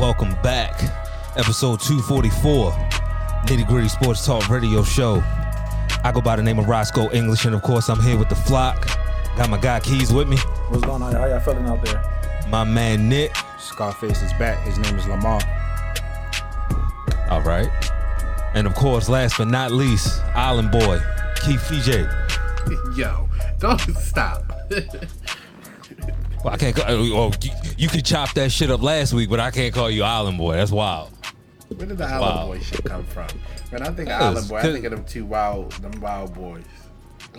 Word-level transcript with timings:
Welcome 0.00 0.34
back. 0.42 0.80
Episode 1.36 1.80
244, 1.80 2.70
Nitty 3.46 3.66
Gritty 3.66 3.88
Sports 3.88 4.24
Talk 4.24 4.48
Radio 4.48 4.84
Show. 4.84 5.22
I 6.04 6.12
go 6.14 6.20
by 6.20 6.36
the 6.36 6.42
name 6.42 6.58
of 6.60 6.68
Roscoe 6.68 7.10
English, 7.10 7.44
and 7.46 7.54
of 7.54 7.62
course, 7.62 7.88
I'm 7.88 8.00
here 8.00 8.16
with 8.16 8.28
the 8.28 8.36
flock. 8.36 8.86
Got 9.36 9.50
my 9.50 9.58
guy 9.58 9.80
Keys 9.80 10.12
with 10.12 10.28
me, 10.28 10.36
What's 10.68 10.84
going 10.84 11.02
on? 11.02 11.12
How 11.12 11.26
y'all 11.26 11.40
feeling 11.40 11.66
out 11.66 11.84
there? 11.84 12.02
my 12.48 12.62
man 12.64 13.08
Nick. 13.08 13.34
Scarface 13.58 14.22
is 14.22 14.32
back. 14.34 14.64
His 14.64 14.78
name 14.78 14.96
is 14.96 15.06
Lamar. 15.06 15.40
All 17.30 17.42
right. 17.42 17.68
And 18.54 18.66
of 18.66 18.74
course, 18.74 19.08
last 19.08 19.36
but 19.36 19.48
not 19.48 19.72
least, 19.72 20.22
Island 20.34 20.70
Boy, 20.70 21.00
Keith 21.44 21.60
PJ. 21.68 22.96
Yo, 22.96 23.28
don't 23.58 23.80
stop. 23.96 24.44
Well, 26.44 26.54
I 26.54 26.56
can't 26.56 26.76
call 26.76 26.84
uh, 26.84 26.92
oh, 27.16 27.30
you, 27.78 27.84
you 27.84 27.88
could 27.88 28.04
chop 28.04 28.32
that 28.34 28.50
shit 28.52 28.70
up 28.70 28.82
last 28.82 29.12
week, 29.14 29.30
but 29.30 29.40
I 29.40 29.50
can't 29.50 29.72
call 29.72 29.90
you 29.90 30.02
Island 30.02 30.36
Boy. 30.38 30.54
That's 30.56 30.70
wild. 30.72 31.10
Where 31.76 31.86
did 31.86 31.98
the 31.98 32.04
Island 32.04 32.20
Wow. 32.20 32.46
Boy 32.46 32.60
shit 32.60 32.84
come 32.84 33.04
from? 33.04 33.28
When 33.70 33.82
I 33.82 33.90
think 33.90 34.08
of 34.08 34.20
Island 34.22 34.48
Boy, 34.48 34.56
I 34.58 34.62
think 34.62 34.84
of 34.84 34.90
them 34.92 35.04
two 35.04 35.24
wild, 35.26 35.72
them 35.72 36.00
wild 36.00 36.34
boys. 36.34 36.64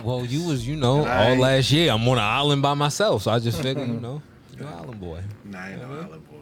Well, 0.02 0.24
you 0.24 0.46
was, 0.48 0.66
you 0.66 0.76
know, 0.76 0.98
all 1.00 1.04
Right. 1.04 1.38
last 1.38 1.70
year. 1.72 1.90
I'm 1.92 2.02
on 2.08 2.16
an 2.18 2.24
island 2.24 2.62
by 2.62 2.74
myself, 2.74 3.22
so 3.22 3.30
I 3.32 3.38
just 3.38 3.60
figured, 3.60 3.86
you 3.88 3.94
know, 4.00 4.22
you're 4.56 4.66
an 4.66 4.72
Island 4.74 5.00
Boy. 5.00 5.20
Nah, 5.44 5.58
I 5.60 5.70
ain't 5.72 5.82
no 5.82 5.88
Island 6.00 6.28
Boy. 6.30 6.36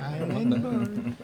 Island 0.00 0.32
I 0.34 0.40
ain't 0.40 0.48
no 0.62 0.68
Island 0.68 1.16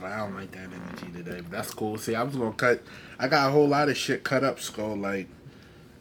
Boy. 0.00 0.06
I 0.06 0.16
don't 0.18 0.34
like 0.34 0.50
that 0.52 0.68
energy 0.70 1.12
today. 1.16 1.40
But 1.40 1.50
that's 1.50 1.72
cool. 1.72 1.96
See, 1.98 2.14
I 2.14 2.22
was 2.24 2.34
gonna 2.36 2.52
cut. 2.52 2.82
I 3.18 3.28
got 3.28 3.48
a 3.48 3.52
whole 3.52 3.68
lot 3.68 3.88
of 3.88 3.96
shit 3.96 4.22
cut 4.24 4.44
up, 4.44 4.60
skull. 4.60 4.96
Like, 4.96 5.28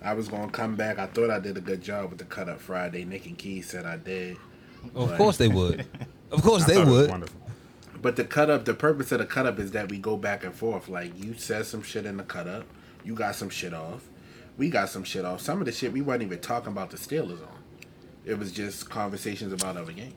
I 0.04 0.14
was 0.14 0.28
gonna 0.28 0.52
come 0.52 0.76
back. 0.76 1.00
I 1.00 1.08
thought 1.08 1.30
I 1.30 1.40
did 1.40 1.58
a 1.58 1.62
good 1.62 1.82
job 1.82 2.10
with 2.10 2.20
the 2.20 2.26
cut 2.26 2.50
up 2.50 2.60
Friday. 2.60 3.06
Nick 3.06 3.26
and 3.26 3.38
Keys 3.38 3.70
said 3.70 3.86
I 3.86 3.98
did. 3.98 4.38
Of 4.96 5.16
course 5.18 5.38
they 5.38 5.48
would. 5.48 5.86
Of 6.32 6.42
course 6.42 6.64
I 6.64 6.68
they 6.70 6.74
thought 6.74 6.88
it 6.88 6.90
was 6.90 6.98
would. 7.02 7.10
Wonderful. 7.12 7.42
But 8.02 8.16
the 8.16 8.24
cut 8.26 8.50
up, 8.50 8.66
the 8.66 8.74
purpose 8.74 9.12
of 9.12 9.20
the 9.20 9.26
cut 9.28 9.46
up 9.46 9.60
is 9.60 9.70
that 9.74 9.92
we 9.92 10.00
go 10.00 10.18
back 10.18 10.44
and 10.44 10.52
forth. 10.52 10.90
Like 10.90 11.16
you 11.16 11.36
said 11.36 11.68
some 11.68 11.84
shit 11.84 12.08
in 12.08 12.18
the 12.18 12.24
cut 12.24 12.48
up, 12.48 12.66
you 13.04 13.14
got 13.14 13.36
some 13.36 13.52
shit 13.52 13.72
off, 13.72 14.10
we 14.58 14.70
got 14.70 14.90
some 14.90 15.04
shit 15.04 15.26
off. 15.26 15.42
Some 15.42 15.60
of 15.60 15.66
the 15.66 15.72
shit 15.72 15.94
we 15.94 16.02
weren't 16.02 16.24
even 16.24 16.40
talking 16.40 16.72
about 16.72 16.90
the 16.90 16.98
Steelers 16.98 17.40
on. 17.48 17.60
It 18.26 18.40
was 18.40 18.52
just 18.52 18.90
conversations 18.90 19.54
about 19.54 19.78
other 19.78 19.92
games. 19.92 20.16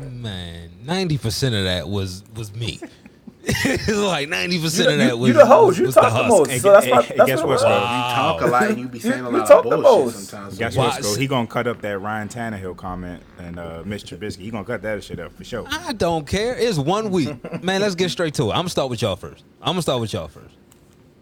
Man, 0.00 0.70
ninety 0.82 1.18
percent 1.18 1.54
of 1.54 1.64
that 1.64 1.90
was 1.90 2.24
was 2.34 2.54
me. 2.54 2.80
It's 3.66 3.88
like 3.88 4.28
ninety 4.28 4.58
percent 4.60 4.88
of 4.88 4.92
You- 4.94 4.98
that 5.06 5.18
was 5.18 5.28
you 5.28 5.34
the 5.34 5.44
host. 5.46 5.78
You 5.78 5.92
talk 5.92 6.04
the 6.04 6.10
husk. 6.10 6.28
most. 6.28 6.60
So 6.62 6.72
that's 6.72 6.86
hey, 6.86 6.92
what 6.92 7.04
hey, 7.04 7.14
that's 7.16 7.28
guess 7.30 7.38
what 7.40 7.48
what, 7.48 7.54
it 7.56 7.58
Skull? 7.60 7.72
You 7.72 8.14
talk 8.14 8.40
a 8.42 8.46
lot 8.46 8.62
and 8.70 8.78
you 8.78 8.88
be 8.88 8.98
saying 9.00 9.24
a 9.24 9.30
you 9.30 9.36
lot 9.38 9.46
talk 9.46 9.64
of 9.64 9.70
the 9.70 9.76
bullshit 9.76 10.14
most. 10.14 10.28
sometimes. 10.28 10.58
Guess 10.58 10.76
what, 10.76 10.94
Skull? 11.04 11.14
He 11.16 11.26
gonna 11.26 11.46
cut 11.46 11.66
up 11.66 11.80
that 11.82 11.98
Ryan 11.98 12.28
Tannehill 12.28 12.76
comment 12.76 13.22
and 13.38 13.58
uh, 13.58 13.82
Mitch 13.84 14.04
Trubisky. 14.04 14.38
He 14.40 14.50
gonna 14.50 14.64
cut 14.64 14.80
that 14.82 15.04
shit 15.04 15.18
up 15.20 15.32
for 15.32 15.44
sure. 15.44 15.66
I 15.68 15.92
don't 15.92 16.26
care. 16.26 16.56
It's 16.56 16.78
one 16.78 17.10
week. 17.10 17.62
Man, 17.62 17.80
let's 17.82 17.94
get 17.94 18.10
straight 18.10 18.34
to 18.34 18.44
it. 18.44 18.48
I'm 18.50 18.56
gonna 18.60 18.68
start 18.70 18.88
with 18.90 19.02
y'all 19.02 19.16
first. 19.16 19.44
I'm 19.60 19.72
gonna 19.72 19.82
start 19.82 20.00
with 20.00 20.12
y'all 20.12 20.28
first. 20.28 20.54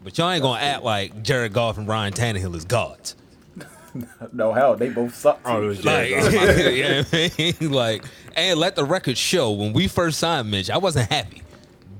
But 0.04 0.16
y'all 0.18 0.30
ain't 0.30 0.42
gonna 0.42 0.60
act 0.60 0.82
like 0.84 1.22
Jared 1.22 1.52
Goff 1.52 1.78
and 1.78 1.86
Ryan 1.88 2.12
Tannehill 2.12 2.54
is 2.54 2.64
gods. 2.64 3.16
No 4.32 4.54
hell, 4.54 4.74
they 4.74 4.88
both 4.88 5.14
suck. 5.14 5.38
Oh, 5.44 5.62
it 5.62 5.66
was 5.66 5.84
Like, 5.84 6.08
Jared 6.08 6.32
you 6.32 6.82
Goff. 7.02 7.12
know 7.12 7.18
I 7.18 7.54
mean? 7.60 7.72
like, 7.72 8.04
and 8.34 8.58
let 8.58 8.74
the 8.74 8.84
record 8.86 9.18
show 9.18 9.50
when 9.50 9.74
we 9.74 9.86
first 9.86 10.18
signed 10.18 10.50
Mitch, 10.50 10.70
I 10.70 10.78
wasn't 10.78 11.10
happy. 11.12 11.42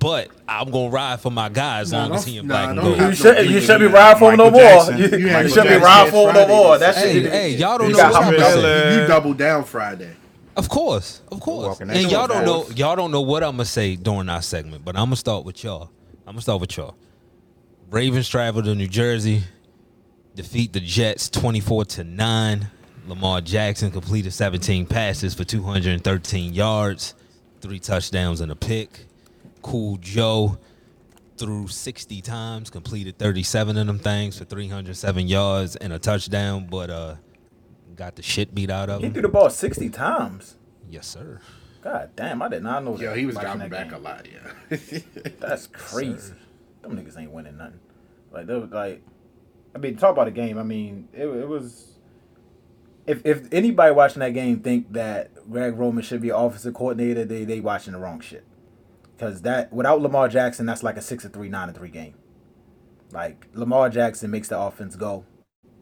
But 0.02 0.28
I'm 0.48 0.70
gonna 0.70 0.88
ride 0.90 1.20
for 1.20 1.30
my 1.30 1.48
guy 1.48 1.78
as 1.80 1.92
Nah, 1.92 2.06
long 2.06 2.14
as 2.16 2.24
he 2.24 2.36
in 2.38 2.48
black 2.48 2.70
and 2.70 2.76
don't 2.80 2.98
gold. 2.98 3.00
you 3.10 3.14
should 3.14 3.48
you 3.50 3.60
should 3.60 3.78
be 3.78 3.86
riding 3.86 4.18
for 4.18 4.32
him 4.32 4.38
no 4.38 4.50
more. 4.50 4.60
You, 4.92 4.96
You 5.16 5.38
you 5.38 5.48
should 5.48 5.62
be 5.68 5.76
riding 5.76 6.10
for 6.10 6.28
him 6.30 6.34
no 6.34 6.48
more. 6.48 6.78
this- 6.78 6.96
That 6.96 7.04
Hey, 7.06 7.12
shit. 7.22 7.32
hey, 7.32 7.50
y'all 7.54 7.78
don't 7.78 7.92
know 7.92 7.98
what 7.98 8.16
I'm 8.16 8.22
humble 8.24 8.40
saying. 8.40 8.94
You, 8.96 9.00
you 9.02 9.06
doubled 9.06 9.38
down 9.38 9.64
Friday. 9.64 10.10
Of 10.56 10.68
course, 10.68 11.22
of 11.30 11.40
course. 11.40 11.80
And 11.80 12.10
y'all 12.10 12.26
don't 12.26 12.44
know 12.44 12.66
y'all 12.74 12.96
don't 12.96 13.10
know 13.12 13.20
what 13.22 13.42
I'm 13.44 13.52
gonna 13.52 13.64
say 13.64 13.94
during 13.96 14.28
our 14.28 14.42
segment, 14.42 14.84
but 14.84 14.96
I'm 14.96 15.04
gonna 15.06 15.16
start 15.16 15.44
with 15.44 15.62
y'all. 15.62 15.90
I'm 16.26 16.32
gonna 16.34 16.42
start 16.42 16.60
with 16.60 16.76
y'all. 16.76 16.96
Ravens 17.90 18.28
travel 18.28 18.62
to 18.62 18.74
New 18.74 18.88
Jersey, 18.88 19.42
defeat 20.34 20.72
the 20.72 20.80
Jets 20.80 21.28
24 21.30 21.84
to 21.86 22.04
9. 22.04 22.66
Lamar 23.06 23.40
Jackson 23.40 23.90
completed 23.90 24.32
17 24.32 24.86
passes 24.86 25.34
for 25.34 25.44
213 25.44 26.54
yards, 26.54 27.14
three 27.60 27.78
touchdowns 27.78 28.40
and 28.40 28.50
a 28.52 28.56
pick. 28.56 29.06
Cool 29.62 29.96
Joe 29.98 30.58
threw 31.38 31.66
60 31.66 32.20
times, 32.20 32.70
completed 32.70 33.18
37 33.18 33.76
of 33.76 33.86
them 33.86 33.98
things 33.98 34.38
for 34.38 34.44
307 34.44 35.26
yards 35.26 35.76
and 35.76 35.92
a 35.92 35.98
touchdown, 35.98 36.66
but 36.70 36.90
uh 36.90 37.14
got 37.96 38.16
the 38.16 38.22
shit 38.22 38.54
beat 38.54 38.70
out 38.70 38.90
of 38.90 39.00
him. 39.02 39.10
He 39.10 39.12
threw 39.12 39.22
the 39.22 39.28
ball 39.28 39.50
sixty 39.50 39.88
times. 39.88 40.56
Yes, 40.88 41.06
sir. 41.06 41.40
God 41.82 42.10
damn, 42.16 42.42
I 42.42 42.48
did 42.48 42.62
not 42.62 42.84
know 42.84 42.96
that. 42.96 43.02
Yo, 43.02 43.14
he 43.14 43.26
was 43.26 43.34
watching 43.34 43.58
dropping 43.58 43.70
that 43.70 43.88
back 43.88 43.92
a 43.92 43.98
lot, 43.98 44.26
yeah. 44.30 44.98
That's 45.40 45.66
crazy. 45.66 46.34
Them 46.82 46.96
niggas 46.96 47.18
ain't 47.18 47.32
winning 47.32 47.56
nothing. 47.56 47.80
Like 48.30 48.46
they 48.46 48.54
was 48.54 48.70
like, 48.70 49.02
I 49.74 49.78
mean, 49.78 49.96
talk 49.96 50.12
about 50.12 50.28
a 50.28 50.32
game. 50.32 50.58
I 50.58 50.62
mean, 50.62 51.08
it, 51.12 51.26
it 51.26 51.48
was. 51.48 51.88
If 53.06 53.26
if 53.26 53.52
anybody 53.52 53.92
watching 53.92 54.20
that 54.20 54.32
game 54.32 54.60
think 54.60 54.92
that 54.92 55.30
Greg 55.50 55.76
Roman 55.76 56.02
should 56.02 56.22
be 56.22 56.30
offensive 56.30 56.74
coordinator, 56.74 57.24
they 57.24 57.44
they 57.44 57.60
watching 57.60 57.92
the 57.92 57.98
wrong 57.98 58.20
shit. 58.20 58.44
Because 59.22 59.42
that 59.42 59.72
without 59.72 60.02
Lamar 60.02 60.28
Jackson, 60.28 60.66
that's 60.66 60.82
like 60.82 60.96
a 60.96 61.00
six 61.00 61.24
and 61.24 61.32
three, 61.32 61.48
nine 61.48 61.68
and 61.68 61.78
three 61.78 61.90
game. 61.90 62.14
Like 63.12 63.46
Lamar 63.54 63.88
Jackson 63.88 64.32
makes 64.32 64.48
the 64.48 64.58
offense 64.58 64.96
go. 64.96 65.24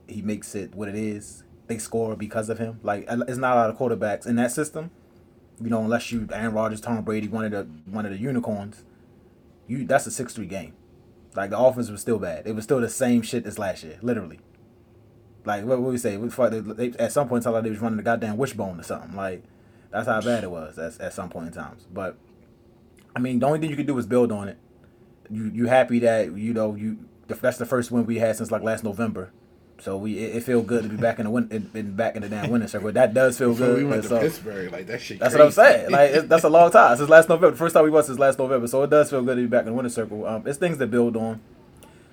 He 0.06 0.21
makes 0.21 0.55
it 0.55 0.75
what 0.75 0.91
it 0.91 0.95
is. 0.95 1.43
They 1.67 1.78
score 1.78 2.17
because 2.17 2.51
of 2.51 2.59
him. 2.59 2.81
Like 2.83 3.06
it's 3.09 3.39
not 3.39 3.56
a 3.56 3.61
lot 3.61 3.71
of 3.71 3.78
quarterbacks 3.78 4.27
in 4.27 4.37
that 4.37 4.53
system. 4.53 4.91
You 5.59 5.71
know, 5.71 5.81
unless 5.81 6.12
you 6.12 6.28
Aaron 6.31 6.53
Rodgers, 6.53 6.83
Tom 6.83 7.03
Brady, 7.03 7.28
one 7.28 7.47
of 7.47 7.53
the 7.53 7.62
one 7.91 8.05
of 8.05 8.12
the 8.12 8.19
unicorns 8.19 8.84
you 9.67 9.87
that's 9.87 10.07
a 10.07 10.11
six 10.11 10.34
three 10.34 10.45
game. 10.45 10.75
Like 11.34 11.49
the 11.49 11.59
offense 11.59 11.89
was 11.89 12.03
still 12.03 12.19
bad. 12.19 12.47
It 12.47 12.55
was 12.55 12.65
still 12.65 12.83
the 12.83 12.91
same 12.91 13.22
shit 13.22 13.47
as 13.47 13.59
last 13.59 13.83
year, 13.83 13.99
literally. 14.03 14.41
Like 15.47 15.65
what 15.65 15.81
would 15.81 15.93
we 15.93 15.97
say? 15.97 16.17
At 16.99 17.12
some 17.12 17.27
point 17.27 17.41
in 17.41 17.45
time 17.45 17.55
like 17.55 17.62
they 17.62 17.71
was 17.71 17.78
running 17.78 17.97
the 17.97 18.03
goddamn 18.03 18.37
wishbone 18.37 18.78
or 18.78 18.83
something. 18.83 19.17
Like 19.17 19.45
that's 19.91 20.09
how 20.09 20.21
bad 20.21 20.45
it 20.45 20.51
was 20.51 20.78
at, 20.78 21.01
at 21.01 21.15
some 21.15 21.31
point 21.31 21.47
in 21.47 21.53
times. 21.55 21.87
But 21.91 22.19
I 23.15 23.19
mean, 23.19 23.38
the 23.38 23.47
only 23.47 23.59
thing 23.59 23.71
you 23.71 23.76
could 23.76 23.87
do 23.87 23.98
is 23.98 24.06
build 24.06 24.31
on 24.32 24.48
it. 24.48 24.59
You 25.31 25.44
you 25.44 25.66
happy 25.66 25.98
that 26.00 26.37
you 26.37 26.53
know 26.53 26.75
you 26.75 26.98
that's 27.28 27.59
the 27.59 27.66
first 27.66 27.91
win 27.91 28.06
we 28.06 28.19
had 28.19 28.37
since 28.37 28.50
like 28.50 28.62
last 28.62 28.82
November. 28.84 29.31
So 29.78 29.97
we 29.97 30.19
it, 30.19 30.37
it 30.37 30.43
feel 30.43 30.60
good 30.62 30.82
to 30.82 30.88
be 30.88 30.97
back 30.97 31.19
in 31.19 31.25
the 31.25 31.31
win 31.31 31.48
in, 31.50 31.71
in 31.72 31.94
back 31.97 32.15
in 32.16 32.22
the 32.22 32.28
damn 32.28 32.50
winning 32.50 32.69
circle. 32.69 32.93
That 32.93 33.15
does 33.15 33.38
feel 33.38 33.50
Before 33.53 33.69
good. 33.69 33.78
we 33.78 33.84
went 33.84 34.03
to 34.03 34.09
so- 34.09 34.21
Pittsburgh, 34.21 34.71
like 34.72 34.87
that 34.88 35.00
shit. 35.00 35.19
that's 35.19 35.34
what 35.34 35.43
I'm 35.43 35.50
saying. 35.53 35.91
Like 35.91 36.10
it, 36.10 36.28
that's 36.28 36.44
a 36.44 36.48
long 36.50 36.71
time 36.71 36.97
since 36.97 37.09
last 37.09 37.28
November. 37.28 37.53
The 37.53 37.56
first 37.56 37.75
time 37.75 37.84
we 37.84 37.91
went 37.91 38.06
since 38.06 38.19
last 38.19 38.38
November, 38.38 38.66
so 38.66 38.82
it 38.82 38.91
does 38.91 39.09
feel 39.10 39.22
good 39.22 39.37
to 39.37 39.42
be 39.42 39.48
back 39.48 39.60
in 39.60 39.66
the 39.69 39.72
winning 39.72 39.91
circle. 39.91 40.27
Um, 40.27 40.47
it's 40.47 40.59
things 40.59 40.77
to 40.78 40.87
build 40.87 41.16
on. 41.16 41.41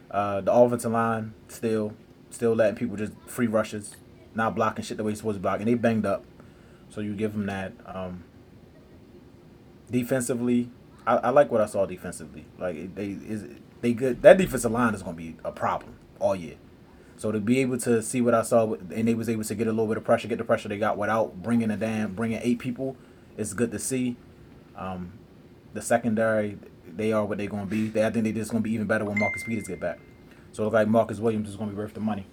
Uh, 0.09 0.40
the 0.41 0.53
offensive 0.53 0.91
line 0.94 1.34
still, 1.50 1.94
still 2.29 2.53
letting 2.56 2.75
people 2.78 2.96
just 2.96 3.12
free 3.25 3.47
rushes, 3.47 3.97
not 4.34 4.56
blocking 4.56 4.85
shit 4.85 4.96
the 4.96 5.03
way 5.03 5.12
you're 5.12 5.18
supposed 5.18 5.35
to 5.35 5.41
block, 5.41 5.59
and 5.59 5.68
they 5.68 5.74
banged 5.74 6.06
up. 6.06 6.24
So 6.90 7.02
you 7.02 7.14
give 7.16 7.34
them 7.34 7.47
that. 7.47 7.74
Um, 7.85 8.24
defensively, 9.91 10.69
I, 11.07 11.16
I 11.16 11.29
like 11.29 11.50
what 11.50 11.62
I 11.62 11.66
saw 11.66 11.85
defensively. 11.85 12.45
Like 12.59 12.94
they 12.94 13.07
is 13.07 13.45
they 13.81 13.94
good. 13.94 14.22
That 14.22 14.38
defensive 14.38 14.72
line 14.72 14.94
is 14.94 15.01
going 15.01 15.16
to 15.16 15.22
be 15.22 15.38
a 15.44 15.51
problem 15.51 15.95
all 16.19 16.35
year. 16.35 16.56
So 17.16 17.31
to 17.31 17.40
be 17.40 17.59
able 17.62 17.79
to 17.79 18.03
see 18.03 18.22
what 18.22 18.35
I 18.35 18.44
saw, 18.44 18.73
and 18.73 19.07
they 19.07 19.16
was 19.16 19.28
able 19.28 19.44
to 19.46 19.56
get 19.56 19.66
a 19.66 19.72
little 19.72 19.88
bit 19.88 19.97
of 19.97 20.03
pressure, 20.03 20.28
get 20.28 20.38
the 20.38 20.44
pressure 20.44 20.69
they 20.69 20.78
got 20.78 20.97
without 20.97 21.41
bringing 21.41 21.72
a 21.72 21.78
damn, 21.78 22.13
bringing 22.13 22.40
eight 22.44 22.59
people, 22.59 22.96
it's 23.38 23.53
good 23.53 23.72
to 23.72 23.79
see. 23.79 24.17
Um, 24.75 25.13
the 25.73 25.81
secondary, 25.81 26.59
they 26.85 27.12
are 27.12 27.25
what 27.25 27.40
they're 27.40 27.47
going 27.47 27.63
to 27.63 27.69
be. 27.69 27.88
They, 27.88 28.06
I 28.06 28.12
think 28.12 28.25
they're 28.25 28.34
just 28.34 28.51
going 28.51 28.62
to 28.62 28.69
be 28.69 28.75
even 28.75 28.85
better 28.85 29.06
when 29.06 29.17
Marcus 29.17 29.44
Peters 29.44 29.67
get 29.67 29.79
back. 29.79 30.00
So 30.51 30.62
it 30.62 30.66
looks 30.66 30.75
like 30.75 30.88
Marcus 30.88 31.19
Williams 31.19 31.50
is 31.50 31.56
going 31.56 31.69
to 31.69 31.75
be 31.75 31.81
worth 31.81 31.96
the 31.96 32.01
money. 32.01 32.28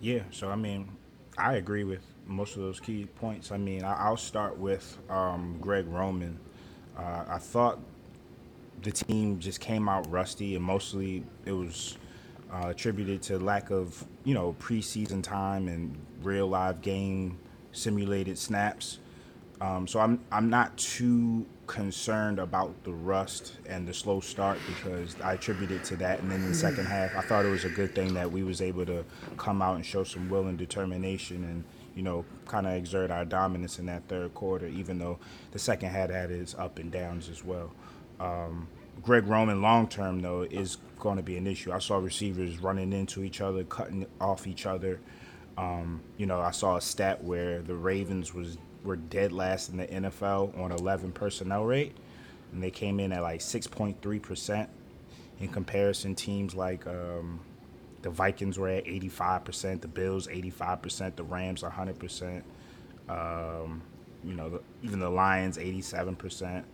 Yeah, 0.00 0.22
so 0.30 0.50
I 0.50 0.56
mean, 0.56 0.88
I 1.38 1.54
agree 1.54 1.84
with 1.84 2.02
most 2.26 2.56
of 2.56 2.62
those 2.62 2.80
key 2.80 3.06
points. 3.16 3.52
I 3.52 3.56
mean, 3.56 3.84
I, 3.84 4.06
I'll 4.06 4.16
start 4.16 4.58
with 4.58 4.98
um, 5.08 5.58
Greg 5.60 5.86
Roman. 5.86 6.38
Uh, 6.98 7.24
I 7.28 7.38
thought 7.38 7.78
the 8.82 8.90
team 8.90 9.38
just 9.38 9.60
came 9.60 9.88
out 9.88 10.10
rusty, 10.10 10.56
and 10.56 10.64
mostly 10.64 11.24
it 11.44 11.52
was 11.52 11.96
uh, 12.52 12.68
attributed 12.68 13.22
to 13.22 13.38
lack 13.38 13.70
of 13.70 14.04
you 14.24 14.34
know 14.34 14.54
preseason 14.60 15.22
time 15.22 15.68
and 15.68 15.96
real 16.22 16.46
live 16.46 16.82
game 16.82 17.38
simulated 17.72 18.38
snaps. 18.38 18.98
Um, 19.60 19.86
so 19.86 20.00
I'm 20.00 20.20
I'm 20.30 20.50
not 20.50 20.76
too 20.76 21.46
concerned 21.66 22.38
about 22.38 22.84
the 22.84 22.92
rust 22.92 23.54
and 23.66 23.88
the 23.88 23.94
slow 23.94 24.20
start 24.20 24.58
because 24.68 25.16
I 25.20 25.34
attribute 25.34 25.70
it 25.70 25.82
to 25.84 25.96
that. 25.96 26.20
And 26.20 26.30
then 26.30 26.42
in 26.42 26.48
the 26.48 26.54
second 26.54 26.86
half, 26.86 27.16
I 27.16 27.22
thought 27.22 27.44
it 27.44 27.50
was 27.50 27.64
a 27.64 27.70
good 27.70 27.94
thing 27.94 28.14
that 28.14 28.30
we 28.30 28.44
was 28.44 28.62
able 28.62 28.86
to 28.86 29.04
come 29.36 29.62
out 29.62 29.76
and 29.76 29.84
show 29.84 30.04
some 30.04 30.28
will 30.28 30.46
and 30.46 30.56
determination 30.56 31.42
and 31.44 31.64
you 31.96 32.02
know 32.02 32.24
kind 32.46 32.66
of 32.66 32.74
exert 32.74 33.10
our 33.10 33.24
dominance 33.24 33.80
in 33.80 33.86
that 33.86 34.06
third 34.06 34.32
quarter, 34.34 34.68
even 34.68 34.98
though 34.98 35.18
the 35.50 35.58
second 35.58 35.88
half 35.88 36.10
had 36.10 36.30
its 36.30 36.54
up 36.54 36.78
and 36.78 36.92
downs 36.92 37.28
as 37.28 37.42
well. 37.42 37.72
Um, 38.20 38.68
Greg 39.02 39.26
Roman 39.26 39.62
long 39.62 39.88
term 39.88 40.20
though 40.20 40.42
is 40.42 40.76
going 41.00 41.16
to 41.16 41.22
be 41.22 41.36
an 41.36 41.46
issue. 41.46 41.72
I 41.72 41.78
saw 41.78 41.96
receivers 41.96 42.58
running 42.58 42.92
into 42.92 43.24
each 43.24 43.40
other, 43.40 43.64
cutting 43.64 44.06
off 44.20 44.46
each 44.46 44.66
other. 44.66 45.00
Um, 45.58 46.02
you 46.18 46.26
know, 46.26 46.40
I 46.40 46.50
saw 46.50 46.76
a 46.76 46.80
stat 46.80 47.24
where 47.24 47.62
the 47.62 47.74
Ravens 47.74 48.32
was 48.34 48.58
were 48.84 48.96
dead 48.96 49.32
last 49.32 49.70
in 49.70 49.78
the 49.78 49.86
NFL 49.86 50.56
on 50.60 50.70
11 50.70 51.12
personnel 51.12 51.64
rate, 51.64 51.96
and 52.52 52.62
they 52.62 52.70
came 52.70 53.00
in 53.00 53.12
at 53.12 53.22
like 53.22 53.40
6.3 53.40 54.22
percent. 54.22 54.68
In 55.38 55.48
comparison, 55.48 56.14
teams 56.14 56.54
like 56.54 56.86
um, 56.86 57.40
the 58.02 58.10
Vikings 58.10 58.58
were 58.58 58.68
at 58.68 58.86
85 58.86 59.44
percent, 59.44 59.82
the 59.82 59.88
Bills 59.88 60.28
85 60.28 60.82
percent, 60.82 61.16
the 61.16 61.24
Rams 61.24 61.62
100 61.62 61.98
percent. 61.98 62.44
Um, 63.08 63.82
you 64.24 64.34
know, 64.34 64.50
the, 64.50 64.60
even 64.82 64.98
the 64.98 65.10
Lions 65.10 65.58
87 65.58 66.16
percent. 66.16 66.64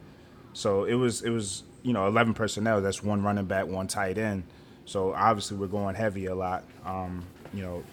So 0.53 0.85
it 0.85 0.95
was 0.95 1.23
it 1.23 1.31
was 1.31 1.65
you 1.83 1.93
know 1.93 2.07
11 2.07 2.35
personnel. 2.35 2.81
That's 2.81 3.03
one 3.03 3.23
running 3.23 3.47
back, 3.47 3.67
one 3.67 3.87
tight 3.87 4.19
end. 4.19 4.45
So 4.85 5.13
obviously 5.13 5.57
we're 5.57 5.67
going 5.69 5.95
heavy 5.95 6.27
a 6.27 6.35
lot. 6.35 6.65
Um, 6.85 7.25
you 7.55 7.63
know, 7.63 7.85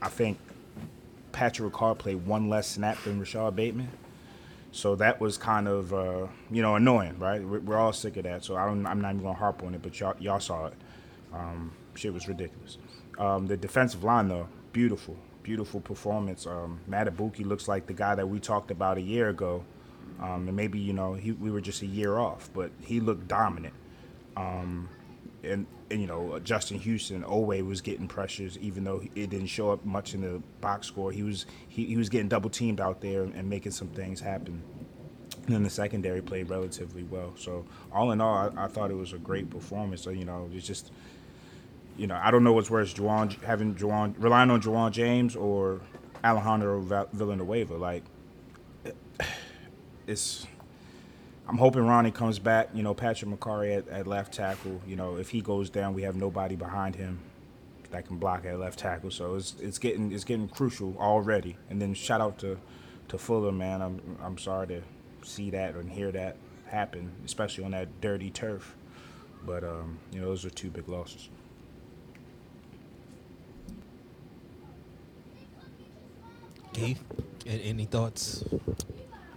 I 0.00 0.08
think 0.08 0.38
Patrick 1.32 1.72
Ricard 1.72 1.98
played 1.98 2.26
one 2.26 2.48
less 2.48 2.68
snap 2.68 3.02
than 3.02 3.20
Rashad 3.20 3.54
Bateman. 3.56 3.88
So 4.72 4.94
that 4.96 5.20
was 5.20 5.36
kind 5.36 5.66
of 5.66 5.92
uh, 5.92 6.26
you 6.50 6.62
know 6.62 6.76
annoying, 6.76 7.18
right? 7.18 7.42
We're, 7.42 7.78
all 7.78 7.92
sick 7.92 8.16
of 8.16 8.24
that. 8.24 8.44
So 8.44 8.56
I 8.56 8.66
don't, 8.66 8.86
I'm 8.86 9.00
not 9.00 9.14
even 9.14 9.22
gonna 9.22 9.34
harp 9.34 9.62
on 9.62 9.74
it, 9.74 9.82
but 9.82 9.98
y'all, 9.98 10.14
y'all 10.20 10.40
saw 10.40 10.66
it. 10.66 10.74
Um, 11.32 11.72
shit 11.94 12.12
was 12.12 12.28
ridiculous. 12.28 12.78
Um, 13.18 13.46
the 13.46 13.56
defensive 13.56 14.04
line 14.04 14.28
though, 14.28 14.48
beautiful, 14.72 15.16
beautiful 15.42 15.80
performance. 15.80 16.46
Um, 16.46 16.80
Madubuike 16.88 17.44
looks 17.44 17.68
like 17.68 17.86
the 17.86 17.92
guy 17.92 18.14
that 18.14 18.28
we 18.28 18.40
talked 18.40 18.70
about 18.70 18.98
a 18.98 19.02
year 19.02 19.28
ago, 19.28 19.64
um, 20.20 20.48
and 20.48 20.56
maybe 20.56 20.78
you 20.78 20.92
know 20.92 21.14
he, 21.14 21.32
we 21.32 21.50
were 21.50 21.60
just 21.60 21.82
a 21.82 21.86
year 21.86 22.18
off, 22.18 22.50
but 22.54 22.70
he 22.80 23.00
looked 23.00 23.28
dominant. 23.28 23.74
Um, 24.36 24.88
and, 25.42 25.66
and, 25.90 26.00
you 26.00 26.06
know 26.06 26.38
Justin 26.40 26.78
Houston 26.78 27.22
Oweh 27.24 27.66
was 27.66 27.80
getting 27.80 28.06
pressures 28.06 28.56
even 28.58 28.84
though 28.84 29.02
it 29.14 29.30
didn't 29.30 29.46
show 29.46 29.72
up 29.72 29.84
much 29.84 30.14
in 30.14 30.20
the 30.20 30.42
box 30.60 30.86
score. 30.86 31.12
He 31.12 31.22
was 31.22 31.46
he, 31.68 31.86
he 31.86 31.96
was 31.96 32.08
getting 32.08 32.28
double 32.28 32.50
teamed 32.50 32.80
out 32.80 33.00
there 33.00 33.22
and 33.22 33.48
making 33.48 33.72
some 33.72 33.88
things 33.88 34.20
happen. 34.20 34.62
And 35.46 35.54
then 35.54 35.62
the 35.62 35.70
secondary 35.70 36.20
played 36.20 36.48
relatively 36.48 37.02
well. 37.04 37.32
So 37.36 37.64
all 37.92 38.12
in 38.12 38.20
all, 38.20 38.52
I, 38.56 38.64
I 38.64 38.68
thought 38.68 38.90
it 38.90 38.96
was 38.96 39.14
a 39.14 39.18
great 39.18 39.50
performance. 39.50 40.02
So 40.02 40.10
you 40.10 40.24
know 40.24 40.48
it's 40.52 40.66
just 40.66 40.92
you 41.96 42.06
know 42.06 42.18
I 42.22 42.30
don't 42.30 42.44
know 42.44 42.52
what's 42.52 42.70
worse, 42.70 42.94
Ja'Wuan 42.94 43.42
having 43.42 43.74
Ja'Wuan 43.74 44.14
relying 44.18 44.50
on 44.50 44.60
Ja'Wuan 44.60 44.92
James 44.92 45.36
or 45.36 45.80
Alejandro 46.24 47.08
Villanueva. 47.12 47.76
Like 47.76 48.04
it's 50.06 50.46
I'm 51.48 51.58
hoping 51.58 51.84
Ronnie 51.84 52.12
comes 52.12 52.38
back. 52.38 52.68
You 52.72 52.84
know, 52.84 52.94
Patrick 52.94 53.30
Mekari 53.30 53.76
at, 53.76 53.88
at 53.88 54.06
left 54.06 54.32
tackle. 54.32 54.80
You 54.86 54.96
know, 54.96 55.16
if 55.16 55.30
he 55.30 55.40
goes 55.40 55.68
down, 55.68 55.94
we 55.94 56.02
have 56.02 56.14
nobody 56.14 56.54
behind 56.54 56.94
him 56.94 57.18
that 57.90 58.06
can 58.06 58.18
block 58.18 58.44
at 58.46 58.58
left 58.58 58.78
tackle. 58.78 59.10
So 59.10 59.34
it's 59.34 59.54
it's 59.60 59.78
getting 59.78 60.12
it's 60.12 60.24
getting 60.24 60.48
crucial 60.48 60.96
already. 60.98 61.56
And 61.68 61.82
then 61.82 61.94
shout 61.94 62.20
out 62.20 62.38
to 62.38 62.58
to 63.08 63.18
Fuller, 63.18 63.52
man. 63.52 63.82
I'm 63.82 64.00
I'm 64.22 64.38
sorry 64.38 64.68
to 64.68 64.82
see 65.22 65.50
that 65.50 65.74
and 65.74 65.90
hear 65.90 66.12
that 66.12 66.36
happen, 66.66 67.10
especially 67.24 67.64
on 67.64 67.72
that 67.72 68.00
dirty 68.00 68.30
turf. 68.30 68.76
But 69.44 69.64
um, 69.64 69.98
you 70.12 70.20
know, 70.20 70.26
those 70.28 70.44
are 70.44 70.50
two 70.50 70.70
big 70.70 70.88
losses. 70.88 71.28
Any 77.46 77.84
thoughts? 77.84 78.44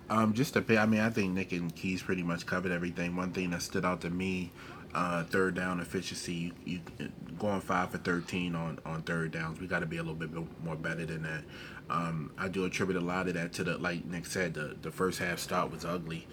Um, 0.09 0.33
just 0.33 0.53
to 0.53 0.61
pay, 0.61 0.77
I 0.77 0.85
mean, 0.85 0.99
I 0.99 1.09
think 1.09 1.33
Nick 1.33 1.51
and 1.51 1.73
Keys 1.75 2.01
pretty 2.01 2.23
much 2.23 2.45
covered 2.45 2.71
everything. 2.71 3.15
One 3.15 3.31
thing 3.31 3.49
that 3.51 3.61
stood 3.61 3.85
out 3.85 4.01
to 4.01 4.09
me, 4.09 4.51
uh, 4.93 5.23
third 5.23 5.55
down 5.55 5.79
efficiency. 5.79 6.53
You, 6.65 6.79
you 6.97 7.09
going 7.39 7.61
five 7.61 7.89
for 7.91 7.97
thirteen 7.97 8.55
on 8.55 8.79
on 8.85 9.01
third 9.01 9.31
downs. 9.31 9.59
We 9.59 9.67
got 9.67 9.79
to 9.79 9.85
be 9.85 9.97
a 9.97 10.03
little 10.03 10.15
bit 10.15 10.31
more 10.63 10.75
better 10.75 11.05
than 11.05 11.23
that. 11.23 11.43
Um, 11.89 12.31
I 12.37 12.47
do 12.47 12.65
attribute 12.65 12.97
a 12.97 13.05
lot 13.05 13.27
of 13.27 13.33
that 13.33 13.53
to 13.53 13.63
the 13.63 13.77
like 13.77 14.05
Nick 14.05 14.25
said. 14.25 14.53
The 14.53 14.75
the 14.81 14.91
first 14.91 15.19
half 15.19 15.39
start 15.39 15.71
was 15.71 15.85
ugly. 15.85 16.27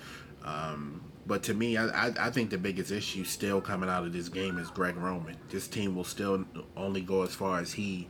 Um, 0.45 1.03
but 1.27 1.43
to 1.45 1.55
me, 1.55 1.77
I, 1.77 2.09
I, 2.09 2.13
I 2.19 2.31
think 2.31 2.51
the 2.51 2.59
biggest 2.59 2.91
issue 2.91 3.25
still 3.25 3.61
coming 3.61 3.89
out 3.89 4.05
of 4.05 4.13
this 4.13 4.29
game 4.29 4.59
is 4.59 4.71
Greg 4.71 4.97
Roman. 4.97 5.37
This 5.49 5.69
team 5.69 5.95
will 5.95 6.05
still 6.05 6.45
only 6.77 7.03
go 7.03 7.23
as 7.23 7.35
far 7.35 7.61
as 7.61 7.73
he, 7.73 8.09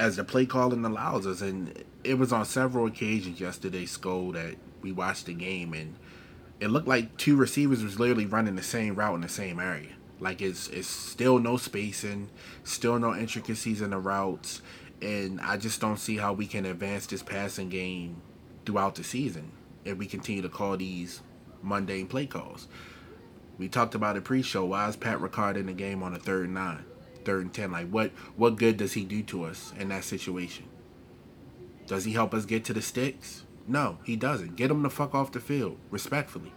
as 0.00 0.16
the 0.16 0.24
play 0.24 0.46
calling 0.46 0.84
allows 0.84 1.26
us. 1.26 1.40
And 1.40 1.84
it 2.02 2.14
was 2.14 2.32
on 2.32 2.44
several 2.44 2.86
occasions 2.86 3.40
yesterday, 3.40 3.86
Skull, 3.86 4.32
that 4.32 4.56
we 4.82 4.90
watched 4.90 5.26
the 5.26 5.34
game 5.34 5.74
and 5.74 5.96
it 6.58 6.68
looked 6.68 6.88
like 6.88 7.16
two 7.16 7.36
receivers 7.36 7.82
was 7.82 7.98
literally 7.98 8.26
running 8.26 8.54
the 8.54 8.62
same 8.62 8.94
route 8.94 9.14
in 9.14 9.20
the 9.22 9.28
same 9.28 9.58
area. 9.58 9.92
Like 10.20 10.42
it's 10.42 10.68
it's 10.68 10.88
still 10.88 11.38
no 11.38 11.56
spacing, 11.56 12.28
still 12.64 12.98
no 12.98 13.14
intricacies 13.14 13.80
in 13.80 13.90
the 13.90 13.98
routes, 13.98 14.60
and 15.00 15.40
I 15.40 15.56
just 15.56 15.80
don't 15.80 15.96
see 15.96 16.18
how 16.18 16.34
we 16.34 16.46
can 16.46 16.66
advance 16.66 17.06
this 17.06 17.22
passing 17.22 17.70
game 17.70 18.20
throughout 18.66 18.96
the 18.96 19.04
season 19.04 19.52
if 19.86 19.96
we 19.96 20.06
continue 20.06 20.42
to 20.42 20.50
call 20.50 20.76
these 20.76 21.22
mundane 21.62 22.06
play 22.06 22.26
calls. 22.26 22.68
We 23.56 23.68
talked 23.68 23.94
about 23.94 24.16
it 24.16 24.24
pre-show. 24.24 24.66
Why 24.66 24.88
is 24.88 24.96
Pat 24.96 25.18
Ricard 25.18 25.56
in 25.56 25.66
the 25.66 25.72
game 25.72 26.02
on 26.02 26.14
a 26.14 26.18
third 26.18 26.44
and 26.44 26.54
nine, 26.54 26.84
third 27.24 27.42
and 27.42 27.54
ten? 27.54 27.72
Like 27.72 27.88
what 27.88 28.10
what 28.36 28.56
good 28.56 28.76
does 28.76 28.94
he 28.94 29.04
do 29.04 29.22
to 29.24 29.44
us 29.44 29.72
in 29.78 29.88
that 29.88 30.04
situation? 30.04 30.64
Does 31.86 32.04
he 32.04 32.12
help 32.12 32.34
us 32.34 32.44
get 32.44 32.64
to 32.66 32.72
the 32.72 32.82
sticks? 32.82 33.44
No, 33.66 33.98
he 34.04 34.16
doesn't. 34.16 34.56
Get 34.56 34.70
him 34.70 34.82
the 34.82 34.90
fuck 34.90 35.14
off 35.14 35.32
the 35.32 35.40
field, 35.40 35.78
respectfully. 35.90 36.52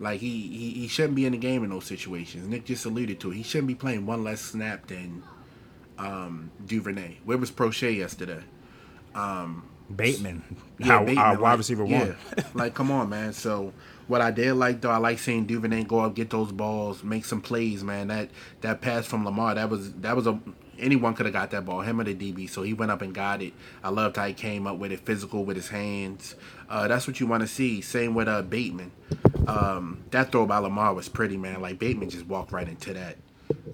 Like 0.00 0.20
he, 0.20 0.48
he, 0.48 0.70
he 0.80 0.88
shouldn't 0.88 1.14
be 1.14 1.24
in 1.24 1.32
the 1.32 1.38
game 1.38 1.62
in 1.64 1.70
those 1.70 1.86
situations. 1.86 2.48
Nick 2.48 2.64
just 2.64 2.84
alluded 2.84 3.20
to 3.20 3.30
it. 3.30 3.36
He 3.36 3.42
shouldn't 3.42 3.68
be 3.68 3.74
playing 3.74 4.06
one 4.06 4.24
less 4.24 4.40
snap 4.40 4.88
than 4.88 5.22
um, 5.98 6.50
Duvernay. 6.66 7.18
Where 7.24 7.38
was 7.38 7.50
Proche 7.50 7.96
yesterday? 7.96 8.42
Um, 9.14 9.68
Bateman, 9.94 10.42
yeah, 10.78 10.98
Bateman, 10.98 11.18
our 11.18 11.32
wide 11.34 11.50
like, 11.50 11.58
receiver 11.58 11.84
yeah. 11.84 11.98
one. 12.06 12.16
like, 12.54 12.74
come 12.74 12.90
on, 12.90 13.08
man. 13.08 13.32
So 13.32 13.72
what 14.06 14.20
I 14.20 14.30
did 14.30 14.54
like 14.54 14.80
though, 14.80 14.90
I 14.90 14.98
like 14.98 15.18
seeing 15.18 15.46
Duvernay 15.46 15.84
go 15.84 16.00
up, 16.00 16.14
get 16.14 16.30
those 16.30 16.52
balls, 16.52 17.02
make 17.02 17.24
some 17.24 17.40
plays, 17.40 17.82
man. 17.82 18.08
That 18.08 18.30
that 18.60 18.80
pass 18.80 19.06
from 19.06 19.24
Lamar, 19.24 19.54
that 19.54 19.70
was 19.70 19.92
that 19.94 20.16
was 20.16 20.26
a 20.26 20.38
anyone 20.78 21.14
could 21.14 21.26
have 21.26 21.32
got 21.32 21.50
that 21.52 21.64
ball, 21.64 21.80
him 21.80 22.00
or 22.00 22.04
the 22.04 22.14
DB. 22.14 22.48
So 22.48 22.62
he 22.62 22.74
went 22.74 22.90
up 22.90 23.02
and 23.02 23.14
got 23.14 23.42
it. 23.42 23.52
I 23.82 23.90
loved 23.90 24.16
how 24.16 24.26
he 24.26 24.34
came 24.34 24.66
up 24.66 24.78
with 24.78 24.92
it, 24.92 25.00
physical 25.00 25.44
with 25.44 25.56
his 25.56 25.68
hands. 25.68 26.34
Uh, 26.68 26.88
that's 26.88 27.06
what 27.06 27.20
you 27.20 27.26
want 27.26 27.42
to 27.42 27.46
see. 27.46 27.80
Same 27.80 28.14
with 28.14 28.28
uh, 28.28 28.42
Bateman. 28.42 28.92
Um, 29.46 30.02
that 30.10 30.32
throw 30.32 30.46
by 30.46 30.58
Lamar 30.58 30.94
was 30.94 31.08
pretty, 31.08 31.36
man. 31.36 31.60
Like 31.60 31.78
Bateman 31.78 32.10
just 32.10 32.26
walked 32.26 32.52
right 32.52 32.68
into 32.68 32.94
that. 32.94 33.16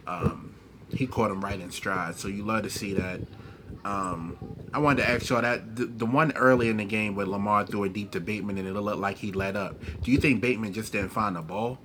Um, 0.07 0.55
he 0.95 1.07
caught 1.07 1.31
him 1.31 1.43
right 1.43 1.59
in 1.59 1.71
stride. 1.71 2.17
So 2.17 2.29
you 2.29 2.45
love 2.45 2.65
to 2.65 2.71
see 2.71 2.95
that. 2.95 3.21
Um, 3.85 4.37
I 4.75 4.79
wanted 4.79 5.03
to 5.03 5.11
ask 5.11 5.29
y'all 5.31 5.41
that 5.41 5.75
the, 5.75 5.87
the, 5.87 6.07
one 6.07 6.33
early 6.33 6.69
in 6.69 6.77
the 6.77 6.85
game 6.85 7.15
where 7.15 7.27
Lamar 7.27 7.67
threw 7.67 7.85
it 7.85 7.95
deep 7.95 8.11
to 8.11 8.21
Bateman 8.21 8.59
and 8.59 8.69
it 8.69 8.75
looked 8.75 8.99
like 8.99 9.17
he 9.17 9.33
let 9.33 9.57
up. 9.57 9.81
Do 10.03 10.11
you 10.11 10.19
think 10.19 10.43
Bateman 10.43 10.73
just 10.73 10.93
didn't 10.93 11.11
find 11.11 11.35
the 11.35 11.41
ball? 11.41 11.79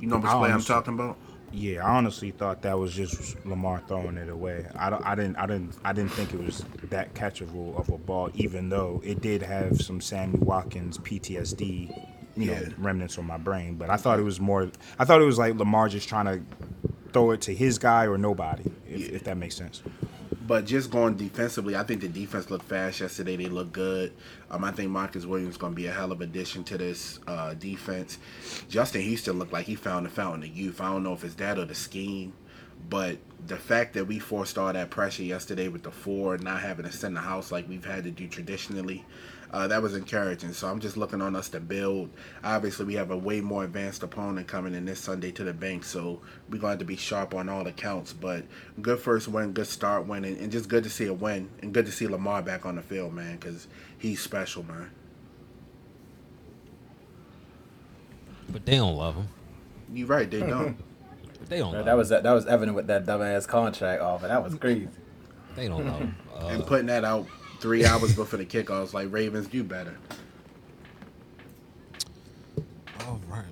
You 0.00 0.08
know 0.08 0.18
which 0.18 0.30
play 0.30 0.50
I'm 0.50 0.62
talking 0.62 0.94
about? 0.94 1.16
Yeah, 1.52 1.86
I 1.86 1.96
honestly 1.96 2.30
thought 2.30 2.62
that 2.62 2.78
was 2.78 2.92
just 2.92 3.44
Lamar 3.46 3.82
throwing 3.88 4.16
it 4.16 4.28
away. 4.28 4.66
I, 4.78 4.90
don't, 4.90 5.04
I 5.04 5.14
didn't, 5.14 5.36
I 5.36 5.46
didn't, 5.46 5.76
I 5.84 5.92
didn't 5.92 6.12
think 6.12 6.34
it 6.34 6.44
was 6.44 6.64
that 6.84 7.14
catchable 7.14 7.78
of 7.78 7.88
a 7.88 7.96
ball, 7.96 8.30
even 8.34 8.68
though 8.68 9.00
it 9.04 9.22
did 9.22 9.42
have 9.42 9.80
some 9.80 10.00
Sammy 10.00 10.38
Watkins 10.40 10.98
PTSD, 10.98 11.88
you 12.36 12.50
yeah. 12.50 12.60
know, 12.60 12.68
remnants 12.76 13.16
on 13.16 13.26
my 13.26 13.38
brain. 13.38 13.76
But 13.76 13.88
I 13.88 13.96
thought 13.96 14.18
it 14.18 14.24
was 14.24 14.40
more. 14.40 14.70
I 14.98 15.04
thought 15.04 15.22
it 15.22 15.24
was 15.24 15.38
like 15.38 15.54
Lamar 15.54 15.88
just 15.88 16.08
trying 16.08 16.26
to 16.26 16.42
throw 17.12 17.30
it 17.32 17.40
to 17.42 17.54
his 17.54 17.78
guy 17.78 18.06
or 18.06 18.18
nobody, 18.18 18.64
if, 18.88 19.00
yeah. 19.00 19.16
if 19.16 19.24
that 19.24 19.36
makes 19.36 19.56
sense. 19.56 19.82
But 20.46 20.64
just 20.64 20.90
going 20.90 21.16
defensively, 21.16 21.76
I 21.76 21.82
think 21.82 22.00
the 22.00 22.08
defense 22.08 22.50
looked 22.50 22.64
fast 22.64 23.00
yesterday. 23.00 23.36
They 23.36 23.48
looked 23.48 23.72
good. 23.72 24.14
Um, 24.50 24.64
I 24.64 24.70
think 24.70 24.90
Marcus 24.90 25.26
Williams 25.26 25.52
is 25.52 25.58
going 25.58 25.74
to 25.74 25.76
be 25.76 25.88
a 25.88 25.92
hell 25.92 26.10
of 26.10 26.22
addition 26.22 26.64
to 26.64 26.78
this 26.78 27.20
uh, 27.26 27.52
defense. 27.52 28.16
Justin 28.66 29.02
Houston 29.02 29.38
looked 29.38 29.52
like 29.52 29.66
he 29.66 29.74
found 29.74 30.06
the 30.06 30.10
fountain 30.10 30.48
of 30.48 30.56
youth. 30.56 30.80
I 30.80 30.90
don't 30.90 31.02
know 31.02 31.12
if 31.12 31.22
it's 31.22 31.34
that 31.34 31.58
or 31.58 31.66
the 31.66 31.74
scheme, 31.74 32.32
but 32.88 33.18
the 33.46 33.58
fact 33.58 33.92
that 33.92 34.06
we 34.06 34.18
forced 34.18 34.56
all 34.56 34.72
that 34.72 34.88
pressure 34.88 35.22
yesterday 35.22 35.68
with 35.68 35.82
the 35.82 35.90
four, 35.90 36.34
and 36.34 36.44
not 36.44 36.60
having 36.60 36.86
to 36.86 36.92
send 36.92 37.14
the 37.14 37.20
house 37.20 37.52
like 37.52 37.68
we've 37.68 37.84
had 37.84 38.04
to 38.04 38.10
do 38.10 38.26
traditionally, 38.26 39.04
uh, 39.50 39.66
that 39.68 39.82
was 39.82 39.94
encouraging. 39.94 40.52
So 40.52 40.68
I'm 40.68 40.80
just 40.80 40.96
looking 40.96 41.22
on 41.22 41.34
us 41.34 41.48
to 41.50 41.60
build. 41.60 42.10
Obviously, 42.44 42.84
we 42.84 42.94
have 42.94 43.10
a 43.10 43.16
way 43.16 43.40
more 43.40 43.64
advanced 43.64 44.02
opponent 44.02 44.46
coming 44.46 44.74
in 44.74 44.84
this 44.84 45.00
Sunday 45.00 45.30
to 45.32 45.44
the 45.44 45.54
bank, 45.54 45.84
so 45.84 46.20
we're 46.50 46.58
going 46.58 46.78
to 46.78 46.84
be 46.84 46.96
sharp 46.96 47.34
on 47.34 47.48
all 47.48 47.66
accounts. 47.66 48.12
But 48.12 48.44
good 48.82 48.98
first 48.98 49.28
win, 49.28 49.52
good 49.52 49.66
start 49.66 50.06
win, 50.06 50.24
and, 50.24 50.36
and 50.38 50.52
just 50.52 50.68
good 50.68 50.84
to 50.84 50.90
see 50.90 51.06
a 51.06 51.14
win, 51.14 51.48
and 51.62 51.72
good 51.72 51.86
to 51.86 51.92
see 51.92 52.06
Lamar 52.06 52.42
back 52.42 52.66
on 52.66 52.76
the 52.76 52.82
field, 52.82 53.14
man, 53.14 53.36
because 53.36 53.68
he's 53.98 54.20
special, 54.20 54.64
man. 54.64 54.90
But 58.50 58.66
they 58.66 58.76
don't 58.76 58.96
love 58.96 59.16
him. 59.16 59.28
You're 59.92 60.06
right, 60.06 60.30
they 60.30 60.40
don't. 60.40 60.76
they 61.48 61.58
don't. 61.58 61.84
that 61.84 61.96
was 61.96 62.10
that 62.10 62.24
was 62.24 62.46
evident 62.46 62.76
with 62.76 62.86
that 62.88 63.06
dumbass 63.06 63.48
contract 63.48 64.02
offer. 64.02 64.28
That 64.28 64.42
was 64.42 64.54
crazy. 64.56 64.88
They 65.56 65.68
don't 65.68 65.86
love 65.86 66.00
him. 66.00 66.16
Uh, 66.34 66.46
and 66.48 66.66
putting 66.66 66.86
that 66.86 67.04
out 67.04 67.26
three 67.60 67.84
hours 67.84 68.14
before 68.14 68.38
the 68.38 68.44
kickoffs. 68.46 68.92
Like 68.92 69.12
Ravens, 69.12 69.46
do 69.48 69.62
better. 69.62 69.96
All 73.06 73.20
right, 73.28 73.44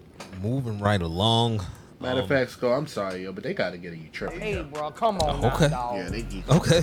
moving 0.43 0.79
right 0.79 1.01
along. 1.01 1.63
Matter 2.01 2.19
Um, 2.19 2.25
of 2.25 2.29
fact, 2.29 2.51
Skull, 2.51 2.75
I'm 2.75 2.87
sorry, 2.87 3.23
yo, 3.23 3.33
but 3.33 3.43
they 3.43 3.55
gotta 3.55 3.79
get 3.79 3.93
a 3.93 3.97
you 3.97 4.09
tripping. 4.13 4.41
Hey, 4.41 4.55
yo. 4.55 4.65
bro, 4.65 4.91
come 4.91 5.19
on 5.21 5.41
now, 5.41 5.55
Okay. 5.55 5.69
dog. 5.69 5.97
Yeah, 5.97 6.09
they 6.11 6.23
geek. 6.23 6.49
Okay. 6.51 6.83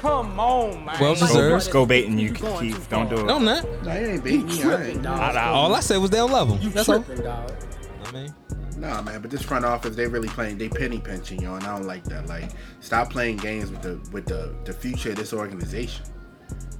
Come 0.00 0.38
on, 0.38 0.84
man. 0.84 1.00
Well 1.00 1.14
Go, 1.14 1.20
deserved. 1.20 1.70
go 1.72 1.84
baiting 1.86 2.18
you, 2.18 2.32
Keith. 2.32 2.88
Don't 2.90 3.08
do 3.10 3.16
it. 3.16 3.24
No, 3.24 3.36
I'm 3.36 3.44
not. 3.44 3.64
Nah, 3.82 3.94
they 3.94 4.12
ain't 4.12 4.24
beating 4.24 4.46
me. 4.46 4.62
I 4.62 4.84
ain't. 4.84 5.02
dog. 5.02 5.36
All 5.36 5.74
I 5.74 5.80
said 5.80 5.96
was 5.98 6.10
they 6.10 6.18
don't 6.18 6.30
love 6.30 6.48
him. 6.48 6.60
You 6.62 6.70
That's 6.70 6.88
all. 6.88 7.02
tripping, 7.02 7.24
dog. 7.24 7.52
I 8.04 8.12
mean, 8.12 8.34
Nah, 8.76 9.02
man, 9.02 9.20
but 9.20 9.30
this 9.30 9.42
front 9.42 9.64
office, 9.66 9.94
they 9.94 10.06
really 10.06 10.28
playing, 10.28 10.56
they 10.56 10.68
penny 10.70 11.00
pinching, 11.00 11.42
yo, 11.42 11.54
and 11.54 11.64
I 11.64 11.76
don't 11.76 11.86
like 11.86 12.04
that. 12.04 12.28
Like, 12.28 12.50
stop 12.80 13.10
playing 13.10 13.36
games 13.38 13.70
with 13.70 13.82
the 13.82 14.00
with 14.12 14.24
the 14.26 14.54
the 14.64 14.72
future 14.72 15.10
of 15.10 15.16
this 15.16 15.32
organization. 15.34 16.04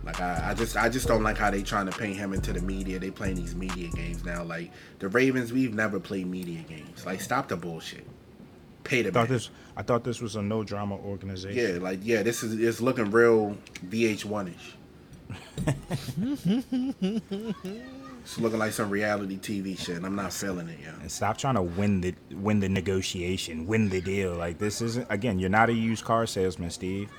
Like, 0.04 0.20
I, 0.20 0.50
I 0.50 0.54
just 0.54 0.76
I 0.76 0.88
just 0.88 1.06
don't 1.06 1.22
like 1.22 1.36
how 1.36 1.50
they 1.50 1.62
trying 1.62 1.86
to 1.86 1.96
paint 1.96 2.16
him 2.16 2.32
into 2.32 2.52
the 2.52 2.60
media. 2.60 2.98
They 2.98 3.10
playing 3.10 3.36
these 3.36 3.54
media 3.54 3.90
games 3.90 4.24
now. 4.24 4.42
Like 4.42 4.72
the 4.98 5.08
Ravens, 5.08 5.52
we've 5.52 5.74
never 5.74 6.00
played 6.00 6.26
media 6.26 6.62
games. 6.62 7.04
Like, 7.04 7.20
stop 7.20 7.48
the 7.48 7.56
bullshit. 7.56 8.06
Pay 8.82 9.02
the 9.02 9.10
I 9.10 9.12
thought 9.12 9.28
man. 9.28 9.36
this. 9.36 9.50
I 9.76 9.82
thought 9.82 10.04
this 10.04 10.20
was 10.20 10.36
a 10.36 10.42
no 10.42 10.64
drama 10.64 10.96
organization. 10.96 11.74
Yeah, 11.74 11.80
like 11.80 12.00
yeah, 12.02 12.22
this 12.22 12.42
is 12.42 12.58
it's 12.58 12.80
looking 12.80 13.10
real 13.10 13.56
VH1 13.86 14.54
ish. 14.54 14.76
it's 18.22 18.38
looking 18.38 18.58
like 18.58 18.72
some 18.72 18.90
reality 18.90 19.38
TV 19.38 19.78
shit, 19.78 19.96
and 19.96 20.06
I'm 20.06 20.16
not 20.16 20.32
feeling 20.32 20.68
it, 20.68 20.80
yo. 20.80 20.92
And 21.00 21.10
stop 21.10 21.36
trying 21.36 21.54
to 21.56 21.62
win 21.62 22.00
the 22.00 22.14
win 22.32 22.60
the 22.60 22.68
negotiation, 22.70 23.66
win 23.66 23.90
the 23.90 24.00
deal. 24.00 24.34
Like 24.34 24.58
this 24.58 24.80
isn't 24.80 25.06
again. 25.10 25.38
You're 25.38 25.50
not 25.50 25.68
a 25.68 25.74
used 25.74 26.04
car 26.04 26.26
salesman, 26.26 26.70
Steve. 26.70 27.10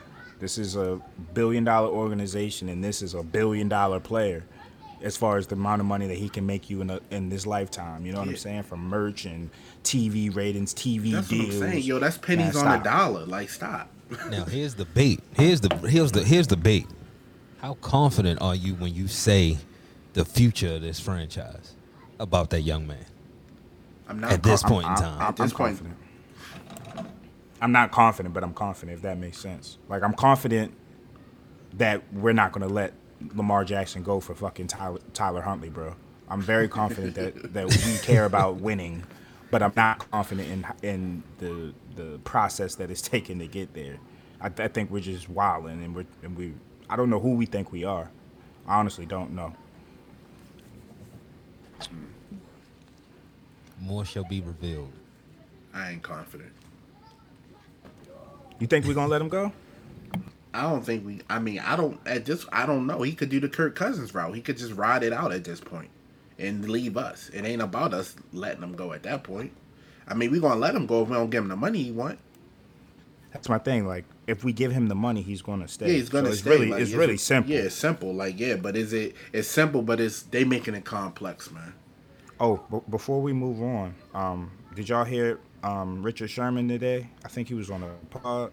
This 0.42 0.58
is 0.58 0.76
a 0.76 1.00
billion 1.34 1.64
dollar 1.64 1.88
organization, 1.88 2.68
and 2.68 2.84
this 2.84 3.02
is 3.02 3.14
a 3.14 3.24
billion 3.24 3.70
dollar 3.70 4.00
player. 4.02 4.44
As 5.04 5.16
far 5.18 5.38
as 5.38 5.48
the 5.48 5.56
amount 5.56 5.80
of 5.82 5.88
money 5.88 6.08
that 6.08 6.18
he 6.18 6.30
can 6.30 6.46
make 6.46 6.70
you 6.70 6.82
in 6.82 6.90
a, 6.90 7.00
in 7.10 7.30
this 7.30 7.48
lifetime, 7.48 8.06
you 8.06 8.12
know 8.12 8.20
what 8.20 8.28
Yeah. 8.28 8.32
I'm 8.34 8.38
saying? 8.38 8.64
From 8.64 8.82
merch 8.88 9.26
and 9.26 9.50
TV 9.84 10.36
ratings, 10.36 10.74
TV 10.76 11.12
That's 11.14 11.32
what 11.32 11.40
I'm 11.42 11.52
saying, 11.52 11.84
yo. 11.84 11.98
That's 12.00 12.18
pennies 12.20 12.54
Man, 12.56 12.66
on 12.68 12.82
stop. 12.82 12.84
the 12.84 12.90
dollar. 12.90 13.26
Like, 13.26 13.50
stop. 13.50 13.90
now 14.30 14.44
here's 14.46 14.76
the 14.76 14.86
bait. 14.86 15.22
Here's 15.36 15.62
the 15.62 15.76
here's 15.88 16.12
the 16.12 16.24
here's 16.24 16.48
the 16.48 16.58
bait. 16.58 16.86
How 17.62 17.76
confident 17.76 18.42
are 18.42 18.54
you 18.56 18.74
when 18.76 18.94
you 18.94 19.08
say 19.08 19.58
the 20.14 20.26
future 20.26 20.76
of 20.76 20.82
this 20.82 21.00
franchise 21.00 21.74
about 22.20 22.50
that 22.52 22.62
young 22.62 22.86
man? 22.88 23.06
I'm 24.08 24.20
not 24.20 24.34
At 24.34 24.44
this 24.44 24.62
con- 24.62 24.72
point 24.72 24.88
in 24.88 24.96
time. 24.96 25.22
At 25.22 25.36
this 25.38 25.54
point, 25.54 25.78
confident. 25.78 25.98
I'm 27.62 27.72
not 27.72 27.92
confident, 27.92 28.34
but 28.34 28.44
I'm 28.44 28.54
confident 28.54 28.98
if 28.98 29.04
that 29.04 29.18
makes 29.20 29.38
sense. 29.38 29.78
Like 29.88 30.04
I'm 30.04 30.14
confident 30.14 30.74
that 31.74 32.02
we're 32.14 32.34
not 32.34 32.52
gonna 32.52 32.68
let 32.68 32.94
Lamar 33.36 33.64
Jackson 33.64 34.04
go 34.04 34.20
for 34.20 34.34
fucking 34.36 34.68
Tyler, 34.68 35.00
Tyler 35.14 35.42
Huntley, 35.42 35.70
bro. 35.70 35.96
I'm 36.28 36.42
very 36.42 36.68
confident 36.68 37.16
that 37.16 37.54
that 37.54 37.68
we 37.68 37.98
care 38.00 38.26
about 38.26 38.56
winning, 38.58 39.04
but 39.52 39.62
I'm 39.62 39.74
not 39.76 40.10
confident 40.12 40.50
in 40.50 40.66
in 40.90 41.24
the 41.38 41.74
the 41.96 42.20
process 42.20 42.76
that 42.76 42.90
it's 42.90 43.02
taken 43.16 43.40
to 43.40 43.48
get 43.48 43.74
there. 43.74 43.98
I, 44.42 44.48
I 44.48 44.68
think 44.68 44.90
we're 44.90 45.02
just 45.02 45.30
wilding, 45.30 45.84
and 45.84 45.96
we're 45.96 46.06
and 46.24 46.36
we. 46.36 46.54
I 46.90 46.96
don't 46.96 47.10
know 47.10 47.20
who 47.20 47.36
we 47.36 47.46
think 47.46 47.72
we 47.72 47.84
are. 47.84 48.10
I 48.68 48.80
honestly 48.80 49.06
don't 49.06 49.32
know. 49.34 49.54
More 53.80 54.06
shall 54.06 54.24
be 54.26 54.42
revealed. 54.42 54.92
I 55.74 55.92
ain't 55.92 56.04
confident. 56.04 56.51
You 58.62 58.68
think 58.68 58.86
we're 58.86 58.94
gonna 58.94 59.08
let 59.08 59.22
him 59.22 59.28
go? 59.28 59.52
I 60.54 60.62
don't 60.62 60.86
think 60.86 61.04
we. 61.04 61.22
I 61.28 61.40
mean, 61.40 61.58
I 61.60 61.76
don't. 61.76 62.00
At 62.06 62.26
this, 62.26 62.46
I 62.52 62.68
don't 62.68 62.86
know. 62.86 63.02
He 63.02 63.14
could 63.14 63.30
do 63.30 63.40
the 63.40 63.50
Kirk 63.50 63.74
Cousins 63.76 64.14
route. 64.14 64.36
He 64.36 64.42
could 64.42 64.56
just 64.56 64.74
ride 64.74 65.02
it 65.02 65.12
out 65.12 65.32
at 65.34 65.44
this 65.44 65.60
point 65.60 65.90
and 66.38 66.70
leave 66.70 66.96
us. 66.96 67.30
It 67.34 67.44
ain't 67.44 67.64
about 67.64 67.92
us 67.92 68.16
letting 68.32 68.62
him 68.62 68.74
go 68.76 68.94
at 68.94 69.02
that 69.02 69.24
point. 69.24 69.52
I 70.08 70.14
mean, 70.14 70.30
we 70.30 70.40
gonna 70.40 70.60
let 70.60 70.76
him 70.76 70.86
go 70.86 71.02
if 71.02 71.10
we 71.10 71.16
don't 71.16 71.32
give 71.32 71.42
him 71.44 71.50
the 71.50 71.56
money 71.56 71.82
he 71.82 71.92
want. 71.92 72.20
That's 73.34 73.50
my 73.50 73.58
thing. 73.58 73.88
Like, 73.88 74.06
if 74.28 74.44
we 74.44 74.54
give 74.54 74.72
him 74.72 74.90
the 74.90 74.96
money, 74.96 75.24
he's 75.24 75.42
gonna 75.42 75.68
stay. 75.68 75.88
Yeah, 75.88 75.94
he's 75.94 76.10
gonna 76.10 76.28
so 76.28 76.34
it's. 76.34 76.46
Really, 76.46 76.70
like, 76.70 76.82
it's 76.84 76.92
really 76.92 77.16
it- 77.16 77.20
simple. 77.22 77.52
Yeah, 77.52 77.62
it's 77.62 77.76
simple. 77.76 78.14
Like, 78.14 78.40
yeah, 78.40 78.58
but 78.58 78.78
is 78.78 78.94
it? 78.94 79.16
It's 79.34 79.48
simple, 79.48 79.82
but 79.82 80.00
it's 80.00 80.22
they 80.22 80.44
making 80.44 80.76
it 80.76 80.86
complex, 80.86 81.50
man. 81.50 81.74
Oh, 82.40 82.62
b- 82.70 82.82
before 82.92 83.24
we 83.24 83.34
move 83.34 83.60
on, 83.64 83.96
um, 84.14 84.52
did 84.76 84.88
y'all 84.88 85.04
hear 85.06 85.40
um, 85.64 86.02
Richard 86.04 86.30
Sherman 86.30 86.68
today? 86.68 87.10
I 87.24 87.28
think 87.28 87.48
he 87.48 87.54
was 87.54 87.70
on 87.70 87.84
a 87.84 87.90
pod, 88.18 88.52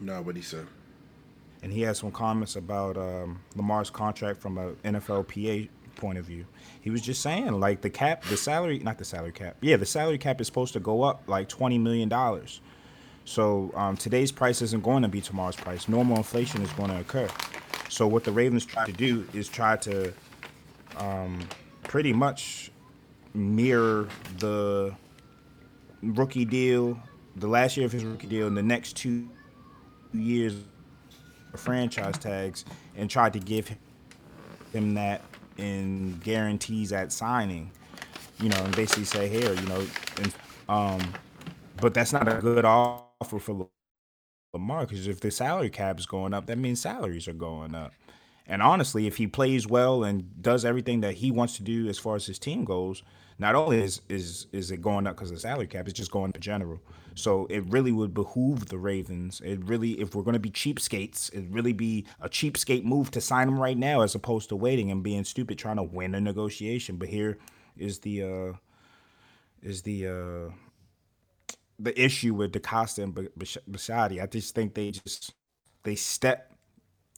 No, 0.00 0.20
what 0.22 0.36
he 0.36 0.42
said. 0.42 0.66
and 1.62 1.72
he 1.72 1.82
had 1.82 1.96
some 1.96 2.10
comments 2.10 2.56
about 2.56 2.96
um, 2.96 3.40
Lamar's 3.56 3.90
contract 3.90 4.40
from 4.40 4.58
a 4.58 4.72
NFLPA 4.84 5.68
point 5.96 6.18
of 6.18 6.24
view. 6.24 6.44
He 6.80 6.90
was 6.90 7.00
just 7.02 7.22
saying, 7.22 7.52
like 7.60 7.80
the 7.80 7.90
cap, 7.90 8.24
the 8.24 8.36
salary, 8.36 8.78
not 8.80 8.98
the 8.98 9.04
salary 9.04 9.32
cap. 9.32 9.56
Yeah, 9.60 9.76
the 9.76 9.86
salary 9.86 10.18
cap 10.18 10.40
is 10.40 10.46
supposed 10.48 10.72
to 10.74 10.80
go 10.80 11.02
up 11.02 11.22
like 11.28 11.48
twenty 11.48 11.78
million 11.78 12.08
dollars. 12.08 12.60
So 13.24 13.70
um, 13.74 13.96
today's 13.96 14.30
price 14.32 14.60
isn't 14.60 14.82
going 14.82 15.02
to 15.02 15.08
be 15.08 15.20
tomorrow's 15.22 15.56
price. 15.56 15.88
Normal 15.88 16.18
inflation 16.18 16.60
is 16.60 16.70
going 16.72 16.90
to 16.90 16.98
occur. 17.00 17.28
So 17.88 18.06
what 18.06 18.24
the 18.24 18.32
Ravens 18.32 18.66
try 18.66 18.84
to 18.84 18.92
do 18.92 19.26
is 19.32 19.48
try 19.48 19.76
to 19.78 20.12
um, 20.98 21.40
pretty 21.84 22.12
much 22.12 22.70
mirror 23.32 24.08
the 24.38 24.94
rookie 26.12 26.44
deal, 26.44 26.98
the 27.36 27.46
last 27.46 27.76
year 27.76 27.86
of 27.86 27.92
his 27.92 28.04
rookie 28.04 28.26
deal, 28.26 28.46
and 28.46 28.56
the 28.56 28.62
next 28.62 28.96
two 28.96 29.28
years 30.12 30.54
of 31.52 31.60
franchise 31.60 32.18
tags, 32.18 32.64
and 32.96 33.10
tried 33.10 33.32
to 33.32 33.38
give 33.38 33.74
him 34.72 34.94
that 34.94 35.22
in 35.56 36.18
guarantees 36.22 36.92
at 36.92 37.12
signing. 37.12 37.70
You 38.40 38.48
know, 38.48 38.56
and 38.56 38.74
basically 38.74 39.04
say, 39.04 39.28
here, 39.28 39.54
you 39.54 39.66
know, 39.66 39.86
and, 40.16 40.34
um, 40.68 41.14
but 41.76 41.94
that's 41.94 42.12
not 42.12 42.26
a 42.26 42.40
good 42.40 42.64
offer 42.64 43.38
for 43.38 43.68
Lamar 44.52 44.86
because 44.86 45.06
if 45.06 45.20
the 45.20 45.30
salary 45.30 45.70
cap 45.70 45.98
is 45.98 46.06
going 46.06 46.34
up, 46.34 46.46
that 46.46 46.58
means 46.58 46.80
salaries 46.80 47.28
are 47.28 47.32
going 47.32 47.74
up. 47.74 47.92
And 48.46 48.60
honestly, 48.62 49.06
if 49.06 49.16
he 49.16 49.26
plays 49.26 49.66
well 49.66 50.04
and 50.04 50.42
does 50.42 50.64
everything 50.64 51.00
that 51.00 51.14
he 51.14 51.30
wants 51.30 51.56
to 51.56 51.62
do 51.62 51.88
as 51.88 51.98
far 51.98 52.16
as 52.16 52.26
his 52.26 52.38
team 52.38 52.64
goes, 52.64 53.02
not 53.38 53.54
only 53.54 53.82
is 53.82 54.00
is 54.08 54.46
is 54.52 54.70
it 54.70 54.80
going 54.80 55.06
up 55.06 55.16
because 55.16 55.30
of 55.30 55.36
the 55.36 55.40
salary 55.40 55.66
cap, 55.66 55.88
it's 55.88 55.98
just 55.98 56.10
going 56.10 56.30
up 56.30 56.36
in 56.36 56.42
general. 56.42 56.80
So 57.14 57.46
it 57.48 57.64
really 57.66 57.92
would 57.92 58.12
behoove 58.12 58.66
the 58.66 58.78
Ravens. 58.78 59.40
It 59.44 59.64
really, 59.64 60.00
if 60.00 60.14
we're 60.14 60.22
going 60.22 60.34
to 60.34 60.40
be 60.40 60.50
cheapskates, 60.50 61.32
it'd 61.32 61.54
really 61.54 61.72
be 61.72 62.06
a 62.20 62.28
cheapskate 62.28 62.84
move 62.84 63.10
to 63.12 63.20
sign 63.20 63.48
him 63.48 63.58
right 63.58 63.78
now 63.78 64.02
as 64.02 64.14
opposed 64.14 64.48
to 64.50 64.56
waiting 64.56 64.90
and 64.90 65.02
being 65.02 65.24
stupid 65.24 65.58
trying 65.58 65.76
to 65.76 65.82
win 65.82 66.14
a 66.14 66.20
negotiation. 66.20 66.96
But 66.96 67.08
here 67.08 67.38
is 67.76 68.00
the 68.00 68.22
uh 68.22 68.52
is 69.62 69.82
the 69.82 70.06
uh 70.06 70.52
the 71.78 72.00
issue 72.00 72.34
with 72.34 72.52
DeCosta 72.52 73.02
and 73.02 73.14
B- 73.14 73.28
Bisciotti. 73.38 74.22
I 74.22 74.26
just 74.26 74.54
think 74.54 74.74
they 74.74 74.90
just 74.92 75.34
they 75.82 75.96
step 75.96 76.53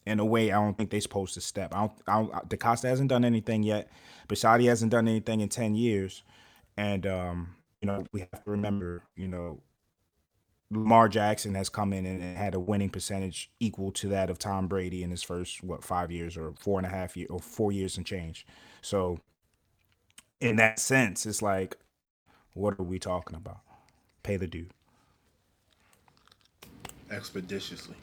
in 0.07 0.21
a 0.21 0.25
way 0.25 0.53
I 0.53 0.57
don't 0.57 0.79
think 0.79 0.91
they're 0.91 1.01
supposed 1.01 1.35
to 1.35 1.41
step. 1.41 1.75
I 1.75 1.81
don't, 1.81 1.93
I 2.07 2.13
don't 2.15 2.49
DeCosta 2.49 2.89
hasn't 2.89 3.11
done 3.11 3.25
anything 3.25 3.63
yet. 3.63 3.91
Bisciotti 4.29 4.69
hasn't 4.69 4.93
done 4.93 5.09
anything 5.09 5.41
in 5.41 5.49
ten 5.49 5.75
years, 5.75 6.23
and 6.77 7.07
um, 7.07 7.49
you 7.81 7.87
know 7.87 8.05
we 8.13 8.21
have 8.21 8.31
to 8.45 8.51
remember, 8.51 9.03
you 9.17 9.29
know, 9.29 9.61
Lamar 10.71 11.09
Jackson 11.09 11.55
has 11.55 11.69
come 11.69 11.93
in 11.93 12.07
and, 12.07 12.37
had 12.37 12.55
a 12.55 12.61
winning 12.61 12.91
percentage 12.91 13.51
equal 13.61 13.93
to 13.93 14.09
that 14.09 14.31
of 14.31 14.39
Tom 14.39 14.67
Brady 14.67 15.03
in 15.03 15.11
his 15.11 15.23
first 15.23 15.63
what 15.63 15.85
five 15.85 16.11
years 16.11 16.37
or 16.37 16.55
four 16.59 16.79
and 16.79 16.87
a 16.87 16.91
half 16.91 17.17
year 17.17 17.29
or 17.31 17.41
four 17.41 17.73
years 17.73 17.97
and 17.97 18.07
change. 18.07 18.47
So 18.83 19.21
in 20.41 20.57
that 20.57 20.79
sense, 20.79 21.27
it's 21.27 21.43
like, 21.43 21.77
what 22.53 22.79
are 22.79 22.85
we 22.85 22.99
talking 22.99 23.37
about? 23.37 23.61
Pay 24.23 24.37
the 24.37 24.47
dude. 24.47 24.71
Expeditiously. 27.11 27.95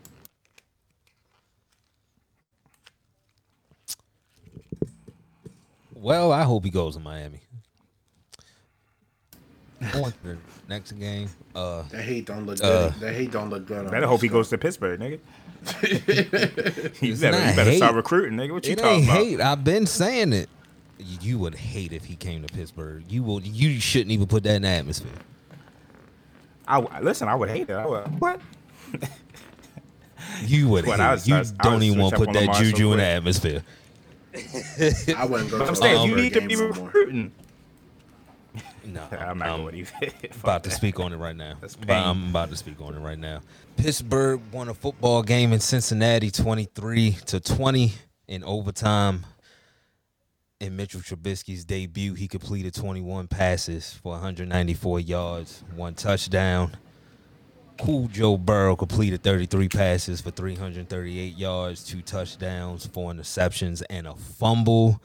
Well, 6.03 6.33
I 6.33 6.43
hope 6.43 6.65
he 6.65 6.69
goes 6.69 6.95
to 6.95 7.00
Miami. 7.00 7.39
On 9.95 10.03
to 10.12 10.13
the 10.24 10.38
next 10.67 10.91
game. 10.93 11.29
Uh, 11.55 11.83
That 11.91 12.03
hate 12.03 12.25
don't 12.25 12.45
look 12.45 12.62
Uh, 12.62 12.89
good. 12.89 13.00
that 13.00 13.13
hate 13.15 13.31
don't 13.31 13.50
look 13.50 13.65
good. 13.65 13.86
on 13.86 13.91
Better 13.91 14.03
us, 14.05 14.10
hope 14.10 14.22
he 14.22 14.27
goes 14.27 14.50
to 14.50 14.57
Pittsburgh, 14.57 15.00
nigga. 15.00 15.19
you 17.01 17.15
better, 17.15 17.38
not 17.39 17.50
you 17.51 17.55
better 17.55 17.74
start 17.77 17.95
recruiting, 17.95 18.38
nigga. 18.38 18.51
What 18.51 18.65
you 18.65 18.74
it 18.74 18.79
talking 18.79 18.95
ain't 19.00 19.03
about? 19.05 19.17
hate. 19.17 19.39
I've 19.41 19.63
been 19.63 19.86
saying 19.86 20.33
it. 20.33 20.50
You, 21.00 21.17
you 21.22 21.39
would 21.39 21.55
hate 21.55 21.93
if 21.93 22.03
he 22.03 22.17
came 22.17 22.45
to 22.45 22.53
Pittsburgh. 22.53 23.05
You 23.10 23.24
will. 23.24 23.41
You 23.41 23.79
shouldn't 23.79 24.12
even 24.12 24.27
put 24.27 24.43
that 24.43 24.55
in 24.55 24.62
the 24.63 24.67
atmosphere. 24.67 25.12
I 26.67 26.81
w- 26.81 27.01
listen. 27.03 27.29
I 27.29 27.36
would 27.36 27.50
hate 27.50 27.69
it. 27.69 27.74
I 27.74 27.86
would, 27.86 28.19
what? 28.19 28.41
You 30.45 30.67
would 30.69 30.86
What, 30.86 31.00
hate. 31.00 31.03
I 31.05 31.10
it. 31.10 31.13
was- 31.13 31.27
you 31.29 31.36
I 31.36 31.39
was- 31.39 31.51
don't 31.51 31.75
was 31.75 31.83
even 31.86 32.00
want 32.01 32.13
to 32.13 32.19
put 32.19 32.33
that 32.33 32.39
Lamar 32.41 32.55
so 32.55 32.63
juju 32.63 32.91
in 32.91 32.98
the 32.98 33.05
atmosphere. 33.05 33.63
I 35.17 35.25
wouldn't 35.25 35.51
go 35.51 35.59
But 35.59 35.65
to 35.65 35.67
I'm 35.67 35.73
a 35.73 35.75
saying 35.75 36.09
you 36.09 36.15
need 36.15 36.33
to 36.33 36.41
be 36.41 36.55
recruiting. 36.55 37.31
No, 38.85 39.07
I'm 39.11 39.37
not 39.37 39.49
um, 39.49 39.55
I'm 39.55 39.61
going 39.61 39.75
even. 39.75 40.11
about 40.43 40.63
to 40.65 40.71
speak 40.71 40.99
on 40.99 41.13
it 41.13 41.17
right 41.17 41.35
now. 41.35 41.55
That's 41.61 41.75
pain. 41.75 41.89
I'm 42.03 42.29
about 42.29 42.49
to 42.49 42.55
speak 42.57 42.81
on 42.81 42.95
it 42.95 42.99
right 42.99 43.17
now. 43.17 43.41
Pittsburgh 43.77 44.41
won 44.51 44.69
a 44.69 44.73
football 44.73 45.23
game 45.23 45.53
in 45.53 45.59
Cincinnati, 45.59 46.29
23 46.31 47.11
to 47.27 47.39
20 47.39 47.93
in 48.27 48.43
overtime. 48.43 49.25
in 50.59 50.75
Mitchell 50.75 51.01
Trubisky's 51.01 51.65
debut, 51.65 52.13
he 52.13 52.27
completed 52.27 52.73
21 52.73 53.27
passes 53.27 53.93
for 53.93 54.13
194 54.13 54.99
yards, 54.99 55.63
one 55.75 55.93
touchdown. 55.93 56.75
Cool 57.80 58.08
Joe 58.08 58.38
Burrow 58.38 58.75
completed 58.75 59.24
33 59.24 59.68
passes 59.68 60.22
for 60.22 60.32
338 60.32 61.38
yards, 61.38 61.84
two 61.84 62.01
touchdowns, 62.01 62.86
four 62.86 63.12
interceptions, 63.12 63.84
and 63.89 64.08
a 64.08 64.15
fumble. 64.15 65.01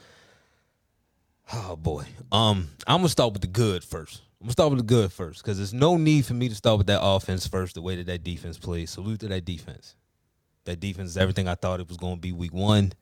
Oh 1.53 1.77
boy. 1.77 2.05
Um, 2.31 2.69
I'm 2.87 2.99
gonna 2.99 3.09
start 3.09 3.33
with 3.33 3.43
the 3.43 3.49
good 3.49 3.83
first. 3.83 4.23
I'm 4.41 4.47
gonna 4.47 4.53
start 4.53 4.71
with 4.71 4.81
the 4.81 4.85
good 4.85 5.11
first 5.11 5.43
because 5.43 5.57
there's 5.57 5.73
no 5.73 5.97
need 5.97 6.27
for 6.27 6.35
me 6.35 6.49
to 6.49 6.55
start 6.55 6.79
with 6.79 6.87
that 6.89 7.01
offense 7.03 7.47
first. 7.47 7.75
The 7.75 7.83
way 7.83 7.97
that 7.97 8.07
that 8.07 8.23
defense 8.23 8.59
plays. 8.59 8.91
Salute 8.91 9.21
to 9.21 9.29
that 9.29 9.45
defense. 9.45 9.97
That 10.65 10.79
defense 10.79 11.11
is 11.11 11.17
everything 11.17 11.49
I 11.49 11.55
thought 11.55 11.81
it 11.81 11.89
was 11.89 11.97
gonna 11.97 12.17
be 12.17 12.33
week 12.33 12.53
one. 12.53 12.93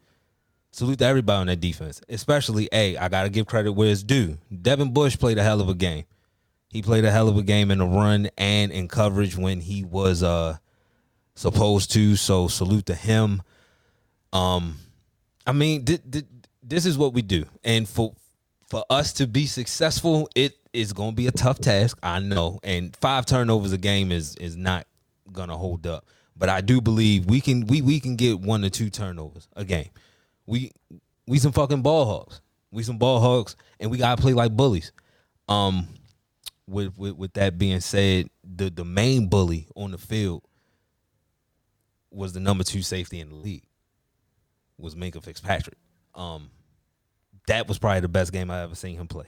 Salute 0.71 0.99
to 1.01 1.07
everybody 1.07 1.41
on 1.41 1.47
that 1.49 1.61
defense, 1.61 2.01
especially 2.09 2.69
a. 2.71 2.97
I 2.97 3.09
gotta 3.09 3.31
give 3.31 3.47
credit 3.47 3.73
where 3.73 3.91
it's 3.91 4.05
due. 4.05 4.39
Devin 4.63 4.93
Bush 4.93 5.19
played 5.19 5.39
a 5.39 5.43
hell 5.43 5.61
of 5.61 5.69
a 5.69 5.75
game. 5.75 6.05
He 6.76 6.83
played 6.83 7.06
a 7.06 7.11
hell 7.11 7.30
of 7.30 7.38
a 7.38 7.42
game 7.42 7.71
in 7.71 7.78
the 7.78 7.87
run 7.87 8.28
and 8.37 8.71
in 8.71 8.87
coverage 8.87 9.35
when 9.35 9.62
he 9.62 9.83
was 9.83 10.23
uh 10.23 10.59
supposed 11.35 11.90
to. 11.92 12.16
So 12.16 12.49
salute 12.49 12.85
to 12.87 12.95
him. 12.95 13.40
Um, 14.30 14.76
I 15.47 15.52
mean, 15.52 15.87
th- 15.87 16.02
th- 16.11 16.26
this 16.62 16.85
is 16.85 16.99
what 16.99 17.14
we 17.14 17.23
do, 17.23 17.47
and 17.64 17.88
for 17.88 18.12
for 18.68 18.85
us 18.90 19.14
to 19.14 19.26
be 19.26 19.47
successful, 19.47 20.28
it 20.35 20.52
is 20.75 20.92
going 20.92 21.12
to 21.12 21.16
be 21.16 21.26
a 21.28 21.33
tough 21.33 21.61
task. 21.61 21.99
I 22.02 22.21
know, 22.21 22.61
and 22.62 22.95
five 22.97 23.25
turnovers 23.25 23.73
a 23.73 23.78
game 23.78 24.12
is 24.12 24.37
is 24.37 24.54
not 24.54 24.87
going 25.33 25.49
to 25.49 25.56
hold 25.56 25.87
up. 25.87 26.04
But 26.37 26.50
I 26.50 26.61
do 26.61 26.83
believe 26.83 27.25
we 27.25 27.40
can 27.40 27.66
we 27.68 27.80
we 27.80 28.00
can 28.00 28.16
get 28.16 28.38
one 28.38 28.62
or 28.66 28.68
two 28.68 28.90
turnovers 28.90 29.49
a 29.56 29.64
game. 29.64 29.88
We 30.45 30.73
we 31.26 31.38
some 31.38 31.52
fucking 31.52 31.80
ball 31.80 32.04
hogs. 32.04 32.42
We 32.71 32.83
some 32.83 32.99
ball 32.99 33.21
hogs, 33.21 33.56
and 33.80 33.90
we 33.90 33.97
gotta 33.97 34.21
play 34.21 34.35
like 34.35 34.52
bullies. 34.52 34.92
Um, 35.49 35.88
with 36.67 36.97
with 36.99 37.15
with 37.17 37.33
that 37.35 37.59
being 37.59 37.81
said, 37.81 38.29
the 38.45 38.71
the 38.71 38.85
main 38.85 39.29
bully 39.29 39.69
on 39.75 39.93
the 39.93 39.99
field 39.99 40.43
was 42.11 42.33
the 42.33 42.41
number 42.41 42.65
two 42.65 42.83
safety 42.83 43.21
in 43.21 43.29
the 43.29 43.37
league. 43.37 43.65
Was 44.79 44.95
Minkah 44.95 45.23
Fitzpatrick. 45.23 45.79
Um, 46.15 46.51
that 47.47 47.69
was 47.69 47.79
probably 47.79 48.01
the 48.01 48.09
best 48.09 48.33
game 48.33 48.51
I 48.51 48.63
ever 48.63 48.75
seen 48.75 48.97
him 48.97 49.07
play. 49.07 49.27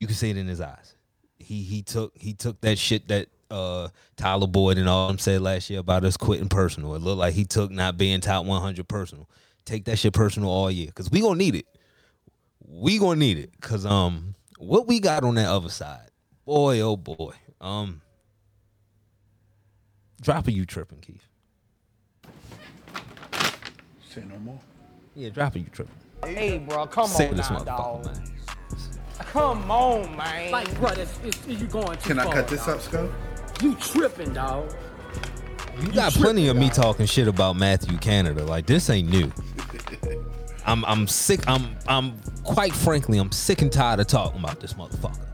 You 0.00 0.06
can 0.06 0.16
see 0.16 0.30
it 0.30 0.36
in 0.36 0.46
his 0.46 0.60
eyes. 0.60 0.94
He 1.38 1.62
he 1.62 1.82
took 1.82 2.12
he 2.16 2.34
took 2.34 2.60
that 2.62 2.78
shit 2.78 3.08
that 3.08 3.28
uh 3.50 3.88
Tyler 4.16 4.46
Boyd 4.46 4.78
and 4.78 4.88
all 4.88 5.08
them 5.08 5.18
said 5.18 5.40
last 5.40 5.70
year 5.70 5.80
about 5.80 6.04
us 6.04 6.16
quitting 6.16 6.48
personal. 6.48 6.94
It 6.94 7.02
looked 7.02 7.18
like 7.18 7.34
he 7.34 7.44
took 7.44 7.70
not 7.70 7.96
being 7.96 8.20
top 8.20 8.44
100 8.44 8.86
personal. 8.88 9.28
Take 9.64 9.84
that 9.86 9.98
shit 9.98 10.12
personal 10.12 10.50
all 10.50 10.70
year 10.70 10.86
because 10.86 11.10
we 11.10 11.20
gonna 11.20 11.36
need 11.36 11.54
it. 11.54 11.66
We 12.66 12.98
gonna 12.98 13.20
need 13.20 13.38
it 13.38 13.52
because 13.52 13.86
um 13.86 14.34
what 14.58 14.86
we 14.86 15.00
got 15.00 15.24
on 15.24 15.36
that 15.36 15.48
other 15.48 15.68
side, 15.70 16.07
boy 16.48 16.80
oh 16.80 16.96
boy. 16.96 17.34
Um, 17.60 18.00
dropping 20.22 20.56
you 20.56 20.64
tripping, 20.64 21.00
Keith. 21.00 21.28
Say 24.08 24.22
no 24.26 24.38
more. 24.38 24.58
Yeah, 25.14 25.28
dropping 25.28 25.64
you 25.64 25.68
tripping. 25.70 25.94
Hey, 26.24 26.58
bro, 26.58 26.86
come 26.86 27.06
Say 27.06 27.28
on 27.28 27.36
this 27.36 27.50
now, 27.50 27.64
dog. 27.64 28.06
man. 28.06 28.32
Come 29.18 29.70
on, 29.70 30.16
man. 30.16 30.50
Like, 30.50 30.74
bro, 30.78 30.90
it's, 30.90 31.18
it's, 31.22 31.46
you 31.46 31.66
going 31.66 31.98
too 31.98 32.08
Can 32.08 32.18
I 32.18 32.24
far, 32.24 32.32
cut 32.32 32.48
this 32.48 32.64
dog. 32.64 32.76
up, 32.76 32.80
Scott? 32.80 33.10
You 33.60 33.74
tripping, 33.74 34.32
dog. 34.32 34.74
You 35.82 35.92
got 35.92 36.12
plenty 36.14 36.48
of 36.48 36.56
me 36.56 36.70
talking 36.70 37.04
shit 37.04 37.28
about 37.28 37.56
Matthew 37.56 37.98
Canada. 37.98 38.44
Like 38.44 38.66
this 38.66 38.88
ain't 38.88 39.10
new. 39.10 39.30
I'm 40.66 40.84
I'm 40.86 41.06
sick. 41.06 41.46
I'm 41.46 41.76
I'm 41.86 42.18
quite 42.42 42.72
frankly 42.72 43.18
I'm 43.18 43.30
sick 43.32 43.62
and 43.62 43.70
tired 43.70 44.00
of 44.00 44.06
talking 44.06 44.40
about 44.40 44.60
this 44.60 44.74
motherfucker. 44.74 45.27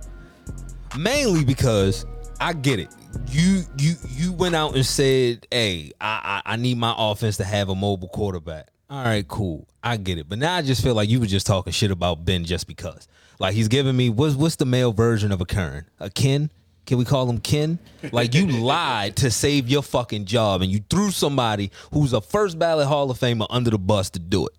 Mainly 0.98 1.44
because 1.44 2.06
I 2.40 2.52
get 2.52 2.78
it. 2.78 2.88
You 3.30 3.62
you 3.78 3.94
you 4.08 4.32
went 4.32 4.54
out 4.54 4.74
and 4.74 4.84
said, 4.84 5.46
"Hey, 5.50 5.92
I 6.00 6.42
I, 6.46 6.52
I 6.52 6.56
need 6.56 6.78
my 6.78 6.94
offense 6.96 7.36
to 7.38 7.44
have 7.44 7.68
a 7.68 7.74
mobile 7.74 8.08
quarterback." 8.08 8.68
All 8.90 9.04
right, 9.04 9.26
cool. 9.26 9.66
I 9.82 9.96
get 9.96 10.18
it. 10.18 10.28
But 10.28 10.38
now 10.38 10.54
I 10.54 10.62
just 10.62 10.82
feel 10.82 10.94
like 10.94 11.08
you 11.08 11.20
were 11.20 11.26
just 11.26 11.46
talking 11.46 11.72
shit 11.72 11.90
about 11.90 12.24
Ben 12.24 12.44
just 12.44 12.66
because. 12.66 13.08
Like 13.38 13.54
he's 13.54 13.68
giving 13.68 13.96
me 13.96 14.10
what's 14.10 14.34
what's 14.34 14.56
the 14.56 14.66
male 14.66 14.92
version 14.92 15.32
of 15.32 15.40
a 15.40 15.44
Kern? 15.44 15.86
A 16.00 16.10
Ken? 16.10 16.50
Can 16.86 16.98
we 16.98 17.04
call 17.04 17.28
him 17.28 17.38
Ken? 17.38 17.78
Like 18.12 18.34
you 18.34 18.46
lied 18.62 19.16
to 19.16 19.30
save 19.30 19.68
your 19.68 19.82
fucking 19.82 20.26
job 20.26 20.62
and 20.62 20.70
you 20.70 20.80
threw 20.90 21.10
somebody 21.10 21.70
who's 21.92 22.12
a 22.12 22.20
first 22.20 22.58
ballot 22.58 22.86
Hall 22.86 23.10
of 23.10 23.18
Famer 23.18 23.46
under 23.50 23.70
the 23.70 23.78
bus 23.78 24.10
to 24.10 24.18
do 24.18 24.46
it. 24.46 24.54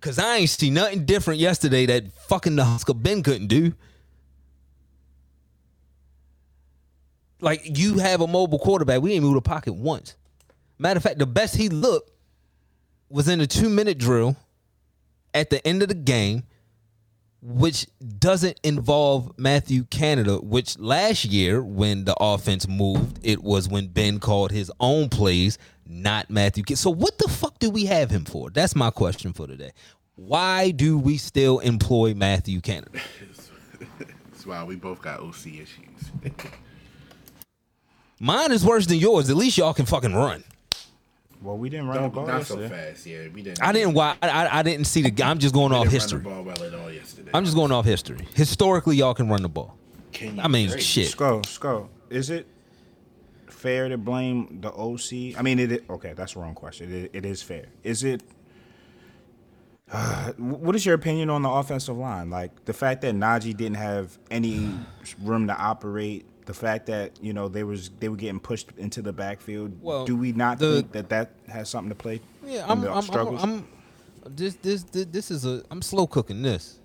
Cause 0.00 0.18
I 0.18 0.36
ain't 0.36 0.50
see 0.50 0.70
nothing 0.70 1.04
different 1.04 1.40
yesterday 1.40 1.84
that 1.86 2.12
fucking 2.28 2.54
the 2.54 2.64
Husker 2.64 2.94
Ben 2.94 3.22
couldn't 3.24 3.48
do. 3.48 3.72
Like 7.40 7.78
you 7.78 7.98
have 7.98 8.20
a 8.20 8.26
mobile 8.26 8.58
quarterback. 8.58 9.00
We 9.00 9.12
ain't 9.12 9.22
moved 9.22 9.36
the 9.36 9.42
pocket 9.42 9.74
once. 9.74 10.16
Matter 10.78 10.98
of 10.98 11.02
fact, 11.02 11.18
the 11.18 11.26
best 11.26 11.56
he 11.56 11.68
looked 11.68 12.10
was 13.08 13.28
in 13.28 13.40
a 13.40 13.46
two 13.46 13.68
minute 13.68 13.98
drill 13.98 14.36
at 15.34 15.50
the 15.50 15.64
end 15.66 15.82
of 15.82 15.88
the 15.88 15.94
game, 15.94 16.44
which 17.40 17.86
doesn't 18.18 18.58
involve 18.62 19.32
Matthew 19.38 19.84
Canada, 19.84 20.38
which 20.38 20.78
last 20.78 21.24
year 21.24 21.62
when 21.62 22.04
the 22.04 22.16
offense 22.18 22.66
moved, 22.66 23.20
it 23.22 23.42
was 23.42 23.68
when 23.68 23.88
Ben 23.88 24.18
called 24.18 24.50
his 24.50 24.70
own 24.80 25.08
plays, 25.08 25.58
not 25.86 26.30
Matthew. 26.30 26.64
So 26.74 26.90
what 26.90 27.18
the 27.18 27.28
fuck 27.28 27.58
do 27.58 27.70
we 27.70 27.86
have 27.86 28.10
him 28.10 28.24
for? 28.24 28.50
That's 28.50 28.74
my 28.74 28.90
question 28.90 29.32
for 29.32 29.46
today. 29.46 29.70
Why 30.16 30.72
do 30.72 30.98
we 30.98 31.16
still 31.16 31.60
employ 31.60 32.14
Matthew 32.14 32.60
Canada? 32.60 32.98
That's 33.98 34.44
why 34.44 34.64
we 34.64 34.74
both 34.74 35.00
got 35.00 35.20
OC 35.20 35.46
issues. 35.46 35.68
Mine 38.20 38.52
is 38.52 38.64
worse 38.64 38.86
than 38.86 38.98
yours. 38.98 39.30
At 39.30 39.36
least 39.36 39.58
y'all 39.58 39.74
can 39.74 39.86
fucking 39.86 40.14
run. 40.14 40.42
Well, 41.40 41.56
we 41.56 41.68
didn't 41.68 41.86
run 41.86 41.98
Don't, 41.98 42.14
ball 42.14 42.26
not 42.26 42.46
so 42.46 42.68
fast. 42.68 43.06
Yeah, 43.06 43.28
we 43.32 43.42
didn't. 43.42 43.62
I 43.62 43.72
didn't. 43.72 43.94
Why? 43.94 44.16
I, 44.20 44.28
I, 44.28 44.58
I 44.58 44.62
didn't 44.62 44.86
see 44.86 45.02
the. 45.02 45.22
I'm 45.22 45.38
just 45.38 45.54
going 45.54 45.70
we 45.70 45.76
off 45.76 45.84
didn't 45.84 45.92
history. 45.94 46.18
Run 46.18 46.24
the 46.24 46.30
ball 46.30 46.42
well 46.42 46.62
at 46.64 46.74
all 46.74 46.90
yesterday. 46.90 47.30
I'm 47.32 47.44
just 47.44 47.56
going 47.56 47.70
off 47.70 47.84
history. 47.84 48.26
Historically, 48.34 48.96
y'all 48.96 49.14
can 49.14 49.28
run 49.28 49.42
the 49.42 49.48
ball. 49.48 49.76
Can 50.12 50.36
you 50.36 50.42
I 50.42 50.48
mean, 50.48 50.68
straight? 50.68 50.82
shit. 50.82 51.16
Sko, 51.16 51.42
Sko, 51.42 51.88
is 52.10 52.30
it 52.30 52.46
fair 53.46 53.88
to 53.88 53.96
blame 53.96 54.60
the 54.60 54.72
OC? 54.72 55.38
I 55.38 55.42
mean, 55.42 55.60
it. 55.60 55.84
Okay, 55.88 56.12
that's 56.14 56.34
the 56.34 56.40
wrong 56.40 56.54
question. 56.54 56.92
It, 56.92 57.10
it 57.12 57.24
is 57.24 57.40
fair. 57.42 57.66
Is 57.84 58.02
it? 58.02 58.22
Uh, 59.92 60.32
what 60.38 60.74
is 60.74 60.84
your 60.84 60.96
opinion 60.96 61.30
on 61.30 61.42
the 61.42 61.50
offensive 61.50 61.96
line? 61.96 62.30
Like 62.30 62.64
the 62.64 62.72
fact 62.72 63.02
that 63.02 63.14
Najee 63.14 63.56
didn't 63.56 63.76
have 63.76 64.18
any 64.28 64.70
room 65.22 65.46
to 65.46 65.56
operate. 65.56 66.26
The 66.48 66.54
fact 66.54 66.86
that 66.86 67.22
you 67.22 67.34
know 67.34 67.48
they 67.48 67.62
was 67.62 67.90
they 68.00 68.08
were 68.08 68.16
getting 68.16 68.40
pushed 68.40 68.70
into 68.78 69.02
the 69.02 69.12
backfield. 69.12 69.82
Well, 69.82 70.06
do 70.06 70.16
we 70.16 70.32
not 70.32 70.58
the- 70.58 70.76
think 70.76 70.92
that 70.92 71.10
that 71.10 71.32
has 71.46 71.68
something 71.68 71.90
to 71.90 71.94
play? 71.94 72.22
Yeah, 72.42 72.64
I'm. 72.66 72.82
I'm, 72.84 73.10
I'm. 73.10 73.38
I'm. 73.38 73.68
This. 74.24 74.54
This. 74.54 74.82
This. 74.84 75.30
Is 75.30 75.44
a. 75.44 75.62
I'm 75.70 75.82
slow 75.82 76.06
cooking 76.06 76.40
this. 76.40 76.78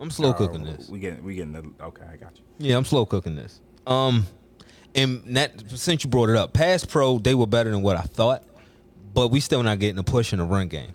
I'm 0.00 0.12
slow 0.12 0.32
cooking 0.32 0.62
this. 0.62 0.88
We 0.88 1.00
get 1.00 1.20
we 1.20 1.34
getting 1.34 1.50
the 1.50 1.68
okay. 1.82 2.04
I 2.12 2.14
got 2.14 2.36
you. 2.36 2.44
Yeah, 2.58 2.76
I'm 2.76 2.84
slow 2.84 3.06
cooking 3.06 3.34
this. 3.34 3.60
Um, 3.88 4.24
and 4.94 5.36
that 5.36 5.68
since 5.72 6.04
you 6.04 6.10
brought 6.10 6.28
it 6.28 6.36
up, 6.36 6.52
pass 6.52 6.84
pro 6.84 7.18
they 7.18 7.34
were 7.34 7.48
better 7.48 7.72
than 7.72 7.82
what 7.82 7.96
I 7.96 8.02
thought, 8.02 8.44
but 9.14 9.32
we 9.32 9.40
still 9.40 9.64
not 9.64 9.80
getting 9.80 9.98
a 9.98 10.04
push 10.04 10.32
in 10.32 10.38
the 10.38 10.44
run 10.44 10.68
game. 10.68 10.94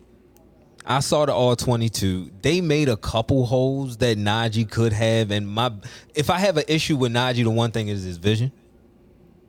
I 0.85 0.99
saw 0.99 1.25
the 1.25 1.33
all 1.33 1.55
22. 1.55 2.31
They 2.41 2.59
made 2.61 2.89
a 2.89 2.97
couple 2.97 3.45
holes 3.45 3.97
that 3.97 4.17
Najee 4.17 4.69
could 4.69 4.91
have, 4.91 5.31
and 5.31 5.47
my 5.47 5.71
if 6.13 6.29
I 6.29 6.39
have 6.39 6.57
an 6.57 6.65
issue 6.67 6.97
with 6.97 7.13
Najee, 7.13 7.43
the 7.43 7.49
one 7.49 7.71
thing 7.71 7.87
is 7.87 8.03
his 8.03 8.17
vision. 8.17 8.51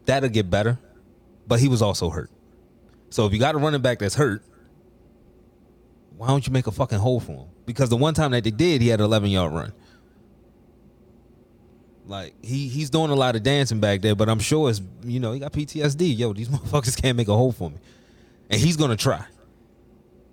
That'll 0.06 0.28
get 0.28 0.48
better, 0.50 0.78
but 1.46 1.60
he 1.60 1.68
was 1.68 1.82
also 1.82 2.10
hurt. 2.10 2.30
So 3.10 3.26
if 3.26 3.32
you 3.32 3.38
got 3.38 3.54
a 3.54 3.58
running 3.58 3.80
back 3.80 3.98
that's 3.98 4.14
hurt, 4.14 4.42
why 6.16 6.28
don't 6.28 6.46
you 6.46 6.52
make 6.52 6.66
a 6.66 6.72
fucking 6.72 6.98
hole 6.98 7.20
for 7.20 7.32
him? 7.32 7.48
Because 7.66 7.88
the 7.88 7.96
one 7.96 8.14
time 8.14 8.30
that 8.32 8.44
they 8.44 8.50
did, 8.50 8.82
he 8.82 8.88
had 8.88 9.00
an 9.00 9.06
11 9.06 9.30
yard 9.30 9.52
run. 9.52 9.72
Like 12.06 12.34
he 12.42 12.68
he's 12.68 12.90
doing 12.90 13.10
a 13.10 13.14
lot 13.14 13.34
of 13.34 13.42
dancing 13.42 13.80
back 13.80 14.02
there, 14.02 14.14
but 14.14 14.28
I'm 14.28 14.38
sure 14.38 14.68
it's 14.68 14.82
you 15.04 15.20
know 15.20 15.32
he 15.32 15.40
got 15.40 15.52
PTSD. 15.52 16.16
Yo, 16.18 16.32
these 16.32 16.48
motherfuckers 16.50 17.00
can't 17.00 17.16
make 17.16 17.28
a 17.28 17.34
hole 17.34 17.50
for 17.50 17.70
me, 17.70 17.78
and 18.50 18.60
he's 18.60 18.76
gonna 18.76 18.96
try. 18.96 19.24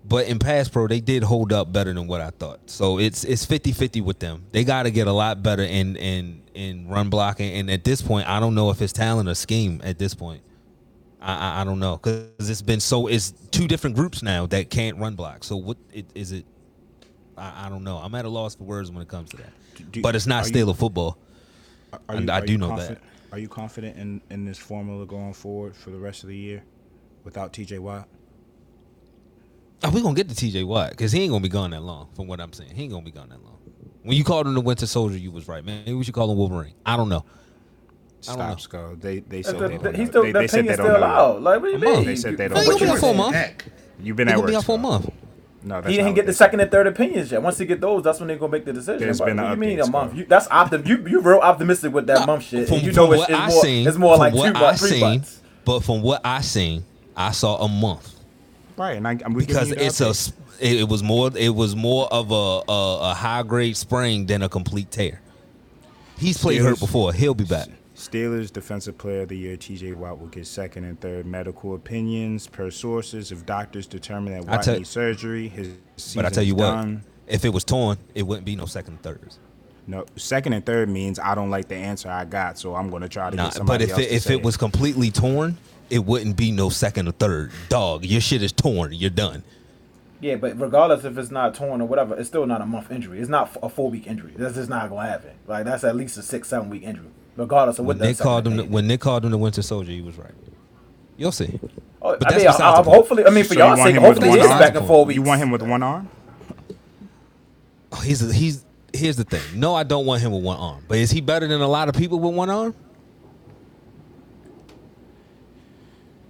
But 0.03 0.27
in 0.27 0.39
pass 0.39 0.67
pro, 0.67 0.87
they 0.87 0.99
did 0.99 1.23
hold 1.23 1.53
up 1.53 1.71
better 1.71 1.93
than 1.93 2.07
what 2.07 2.21
I 2.21 2.31
thought. 2.31 2.59
So 2.69 2.97
it's 2.99 3.23
it's 3.23 3.45
50-50 3.45 4.03
with 4.03 4.19
them. 4.19 4.45
They 4.51 4.63
got 4.63 4.83
to 4.83 4.91
get 4.91 5.07
a 5.07 5.11
lot 5.11 5.43
better 5.43 5.63
in 5.63 5.95
in 5.95 6.41
in 6.53 6.87
run 6.87 7.09
blocking. 7.09 7.53
And 7.53 7.69
at 7.69 7.83
this 7.83 8.01
point, 8.01 8.27
I 8.27 8.39
don't 8.39 8.55
know 8.55 8.71
if 8.71 8.81
it's 8.81 8.93
talent 8.93 9.29
or 9.29 9.35
scheme. 9.35 9.79
At 9.83 9.99
this 9.99 10.13
point, 10.15 10.41
I 11.21 11.33
I, 11.33 11.61
I 11.61 11.63
don't 11.63 11.79
know 11.79 11.97
because 11.97 12.49
it's 12.49 12.63
been 12.63 12.79
so 12.79 13.07
it's 13.07 13.31
two 13.51 13.67
different 13.67 13.95
groups 13.95 14.23
now 14.23 14.47
that 14.47 14.69
can't 14.69 14.97
run 14.97 15.15
block. 15.15 15.43
So 15.43 15.55
what 15.55 15.77
it, 15.93 16.07
is 16.15 16.31
it? 16.31 16.45
I, 17.37 17.67
I 17.67 17.69
don't 17.69 17.83
know. 17.83 17.97
I'm 17.97 18.15
at 18.15 18.25
a 18.25 18.29
loss 18.29 18.55
for 18.55 18.63
words 18.63 18.89
when 18.89 19.01
it 19.03 19.07
comes 19.07 19.29
to 19.31 19.37
that. 19.37 19.91
Do- 19.91 20.01
but 20.01 20.15
it's 20.15 20.27
not 20.27 20.45
still 20.45 20.67
you- 20.67 20.71
a 20.71 20.75
football. 20.75 21.17
Are 21.93 22.15
And 22.15 22.29
I 22.29 22.41
do 22.41 22.57
know 22.57 22.75
that. 22.77 22.99
Are 23.31 23.39
you 23.39 23.47
confident 23.47 23.97
in, 23.97 24.21
in 24.29 24.43
this 24.43 24.57
formula 24.57 25.05
going 25.05 25.33
forward 25.33 25.75
for 25.75 25.89
the 25.89 25.97
rest 25.97 26.23
of 26.23 26.29
the 26.29 26.35
year 26.35 26.63
without 27.23 27.53
TJ 27.53 27.79
Watt? 27.79 28.07
Oh, 29.83 29.89
we 29.89 30.01
gonna 30.01 30.13
get 30.15 30.29
to 30.29 30.35
TJ 30.35 30.65
Watt 30.65 30.91
because 30.91 31.11
he 31.11 31.21
ain't 31.21 31.31
gonna 31.31 31.41
be 31.41 31.49
gone 31.49 31.71
that 31.71 31.81
long. 31.81 32.07
From 32.15 32.27
what 32.27 32.39
I'm 32.39 32.53
saying, 32.53 32.71
he 32.75 32.83
ain't 32.83 32.91
gonna 32.91 33.03
be 33.05 33.11
gone 33.11 33.29
that 33.29 33.43
long. 33.43 33.57
When 34.03 34.15
you 34.17 34.23
called 34.23 34.47
him 34.47 34.53
the 34.53 34.61
Winter 34.61 34.85
Soldier, 34.85 35.17
you 35.17 35.31
was 35.31 35.47
right, 35.47 35.63
man. 35.63 35.83
Maybe 35.85 35.93
we 35.95 36.03
should 36.03 36.13
call 36.13 36.31
him 36.31 36.37
Wolverine. 36.37 36.73
I 36.85 36.97
don't 36.97 37.09
know. 37.09 37.25
I 38.27 38.35
don't 38.35 38.37
know. 38.37 38.45
Stop, 38.57 38.61
Skull. 38.61 38.95
They 38.99 39.19
they 39.19 39.41
said 39.41 39.57
The- 39.57 39.67
they 39.69 39.77
don't 39.77 39.95
he's 39.95 40.05
know. 40.07 40.11
still, 40.11 40.23
They, 40.23 40.31
the 40.33 40.39
they 40.39 40.47
said 40.47 40.59
opinion's 40.59 40.77
they 40.77 40.83
don't 40.83 40.99
know. 40.99 41.05
out. 41.07 41.41
Like, 41.41 41.61
what 41.61 41.65
do 41.67 41.71
you 41.71 41.77
A 41.77 41.79
month. 41.79 41.97
mean? 41.97 42.05
They 42.05 42.15
said 42.15 42.37
they 42.37 42.47
don't 42.47 42.63
you 42.63 42.71
gonna 42.71 42.79
be 42.85 42.89
out 42.91 42.99
for 42.99 43.09
a 43.11 43.13
month. 43.17 43.35
You've 44.03 44.15
been 44.15 44.27
at 44.27 44.31
gonna 44.33 44.41
work. 44.41 44.49
be 44.51 44.55
out 44.55 44.63
for 44.65 44.75
a 44.75 44.79
Skull. 44.79 44.91
month. 44.91 45.09
No, 45.63 45.75
that's 45.75 45.87
He 45.91 45.97
didn't 45.97 46.13
get 46.15 46.25
the 46.25 46.31
they 46.31 46.35
second 46.35 46.59
and 46.59 46.71
third 46.71 46.87
opinions 46.87 47.31
yet. 47.31 47.41
Once 47.41 47.57
he 47.59 47.65
get 47.65 47.81
those, 47.81 48.03
that's 48.03 48.19
when 48.19 48.27
they're 48.27 48.37
gonna 48.37 48.51
make 48.51 48.65
the 48.65 48.73
decision. 48.73 48.99
There's 48.99 49.19
But 49.19 49.25
been 49.25 49.37
what 49.37 49.45
an 49.53 49.59
do 49.59 49.65
you 49.65 49.69
mean 49.75 49.79
a 49.79 49.87
month? 49.87 50.15
You, 50.15 50.25
that's 50.25 50.47
optim. 50.47 50.87
You 50.87 51.07
you 51.07 51.21
real 51.21 51.37
optimistic 51.39 51.93
with 51.93 52.07
that 52.07 52.19
Nah, 52.21 52.25
month 52.27 52.43
shit. 52.45 52.67
From, 52.67 52.77
and 52.77 52.85
you 52.85 52.91
know 52.93 53.11
it's, 53.11 53.19
what 53.21 53.29
it's 53.29 53.39
I 53.39 53.47
more. 53.47 53.61
seen, 53.63 53.87
it's 53.87 53.97
more 53.97 54.17
like 54.17 54.33
what 54.33 54.51
two 54.51 54.57
I 54.57 54.59
months, 54.59 54.79
three 54.81 54.89
seen, 54.91 54.99
months. 55.01 55.41
but 55.65 55.79
from 55.81 56.01
what 56.01 56.21
I 56.25 56.41
seen, 56.41 56.83
I 57.15 57.31
saw 57.31 57.57
a 57.63 57.67
month 57.67 58.07
said. 58.07 58.20
Right, 58.77 58.97
and 58.97 59.07
I, 59.07 59.17
I'm 59.23 59.33
we 59.33 59.45
because 59.45 59.69
giving 59.69 59.83
you 59.83 59.89
the 59.91 60.03
it's 60.03 60.29
a 60.29 60.33
it, 60.59 60.81
it 60.81 60.87
was 60.89 61.03
more 61.03 61.31
it 61.35 61.53
was 61.53 61.75
more 61.75 62.07
of 62.11 62.31
a 62.31 62.35
a, 62.71 63.11
a 63.11 63.13
high 63.13 63.43
grade 63.43 63.77
sprain 63.77 64.25
than 64.25 64.41
a 64.41 64.49
complete 64.49 64.91
tear. 64.91 65.21
He's 66.17 66.37
played 66.37 66.61
hurt 66.61 66.79
before. 66.79 67.13
He'll 67.13 67.33
be 67.33 67.45
back. 67.45 67.67
Steelers 67.95 68.51
Defensive 68.51 68.97
Player 68.97 69.21
of 69.21 69.29
the 69.29 69.37
Year 69.37 69.57
TJ 69.57 69.95
Watt 69.95 70.19
will 70.19 70.27
get 70.27 70.47
second 70.47 70.85
and 70.85 70.99
third 70.99 71.25
medical 71.25 71.75
opinions 71.75 72.47
per 72.47 72.71
sources. 72.71 73.31
If 73.31 73.45
doctors 73.45 73.85
determine 73.85 74.33
that 74.33 74.47
I 74.49 74.55
Watt 74.55 74.63
tell- 74.63 74.75
needs 74.77 74.89
surgery, 74.89 75.47
his 75.49 75.69
But 76.15 76.25
I 76.25 76.29
tell 76.29 76.43
you 76.43 76.53
is 76.55 76.59
what, 76.59 76.71
done. 76.71 77.03
if 77.27 77.45
it 77.45 77.49
was 77.49 77.63
torn, 77.63 77.97
it 78.15 78.23
wouldn't 78.23 78.45
be 78.45 78.55
no 78.55 78.65
second 78.65 78.93
and 78.95 79.03
thirds. 79.03 79.39
No, 79.87 80.05
second 80.15 80.53
and 80.53 80.65
third 80.65 80.89
means 80.89 81.19
I 81.19 81.35
don't 81.35 81.49
like 81.49 81.67
the 81.67 81.75
answer 81.75 82.09
I 82.09 82.25
got, 82.25 82.57
so 82.57 82.75
I'm 82.75 82.89
going 82.89 83.01
to 83.03 83.09
try 83.09 83.29
to 83.29 83.35
Nah, 83.35 83.45
get 83.45 83.53
somebody 83.55 83.85
but 83.85 83.91
if 83.91 83.97
else 83.97 84.07
it, 84.07 84.11
if 84.15 84.21
say 84.23 84.33
it 84.35 84.43
was 84.43 84.57
completely 84.57 85.11
torn, 85.11 85.57
it 85.91 86.05
wouldn't 86.05 86.37
be 86.37 86.51
no 86.51 86.69
second 86.69 87.07
or 87.07 87.11
third. 87.11 87.51
Dog, 87.69 88.05
your 88.05 88.21
shit 88.21 88.41
is 88.41 88.51
torn. 88.51 88.93
You're 88.93 89.09
done. 89.09 89.43
Yeah, 90.21 90.35
but 90.35 90.59
regardless 90.59 91.03
if 91.03 91.17
it's 91.17 91.31
not 91.31 91.55
torn 91.55 91.81
or 91.81 91.87
whatever, 91.87 92.15
it's 92.15 92.29
still 92.29 92.45
not 92.45 92.61
a 92.61 92.65
month 92.65 92.91
injury. 92.91 93.19
It's 93.19 93.29
not 93.29 93.55
a 93.61 93.69
four 93.69 93.89
week 93.89 94.07
injury. 94.07 94.33
That's 94.35 94.55
just 94.55 94.69
not 94.69 94.89
gonna 94.89 95.07
happen. 95.09 95.31
Like 95.47 95.65
that's 95.65 95.83
at 95.83 95.95
least 95.95 96.17
a 96.17 96.21
six 96.23 96.47
seven 96.47 96.69
week 96.69 96.83
injury, 96.83 97.07
regardless 97.35 97.79
of 97.79 97.85
what 97.85 97.97
When 97.97 97.97
the 97.99 98.07
Nick 98.07 98.17
called 98.19 98.45
him, 98.47 98.57
the, 98.57 98.63
when 98.65 98.87
they 98.87 98.97
called 98.97 99.25
him 99.25 99.31
the 99.31 99.37
Winter 99.37 99.61
Soldier, 99.61 99.91
he 99.91 100.01
was 100.01 100.17
right. 100.17 100.33
You'll 101.17 101.31
see. 101.31 101.59
Oh, 102.01 102.17
But 102.17 102.27
I 102.27 102.37
that's 102.37 102.59
mean, 102.59 102.67
I, 102.67 102.71
I, 102.79 102.83
hopefully, 102.83 103.25
I 103.25 103.29
mean, 103.29 103.43
for 103.43 103.53
So 103.53 103.59
you 103.59 103.65
y'all's 103.65 103.79
want 103.79 103.91
sake, 103.93 104.01
hopefully 104.01 104.29
one 104.29 104.37
he 104.39 104.43
is 104.43 104.49
arm? 104.51 104.59
back 104.59 104.75
in 104.75 104.85
four 104.87 105.05
weeks. 105.05 105.15
You 105.15 105.21
want 105.23 105.41
him 105.41 105.51
with 105.51 105.61
one 105.61 105.83
arm? 105.83 106.09
Oh, 107.91 107.99
he's 108.01 108.27
a, 108.27 108.33
he's 108.33 108.63
here's 108.93 109.17
the 109.17 109.23
thing. 109.23 109.41
No, 109.59 109.75
I 109.75 109.83
don't 109.83 110.05
want 110.05 110.21
him 110.21 110.31
with 110.31 110.43
one 110.43 110.57
arm. 110.57 110.83
But 110.87 110.97
is 110.99 111.11
he 111.11 111.21
better 111.21 111.47
than 111.47 111.61
a 111.61 111.67
lot 111.67 111.89
of 111.89 111.95
people 111.95 112.19
with 112.19 112.33
one 112.35 112.49
arm? 112.49 112.75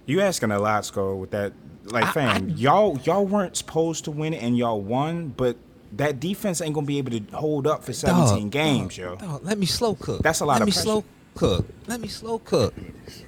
You 0.06 0.20
asking 0.20 0.50
a 0.50 0.58
lot, 0.58 0.84
Skull, 0.84 1.18
with 1.18 1.30
that. 1.30 1.52
Like, 1.84 2.12
fam, 2.12 2.48
y'all 2.50 2.98
y'all 3.04 3.26
weren't 3.26 3.56
supposed 3.56 4.04
to 4.04 4.10
win 4.12 4.34
it, 4.34 4.42
and 4.42 4.56
y'all 4.56 4.80
won, 4.80 5.28
but 5.36 5.56
that 5.96 6.20
defense 6.20 6.60
ain't 6.60 6.74
gonna 6.74 6.86
be 6.86 6.98
able 6.98 7.10
to 7.10 7.20
hold 7.36 7.66
up 7.66 7.82
for 7.84 7.92
17 7.92 8.44
Dog, 8.44 8.50
games, 8.50 8.96
dog, 8.96 9.20
yo. 9.20 9.26
dog, 9.26 9.44
let 9.44 9.58
me 9.58 9.66
slow 9.66 9.94
cook. 9.96 10.22
That's 10.22 10.40
a 10.40 10.44
lot 10.44 10.54
Let 10.54 10.62
of 10.62 10.66
me 10.68 10.72
pressure. 10.72 10.82
slow 10.84 11.04
cook. 11.34 11.66
Let 11.88 12.00
me 12.00 12.06
slow 12.08 12.38
cook. 12.38 12.72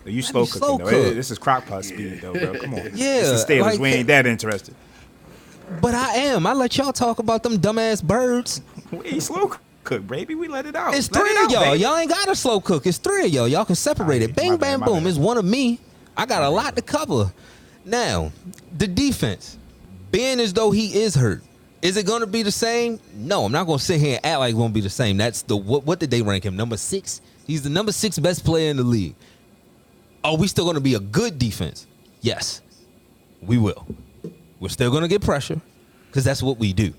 You 0.04 0.16
Let 0.22 0.24
slow 0.24 0.46
cooking 0.46 0.58
slow 0.60 0.78
though. 0.78 0.84
cook. 0.88 1.14
This 1.14 1.30
is 1.32 1.38
crock 1.38 1.66
pot 1.66 1.84
speed 1.84 2.20
though, 2.22 2.32
bro. 2.32 2.54
Come 2.60 2.74
on. 2.74 2.90
Yeah, 2.94 3.16
It's 3.22 3.44
the 3.44 3.54
Steelers. 3.54 3.60
like- 3.62 3.80
we 3.80 3.88
ain't 3.90 4.06
that 4.06 4.26
interested. 4.26 4.74
But 5.80 5.94
I 5.94 6.14
am. 6.16 6.46
I 6.46 6.52
let 6.52 6.76
y'all 6.76 6.92
talk 6.92 7.18
about 7.18 7.42
them 7.42 7.58
dumbass 7.58 8.02
birds. 8.04 8.60
We 8.92 9.06
ain't 9.08 9.22
slow 9.24 9.50
cook, 9.82 10.06
baby. 10.06 10.36
We 10.36 10.46
let 10.46 10.66
it 10.66 10.76
out. 10.76 10.94
It's 10.94 11.10
Let 11.10 11.20
three 11.22 11.30
it 11.30 11.36
of 11.38 11.44
out, 11.46 11.50
y'all. 11.50 11.64
baby. 11.72 11.82
Y'all 11.82 11.96
ain't 11.96 12.10
got 12.10 12.28
a 12.28 12.36
slow 12.36 12.60
cook. 12.60 12.86
It's 12.86 12.98
three 12.98 13.24
of 13.26 13.30
y'all. 13.32 13.48
Y'all 13.48 13.64
can 13.64 13.74
separate 13.74 14.22
it. 14.22 14.26
Alright, 14.30 14.36
Bang, 14.36 14.50
my 14.52 14.56
bad, 14.58 14.78
bang, 14.80 14.86
boom. 14.86 15.02
bad. 15.02 15.08
It's 15.10 15.18
one 15.18 15.36
of 15.38 15.44
me. 15.44 15.80
I 16.16 16.26
got 16.26 16.42
a 16.42 16.48
lot 16.48 16.76
to 16.76 16.82
cover. 16.82 17.32
Now, 17.84 18.32
the 18.76 18.86
defense, 18.86 19.58
being 20.10 20.40
as 20.40 20.52
though 20.52 20.70
he 20.70 21.02
is 21.02 21.14
hurt, 21.14 21.42
is 21.82 21.96
it 21.96 22.06
going 22.06 22.20
to 22.20 22.26
be 22.26 22.42
the 22.42 22.52
same? 22.52 22.98
No, 23.14 23.44
I'm 23.44 23.52
not 23.52 23.66
going 23.66 23.78
to 23.78 23.84
sit 23.84 24.00
here 24.00 24.16
and 24.16 24.24
act 24.24 24.38
like 24.38 24.54
it 24.54 24.56
won't 24.56 24.72
be 24.72 24.80
the 24.80 24.88
same. 24.88 25.18
That's 25.18 25.42
the 25.42 25.56
what? 25.56 25.84
What 25.84 26.00
did 26.00 26.10
they 26.10 26.22
rank 26.22 26.44
him? 26.44 26.56
Number 26.56 26.76
six. 26.76 27.20
He's 27.46 27.62
the 27.62 27.68
number 27.68 27.92
six 27.92 28.18
best 28.18 28.44
player 28.44 28.70
in 28.70 28.78
the 28.78 28.82
league. 28.82 29.14
Are 30.22 30.36
we 30.36 30.46
still 30.48 30.64
going 30.64 30.76
to 30.76 30.80
be 30.80 30.94
a 30.94 31.00
good 31.00 31.38
defense? 31.38 31.86
Yes, 32.22 32.62
we 33.42 33.58
will. 33.58 33.86
We're 34.60 34.70
still 34.70 34.90
going 34.90 35.02
to 35.02 35.08
get 35.08 35.20
pressure 35.20 35.60
because 36.06 36.24
that's 36.24 36.42
what 36.42 36.58
we 36.58 36.72
do. 36.72 36.94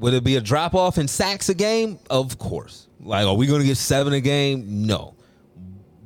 Would 0.00 0.14
it 0.14 0.24
be 0.24 0.36
a 0.36 0.40
drop 0.40 0.74
off 0.74 0.98
in 0.98 1.06
sacks 1.08 1.48
a 1.48 1.54
game? 1.54 1.98
Of 2.08 2.38
course. 2.38 2.88
Like, 3.00 3.26
are 3.26 3.34
we 3.34 3.46
going 3.46 3.60
to 3.60 3.66
get 3.66 3.76
seven 3.76 4.12
a 4.12 4.20
game? 4.20 4.86
No. 4.86 5.14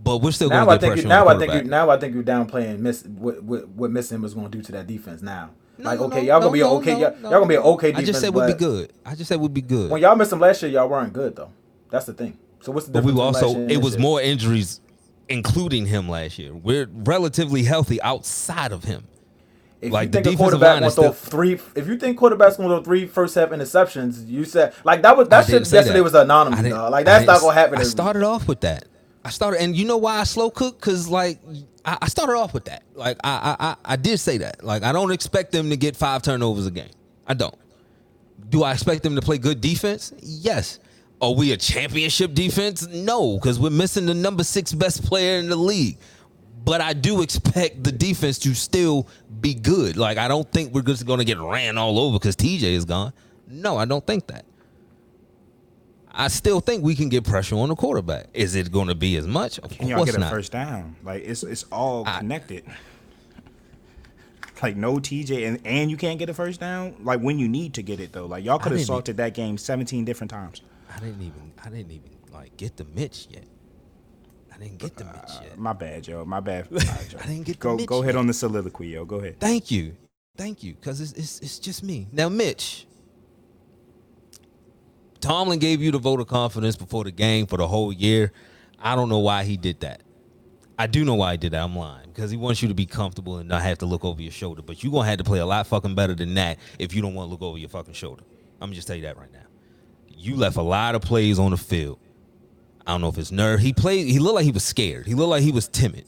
But 0.02 0.18
we're 0.18 0.32
still 0.32 0.50
going 0.50 0.66
Now 0.66 0.70
I 0.70 0.74
get 0.74 0.80
think 0.82 0.90
pressure 0.92 1.02
you, 1.04 1.08
now 1.08 1.28
on 1.28 1.36
I 1.36 1.38
the 1.38 1.46
think 1.46 1.64
you, 1.64 1.70
now 1.70 1.90
I 1.90 1.98
think 1.98 2.14
you're 2.14 2.22
downplaying 2.22 2.78
miss 2.80 3.04
what 3.04 3.42
what, 3.42 3.68
what 3.68 3.90
missing 3.90 4.20
was 4.20 4.34
going 4.34 4.50
to 4.50 4.58
do 4.58 4.62
to 4.64 4.72
that 4.72 4.86
defense. 4.86 5.22
Now, 5.22 5.50
No, 5.78 5.84
like 5.90 6.00
okay, 6.00 6.16
no, 6.16 6.22
y'all 6.22 6.40
no, 6.40 6.46
gonna 6.48 6.52
be 6.52 6.62
okay, 6.62 6.92
y'all, 7.00 7.12
y'all 7.22 7.30
gonna 7.30 7.46
be 7.46 7.56
okay 7.56 7.88
I 7.88 7.90
defense. 7.92 8.06
just 8.08 8.20
said 8.20 8.34
we'd 8.34 8.46
be 8.48 8.52
good. 8.52 8.92
I 9.06 9.14
just 9.14 9.28
said 9.28 9.40
we'd 9.40 9.54
be 9.54 9.62
good. 9.62 9.90
When 9.90 10.02
y'all 10.02 10.14
missed 10.14 10.28
them 10.30 10.40
last 10.40 10.60
year, 10.62 10.70
y'all 10.70 10.88
weren't 10.90 11.14
good 11.14 11.36
though. 11.36 11.50
That's 11.90 12.04
the 12.04 12.12
thing. 12.12 12.36
So 12.60 12.70
what's 12.72 12.86
the 12.86 12.92
difference? 12.92 12.92
but 12.92 13.04
we 13.04 13.12
difference? 13.30 13.42
were 13.42 13.50
between 13.50 13.64
last 13.64 13.70
also 13.70 13.74
it 13.80 13.82
was 13.82 13.92
year? 13.94 14.02
more 14.02 14.20
injuries, 14.20 14.80
including 15.30 15.86
him 15.86 16.06
last 16.08 16.38
year. 16.38 16.52
We're 16.52 16.86
relatively 16.92 17.62
healthy 17.62 18.00
outside 18.02 18.72
of 18.72 18.84
him. 18.84 19.06
If 19.84 19.92
like, 19.92 20.06
you 20.06 20.10
the 20.12 20.22
think 20.22 20.34
a 20.34 20.38
quarterback 20.38 20.80
gonna 20.80 20.90
throw 20.90 21.12
three, 21.12 21.52
if 21.74 21.86
you 21.86 21.96
think 21.98 22.16
quarterback's 22.18 22.56
gonna 22.56 22.68
throw 22.68 22.82
three 22.82 23.06
first 23.06 23.34
half 23.34 23.50
interceptions, 23.50 24.26
you 24.26 24.44
said 24.44 24.74
like 24.82 25.02
that 25.02 25.16
was 25.16 25.28
that 25.28 25.46
shit 25.46 25.60
yesterday 25.70 25.98
that. 25.98 26.02
was 26.02 26.14
anonymous. 26.14 26.62
Dog. 26.68 26.90
Like 26.90 27.04
that's 27.04 27.26
not 27.26 27.40
gonna 27.40 27.54
happen. 27.54 27.78
I 27.78 27.82
started 27.82 28.22
off 28.22 28.48
with 28.48 28.62
that. 28.62 28.86
I 29.24 29.30
started, 29.30 29.62
and 29.62 29.74
you 29.74 29.86
know 29.86 29.96
why 29.96 30.20
I 30.20 30.24
slow 30.24 30.50
cook? 30.50 30.80
Cause 30.80 31.08
like 31.08 31.38
I, 31.84 31.98
I 32.02 32.08
started 32.08 32.34
off 32.34 32.54
with 32.54 32.66
that. 32.66 32.82
Like 32.94 33.18
I, 33.24 33.56
I, 33.58 33.66
I, 33.66 33.76
I 33.84 33.96
did 33.96 34.18
say 34.18 34.38
that. 34.38 34.64
Like 34.64 34.82
I 34.82 34.92
don't 34.92 35.12
expect 35.12 35.52
them 35.52 35.70
to 35.70 35.76
get 35.76 35.96
five 35.96 36.22
turnovers 36.22 36.66
a 36.66 36.70
game. 36.70 36.90
I 37.26 37.34
don't. 37.34 37.54
Do 38.48 38.62
I 38.62 38.72
expect 38.72 39.02
them 39.02 39.16
to 39.16 39.22
play 39.22 39.38
good 39.38 39.60
defense? 39.60 40.12
Yes. 40.20 40.78
Are 41.20 41.32
we 41.32 41.52
a 41.52 41.56
championship 41.56 42.34
defense? 42.34 42.86
No, 42.86 43.38
because 43.38 43.58
we're 43.58 43.70
missing 43.70 44.06
the 44.06 44.14
number 44.14 44.44
six 44.44 44.72
best 44.72 45.04
player 45.04 45.38
in 45.38 45.48
the 45.48 45.56
league. 45.56 45.98
But 46.64 46.80
I 46.80 46.94
do 46.94 47.20
expect 47.22 47.84
the 47.84 47.92
defense 47.92 48.38
to 48.40 48.54
still 48.54 49.06
be 49.44 49.54
good. 49.54 49.96
Like 49.96 50.18
I 50.18 50.26
don't 50.26 50.50
think 50.50 50.72
we're 50.72 50.82
just 50.82 51.06
going 51.06 51.18
to 51.20 51.24
get 51.24 51.38
ran 51.38 51.78
all 51.78 51.98
over 51.98 52.18
because 52.18 52.34
TJ 52.34 52.62
is 52.62 52.84
gone. 52.84 53.12
No, 53.46 53.76
I 53.76 53.84
don't 53.84 54.04
think 54.04 54.26
that. 54.28 54.44
I 56.10 56.28
still 56.28 56.60
think 56.60 56.82
we 56.82 56.94
can 56.94 57.08
get 57.08 57.24
pressure 57.24 57.56
on 57.56 57.68
the 57.68 57.74
quarterback. 57.74 58.28
Is 58.34 58.54
it 58.54 58.72
going 58.72 58.88
to 58.88 58.94
be 58.94 59.16
as 59.16 59.26
much? 59.26 59.58
Of 59.58 59.70
Can 59.70 59.88
y'all 59.88 60.04
get 60.04 60.14
a 60.14 60.20
not. 60.20 60.30
first 60.30 60.50
down? 60.52 60.96
Like 61.04 61.24
it's 61.24 61.42
it's 61.42 61.64
all 61.64 62.04
I- 62.06 62.18
connected. 62.18 62.64
Like 64.62 64.76
no 64.76 64.94
TJ 64.96 65.46
and 65.46 65.60
and 65.66 65.90
you 65.90 65.96
can't 65.98 66.18
get 66.18 66.30
a 66.30 66.34
first 66.34 66.58
down. 66.58 66.94
Like 67.02 67.20
when 67.20 67.38
you 67.38 67.48
need 67.48 67.74
to 67.74 67.82
get 67.82 68.00
it 68.00 68.12
though. 68.12 68.26
Like 68.26 68.44
y'all 68.44 68.58
could 68.58 68.72
have 68.72 68.80
salted 68.82 69.18
that 69.18 69.34
game 69.34 69.58
17 69.58 70.04
different 70.06 70.30
times. 70.30 70.62
I 70.94 71.00
didn't 71.00 71.20
even. 71.20 71.52
I 71.62 71.68
didn't 71.68 71.90
even 71.90 72.10
like 72.32 72.56
get 72.56 72.76
the 72.76 72.84
Mitch 72.94 73.26
yet. 73.30 73.44
I 74.64 74.68
didn't 74.68 74.78
get 74.78 74.96
the 74.96 75.04
Mitch 75.04 75.30
yet. 75.42 75.58
My 75.58 75.74
bad, 75.74 76.06
yo. 76.08 76.24
My 76.24 76.40
bad. 76.40 76.68
All 76.72 76.78
right, 76.78 77.08
yo. 77.12 77.18
I 77.18 77.26
didn't 77.26 77.44
get 77.44 77.60
the 77.60 77.76
go 77.76 77.76
go 77.84 78.02
ahead 78.02 78.14
yet. 78.14 78.18
on 78.18 78.26
the 78.26 78.32
soliloquy, 78.32 78.88
yo. 78.88 79.04
Go 79.04 79.16
ahead. 79.16 79.38
Thank 79.38 79.70
you, 79.70 79.94
thank 80.38 80.62
you, 80.62 80.74
because 80.74 81.02
it's, 81.02 81.12
it's 81.12 81.40
it's 81.40 81.58
just 81.58 81.82
me 81.82 82.08
now. 82.12 82.30
Mitch, 82.30 82.86
Tomlin 85.20 85.58
gave 85.58 85.82
you 85.82 85.90
the 85.90 85.98
vote 85.98 86.20
of 86.20 86.28
confidence 86.28 86.76
before 86.76 87.04
the 87.04 87.10
game 87.10 87.46
for 87.46 87.58
the 87.58 87.68
whole 87.68 87.92
year. 87.92 88.32
I 88.80 88.94
don't 88.94 89.10
know 89.10 89.18
why 89.18 89.44
he 89.44 89.58
did 89.58 89.80
that. 89.80 90.00
I 90.78 90.86
do 90.86 91.04
know 91.04 91.14
why 91.14 91.32
he 91.32 91.36
did 91.36 91.52
that. 91.52 91.62
I'm 91.62 91.76
lying 91.76 92.08
because 92.08 92.30
he 92.30 92.38
wants 92.38 92.62
you 92.62 92.68
to 92.68 92.74
be 92.74 92.86
comfortable 92.86 93.36
and 93.36 93.48
not 93.48 93.60
have 93.62 93.78
to 93.78 93.86
look 93.86 94.02
over 94.02 94.22
your 94.22 94.32
shoulder. 94.32 94.62
But 94.62 94.82
you're 94.82 94.92
gonna 94.92 95.08
have 95.08 95.18
to 95.18 95.24
play 95.24 95.40
a 95.40 95.46
lot 95.46 95.66
fucking 95.66 95.94
better 95.94 96.14
than 96.14 96.32
that 96.34 96.58
if 96.78 96.94
you 96.94 97.02
don't 97.02 97.14
want 97.14 97.28
to 97.28 97.30
look 97.30 97.42
over 97.42 97.58
your 97.58 97.68
fucking 97.68 97.94
shoulder. 97.94 98.24
I'm 98.62 98.68
gonna 98.68 98.76
just 98.76 98.86
tell 98.86 98.96
you 98.96 99.02
that 99.02 99.18
right 99.18 99.32
now. 99.32 99.40
You 100.08 100.36
left 100.36 100.56
a 100.56 100.62
lot 100.62 100.94
of 100.94 101.02
plays 101.02 101.38
on 101.38 101.50
the 101.50 101.58
field. 101.58 101.98
I 102.86 102.92
don't 102.92 103.00
know 103.00 103.08
if 103.08 103.18
it's 103.18 103.32
nerve. 103.32 103.60
He 103.60 103.72
played. 103.72 104.06
He 104.06 104.18
looked 104.18 104.34
like 104.34 104.44
he 104.44 104.50
was 104.50 104.64
scared. 104.64 105.06
He 105.06 105.14
looked 105.14 105.30
like 105.30 105.42
he 105.42 105.52
was 105.52 105.68
timid. 105.68 106.04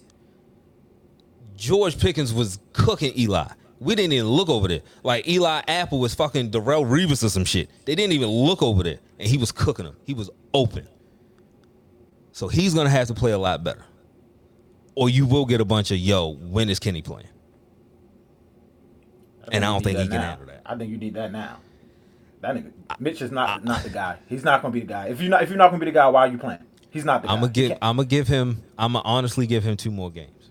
George 1.57 1.99
Pickens 1.99 2.35
was 2.35 2.59
cooking 2.73 3.19
Eli. 3.19 3.49
We 3.79 3.95
didn't 3.95 4.13
even 4.13 4.29
look 4.29 4.49
over 4.49 4.69
there. 4.69 4.83
Like 5.03 5.27
Eli 5.27 5.63
Apple 5.69 5.99
was 6.01 6.15
fucking 6.15 6.51
Darrelle 6.51 6.85
Revis 6.85 7.25
or 7.25 7.29
some 7.29 7.45
shit. 7.45 7.71
They 7.85 7.95
didn't 7.95 8.13
even 8.13 8.29
look 8.29 8.63
over 8.63 8.83
there, 8.83 8.99
and 9.19 9.29
he 9.29 9.39
was 9.39 9.53
cooking 9.53 9.87
him. 9.87 9.97
He 10.05 10.15
was 10.15 10.31
open. 10.53 10.87
So 12.33 12.49
he's 12.49 12.75
gonna 12.75 12.91
have 12.91 13.09
to 13.09 13.15
play 13.15 13.33
a 13.33 13.39
lot 13.39 13.65
better, 13.65 13.85
or 14.95 15.09
you 15.09 15.27
will 15.27 15.47
get 15.47 15.61
a 15.61 15.65
bunch 15.65 15.91
of 15.91 15.99
yo. 15.99 16.35
When 16.35 16.69
is 16.69 16.79
Kenny 16.79 17.01
playing? 17.01 17.29
And 19.53 19.65
I 19.65 19.69
don't 19.69 19.83
think 19.83 19.99
he 19.99 20.09
can 20.09 20.21
now. 20.21 20.23
handle 20.23 20.47
that. 20.47 20.63
I 20.67 20.77
think 20.77 20.91
you 20.91 20.99
need 20.99 21.15
that 21.15 21.33
now. 21.33 21.59
That 22.43 22.55
nigga, 22.57 22.73
Mitch 23.01 23.23
is 23.23 23.31
not 23.31 23.65
not 23.65 23.83
the 23.83 23.91
guy. 23.91 24.19
He's 24.29 24.45
not 24.45 24.63
gonna 24.63 24.73
be 24.73 24.81
the 24.81 24.87
guy. 24.87 25.07
If 25.09 25.21
you're 25.21 25.31
not 25.31 25.43
if 25.43 25.49
you're 25.49 25.59
not 25.59 25.69
gonna 25.71 25.81
be 25.81 25.87
the 25.87 25.93
guy, 25.93 26.07
why 26.09 26.23
are 26.27 26.29
you 26.29 26.39
playing? 26.39 26.61
He's 26.91 27.05
not 27.05 27.23
the 27.23 27.29
guy. 27.29 27.35
I'm 27.35 27.41
gonna 27.41 27.53
give. 27.53 27.73
I'm 27.83 27.97
gonna 27.97 28.07
give 28.09 28.29
him. 28.29 28.63
I'm 28.79 28.93
gonna 28.93 29.05
honestly 29.05 29.47
give 29.47 29.65
him 29.65 29.77
two 29.77 29.91
more 29.91 30.11
games, 30.11 30.51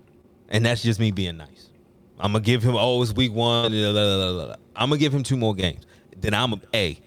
and 0.50 0.66
that's 0.66 0.82
just 0.84 1.00
me 1.00 1.12
being 1.12 1.38
nice. 1.38 1.70
I'm 2.20 2.32
gonna 2.34 2.44
give 2.44 2.64
him. 2.64 2.76
Oh, 2.78 3.02
it's 3.02 3.14
week 3.14 3.34
one. 3.34 3.72
blah, 3.72 3.92
blah, 3.92 4.46
blah. 4.46 4.56
I'm 4.76 4.90
gonna 4.90 5.00
give 5.00 5.14
him 5.14 5.24
two 5.24 5.38
more 5.38 5.54
games. 5.56 5.86
Then 6.18 6.34
I'm 6.34 6.54
a. 6.54 6.60
A. 6.74 7.00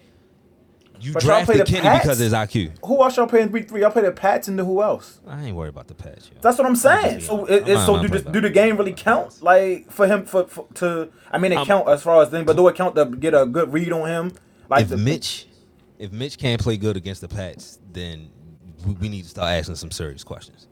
You 1.01 1.13
But 1.13 1.23
drafted 1.23 1.59
the 1.61 1.63
Kenny 1.63 1.81
Pats? 1.81 2.03
because 2.03 2.19
of 2.19 2.25
his 2.25 2.33
IQ. 2.33 2.71
Who 2.85 3.01
else 3.01 3.15
y'all 3.15 3.25
playing 3.25 3.51
week 3.53 3.69
three? 3.69 3.81
Y'all 3.81 3.89
play 3.91 4.01
the 4.01 4.11
Pats 4.11 4.49
and 4.49 4.59
the 4.59 4.65
who 4.65 4.83
else? 4.83 5.21
I 5.25 5.45
ain't 5.45 5.55
worried 5.55 5.69
about 5.69 5.87
the 5.87 5.93
patch. 5.95 6.29
Yo. 6.29 6.39
That's 6.41 6.57
what 6.57 6.67
I'm 6.67 6.75
saying. 6.75 7.19
just 7.19 7.27
So, 7.27 7.45
it, 7.45 7.63
honest. 7.63 7.69
it, 7.69 7.85
so 7.85 7.95
I'm 7.95 8.05
do 8.07 8.19
do 8.19 8.41
the 8.41 8.49
game 8.49 8.75
really 8.75 8.91
count? 8.91 9.41
Like 9.41 9.89
for 9.89 10.07
him 10.07 10.25
for, 10.25 10.45
for 10.47 10.67
to? 10.75 11.09
I 11.31 11.37
mean, 11.37 11.53
it 11.53 11.57
I'm- 11.57 11.65
count 11.65 11.87
as 11.87 12.03
far 12.03 12.21
as 12.21 12.27
thing, 12.29 12.43
but 12.43 12.57
do 12.57 12.67
it 12.67 12.75
count 12.75 12.95
to 12.95 13.05
get 13.05 13.33
a 13.33 13.45
good 13.45 13.71
read 13.71 13.93
on 13.93 14.09
him? 14.09 14.33
Like 14.69 14.89
if 14.89 14.99
Mitch, 14.99 15.47
if 15.97 16.11
Mitch 16.11 16.37
can't 16.37 16.61
play 16.61 16.77
good 16.77 16.95
against 16.95 17.21
the 17.21 17.27
Pats, 17.27 17.79
then 17.91 18.29
we, 18.85 18.93
we 18.93 19.09
need 19.09 19.23
to 19.23 19.29
start 19.29 19.49
asking 19.49 19.75
some 19.75 19.91
serious 19.91 20.23
questions 20.23 20.67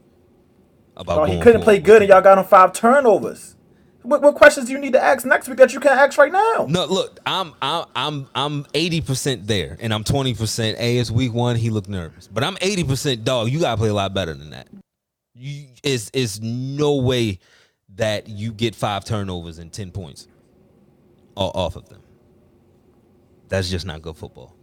about. 0.96 1.18
Oh, 1.18 1.24
he 1.24 1.40
couldn't 1.40 1.62
play 1.62 1.78
good, 1.78 2.02
and 2.02 2.08
y'all 2.08 2.22
got 2.22 2.38
him 2.38 2.44
five 2.44 2.72
turnovers. 2.72 3.56
What, 4.02 4.22
what 4.22 4.36
questions 4.36 4.66
do 4.66 4.72
you 4.72 4.78
need 4.78 4.92
to 4.92 5.02
ask 5.02 5.26
next 5.26 5.48
week 5.48 5.58
that 5.58 5.74
you 5.74 5.80
can't 5.80 5.98
ask 5.98 6.16
right 6.16 6.32
now? 6.32 6.66
No, 6.68 6.86
look, 6.86 7.18
I'm 7.26 7.52
I'm 7.60 7.84
I'm 7.94 8.28
I'm 8.34 8.66
eighty 8.72 9.00
percent 9.00 9.46
there, 9.46 9.76
and 9.80 9.92
I'm 9.92 10.04
twenty 10.04 10.34
percent. 10.34 10.78
A 10.78 10.98
it's 10.98 11.10
week 11.10 11.34
one. 11.34 11.56
He 11.56 11.68
looked 11.68 11.88
nervous, 11.88 12.28
but 12.28 12.44
I'm 12.44 12.56
eighty 12.60 12.84
percent 12.84 13.24
dog. 13.24 13.50
You 13.50 13.60
gotta 13.60 13.76
play 13.76 13.88
a 13.88 13.94
lot 13.94 14.14
better 14.14 14.32
than 14.32 14.50
that. 14.50 14.68
You 15.34 15.66
it's 15.82 16.10
it's 16.14 16.40
no 16.40 16.94
way 16.96 17.40
that 17.96 18.28
you 18.28 18.52
get 18.52 18.74
five 18.74 19.04
turnovers 19.04 19.58
and 19.58 19.72
ten 19.72 19.90
points 19.90 20.28
off 21.36 21.76
of 21.76 21.88
them. 21.88 22.02
That's 23.48 23.68
just 23.70 23.86
not 23.86 24.02
good 24.02 24.16
football. 24.16 24.54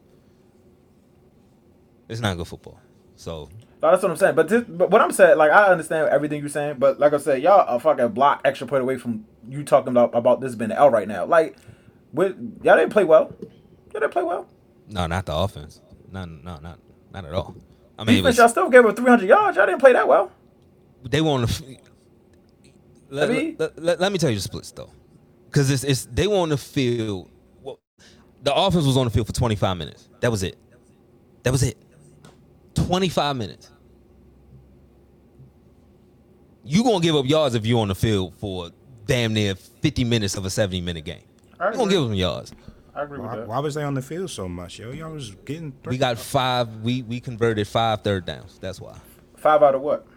It's 2.08 2.22
not 2.22 2.38
good 2.38 2.48
football. 2.48 2.80
So 3.16 3.50
No, 3.82 3.92
that's 3.92 4.04
what 4.04 4.12
I'm 4.12 4.18
saying. 4.18 4.36
But 4.36 4.48
this, 4.50 4.64
but 4.68 4.92
what 4.92 5.02
I'm 5.02 5.12
saying, 5.12 5.38
like 5.38 5.52
I 5.52 5.68
understand 5.68 6.10
everything 6.10 6.40
you're 6.42 6.50
saying, 6.50 6.76
but 6.78 7.00
like 7.00 7.14
I 7.14 7.18
said, 7.18 7.42
y'all 7.42 7.66
a 7.68 7.80
fucking 7.80 8.10
block 8.10 8.42
extra 8.46 8.68
point 8.68 8.82
away 8.84 8.98
from 8.98 9.26
you 9.50 9.64
talking 9.64 9.90
about 9.90 10.14
about 10.14 10.42
this 10.42 10.56
being 10.56 10.72
L 10.72 10.90
right 10.90 11.08
now. 11.08 11.26
Like, 11.26 11.56
with 12.14 12.36
y'all 12.64 12.78
didn't 12.78 12.92
play 12.92 13.04
well. 13.04 13.34
Y'all 13.42 14.02
didn't 14.02 14.12
play 14.12 14.24
well. 14.24 14.48
no, 14.88 15.08
not 15.08 15.26
the 15.26 15.34
offense. 15.36 15.82
No, 16.12 16.26
no, 16.26 16.58
not 16.62 16.80
not 17.12 17.26
at 17.26 17.34
all. 17.34 17.56
I 17.98 18.04
mean, 18.04 18.18
Defense, 18.18 18.34
was, 18.34 18.38
y'all 18.38 18.50
still 18.50 18.70
gave 18.70 18.86
up 18.86 18.96
300 18.96 19.28
yards. 19.28 19.56
Y'all 19.58 19.66
didn't 19.66 19.80
play 19.80 19.94
that 19.94 20.08
well. 20.08 20.30
they 21.04 21.22
want 21.22 21.50
to. 21.50 21.78
Let, 23.10 23.30
I 23.30 23.34
mean- 23.34 23.56
let, 23.58 23.82
let- 23.82 24.00
let 24.02 24.12
me 24.12 24.18
tell 24.18 24.30
you 24.30 24.36
the 24.36 24.42
splits 24.42 24.72
though, 24.72 24.90
because 25.46 25.72
it's, 25.72 25.84
it's 25.84 26.06
they 26.06 26.28
want 26.28 26.58
field. 26.60 27.30
Well, 27.30 27.35
the 28.46 28.56
offense 28.56 28.86
was 28.86 28.96
on 28.96 29.06
the 29.06 29.10
field 29.12 29.26
for 29.26 29.34
25 29.34 29.76
minutes. 29.78 30.08
That 30.22 30.30
was 30.30 30.44
it. 30.44 30.56
That 31.44 31.52
was 31.52 31.64
it. 31.64 31.78
25 32.76 33.36
minutes. 33.36 33.72
You 36.64 36.84
gonna 36.84 37.00
give 37.00 37.16
up 37.16 37.26
yards 37.26 37.56
if 37.56 37.66
you're 37.66 37.80
on 37.80 37.88
the 37.90 37.96
field 37.96 38.36
for 38.36 38.70
damn 39.06 39.34
near 39.34 39.56
50 39.56 40.04
minutes 40.04 40.36
of 40.36 40.46
a 40.46 40.50
70 40.50 40.82
minute 40.82 41.06
game. 41.06 41.24
I 41.60 41.72
You 41.72 41.78
gonna 41.78 41.92
give 41.92 42.04
them 42.04 42.14
yards. 42.14 42.54
I 42.94 43.04
agree 43.04 43.18
with 43.20 43.28
Why, 43.28 43.36
that. 43.38 43.48
why 43.48 43.60
was 43.60 43.74
they 43.76 43.84
on 43.84 43.94
the 43.94 44.02
field 44.02 44.30
so 44.30 44.48
much, 44.48 44.80
yo? 44.80 44.92
Y'all 44.92 45.12
was 45.12 45.32
getting. 45.46 45.74
We 45.86 45.98
got 45.98 46.18
five. 46.18 46.70
We 46.82 47.02
we 47.02 47.20
converted 47.20 47.68
five 47.68 48.02
third 48.02 48.26
downs. 48.26 48.58
That's 48.62 48.80
why. 48.80 48.98
Five 49.36 49.62
out 49.64 49.76
of 49.76 49.82
what? 49.82 50.08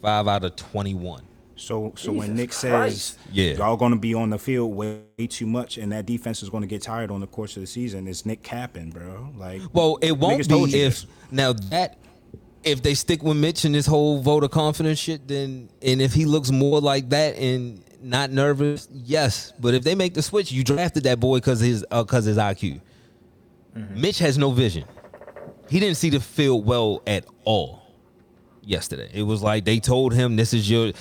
Five 0.00 0.28
out 0.28 0.44
of 0.44 0.54
21. 0.56 1.22
So 1.60 1.92
so 1.96 2.12
when 2.12 2.34
Nick 2.34 2.50
Christ. 2.50 2.60
says 2.60 3.18
Yeah. 3.32 3.52
y'all 3.52 3.76
going 3.76 3.92
to 3.92 3.98
be 3.98 4.14
on 4.14 4.30
the 4.30 4.38
field 4.38 4.74
way, 4.74 5.02
too 5.28 5.46
much 5.46 5.76
and 5.76 5.92
that 5.92 6.06
defense 6.06 6.42
is 6.42 6.48
going 6.48 6.62
to 6.62 6.66
get 6.66 6.82
tired 6.82 7.10
on 7.10 7.20
the 7.20 7.26
course 7.26 7.56
of 7.56 7.60
the 7.60 7.66
season, 7.66 8.08
it's 8.08 8.24
Nick 8.24 8.42
capping, 8.42 8.90
bro. 8.90 9.28
Like 9.36 9.60
Well, 9.72 9.98
it 10.00 10.12
won't 10.12 10.48
be 10.48 10.82
if 10.82 11.04
now 11.30 11.52
that 11.52 11.98
if 12.64 12.82
they 12.82 12.94
stick 12.94 13.22
with 13.22 13.36
Mitch 13.36 13.64
and 13.64 13.74
this 13.74 13.86
whole 13.86 14.20
vote 14.20 14.44
of 14.44 14.50
confidence 14.50 14.98
shit, 14.98 15.28
then 15.28 15.68
and 15.82 16.00
if 16.00 16.12
he 16.12 16.24
looks 16.24 16.50
more 16.50 16.80
like 16.80 17.10
that 17.10 17.36
and 17.36 17.82
not 18.02 18.30
nervous, 18.30 18.88
yes. 18.92 19.52
But 19.58 19.74
if 19.74 19.82
they 19.82 19.94
make 19.94 20.14
the 20.14 20.22
switch, 20.22 20.50
you 20.52 20.64
drafted 20.64 21.04
that 21.04 21.20
boy 21.20 21.38
because 21.38 21.60
his 21.60 21.84
uh, 21.90 22.02
because 22.02 22.24
his 22.24 22.36
IQ. 22.36 22.80
Mm-hmm. 23.76 24.00
Mitch 24.00 24.18
has 24.18 24.36
no 24.36 24.50
vision. 24.50 24.84
He 25.68 25.78
didn't 25.78 25.96
see 25.96 26.10
the 26.10 26.20
field 26.20 26.66
well 26.66 27.02
at 27.06 27.24
all 27.44 27.82
yesterday. 28.62 29.10
It 29.12 29.22
was 29.22 29.42
like 29.42 29.64
they 29.64 29.78
told 29.78 30.12
him 30.12 30.36
this 30.36 30.52
is 30.52 30.68
your 30.70 30.92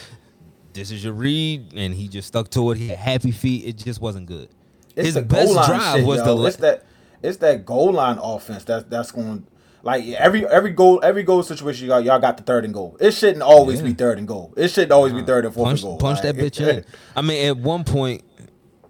this 0.73 0.91
is 0.91 1.03
your 1.03 1.13
read, 1.13 1.73
and 1.75 1.93
he 1.93 2.07
just 2.07 2.27
stuck 2.27 2.49
to 2.51 2.71
it. 2.71 2.77
He 2.77 2.87
had 2.89 2.97
happy 2.99 3.31
feet. 3.31 3.65
It 3.65 3.77
just 3.77 4.01
wasn't 4.01 4.25
good. 4.27 4.49
It's 4.95 5.15
his 5.15 5.25
best 5.25 5.53
drive 5.53 5.97
shit, 5.99 6.05
was 6.05 6.19
yo. 6.19 6.25
the 6.25 6.33
le- 6.35 6.47
It's 6.47 6.57
that. 6.57 6.85
It's 7.21 7.37
that 7.37 7.65
goal 7.65 7.91
line 7.93 8.17
offense. 8.21 8.63
That's 8.63 8.85
that's 8.89 9.11
going. 9.11 9.45
Like 9.81 10.05
every 10.07 10.45
every 10.45 10.71
goal 10.71 10.99
every 11.03 11.23
goal 11.23 11.41
situation 11.41 11.87
y'all 11.87 12.01
y'all 12.01 12.19
got 12.19 12.35
the 12.37 12.43
third 12.43 12.65
and 12.65 12.73
goal. 12.73 12.97
It 12.99 13.11
shouldn't 13.11 13.41
always 13.41 13.79
Yeah. 13.79 13.87
be 13.87 13.93
third 13.93 14.17
and 14.17 14.27
goal. 14.27 14.53
It 14.57 14.67
shouldn't 14.69 14.91
always 14.91 15.13
be 15.13 15.23
third 15.23 15.45
and 15.45 15.53
fourth 15.53 15.67
punch, 15.67 15.81
and 15.81 15.89
goal. 15.91 15.97
punch 15.97 16.21
that 16.21 16.35
bitch 16.35 16.59
in. 16.65 16.83
I 17.15 17.21
mean, 17.21 17.45
at 17.45 17.57
one 17.57 17.85
point, 17.85 18.23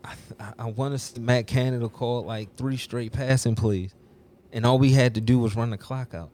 I, 0.03 0.13
I, 0.39 0.53
I 0.59 0.65
want 0.65 0.93
to 0.95 0.99
see 0.99 1.19
Matt 1.19 1.45
Canada 1.45 1.89
call 1.89 2.23
like 2.23 2.55
three 2.55 2.77
straight 2.77 3.11
passing 3.11 3.53
plays, 3.55 3.93
and 4.51 4.65
all 4.65 4.79
we 4.79 4.91
had 4.93 5.13
to 5.15 5.21
do 5.21 5.37
was 5.37 5.55
run 5.55 5.69
the 5.69 5.77
clock 5.77 6.15
out. 6.15 6.31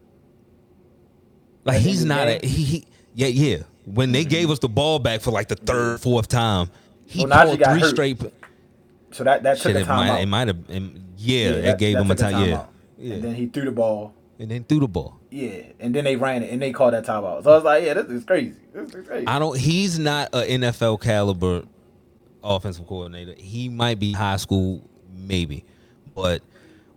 Like 1.66 1.80
he's 1.82 2.06
not 2.06 2.28
a 2.28 2.40
he, 2.42 2.64
he 2.64 2.88
yeah 3.14 3.28
yeah. 3.28 3.58
When 3.86 4.12
they 4.12 4.24
gave 4.26 4.44
mm-hmm. 4.46 4.52
us 4.54 4.60
the 4.60 4.70
ball 4.70 5.00
back 5.00 5.22
for 5.22 5.32
like 5.32 5.48
the 5.48 5.56
third 5.56 6.02
fourth 6.02 6.28
time, 6.28 6.70
he 7.06 7.26
Well, 7.26 7.56
got 7.58 7.72
three 7.72 7.82
hurt. 7.82 7.90
straight. 7.90 8.20
So 9.12 9.24
that 9.24 9.44
that 9.44 9.58
took 9.58 9.74
Shit, 9.74 9.76
a 9.76 9.80
it 9.82 9.88
might, 9.88 10.10
timeout. 10.10 10.24
it 10.24 10.26
might 10.26 10.48
have. 10.48 10.58
Yeah, 11.18 11.52
that- 11.52 11.66
it 11.66 11.78
gave 11.78 11.96
that 11.96 12.02
him 12.02 12.12
a 12.12 12.16
took 12.16 12.32
time. 12.32 12.50
Yeah, 12.50 12.56
timeout. 12.58 12.68
yeah, 12.98 13.14
And 13.14 13.24
then 13.24 13.36
he 13.36 13.46
threw 13.48 13.66
the 13.66 13.72
ball. 13.72 14.14
and 14.40 14.52
then 14.52 14.64
threw 14.64 14.80
the 14.80 14.88
ball. 14.88 15.20
Yeah, 15.30 15.64
and 15.80 15.94
then 15.94 16.04
they 16.04 16.16
ran 16.16 16.44
it 16.44 16.52
and 16.52 16.62
they 16.62 16.72
called 16.72 16.94
that 16.94 17.06
timeout. 17.06 17.44
So 17.44 17.52
I 17.52 17.56
was 17.56 17.64
like, 17.64 17.84
yeah, 17.84 17.94
this 17.94 18.08
is 18.10 18.24
crazy. 18.24 18.56
This 18.74 18.94
is 18.94 19.06
crazy. 19.08 19.28
I 19.28 19.38
don't. 19.40 19.58
He's 19.58 20.00
not 20.00 20.30
a 20.34 20.40
NFL 20.40 21.02
caliber 21.02 21.64
offensive 22.44 22.88
coordinator. 22.88 23.34
He 23.38 23.70
might 23.70 24.00
be 24.00 24.14
high 24.14 24.38
school, 24.38 24.88
maybe, 25.14 25.66
but 26.14 26.42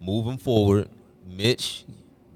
moving 0.00 0.38
forward, 0.38 0.88
Mitch, 1.26 1.84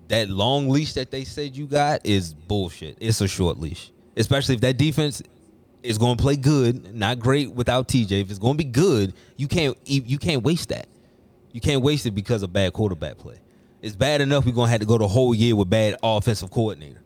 that 0.08 0.28
long 0.28 0.68
leash 0.68 0.94
that 0.94 1.10
they 1.10 1.24
said 1.24 1.56
you 1.56 1.66
got 1.66 2.04
is 2.04 2.34
bullshit. 2.34 2.96
It's 3.00 3.20
a 3.20 3.28
short 3.28 3.58
leash, 3.60 3.91
especially 4.16 4.54
if 4.54 4.60
that 4.62 4.76
defense 4.76 5.22
is 5.82 5.98
going 5.98 6.16
to 6.16 6.22
play 6.22 6.36
good, 6.36 6.94
not 6.94 7.18
great 7.18 7.52
without 7.52 7.88
TJ. 7.88 8.22
If 8.22 8.30
it's 8.30 8.38
going 8.38 8.54
to 8.54 8.64
be 8.64 8.70
good, 8.70 9.14
you 9.36 9.48
can't 9.48 9.76
you 9.84 10.18
can't 10.18 10.42
waste 10.42 10.68
that. 10.68 10.86
You 11.52 11.60
can't 11.60 11.82
waste 11.82 12.06
it 12.06 12.12
because 12.12 12.42
of 12.42 12.52
bad 12.52 12.72
quarterback 12.72 13.18
play. 13.18 13.36
It's 13.82 13.96
bad 13.96 14.20
enough 14.20 14.46
we're 14.46 14.52
gonna 14.52 14.70
have 14.70 14.80
to 14.80 14.86
go 14.86 14.96
the 14.96 15.08
whole 15.08 15.34
year 15.34 15.56
with 15.56 15.68
bad 15.68 15.96
offensive 16.02 16.50
coordinator. 16.50 17.02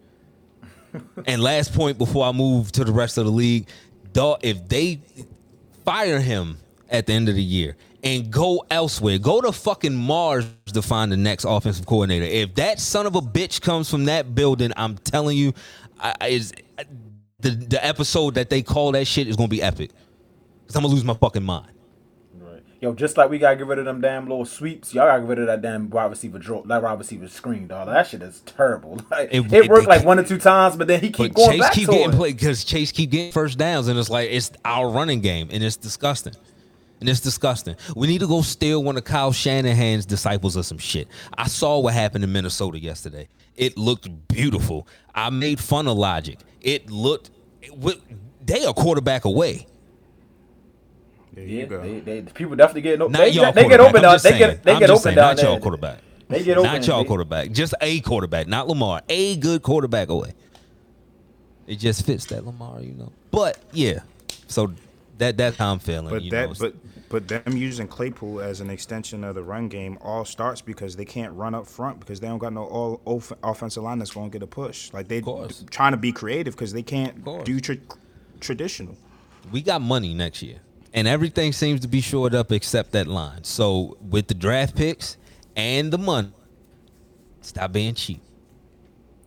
and 1.26 1.42
last 1.42 1.72
point 1.72 1.98
before 1.98 2.26
I 2.26 2.32
move 2.32 2.70
to 2.72 2.84
the 2.84 2.92
rest 2.92 3.18
of 3.18 3.24
the 3.24 3.32
league, 3.32 3.66
if 4.14 4.68
they 4.68 5.00
fire 5.84 6.20
him 6.20 6.58
at 6.88 7.06
the 7.06 7.12
end 7.12 7.28
of 7.28 7.34
the 7.34 7.42
year 7.42 7.76
and 8.02 8.30
go 8.30 8.64
elsewhere, 8.70 9.18
go 9.18 9.40
to 9.40 9.52
fucking 9.52 9.94
Mars 9.94 10.46
to 10.72 10.82
find 10.82 11.10
the 11.10 11.16
next 11.16 11.44
offensive 11.44 11.86
coordinator. 11.86 12.24
If 12.24 12.54
that 12.56 12.78
son 12.78 13.06
of 13.06 13.16
a 13.16 13.20
bitch 13.20 13.60
comes 13.60 13.90
from 13.90 14.04
that 14.04 14.34
building, 14.34 14.72
I'm 14.76 14.96
telling 14.98 15.36
you, 15.36 15.54
I, 16.00 16.28
is 16.28 16.52
the 17.40 17.50
the 17.50 17.84
episode 17.84 18.34
that 18.34 18.50
they 18.50 18.62
call 18.62 18.92
that 18.92 19.06
shit 19.06 19.28
is 19.28 19.36
gonna 19.36 19.48
be 19.48 19.62
epic. 19.62 19.90
Cause 20.66 20.76
I'm 20.76 20.82
gonna 20.82 20.94
lose 20.94 21.04
my 21.04 21.14
fucking 21.14 21.44
mind. 21.44 21.68
Right. 22.38 22.62
Yo, 22.80 22.92
just 22.92 23.16
like 23.16 23.30
we 23.30 23.38
gotta 23.38 23.56
get 23.56 23.66
rid 23.66 23.78
of 23.78 23.84
them 23.84 24.00
damn 24.00 24.26
little 24.28 24.44
sweeps, 24.44 24.92
y'all 24.92 25.06
gotta 25.06 25.20
get 25.20 25.28
rid 25.28 25.38
of 25.38 25.46
that 25.46 25.62
damn 25.62 25.88
wide 25.90 26.06
receiver 26.10 26.38
draw, 26.38 26.62
that 26.62 26.82
wide 26.82 26.98
receiver 26.98 27.28
screen, 27.28 27.66
dog. 27.68 27.86
That 27.88 28.06
shit 28.06 28.22
is 28.22 28.40
terrible. 28.46 29.00
Like, 29.10 29.28
It- 29.32 29.52
it, 29.52 29.68
worked 29.68 29.84
it- 29.84 29.88
like 29.88 30.04
one 30.04 30.18
or 30.18 30.24
two 30.24 30.38
times, 30.38 30.76
but 30.76 30.86
then 30.88 31.00
he 31.00 31.10
keep 31.10 31.34
going 31.34 31.52
Chase 31.52 31.60
back 31.60 31.72
keep 31.72 31.86
to 31.86 31.92
getting 31.92 32.10
it. 32.12 32.16
played 32.16 32.36
because 32.36 32.64
Chase 32.64 32.90
keep 32.92 33.10
getting 33.10 33.32
first 33.32 33.58
downs, 33.58 33.88
and 33.88 33.98
it's 33.98 34.10
like 34.10 34.28
it's 34.30 34.50
our 34.64 34.90
running 34.90 35.20
game, 35.20 35.48
and 35.52 35.62
it's 35.62 35.76
disgusting. 35.76 36.34
And 36.98 37.10
it's 37.10 37.20
disgusting. 37.20 37.76
We 37.94 38.06
need 38.06 38.20
to 38.20 38.26
go 38.26 38.40
steal 38.40 38.82
one 38.82 38.96
of 38.96 39.04
Kyle 39.04 39.30
Shanahan's 39.30 40.06
disciples 40.06 40.56
or 40.56 40.62
some 40.62 40.78
shit. 40.78 41.08
I 41.36 41.46
saw 41.46 41.78
what 41.78 41.92
happened 41.92 42.24
in 42.24 42.32
Minnesota 42.32 42.78
yesterday. 42.80 43.28
It 43.56 43.78
looked 43.78 44.08
beautiful. 44.28 44.88
I 45.14 45.30
made 45.30 45.60
fun 45.60 45.88
of 45.88 45.96
logic. 45.98 46.40
It 46.62 46.90
looked. 46.90 47.30
It, 47.62 47.74
they 48.46 48.64
are 48.66 48.74
quarterback 48.74 49.24
away. 49.26 49.66
There 51.34 51.44
you 51.44 51.60
Yeah, 51.60 51.66
go. 51.66 51.82
they, 51.82 52.00
they, 52.00 52.22
people 52.22 52.56
definitely 52.56 52.82
get 52.82 53.00
Not 53.08 53.12
they, 53.18 53.30
y'all 53.30 53.52
they 53.52 53.66
get 53.66 53.80
quarterback. 53.80 53.80
open 53.80 54.02
down. 54.02 54.20
They 54.22 54.34
get 54.34 54.64
they 54.64 54.74
I'm 54.74 54.80
get 54.80 54.88
just 54.88 55.00
open 55.02 55.02
saying, 55.02 55.16
down 55.16 55.36
Not 55.36 55.42
y'all 55.42 55.60
quarterback. 55.60 56.00
They 56.28 56.42
get 56.44 56.58
open. 56.58 56.72
Not 56.72 56.86
y'all 56.86 57.04
quarterback. 57.04 57.52
Just 57.52 57.74
a 57.80 58.00
quarterback, 58.00 58.48
not 58.48 58.68
Lamar. 58.68 59.02
A 59.08 59.36
good 59.38 59.62
quarterback 59.62 60.08
away. 60.10 60.32
It 61.66 61.76
just 61.76 62.06
fits 62.06 62.26
that 62.26 62.46
Lamar, 62.46 62.82
you 62.82 62.94
know. 62.94 63.12
But 63.30 63.58
yeah, 63.72 64.00
so 64.48 64.72
that 65.18 65.36
that's 65.36 65.56
how 65.56 65.72
I'm 65.72 65.80
feeling. 65.80 66.10
But 66.10 66.22
you 66.22 66.30
that 66.32 66.50
know. 66.50 66.54
but 66.58 66.74
but 67.08 67.28
them 67.28 67.56
using 67.56 67.86
Claypool 67.88 68.40
as 68.40 68.60
an 68.60 68.68
extension 68.70 69.22
of 69.24 69.34
the 69.34 69.42
run 69.42 69.68
game 69.68 69.96
all 70.00 70.24
starts 70.24 70.60
because 70.60 70.96
they 70.96 71.04
can't 71.04 71.32
run 71.34 71.54
up 71.54 71.66
front 71.66 72.00
because 72.00 72.20
they 72.20 72.26
don't 72.26 72.38
got 72.38 72.52
no 72.52 72.64
all 72.64 73.00
off- 73.04 73.32
offensive 73.42 73.82
line 73.82 73.98
that's 73.98 74.12
going 74.12 74.30
to 74.30 74.32
get 74.38 74.42
a 74.42 74.46
push. 74.46 74.92
Like 74.92 75.08
they 75.08 75.20
course. 75.20 75.64
trying 75.70 75.92
to 75.92 75.96
be 75.98 76.12
creative 76.12 76.54
because 76.54 76.72
they 76.72 76.82
can't 76.82 77.24
do 77.44 77.60
tra- 77.60 77.76
traditional. 78.40 78.96
we 79.52 79.62
got 79.62 79.80
money 79.82 80.14
next 80.14 80.42
year, 80.42 80.58
and 80.92 81.06
everything 81.06 81.52
seems 81.52 81.80
to 81.80 81.88
be 81.88 82.00
shored 82.00 82.34
up 82.34 82.50
except 82.52 82.92
that 82.92 83.06
line. 83.06 83.44
So 83.44 83.96
with 84.00 84.26
the 84.28 84.34
draft 84.34 84.74
picks 84.76 85.16
and 85.54 85.92
the 85.92 85.98
money, 85.98 86.32
stop 87.40 87.72
being 87.72 87.94
cheap. 87.94 88.20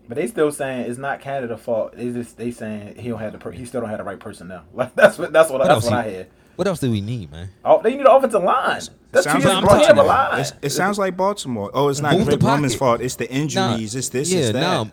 But 0.07 0.15
they 0.17 0.25
still 0.27 0.51
saying 0.51 0.89
it's 0.89 0.97
not 0.97 1.21
Canada's 1.21 1.59
fault. 1.61 1.95
They 1.95 2.11
just 2.11 2.35
they 2.35 2.49
saying 2.51 2.95
he 2.97 3.09
don't 3.09 3.19
have 3.19 3.31
the 3.33 3.37
per- 3.37 3.51
he 3.51 3.63
still 3.65 3.81
don't 3.81 3.89
have 3.91 3.99
the 3.99 4.03
right 4.03 4.19
personnel. 4.19 4.63
Like 4.73 4.95
that's 4.95 5.17
what 5.17 5.31
that's 5.31 5.49
what 5.51 5.59
What 5.59 5.67
that's 5.67 5.85
else? 5.85 5.91
what 5.91 5.93
I 5.93 6.05
you- 6.07 6.11
hear. 6.11 6.27
What 6.59 6.67
else 6.67 6.81
do 6.81 6.91
we 6.91 6.99
need, 6.99 7.31
man? 7.31 7.47
Oh, 7.63 7.81
they 7.81 7.91
need 7.91 8.01
an 8.01 8.07
offensive 8.07 8.43
line. 8.43 8.81
That's 9.13 9.23
sounds 9.23 9.43
two 9.43 9.47
like 9.49 9.61
years 9.61 9.65
Baltimore. 9.69 10.03
Baltimore. 10.03 10.39
It's- 10.41 10.53
it 10.61 10.69
sounds 10.71 10.99
like 10.99 11.15
Baltimore. 11.15 11.71
Oh, 11.73 11.87
it's 11.87 12.01
not 12.01 12.11
Move 12.17 12.25
the 12.25 12.31
Greg 12.35 12.43
Roman's 12.43 12.75
fault. 12.75 12.99
It's 12.99 13.15
the 13.15 13.29
Nah, 13.29 13.31
injuries. 13.31 13.95
It's 13.95 14.09
this. 14.09 14.29
Yeah, 14.29 14.39
it's 14.39 14.51
that. 14.51 14.59
no. 14.59 14.91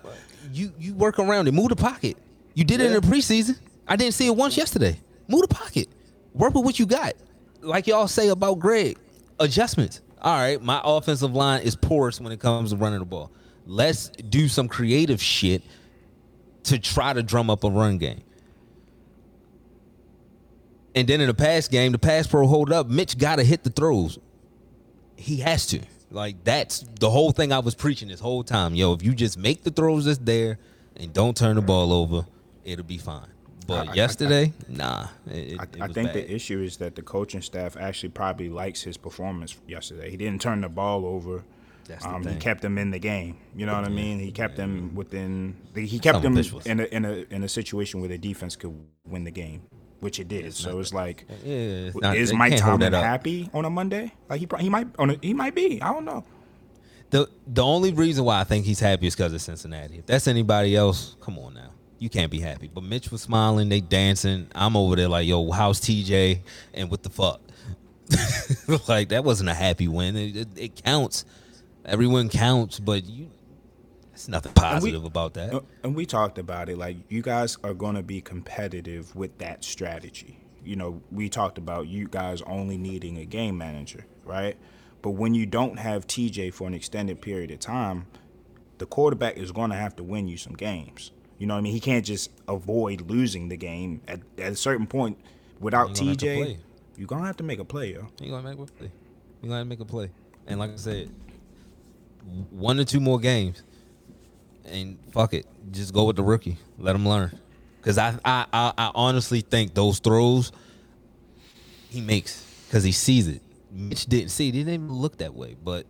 You 0.53 0.73
you 0.79 0.95
work 0.95 1.19
around 1.19 1.49
it. 1.49 1.55
Move 1.55 1.71
the 1.71 1.75
pocket. 1.75 2.17
You 2.55 2.63
did 2.63 2.81
it 2.81 2.87
in 2.87 2.93
the 2.93 3.01
preseason. 3.01 3.59
I 3.89 3.97
didn't 3.97 4.15
see 4.15 4.29
it 4.29 4.37
once 4.37 4.57
yesterday. 4.57 5.01
Move 5.27 5.41
the 5.43 5.49
pocket. 5.49 5.89
Work 6.35 6.55
with 6.55 6.65
what 6.65 6.79
you 6.79 6.87
got. 6.87 7.15
Like 7.63 7.89
y'all 7.89 8.07
say 8.07 8.29
about 8.29 8.61
Greg, 8.61 8.97
adjustments. 9.41 10.03
All 10.23 10.39
right, 10.39 10.63
my 10.63 10.81
offensive 10.85 11.35
line 11.35 11.63
is 11.63 11.75
porous 11.75 12.21
when 12.21 12.31
it 12.31 12.39
comes 12.39 12.71
to 12.71 12.77
running 12.77 13.01
the 13.01 13.05
ball. 13.07 13.33
Let's 13.67 14.11
do 14.11 14.47
some 14.47 14.69
creative 14.69 15.21
shit 15.21 15.65
to 16.63 16.79
try 16.79 17.13
to 17.13 17.25
drum 17.25 17.51
up 17.51 17.65
a 17.65 17.69
run 17.71 17.99
game. 17.99 18.21
And 20.97 21.07
then 21.07 21.21
in 21.21 21.27
the 21.29 21.35
pass 21.35 21.69
game, 21.69 21.93
the 21.93 21.99
pass 21.99 22.27
pro 22.27 22.47
hold 22.47 22.73
up. 22.73 22.89
Mitch 22.89 23.19
got 23.19 23.37
to 23.37 23.45
hit 23.45 23.63
the 23.65 23.71
throws. 23.71 24.19
He 25.17 25.37
has 25.39 25.67
to. 25.69 25.81
Like 26.11 26.43
that's 26.45 26.81
the 27.01 27.11
whole 27.11 27.33
thing 27.33 27.53
I 27.53 27.59
was 27.59 27.75
preaching 27.75 28.09
this 28.09 28.21
whole 28.21 28.43
time. 28.43 28.75
Yo, 28.75 28.93
if 28.95 29.03
you 29.03 29.15
just 29.15 29.37
make 29.37 29.63
the 29.63 29.71
throws 29.71 30.07
that's 30.07 30.19
there 30.19 30.59
and 30.97 31.13
don't 31.13 31.37
turn 31.37 31.57
the 31.57 31.63
ball 31.63 31.93
over, 31.93 32.27
it'll 32.65 32.85
be 32.85 32.99
fine. 32.99 33.27
But 33.67 33.89
I- 33.89 33.91
I- 33.91 33.95
yesterday, 33.95 34.53
nah. 34.69 35.09
It, 35.27 35.53
it- 35.55 35.61
I, 35.61 35.65
I 35.85 35.89
think 35.89 36.09
bad. 36.09 36.15
the 36.15 36.33
issue 36.33 36.63
is 36.63 36.77
that 36.79 36.95
the 36.95 37.03
coaching 37.03 37.43
staff 37.43 37.77
actually 37.77 38.11
probably 38.11 38.49
likes 38.49 38.83
his 38.83 38.97
performance 38.97 39.57
yesterday. 39.67 40.11
He 40.11 40.17
didn't 40.17 40.41
turn 40.41 40.61
the 40.63 40.69
ball 40.69 41.05
over. 41.05 41.43
That's 41.89 42.05
the 42.05 42.11
Um, 42.15 42.27
he 42.27 42.37
kept 42.37 42.63
them 42.63 42.79
in 42.79 42.91
the 42.91 42.99
game. 42.99 43.37
You 43.55 43.67
know 43.67 43.75
what 43.75 43.85
I 43.85 43.89
mean? 43.91 44.19
He 44.19 44.33
kept 44.33 44.57
them 44.57 44.95
within. 44.95 45.57
He 45.75 45.99
kept 45.99 46.23
them 46.23 46.37
in 46.65 46.81
a, 46.81 46.85
in 46.85 47.05
a 47.05 47.27
in 47.31 47.45
a 47.45 47.49
situation 47.49 48.01
where 48.01 48.09
the 48.09 48.19
defense 48.19 48.57
could 48.57 48.75
win 49.05 49.25
the 49.25 49.31
game, 49.31 49.63
which 50.01 50.21
it 50.21 50.29
did. 50.29 50.53
so 50.55 50.79
it's 50.81 50.93
like, 50.93 51.25
it's 51.45 51.97
not- 51.97 52.17
is 52.17 52.33
Mike 52.33 52.57
Tomlin 52.57 52.93
happy 52.93 53.51
on 53.55 53.65
a 53.65 53.71
Monday? 53.71 54.13
Like 54.29 54.41
he 54.41 54.49
he 54.61 54.69
might 54.69 54.89
on 54.99 55.11
a, 55.11 55.19
he 55.23 55.35
might 55.35 55.55
be. 55.55 55.81
I 55.83 55.93
don't 55.93 56.05
know. 56.05 56.25
The 57.11 57.29
the 57.47 57.63
only 57.65 57.93
reason 57.93 58.25
why 58.25 58.41
I 58.41 58.45
think 58.45 58.65
he's 58.67 58.81
happy 58.81 59.07
is 59.07 59.15
because 59.15 59.33
of 59.33 59.41
Cincinnati. 59.41 59.99
If 59.99 60.07
that's 60.07 60.27
anybody 60.27 60.75
else, 60.77 61.17
come 61.21 61.39
on 61.39 61.55
now. 61.55 61.71
You 61.99 62.11
can't 62.11 62.31
be 62.31 62.41
happy. 62.41 62.69
But 62.73 62.83
Mitch 62.85 63.11
was 63.11 63.23
smiling, 63.23 63.69
they 63.71 63.81
dancing. 63.81 64.49
I'm 64.55 64.77
over 64.77 64.97
there 64.97 65.09
like, 65.09 65.27
yo, 65.27 65.51
how's 65.51 65.81
TJ? 65.81 66.41
And 66.75 66.91
what 66.91 67.03
the 67.03 67.09
fuck? 67.11 67.41
like 68.89 69.09
that 69.11 69.25
wasn't 69.25 69.49
a 69.51 69.55
happy 69.55 69.89
win. 69.89 70.17
It, 70.17 70.37
it, 70.37 70.49
it 70.57 70.85
counts. 70.85 71.25
Everyone 71.85 72.29
counts, 72.29 72.81
but 72.81 73.05
you 73.05 73.31
it's 74.17 74.29
nothing 74.29 74.53
positive 74.55 75.05
about 75.05 75.35
that. 75.35 75.53
Uh, 75.53 75.61
And 75.83 75.95
we 75.95 76.07
talked 76.07 76.39
about 76.39 76.69
it. 76.71 76.79
Like 76.79 76.97
you 77.11 77.21
guys 77.21 77.59
are 77.63 77.75
going 77.75 77.97
to 77.97 78.03
be 78.03 78.23
competitive 78.23 79.15
with 79.15 79.37
that 79.39 79.63
strategy. 79.63 80.39
You 80.65 80.75
know, 80.77 81.03
we 81.13 81.29
talked 81.29 81.59
about 81.59 81.87
you 81.87 82.09
guys 82.09 82.41
only 82.43 82.79
needing 82.79 83.19
a 83.19 83.27
game 83.27 83.59
manager, 83.59 84.07
right? 84.25 84.57
But 85.03 85.11
when 85.11 85.35
you 85.35 85.45
don't 85.45 85.79
have 85.79 86.07
TJ 86.07 86.55
for 86.55 86.67
an 86.67 86.73
extended 86.75 87.21
period 87.21 87.51
of 87.51 87.61
time, 87.61 88.07
the 88.79 88.87
quarterback 88.87 89.37
is 89.37 89.53
going 89.53 89.71
to 89.71 89.77
have 89.77 89.95
to 89.97 90.03
win 90.03 90.27
you 90.29 90.39
some 90.39 90.55
games. 90.55 91.13
You 91.39 91.47
know 91.47 91.55
what 91.55 91.59
I 91.59 91.63
mean? 91.63 91.73
He 91.75 91.81
can't 91.81 92.05
just 92.05 92.31
avoid 92.49 93.03
losing 93.03 93.49
the 93.49 93.57
game 93.59 94.01
at, 94.09 94.21
at 94.39 94.53
a 94.53 94.57
certain 94.57 94.87
point. 94.87 95.19
Without 95.61 96.01
You're 96.01 96.15
TJ, 96.15 96.57
you're 96.97 97.07
going 97.07 97.21
to 97.21 97.27
have 97.27 97.37
to 97.37 97.45
make 97.45 97.59
a 97.59 97.65
play, 97.65 97.93
yo. 97.93 98.07
You 98.21 98.31
gonna 98.31 98.49
make 98.49 98.59
a 98.59 98.73
play. 98.73 98.91
You're 99.43 99.51
gonna 99.51 99.65
make 99.67 99.81
a 99.81 99.85
play. 99.85 100.11
And 100.47 100.59
like 100.59 100.73
I 100.73 100.77
said, 100.77 101.11
one 102.51 102.81
or 102.81 102.85
two 102.85 103.01
more 103.01 103.19
games, 103.21 103.63
and 104.71 104.99
fuck 105.13 105.35
it, 105.35 105.47
just 105.71 105.93
go 105.93 106.05
with 106.05 106.17
the 106.17 106.23
rookie. 106.23 106.59
Let 106.79 106.95
him 106.95 107.09
learn. 107.09 107.39
Cause 107.83 107.99
I 107.99 108.19
I 108.25 108.47
I, 108.53 108.73
I 108.77 108.91
honestly 108.95 109.41
think 109.41 109.75
those 109.75 110.01
throws 110.01 110.51
he 111.89 112.01
makes 112.01 112.45
because 112.67 112.85
he 112.85 112.93
sees 112.93 113.29
it. 113.29 113.43
Mitch 113.71 114.07
didn't 114.07 114.31
see. 114.31 114.49
It. 114.49 114.55
He 114.55 114.65
didn't 114.65 114.75
even 114.75 114.93
look 114.93 115.19
that 115.19 115.35
way. 115.35 115.57
But 115.63 115.87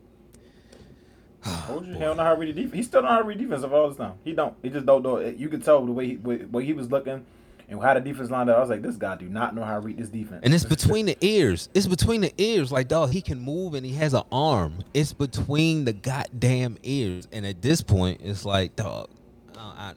Told 1.66 1.86
you, 1.86 1.94
he 1.94 1.98
don't 2.00 2.18
how 2.18 2.34
to 2.34 2.40
read 2.40 2.54
the 2.54 2.62
defense. 2.62 2.74
He 2.74 2.82
still 2.82 3.02
don't 3.02 3.10
know 3.10 3.14
how 3.16 3.22
to 3.22 3.24
read 3.24 3.38
defense 3.38 3.62
of 3.62 3.72
all 3.72 3.88
this 3.88 3.96
time. 3.96 4.14
He 4.24 4.32
don't. 4.32 4.54
He 4.62 4.68
just 4.68 4.84
don't 4.84 5.02
know. 5.02 5.20
You 5.20 5.48
could 5.48 5.64
tell 5.64 5.84
the 5.84 5.92
way 5.92 6.08
he 6.08 6.16
way 6.16 6.64
he 6.64 6.72
was 6.72 6.90
looking 6.90 7.24
and 7.68 7.82
how 7.82 7.94
the 7.94 8.00
defense 8.00 8.30
lined 8.30 8.48
up. 8.48 8.56
I 8.56 8.60
was 8.60 8.70
like, 8.70 8.82
this 8.82 8.96
guy 8.96 9.16
do 9.16 9.28
not 9.28 9.54
know 9.54 9.64
how 9.64 9.74
to 9.74 9.80
read 9.80 9.98
this 9.98 10.08
defense. 10.08 10.40
and 10.44 10.54
it's 10.54 10.64
between 10.64 11.06
the 11.06 11.16
ears. 11.20 11.68
It's 11.74 11.86
between 11.86 12.20
the 12.20 12.32
ears. 12.38 12.70
Like 12.70 12.88
dog, 12.88 13.10
he 13.10 13.20
can 13.20 13.40
move 13.40 13.74
and 13.74 13.84
he 13.84 13.92
has 13.94 14.14
an 14.14 14.22
arm. 14.30 14.84
It's 14.94 15.12
between 15.12 15.84
the 15.84 15.92
goddamn 15.92 16.78
ears. 16.82 17.26
And 17.32 17.44
at 17.46 17.62
this 17.62 17.82
point, 17.82 18.20
it's 18.22 18.44
like 18.44 18.76
dog. 18.76 19.10
uh, 19.56 19.60
I, 19.60 19.92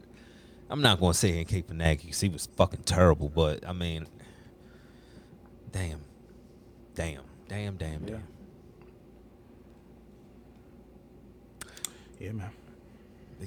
I'm 0.70 0.82
not 0.82 1.00
gonna 1.00 1.14
say 1.14 1.40
in 1.40 1.46
Cape 1.46 1.68
Panagi 1.70 2.02
because 2.02 2.22
he 2.22 2.30
was 2.30 2.48
fucking 2.58 2.84
terrible. 2.84 3.30
But 3.30 3.68
I 3.68 3.74
mean, 3.74 4.08
damn, 5.72 6.02
damn, 6.96 7.22
damn, 7.48 7.76
damn, 7.78 8.06
damn. 8.06 8.24
Yeah, 12.20 12.32
man. 12.34 12.50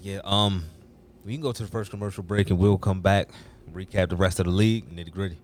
Yeah, 0.01 0.21
um, 0.25 0.65
we 1.25 1.33
can 1.35 1.43
go 1.43 1.53
to 1.53 1.63
the 1.63 1.69
first 1.69 1.91
commercial 1.91 2.23
break 2.23 2.49
and 2.51 2.59
we'll 2.59 2.79
come 2.79 3.03
back, 3.03 3.29
recap 3.73 4.09
the 4.09 4.17
rest 4.17 4.39
of 4.41 4.47
the 4.47 4.53
league, 4.53 4.89
nitty 4.95 5.13
gritty. 5.13 5.39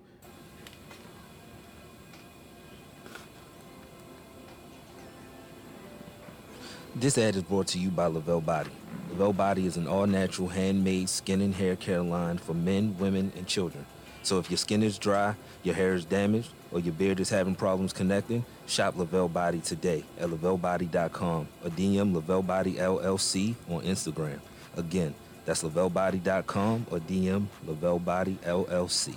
This 6.95 7.17
ad 7.17 7.35
is 7.35 7.43
brought 7.43 7.67
to 7.67 7.79
you 7.79 7.89
by 7.89 8.07
Lavelle 8.07 8.41
Body. 8.41 8.71
Lavelle 9.09 9.31
Body 9.31 9.65
is 9.65 9.77
an 9.77 9.87
all 9.87 10.05
natural 10.05 10.49
handmade 10.49 11.07
skin 11.07 11.39
and 11.39 11.53
hair 11.53 11.75
care 11.75 12.01
line 12.01 12.37
for 12.37 12.53
men, 12.53 12.97
women, 12.97 13.31
and 13.37 13.47
children. 13.47 13.85
So 14.21 14.37
if 14.37 14.49
your 14.49 14.57
skin 14.57 14.83
is 14.83 14.97
dry, 14.97 15.35
your 15.63 15.75
hair 15.75 15.93
is 15.93 16.03
damaged, 16.03 16.49
or 16.71 16.79
your 16.79 16.93
beard 16.93 17.19
is 17.19 17.29
having 17.29 17.55
problems 17.55 17.93
connecting, 17.93 18.43
shop 18.67 18.97
Lavelle 18.97 19.29
Body 19.29 19.59
today 19.59 20.03
at 20.19 20.29
lavellebody.com 20.29 21.47
or 21.63 21.69
DM 21.69 22.13
Lavelle 22.13 22.43
Body 22.43 22.73
LLC 22.73 23.55
on 23.69 23.81
Instagram. 23.83 24.39
Again, 24.75 25.15
that's 25.45 25.63
lavellebody.com 25.63 26.87
or 26.91 26.99
DM 26.99 27.47
Lavelle 27.65 27.99
Body 27.99 28.37
LLC. 28.43 29.15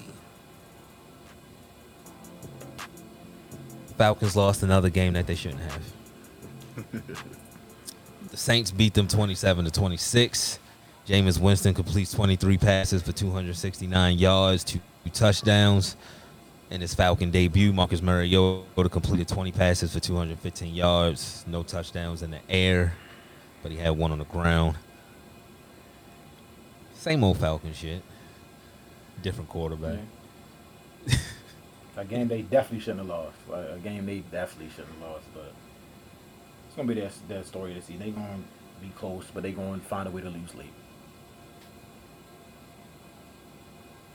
Falcons 3.96 4.34
lost 4.34 4.62
another 4.62 4.90
game 4.90 5.12
that 5.12 5.26
they 5.26 5.34
shouldn't 5.34 5.60
have. 5.62 5.92
the 8.30 8.36
Saints 8.36 8.70
beat 8.70 8.94
them 8.94 9.06
27 9.06 9.64
to 9.64 9.70
26. 9.70 10.58
Jameis 11.06 11.38
Winston 11.38 11.74
completes 11.74 12.12
23 12.12 12.58
passes 12.58 13.02
for 13.02 13.12
269 13.12 14.18
yards, 14.18 14.64
two 14.64 14.80
touchdowns. 15.12 15.96
In 16.70 16.80
his 16.80 16.94
Falcon 16.94 17.30
debut, 17.30 17.72
Marcus 17.72 18.00
Mariota 18.00 18.88
completed 18.88 19.28
20 19.28 19.52
passes 19.52 19.92
for 19.92 20.00
215 20.00 20.74
yards, 20.74 21.44
no 21.46 21.62
touchdowns 21.62 22.22
in 22.22 22.30
the 22.30 22.40
air, 22.48 22.94
but 23.62 23.70
he 23.70 23.76
had 23.76 23.90
one 23.90 24.10
on 24.10 24.18
the 24.18 24.24
ground. 24.24 24.76
Same 27.02 27.24
old 27.24 27.36
Falcon 27.38 27.72
shit. 27.72 28.00
Different 29.22 29.50
quarterback. 29.50 29.98
a 31.96 32.04
game 32.04 32.28
they 32.28 32.42
definitely 32.42 32.78
shouldn't 32.78 33.00
have 33.00 33.08
lost. 33.08 33.36
A 33.50 33.76
game 33.82 34.06
they 34.06 34.20
definitely 34.20 34.70
shouldn't 34.70 34.94
have 35.00 35.10
lost. 35.10 35.24
But 35.34 35.52
it's 36.68 36.76
gonna 36.76 36.86
be 36.86 36.94
their 36.94 37.10
their 37.26 37.42
story 37.42 37.74
to 37.74 37.82
see. 37.82 37.96
They 37.96 38.10
gonna 38.10 38.38
be 38.80 38.90
close, 38.90 39.24
but 39.34 39.42
they 39.42 39.50
gonna 39.50 39.80
find 39.80 40.06
a 40.06 40.12
way 40.12 40.22
to 40.22 40.30
lose 40.30 40.54
late. 40.54 40.72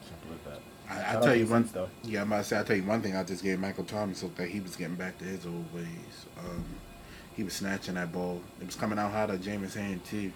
Simple 0.07 0.35
as 0.35 0.53
that. 0.53 0.61
I, 0.89 1.11
Shout 1.11 1.23
I 1.23 1.25
tell 1.25 1.35
you 1.35 1.45
one 1.45 1.63
Saints, 1.63 1.73
though. 1.73 1.89
Yeah, 2.03 2.21
I'm 2.21 2.31
about 2.31 2.37
to 2.37 2.43
say. 2.45 2.59
I 2.61 2.63
tell 2.63 2.77
you 2.77 2.83
one 2.83 3.01
thing. 3.01 3.17
I 3.17 3.23
just 3.25 3.43
gave 3.43 3.59
Michael 3.59 3.83
Thomas 3.83 4.23
looked 4.23 4.39
like 4.39 4.47
he 4.47 4.61
was 4.61 4.77
getting 4.77 4.95
back 4.95 5.17
to 5.17 5.25
his 5.25 5.45
old 5.45 5.73
ways. 5.73 6.25
Um, 6.39 6.63
he 7.35 7.43
was 7.43 7.51
snatching 7.51 7.95
that 7.95 8.13
ball. 8.13 8.41
It 8.61 8.65
was 8.65 8.75
coming 8.75 8.97
out 8.97 9.11
hot 9.11 9.29
at 9.29 9.41
Jameis' 9.41 9.75
hand 9.75 10.05
too. 10.05 10.31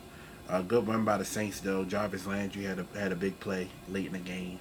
Uh, 0.51 0.61
good 0.61 0.85
run 0.85 1.05
by 1.05 1.17
the 1.17 1.23
Saints 1.23 1.61
though. 1.61 1.85
Jarvis 1.85 2.27
Landry 2.27 2.65
had 2.65 2.77
a 2.77 2.99
had 2.99 3.13
a 3.13 3.15
big 3.15 3.39
play 3.39 3.69
late 3.87 4.07
in 4.07 4.11
the 4.11 4.19
game 4.19 4.59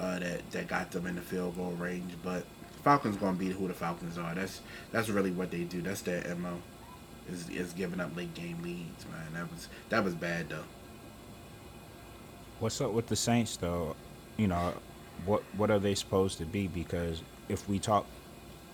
uh, 0.00 0.18
that 0.18 0.50
that 0.52 0.68
got 0.68 0.90
them 0.90 1.06
in 1.06 1.16
the 1.16 1.20
field 1.20 1.54
goal 1.54 1.72
range. 1.72 2.14
But 2.24 2.44
Falcons 2.82 3.18
gonna 3.18 3.36
be 3.36 3.50
who 3.50 3.68
the 3.68 3.74
Falcons 3.74 4.16
are. 4.16 4.34
That's 4.34 4.62
that's 4.90 5.10
really 5.10 5.30
what 5.30 5.50
they 5.50 5.64
do. 5.64 5.82
That's 5.82 6.00
their 6.00 6.34
mo. 6.36 6.54
Is 7.30 7.46
is 7.50 7.74
giving 7.74 8.00
up 8.00 8.16
late 8.16 8.32
game 8.32 8.62
leads, 8.62 9.04
man. 9.04 9.34
That 9.34 9.52
was 9.52 9.68
that 9.90 10.02
was 10.02 10.14
bad 10.14 10.48
though. 10.48 10.64
What's 12.58 12.80
up 12.80 12.92
with 12.92 13.06
the 13.06 13.16
Saints 13.16 13.58
though? 13.58 13.96
You 14.38 14.48
know, 14.48 14.72
what 15.26 15.42
what 15.58 15.70
are 15.70 15.78
they 15.78 15.94
supposed 15.94 16.38
to 16.38 16.46
be? 16.46 16.68
Because 16.68 17.20
if 17.50 17.68
we 17.68 17.78
talk 17.78 18.06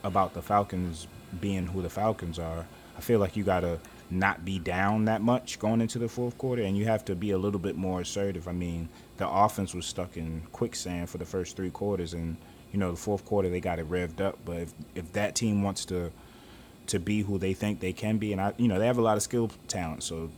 about 0.04 0.34
the 0.34 0.42
Falcons 0.42 1.08
being 1.40 1.66
who 1.66 1.82
the 1.82 1.90
Falcons 1.90 2.38
are, 2.38 2.64
I 2.96 3.00
feel 3.00 3.18
like 3.18 3.36
you 3.36 3.42
gotta 3.42 3.80
not 4.10 4.44
be 4.44 4.58
down 4.58 5.06
that 5.06 5.22
much 5.22 5.58
going 5.58 5.80
into 5.80 5.98
the 5.98 6.08
fourth 6.08 6.36
quarter, 6.38 6.62
and 6.62 6.76
you 6.76 6.84
have 6.84 7.04
to 7.06 7.14
be 7.14 7.30
a 7.30 7.38
little 7.38 7.60
bit 7.60 7.76
more 7.76 8.00
assertive. 8.00 8.46
I 8.48 8.52
mean, 8.52 8.88
the 9.16 9.28
offense 9.28 9.74
was 9.74 9.86
stuck 9.86 10.16
in 10.16 10.42
quicksand 10.52 11.10
for 11.10 11.18
the 11.18 11.24
first 11.24 11.56
three 11.56 11.70
quarters, 11.70 12.14
and 12.14 12.36
you 12.72 12.78
know 12.78 12.90
the 12.90 12.96
fourth 12.96 13.24
quarter 13.24 13.48
they 13.48 13.60
got 13.60 13.78
it 13.78 13.90
revved 13.90 14.20
up. 14.20 14.38
But 14.44 14.56
if 14.56 14.72
if 14.94 15.12
that 15.12 15.34
team 15.34 15.62
wants 15.62 15.84
to 15.86 16.12
to 16.86 16.98
be 16.98 17.22
who 17.22 17.38
they 17.38 17.54
think 17.54 17.80
they 17.80 17.92
can 17.92 18.18
be, 18.18 18.32
and 18.32 18.40
I, 18.40 18.52
you 18.58 18.68
know, 18.68 18.78
they 18.78 18.86
have 18.86 18.98
a 18.98 19.02
lot 19.02 19.16
of 19.16 19.22
skill 19.22 19.50
talent, 19.68 20.02
so 20.02 20.30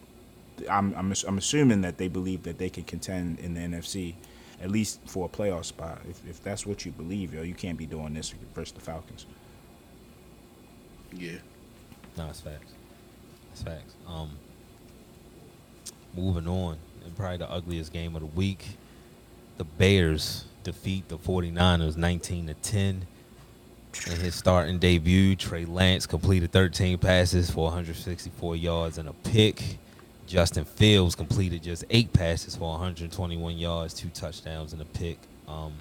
I'm, 0.71 0.95
I'm 0.95 1.13
I'm 1.27 1.39
assuming 1.39 1.81
that 1.83 1.99
they 1.99 2.09
believe 2.09 2.45
that 2.45 2.59
they 2.59 2.71
can 2.71 2.85
contend 2.85 3.41
in 3.41 3.55
the 3.55 3.61
NFC, 3.61 4.15
at 4.63 4.71
least 4.71 5.01
for 5.07 5.27
a 5.27 5.29
playoff 5.29 5.65
spot. 5.65 6.01
If, 6.09 6.27
if 6.29 6.43
that's 6.43 6.65
what 6.65 6.85
you 6.87 6.93
believe, 6.93 7.35
yo, 7.35 7.43
you 7.43 7.55
can't 7.55 7.77
be 7.77 7.87
doing 7.87 8.15
this 8.15 8.33
versus 8.55 8.73
the 8.73 8.81
Falcons. 8.81 9.27
Yeah. 11.13 11.39
No, 12.17 12.29
it's 12.29 12.41
facts. 12.41 12.73
It's 13.57 13.63
facts. 13.63 13.95
Um, 14.07 14.29
moving 16.15 16.47
on, 16.47 16.77
and 17.07 17.17
probably 17.17 17.39
the 17.39 17.51
ugliest 17.51 17.91
game 17.91 18.15
of 18.15 18.21
the 18.21 18.27
week. 18.27 18.67
The 19.57 19.65
Bears 19.65 20.45
defeat 20.63 21.09
the 21.09 21.17
49ers 21.17 21.97
19 21.97 22.49
to 22.49 22.55
10. 22.55 23.07
In 24.11 24.21
his 24.21 24.35
starting 24.35 24.79
debut, 24.79 25.35
Trey 25.37 25.65
Lance 25.65 26.05
completed 26.07 26.53
13 26.53 26.99
passes 26.99 27.51
for 27.51 27.65
164 27.65 28.57
yards 28.57 28.99
and 28.99 29.09
a 29.09 29.15
pick. 29.15 29.79
Justin 30.27 30.67
Fields 30.67 31.15
completed 31.15 31.63
just 31.63 31.83
eight 31.89 32.13
passes 32.13 32.57
for 32.57 32.69
121 32.73 33.57
yards, 33.57 33.95
two 33.95 34.11
touchdowns 34.11 34.75
and 34.75 34.83
a 34.83 34.85
pick. 34.85 35.17
Um, 35.49 35.73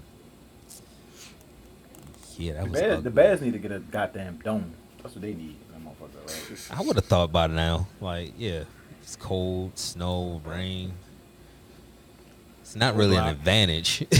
yeah, 2.37 2.53
that 2.53 2.63
The 2.65 2.69
was 2.69 2.79
Bears, 2.79 2.91
ugly. 2.93 3.03
the 3.03 3.09
Bears 3.11 3.41
need 3.41 3.51
to 3.53 3.59
get 3.59 3.71
a 3.73 3.79
goddamn 3.79 4.39
dome. 4.45 4.71
That's 5.03 5.13
what 5.15 5.21
they 5.21 5.33
need. 5.33 5.57
That 6.25 6.33
motherfucker, 6.33 6.69
right? 6.69 6.79
I 6.79 6.83
would 6.83 6.95
have 6.95 7.05
thought 7.05 7.31
by 7.31 7.47
now. 7.47 7.87
Like, 8.01 8.33
yeah, 8.37 8.63
it's 9.01 9.15
cold, 9.15 9.77
snow, 9.77 10.41
rain. 10.45 10.93
It's 12.61 12.75
not 12.75 12.95
really 12.95 13.15
an 13.15 13.27
advantage. 13.27 14.05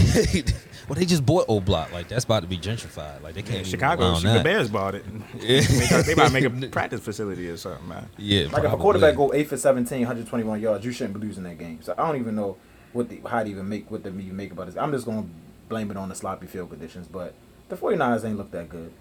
well, 0.88 0.94
they 0.94 1.04
just 1.04 1.26
bought 1.26 1.46
old 1.48 1.64
block. 1.64 1.92
Like 1.92 2.06
that's 2.06 2.24
about 2.24 2.40
to 2.40 2.48
be 2.48 2.56
gentrified. 2.56 3.20
Like 3.20 3.34
they 3.34 3.42
can't. 3.42 3.56
even 3.56 3.70
Chicago, 3.70 4.04
allow 4.12 4.18
the. 4.18 4.44
Bears 4.44 4.70
bought 4.70 4.94
it. 4.94 5.04
Yeah. 5.40 5.60
they 6.02 6.14
might 6.14 6.32
make 6.32 6.44
a 6.44 6.68
practice 6.68 7.00
facility 7.00 7.48
or 7.48 7.56
something, 7.56 7.88
man. 7.88 8.08
Yeah, 8.16 8.46
Like 8.52 8.62
if 8.62 8.72
a 8.72 8.76
quarterback 8.76 9.16
go 9.16 9.34
eight 9.34 9.48
for 9.48 9.56
17, 9.56 9.98
121 9.98 10.60
yards, 10.60 10.84
you 10.84 10.92
shouldn't 10.92 11.20
be 11.20 11.26
losing 11.26 11.42
that 11.42 11.58
game. 11.58 11.82
So 11.82 11.92
I 11.98 12.06
don't 12.06 12.20
even 12.20 12.36
know 12.36 12.56
what 12.92 13.08
the, 13.08 13.20
how 13.28 13.42
to 13.42 13.50
even 13.50 13.68
make 13.68 13.90
what 13.90 14.04
to 14.04 14.10
even 14.10 14.36
make 14.36 14.52
about 14.52 14.66
this. 14.66 14.76
I'm 14.76 14.92
just 14.92 15.06
gonna 15.06 15.26
blame 15.68 15.90
it 15.90 15.96
on 15.96 16.08
the 16.08 16.14
sloppy 16.14 16.46
field 16.46 16.70
conditions. 16.70 17.08
But 17.08 17.34
the 17.68 17.76
49ers 17.76 18.24
ain't 18.24 18.38
look 18.38 18.52
that 18.52 18.68
good. 18.68 18.92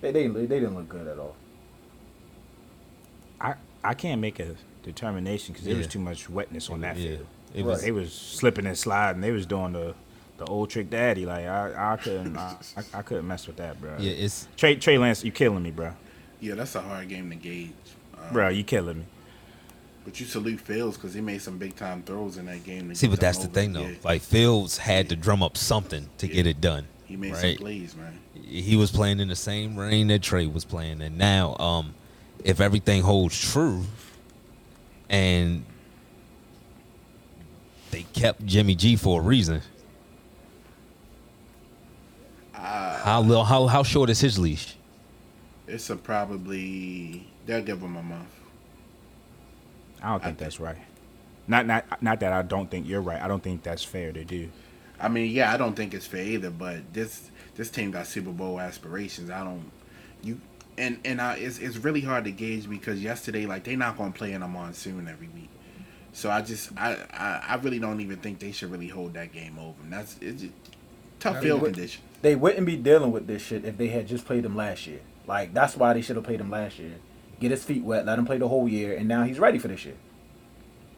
They 0.00 0.10
they, 0.10 0.28
they 0.28 0.46
didn't 0.46 0.74
look 0.74 0.88
good 0.88 1.06
at 1.06 1.18
all. 1.18 1.36
I 3.40 3.54
I 3.84 3.94
can't 3.94 4.20
make 4.20 4.40
a 4.40 4.54
determination 4.82 5.52
because 5.52 5.66
there 5.66 5.76
was 5.76 5.86
too 5.86 5.98
much 5.98 6.28
wetness 6.30 6.70
on 6.70 6.80
that 6.82 6.96
Yeah, 6.96 7.16
field. 7.16 7.26
it 7.54 7.62
was. 7.64 7.82
They 7.82 7.92
was 7.92 8.12
slipping 8.12 8.66
and 8.66 8.76
sliding. 8.78 9.20
They 9.20 9.32
was 9.32 9.46
doing 9.46 9.72
the 9.72 9.94
the 10.38 10.44
old 10.46 10.70
trick 10.70 10.90
daddy. 10.90 11.24
Like 11.26 11.46
I 11.46 11.92
I 11.94 11.96
couldn't 11.96 12.36
I, 12.36 12.56
I, 12.76 12.98
I 12.98 13.02
couldn't 13.02 13.26
mess 13.26 13.46
with 13.46 13.56
that, 13.56 13.80
bro. 13.80 13.96
Yeah, 13.98 14.12
it's 14.12 14.48
Trey 14.56 14.76
Trey 14.76 14.98
Lance, 14.98 15.24
you 15.24 15.32
killing 15.32 15.62
me, 15.62 15.70
bro. 15.70 15.92
Yeah, 16.40 16.54
that's 16.54 16.74
a 16.74 16.82
hard 16.82 17.08
game 17.08 17.30
to 17.30 17.36
gauge. 17.36 17.70
Um, 18.14 18.32
Bro, 18.32 18.48
you 18.50 18.62
killing 18.64 18.98
me. 18.98 19.04
But 20.04 20.20
you 20.20 20.26
salute 20.26 20.60
Fields 20.60 20.96
because 20.96 21.14
he 21.14 21.20
made 21.20 21.40
some 21.42 21.58
big 21.58 21.74
time 21.74 22.02
throws 22.02 22.36
in 22.36 22.44
that 22.46 22.62
game. 22.62 22.90
to 22.90 22.94
see, 22.94 23.08
but 23.08 23.18
that's 23.18 23.38
the 23.38 23.48
thing 23.48 23.72
though. 23.72 23.86
Yeah. 23.86 23.94
Like 24.04 24.20
Fields 24.22 24.78
had 24.78 25.08
to 25.08 25.16
drum 25.16 25.42
up 25.42 25.56
something 25.56 26.08
to 26.18 26.28
get 26.28 26.46
it 26.46 26.60
done. 26.60 26.86
he 27.06 27.16
made 27.16 27.32
right? 27.32 27.56
some 27.56 27.64
plays, 27.64 27.96
man. 27.96 28.18
he 28.34 28.76
was 28.76 28.90
playing 28.92 29.18
in 29.20 29.28
the 29.28 29.34
same 29.36 29.76
rain 29.76 30.06
that 30.08 30.22
Trey 30.22 30.46
was 30.46 30.64
playing, 30.64 31.00
and 31.02 31.16
now, 31.18 31.56
um, 31.56 31.94
if 32.46 32.60
everything 32.60 33.02
holds 33.02 33.38
true, 33.38 33.82
and 35.10 35.64
they 37.90 38.04
kept 38.12 38.46
Jimmy 38.46 38.76
G 38.76 38.94
for 38.94 39.20
a 39.20 39.24
reason, 39.24 39.60
how 42.52 43.20
little, 43.20 43.42
how 43.42 43.66
how 43.66 43.82
short 43.82 44.10
is 44.10 44.20
his 44.20 44.38
leash? 44.38 44.76
It's 45.66 45.90
a 45.90 45.96
probably 45.96 47.26
they'll 47.46 47.62
give 47.62 47.80
him 47.80 47.96
a 47.96 48.02
month. 48.02 48.28
I 50.00 50.10
don't 50.10 50.22
think 50.22 50.38
that's 50.38 50.60
right. 50.60 50.78
Not 51.48 51.66
not 51.66 52.00
not 52.00 52.20
that 52.20 52.32
I 52.32 52.42
don't 52.42 52.70
think 52.70 52.86
you're 52.86 53.00
right. 53.00 53.20
I 53.20 53.26
don't 53.26 53.42
think 53.42 53.64
that's 53.64 53.82
fair 53.82 54.12
to 54.12 54.24
do. 54.24 54.48
I 55.00 55.08
mean, 55.08 55.32
yeah, 55.32 55.52
I 55.52 55.56
don't 55.56 55.74
think 55.74 55.94
it's 55.94 56.06
fair 56.06 56.22
either. 56.22 56.50
But 56.50 56.94
this 56.94 57.28
this 57.56 57.70
team 57.70 57.90
got 57.90 58.06
Super 58.06 58.30
Bowl 58.30 58.60
aspirations. 58.60 59.30
I 59.30 59.42
don't 59.42 59.64
you 59.64 59.75
and 60.78 60.98
and 61.04 61.20
I, 61.20 61.34
it's 61.36 61.58
it's 61.58 61.76
really 61.78 62.00
hard 62.00 62.24
to 62.24 62.30
gauge 62.30 62.68
because 62.68 63.02
yesterday, 63.02 63.46
like 63.46 63.64
they're 63.64 63.76
not 63.76 63.96
gonna 63.96 64.12
play 64.12 64.32
in 64.32 64.42
a 64.42 64.48
monsoon 64.48 65.08
every 65.08 65.28
week. 65.28 65.50
So 66.12 66.30
I 66.30 66.42
just 66.42 66.70
I, 66.76 66.96
I 67.12 67.42
I 67.48 67.54
really 67.56 67.78
don't 67.78 68.00
even 68.00 68.16
think 68.18 68.38
they 68.38 68.52
should 68.52 68.70
really 68.70 68.88
hold 68.88 69.14
that 69.14 69.32
game 69.32 69.58
over. 69.58 69.74
And 69.82 69.92
that's 69.92 70.16
it's 70.20 70.42
just 70.42 70.54
tough 71.20 71.42
field 71.42 71.62
would- 71.62 71.74
condition. 71.74 72.02
They 72.22 72.34
wouldn't 72.34 72.66
be 72.66 72.76
dealing 72.76 73.12
with 73.12 73.26
this 73.26 73.42
shit 73.42 73.64
if 73.64 73.76
they 73.76 73.88
had 73.88 74.08
just 74.08 74.24
played 74.24 74.44
him 74.44 74.56
last 74.56 74.86
year. 74.86 75.00
Like 75.26 75.52
that's 75.54 75.76
why 75.76 75.92
they 75.92 76.00
should 76.00 76.16
have 76.16 76.24
played 76.24 76.40
him 76.40 76.50
last 76.50 76.78
year. 76.78 76.94
Get 77.38 77.50
his 77.50 77.62
feet 77.62 77.84
wet, 77.84 78.06
let 78.06 78.18
him 78.18 78.24
play 78.24 78.38
the 78.38 78.48
whole 78.48 78.66
year, 78.68 78.96
and 78.96 79.06
now 79.06 79.22
he's 79.24 79.38
ready 79.38 79.58
for 79.58 79.68
this 79.68 79.84
year. 79.84 79.96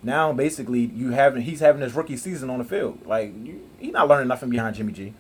Now 0.03 0.33
basically 0.33 0.81
you 0.81 1.11
having 1.11 1.43
he's 1.43 1.61
having 1.61 1.83
his 1.83 1.95
rookie 1.95 2.17
season 2.17 2.51
on 2.51 2.59
the 2.59 2.65
field. 2.65 3.05
Like 3.05 3.35
he's 3.81 3.93
not 3.93 4.09
learning 4.09 4.29
nothing 4.29 4.51
behind 4.51 4.77
Jimmy 4.77 4.93
G. 4.93 5.03
He 5.03 5.15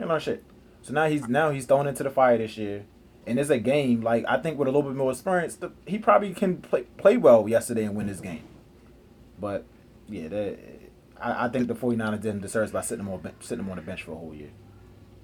ain't 0.00 0.08
learn 0.08 0.20
shit. 0.20 0.44
So 0.82 0.92
now 0.92 1.08
he's 1.08 1.28
now 1.28 1.50
he's 1.50 1.66
thrown 1.66 1.86
into 1.88 2.04
the 2.04 2.10
fire 2.10 2.38
this 2.38 2.56
year. 2.56 2.84
And 3.26 3.38
it's 3.38 3.50
a 3.50 3.58
game, 3.58 4.00
like 4.00 4.24
I 4.26 4.38
think 4.38 4.58
with 4.58 4.66
a 4.66 4.70
little 4.70 4.88
bit 4.88 4.96
more 4.96 5.12
experience, 5.12 5.56
the, 5.56 5.72
he 5.86 5.98
probably 5.98 6.34
can 6.34 6.58
play 6.58 6.82
play 6.96 7.16
well 7.16 7.48
yesterday 7.48 7.84
and 7.84 7.94
win 7.94 8.06
this 8.06 8.20
game. 8.20 8.44
But 9.38 9.64
yeah, 10.08 10.28
that, 10.28 10.58
I, 11.20 11.46
I 11.46 11.48
think 11.48 11.68
the 11.68 11.74
49ers 11.74 12.22
didn't 12.22 12.40
deserve 12.40 12.72
by 12.72 12.80
sitting 12.80 13.04
him 13.04 13.12
on 13.12 13.30
sitting 13.40 13.64
him 13.64 13.70
on 13.70 13.76
the 13.76 13.82
bench 13.82 14.02
for 14.02 14.12
a 14.12 14.16
whole 14.16 14.34
year. 14.34 14.50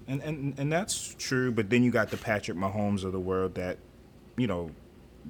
And, 0.07 0.21
and 0.21 0.57
and 0.57 0.71
that's 0.71 1.15
true, 1.17 1.51
but 1.51 1.69
then 1.69 1.83
you 1.83 1.91
got 1.91 2.11
the 2.11 2.17
Patrick 2.17 2.57
Mahomes 2.57 3.03
of 3.03 3.11
the 3.11 3.19
world 3.19 3.55
that, 3.55 3.77
you 4.37 4.47
know, 4.47 4.71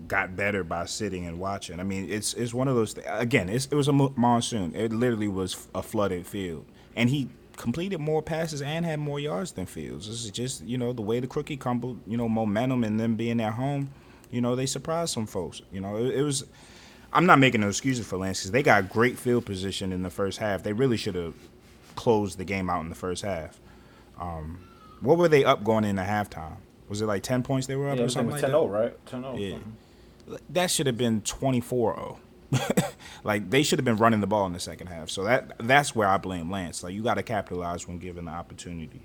got 0.08 0.36
better 0.36 0.64
by 0.64 0.86
sitting 0.86 1.26
and 1.26 1.40
watching. 1.40 1.80
I 1.80 1.84
mean, 1.84 2.10
it's 2.10 2.34
it's 2.36 2.54
one 2.54 2.68
of 2.68 2.76
those. 2.76 2.94
Th- 2.94 3.08
again, 3.10 3.50
it 3.50 3.72
was 3.72 3.88
a 3.88 3.94
monsoon. 3.94 4.76
It 4.76 4.92
literally 4.92 5.28
was 5.28 5.68
a 5.74 5.82
flooded 5.82 6.28
field, 6.28 6.66
and 6.96 7.10
he 7.10 7.30
completed 7.58 8.00
more 8.00 8.22
passes 8.22 8.62
and 8.62 8.86
had 8.86 9.00
more 9.00 9.20
yards 9.20 9.52
than 9.52 9.66
Fields. 9.66 10.08
This 10.08 10.24
is 10.24 10.32
just 10.32 10.64
you 10.64 10.78
know 10.78 10.94
the 10.94 11.02
way 11.02 11.20
the 11.20 11.28
cookie 11.28 11.58
crumbled. 11.58 12.00
You 12.08 12.16
know, 12.16 12.30
momentum 12.30 12.84
and 12.84 13.00
them 13.00 13.16
being 13.16 13.42
at 13.42 13.54
home. 13.54 13.90
You 14.32 14.42
know, 14.42 14.56
they 14.56 14.66
surprised 14.66 15.14
some 15.14 15.26
folks. 15.26 15.62
You 15.72 15.82
know, 15.82 15.98
it, 15.98 16.16
it 16.16 16.24
was. 16.24 16.46
I'm 17.14 17.26
not 17.26 17.40
making 17.40 17.62
no 17.62 17.70
excuses 17.70 18.06
for 18.06 18.18
Lance 18.18 18.40
because 18.40 18.52
they 18.52 18.64
got 18.64 18.90
great 18.90 19.18
field 19.18 19.46
position 19.46 19.92
in 19.92 20.04
the 20.04 20.10
first 20.10 20.40
half. 20.40 20.64
They 20.64 20.74
really 20.74 20.98
should 20.98 21.16
have 21.16 21.36
closed 21.96 22.38
the 22.38 22.46
game 22.46 22.70
out 22.70 22.82
in 22.82 22.90
the 22.90 22.96
first 22.96 23.24
half. 23.24 23.60
Um, 24.20 24.60
what 25.02 25.18
were 25.18 25.28
they 25.30 25.46
up 25.46 25.64
going 25.64 25.86
into 25.86 26.02
halftime? 26.02 26.58
Was 26.90 27.02
it 27.02 27.06
like 27.06 27.24
10 27.24 27.44
points 27.44 27.68
they 27.68 27.76
were 27.76 27.90
up 27.90 27.98
Yeah, 27.98 28.04
or 28.06 28.10
something 28.10 28.32
like 28.32 28.44
like 28.44 28.52
10 28.52 28.62
that? 28.62 28.68
right? 28.68 29.06
10-0. 29.06 29.40
Yeah. 29.40 29.52
something. 29.52 29.76
That 30.50 30.70
should 30.72 30.88
have 30.88 30.98
been 30.98 31.22
24 31.22 31.96
0. 31.96 32.20
like 33.24 33.50
they 33.50 33.64
should 33.64 33.80
have 33.80 33.86
been 33.86 33.98
running 33.98 34.22
the 34.22 34.28
ball 34.28 34.46
in 34.46 34.54
the 34.54 34.60
second 34.60 34.88
half. 34.88 35.10
So 35.10 35.24
that 35.24 35.54
that's 35.60 35.96
where 35.96 36.08
I 36.08 36.18
blame 36.18 36.50
Lance. 36.52 36.84
Like 36.84 36.94
you 36.94 37.04
got 37.04 37.16
to 37.16 37.24
capitalize 37.24 37.88
when 37.88 38.00
given 38.00 38.26
the 38.26 38.32
opportunity. 38.32 39.02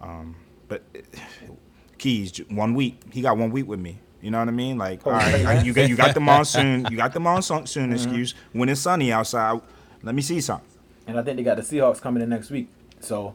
Um, 0.00 0.36
but 0.68 0.82
Keys 1.98 2.38
one 2.50 2.74
week. 2.74 3.00
He 3.12 3.22
got 3.22 3.36
one 3.36 3.50
week 3.50 3.66
with 3.68 3.78
me. 3.80 3.98
You 4.20 4.30
know 4.30 4.38
what 4.38 4.48
I 4.48 4.52
mean? 4.52 4.78
Like, 4.78 5.04
all 5.06 5.12
right, 5.12 5.64
you 5.64 5.72
got 5.72 5.88
you 5.88 5.96
got 5.96 6.14
the 6.14 6.20
monsoon, 6.20 6.86
you 6.90 6.96
got 6.96 7.12
the 7.12 7.20
monsoon 7.20 7.64
Mm-hmm. 7.64 7.92
excuse. 7.92 8.34
When 8.52 8.68
it's 8.68 8.80
sunny 8.80 9.10
outside, 9.12 9.60
let 10.02 10.14
me 10.14 10.22
see 10.22 10.40
something. 10.40 10.68
And 11.08 11.18
I 11.18 11.22
think 11.22 11.36
they 11.36 11.42
got 11.42 11.56
the 11.56 11.62
Seahawks 11.62 12.00
coming 12.00 12.22
in 12.22 12.28
next 12.28 12.50
week. 12.50 12.68
So 13.00 13.34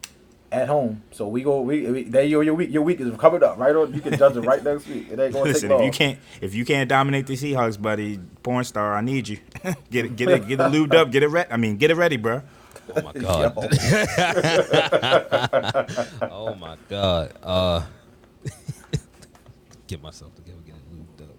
at 0.52 0.68
home. 0.68 1.02
So 1.12 1.28
we 1.28 1.41
go 1.43 1.62
we, 1.62 1.89
we 1.89 2.04
there 2.04 2.24
your 2.24 2.43
your 2.43 2.54
week 2.54 2.70
your 2.72 2.84
week 2.84 3.00
is 3.00 3.16
covered 3.18 3.41
up, 3.43 3.58
right? 3.58 3.76
Or 3.76 3.88
you 3.88 4.02
can 4.02 4.16
judge 4.18 4.38
it 4.38 4.41
right 4.41 4.64
next 4.64 4.88
week. 4.88 5.12
It 5.12 5.20
ain't 5.20 5.34
gonna 5.34 5.45
Listen, 5.45 5.70
take 5.70 5.80
if 5.80 5.86
you 5.86 5.91
can't 5.91 6.20
if 6.41 6.56
you 6.56 6.66
can't 6.66 6.89
dominate 6.89 7.28
the 7.28 7.36
Seahawks, 7.36 7.82
buddy, 7.82 8.20
porn 8.43 8.64
star, 8.64 8.95
I 8.95 9.02
need 9.02 9.28
you. 9.28 9.39
get 9.91 10.06
it, 10.06 10.16
get 10.16 10.30
it, 10.30 10.48
get 10.48 10.60
it 10.60 10.72
lubed 10.72 10.93
up, 10.93 11.12
get 11.12 11.24
it 11.24 11.28
ready. 11.28 11.52
I 11.52 11.58
mean, 11.58 11.78
get 11.78 11.91
it 11.91 11.95
ready, 11.95 12.18
bro. 12.18 12.41
Oh 12.95 13.02
my 13.02 13.14
god. 13.14 13.58
oh 16.32 16.56
my 16.56 16.78
god. 16.89 17.34
Uh 17.43 17.82
get 19.88 20.02
myself 20.02 20.34
together, 20.36 20.60
get 20.66 20.76
it 20.76 20.93
lubed 20.93 21.22
up. 21.24 21.38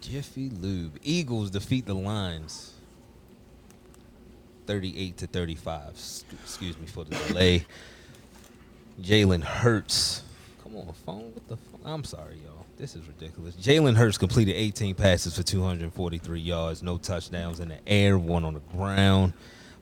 Jiffy 0.00 0.48
Lube. 0.50 0.98
Eagles 1.02 1.50
defeat 1.50 1.86
the 1.86 1.94
Lions. 1.94 2.73
38 4.66 5.16
to 5.18 5.26
35. 5.26 5.88
Excuse 6.42 6.78
me 6.78 6.86
for 6.86 7.04
the 7.04 7.14
delay. 7.28 7.66
Jalen 9.00 9.42
Hurts. 9.42 10.22
Come 10.62 10.76
on, 10.76 10.92
phone. 11.04 11.32
What 11.34 11.48
the 11.48 11.56
fuck? 11.56 11.80
I'm 11.84 12.04
sorry, 12.04 12.36
y'all. 12.44 12.64
This 12.76 12.96
is 12.96 13.06
ridiculous. 13.06 13.54
Jalen 13.56 13.94
Hurts 13.94 14.18
completed 14.18 14.54
18 14.54 14.94
passes 14.94 15.36
for 15.36 15.42
243 15.42 16.40
yards, 16.40 16.82
no 16.82 16.98
touchdowns 16.98 17.60
in 17.60 17.68
the 17.68 17.78
air, 17.86 18.18
one 18.18 18.44
on 18.44 18.54
the 18.54 18.60
ground. 18.60 19.32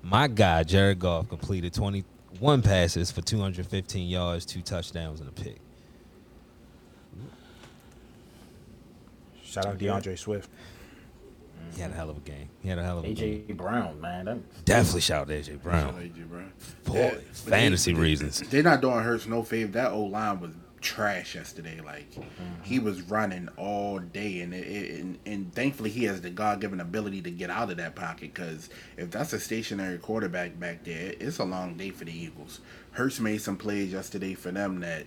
My 0.02 0.28
guy, 0.28 0.62
Jared 0.64 0.98
Goff, 0.98 1.28
completed 1.28 1.72
21 1.72 2.62
passes 2.62 3.10
for 3.10 3.22
215 3.22 4.08
yards, 4.08 4.44
two 4.44 4.60
touchdowns, 4.60 5.20
and 5.20 5.28
a 5.28 5.32
pick. 5.32 5.58
Shout 9.42 9.66
out 9.66 9.78
D'Andre 9.78 10.16
Swift. 10.16 10.48
He 11.74 11.80
had 11.80 11.90
a 11.90 11.94
hell 11.94 12.10
of 12.10 12.16
a 12.16 12.20
game. 12.20 12.48
He 12.62 12.68
had 12.68 12.78
a 12.78 12.82
hell 12.84 12.98
of 12.98 13.04
a 13.04 13.12
game. 13.12 13.44
AJ 13.48 13.56
Brown, 13.56 14.00
man. 14.00 14.24
That, 14.26 14.64
Definitely 14.64 15.00
shout 15.02 15.22
out 15.22 15.28
AJ 15.28 15.62
Brown. 15.62 15.94
AJ 15.94 16.28
Brown. 16.28 16.52
Boy, 16.84 16.94
Yeah, 16.96 17.18
fantasy 17.32 17.92
they- 17.92 18.00
reasons. 18.00 18.40
They're 18.40 18.62
not 18.62 18.80
doing 18.80 19.00
Hurts 19.00 19.26
no 19.26 19.42
favor. 19.42 19.72
That 19.72 19.92
old 19.92 20.12
line 20.12 20.40
was 20.40 20.52
trash 20.80 21.34
yesterday. 21.36 21.80
Like 21.80 22.08
he 22.62 22.78
was 22.80 23.02
running 23.02 23.48
all 23.56 23.98
day, 24.00 24.40
and 24.40 24.52
it, 24.52 24.66
it, 24.66 25.00
and, 25.00 25.18
and 25.24 25.54
thankfully 25.54 25.90
he 25.90 26.04
has 26.04 26.20
the 26.20 26.30
God 26.30 26.60
given 26.60 26.80
ability 26.80 27.22
to 27.22 27.30
get 27.30 27.50
out 27.50 27.70
of 27.70 27.76
that 27.78 27.94
pocket. 27.94 28.34
Because 28.34 28.68
if 28.96 29.10
that's 29.10 29.32
a 29.32 29.40
stationary 29.40 29.98
quarterback 29.98 30.58
back 30.58 30.84
there, 30.84 31.14
it's 31.20 31.38
a 31.38 31.44
long 31.44 31.74
day 31.76 31.90
for 31.90 32.04
the 32.04 32.12
Eagles. 32.12 32.60
Hurts 32.92 33.20
made 33.20 33.40
some 33.40 33.56
plays 33.56 33.92
yesterday 33.92 34.34
for 34.34 34.50
them 34.50 34.80
that 34.80 35.06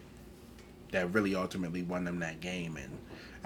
that 0.92 1.14
really 1.14 1.36
ultimately 1.36 1.82
won 1.84 2.06
them 2.06 2.20
that 2.20 2.40
game. 2.40 2.78
And 2.78 2.98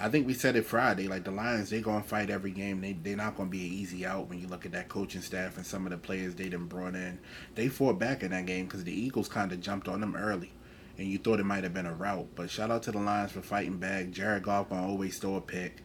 I 0.02 0.08
think 0.08 0.26
we 0.26 0.34
said 0.34 0.56
it 0.56 0.66
Friday, 0.66 1.10
like 1.10 1.26
the 1.26 1.32
Lions, 1.32 1.70
they're 1.70 1.82
gonna 1.82 2.02
fight 2.02 2.30
every 2.30 2.52
game. 2.52 2.80
They 2.80 2.93
they're 2.93 3.18
not 3.18 3.36
gonna 3.36 3.50
be 3.50 3.68
an 3.68 3.74
easy 3.74 4.06
out 4.06 4.30
when 4.30 4.39
you 4.39 4.47
look 4.47 4.66
at 4.66 4.72
that 4.72 4.88
coaching 4.88 5.22
staff 5.22 5.58
and 5.58 5.66
some 5.66 5.86
of 5.86 5.91
the 5.91 5.97
players 5.97 6.36
they 6.36 6.47
done 6.47 6.68
brought 6.68 6.95
in. 6.95 7.20
They 7.56 7.68
fought 7.68 8.00
back 8.00 8.24
in 8.24 8.32
that 8.32 8.45
game 8.45 8.66
because 8.66 8.86
the 8.86 8.93
Eagles 8.93 9.28
kind 9.28 9.52
of 9.52 9.60
jumped 9.60 9.89
on 9.89 10.00
them 10.00 10.16
early, 10.16 10.54
and 10.97 11.08
you 11.08 11.18
thought 11.18 11.41
it 11.41 11.45
might 11.45 11.64
have 11.64 11.74
been 11.74 11.86
a 11.86 11.93
rout. 11.93 12.28
But 12.36 12.50
shout 12.50 12.72
out 12.72 12.84
to 12.84 12.93
the 12.93 13.00
Lions 13.00 13.34
for 13.34 13.41
fighting 13.41 13.78
back. 13.78 14.12
Jared 14.12 14.43
Goff 14.43 14.70
gonna 14.70 14.88
always 14.88 15.18
throw 15.18 15.36
a 15.36 15.41
pick. 15.41 15.84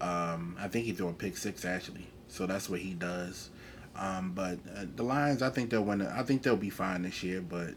Um, 0.00 0.56
I 0.58 0.66
think 0.66 0.84
he 0.84 0.92
threw 0.92 1.08
a 1.08 1.12
pick 1.12 1.36
six 1.36 1.64
actually, 1.64 2.08
so 2.26 2.46
that's 2.46 2.68
what 2.68 2.80
he 2.80 2.94
does. 2.94 3.50
Um, 3.94 4.32
but 4.34 4.58
uh, 4.76 4.86
the 4.96 5.04
Lions, 5.04 5.40
I 5.40 5.50
think 5.50 5.70
they'll 5.70 5.84
win. 5.84 6.02
I 6.02 6.24
think 6.24 6.42
they'll 6.42 6.56
be 6.56 6.70
fine 6.70 7.02
this 7.02 7.22
year. 7.22 7.40
But 7.40 7.74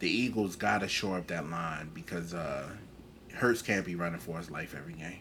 the 0.00 0.10
Eagles 0.10 0.56
gotta 0.56 0.88
shore 0.88 1.16
up 1.16 1.28
that 1.28 1.48
line 1.48 1.90
because 1.94 2.34
uh, 2.34 2.68
Hurts 3.42 3.60
can't 3.60 3.84
be 3.84 3.94
running 3.94 4.20
for 4.20 4.38
his 4.38 4.50
life 4.50 4.74
every 4.76 4.94
game. 4.94 5.20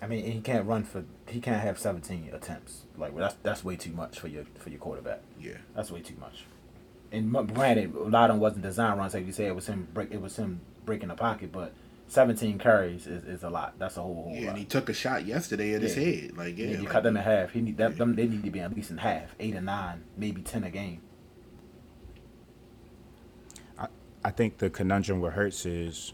I 0.00 0.06
mean, 0.06 0.24
he 0.24 0.40
can't 0.40 0.66
run 0.66 0.84
for. 0.84 1.04
He 1.28 1.40
can't 1.40 1.60
have 1.60 1.78
17 1.78 2.30
attempts. 2.32 2.82
Like 2.96 3.14
that's 3.16 3.34
that's 3.42 3.64
way 3.64 3.76
too 3.76 3.92
much 3.92 4.18
for 4.18 4.28
your 4.28 4.44
for 4.58 4.70
your 4.70 4.78
quarterback. 4.78 5.20
Yeah. 5.38 5.58
That's 5.76 5.90
way 5.90 6.00
too 6.00 6.14
much. 6.18 6.44
And 7.12 7.32
granted, 7.54 7.94
a 7.94 8.04
lot 8.04 8.30
of 8.30 8.36
them 8.36 8.40
wasn't 8.40 8.62
design 8.62 8.96
runs. 8.96 9.14
Like 9.14 9.26
you 9.26 9.32
said, 9.32 9.48
it 9.48 9.54
was 9.54 9.66
him 9.66 9.88
break. 9.92 10.10
It 10.12 10.22
was 10.22 10.36
him 10.36 10.60
breaking 10.86 11.08
the 11.08 11.16
pocket. 11.16 11.50
But 11.52 11.72
17 12.06 12.58
carries 12.58 13.06
is, 13.06 13.24
is 13.24 13.42
a 13.42 13.50
lot. 13.50 13.78
That's 13.78 13.96
a 13.96 14.02
whole, 14.02 14.14
whole 14.14 14.32
Yeah, 14.32 14.40
lot. 14.42 14.48
and 14.50 14.58
he 14.58 14.64
took 14.64 14.88
a 14.88 14.92
shot 14.94 15.26
yesterday 15.26 15.74
at 15.74 15.82
his 15.82 15.94
head. 15.96 16.36
Like, 16.36 16.56
yeah, 16.56 16.66
Yeah, 16.66 16.70
you 16.76 16.78
like, 16.84 16.88
cut 16.90 17.02
them 17.02 17.16
in 17.16 17.22
half. 17.24 17.50
He 17.50 17.60
need 17.60 17.76
that. 17.78 17.98
Them, 17.98 18.14
they 18.14 18.26
need 18.28 18.44
to 18.44 18.50
be 18.50 18.60
at 18.60 18.74
least 18.74 18.90
in 18.92 18.98
half, 18.98 19.34
eight 19.40 19.54
or 19.56 19.60
nine, 19.60 20.04
maybe 20.16 20.40
ten 20.40 20.62
a 20.64 20.70
game. 20.70 21.02
I 24.22 24.30
think 24.30 24.58
the 24.58 24.68
conundrum 24.68 25.20
with 25.20 25.32
Hurts 25.32 25.64
is, 25.64 26.12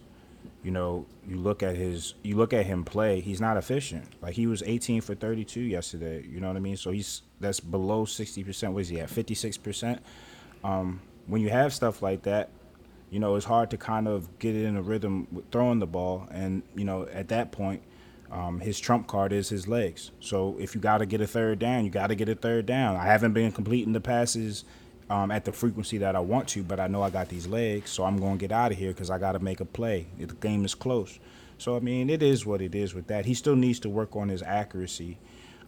you 0.66 0.72
know, 0.72 1.06
you 1.28 1.36
look 1.36 1.62
at 1.62 1.76
his, 1.76 2.14
you 2.24 2.36
look 2.36 2.52
at 2.52 2.66
him 2.66 2.82
play. 2.82 3.20
He's 3.20 3.40
not 3.40 3.56
efficient. 3.56 4.04
Like 4.20 4.34
he 4.34 4.48
was 4.48 4.64
18 4.66 5.00
for 5.00 5.14
32 5.14 5.60
yesterday. 5.60 6.26
You 6.28 6.40
know 6.40 6.48
what 6.48 6.56
I 6.56 6.60
mean? 6.60 6.76
So 6.76 6.90
he's 6.90 7.22
that's 7.38 7.60
below 7.60 8.04
60 8.04 8.42
percent. 8.42 8.72
What 8.72 8.80
is 8.80 8.88
he 8.88 8.98
at? 8.98 9.08
56 9.08 9.58
percent. 9.58 10.02
Um, 10.64 11.00
when 11.28 11.40
you 11.40 11.50
have 11.50 11.72
stuff 11.72 12.02
like 12.02 12.22
that, 12.24 12.48
you 13.10 13.20
know, 13.20 13.36
it's 13.36 13.46
hard 13.46 13.70
to 13.70 13.76
kind 13.76 14.08
of 14.08 14.40
get 14.40 14.56
it 14.56 14.64
in 14.64 14.76
a 14.76 14.82
rhythm 14.82 15.28
with 15.30 15.48
throwing 15.52 15.78
the 15.78 15.86
ball. 15.86 16.26
And 16.32 16.64
you 16.74 16.84
know, 16.84 17.06
at 17.12 17.28
that 17.28 17.52
point, 17.52 17.80
um, 18.32 18.58
his 18.58 18.80
trump 18.80 19.06
card 19.06 19.32
is 19.32 19.48
his 19.48 19.68
legs. 19.68 20.10
So 20.18 20.56
if 20.58 20.74
you 20.74 20.80
got 20.80 20.98
to 20.98 21.06
get 21.06 21.20
a 21.20 21.28
third 21.28 21.60
down, 21.60 21.84
you 21.84 21.92
got 21.92 22.08
to 22.08 22.16
get 22.16 22.28
a 22.28 22.34
third 22.34 22.66
down. 22.66 22.96
I 22.96 23.04
haven't 23.04 23.34
been 23.34 23.52
completing 23.52 23.92
the 23.92 24.00
passes 24.00 24.64
um, 25.08 25.30
at 25.30 25.44
the 25.44 25.52
frequency 25.52 25.98
that 25.98 26.16
I 26.16 26.20
want 26.20 26.48
to, 26.48 26.62
but 26.62 26.80
I 26.80 26.86
know 26.88 27.02
I 27.02 27.10
got 27.10 27.28
these 27.28 27.46
legs, 27.46 27.90
so 27.90 28.04
I'm 28.04 28.16
going 28.18 28.38
to 28.38 28.40
get 28.40 28.52
out 28.52 28.72
of 28.72 28.78
here 28.78 28.92
because 28.92 29.10
I 29.10 29.18
got 29.18 29.32
to 29.32 29.38
make 29.38 29.60
a 29.60 29.64
play. 29.64 30.06
The 30.18 30.26
game 30.26 30.64
is 30.64 30.74
close. 30.74 31.18
So 31.58 31.76
I 31.76 31.80
mean, 31.80 32.10
it 32.10 32.22
is 32.22 32.44
what 32.44 32.60
it 32.60 32.74
is 32.74 32.94
with 32.94 33.06
that. 33.06 33.26
He 33.26 33.34
still 33.34 33.56
needs 33.56 33.80
to 33.80 33.88
work 33.88 34.14
on 34.16 34.28
his 34.28 34.42
accuracy. 34.42 35.18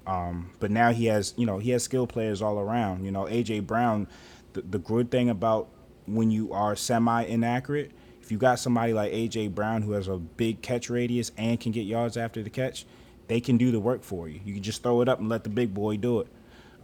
Um, 0.06 0.50
but 0.58 0.70
now 0.70 0.92
he 0.92 1.06
has, 1.06 1.34
you 1.36 1.46
know, 1.46 1.58
he 1.58 1.70
has 1.70 1.82
skill 1.82 2.06
players 2.06 2.42
all 2.42 2.58
around. 2.58 3.04
You 3.04 3.10
know, 3.10 3.24
AJ 3.24 3.66
Brown. 3.66 4.08
The, 4.54 4.62
the 4.62 4.78
good 4.78 5.10
thing 5.10 5.28
about 5.28 5.68
when 6.06 6.30
you 6.30 6.52
are 6.52 6.74
semi 6.74 7.22
inaccurate, 7.24 7.92
if 8.22 8.32
you 8.32 8.38
got 8.38 8.58
somebody 8.58 8.92
like 8.92 9.12
AJ 9.12 9.54
Brown 9.54 9.82
who 9.82 9.92
has 9.92 10.08
a 10.08 10.16
big 10.16 10.62
catch 10.62 10.90
radius 10.90 11.30
and 11.36 11.60
can 11.60 11.72
get 11.72 11.82
yards 11.82 12.16
after 12.16 12.42
the 12.42 12.50
catch, 12.50 12.86
they 13.28 13.40
can 13.40 13.58
do 13.58 13.70
the 13.70 13.80
work 13.80 14.02
for 14.02 14.28
you. 14.28 14.40
You 14.44 14.54
can 14.54 14.62
just 14.62 14.82
throw 14.82 15.02
it 15.02 15.08
up 15.08 15.20
and 15.20 15.28
let 15.28 15.44
the 15.44 15.50
big 15.50 15.74
boy 15.74 15.98
do 15.98 16.20
it. 16.20 16.28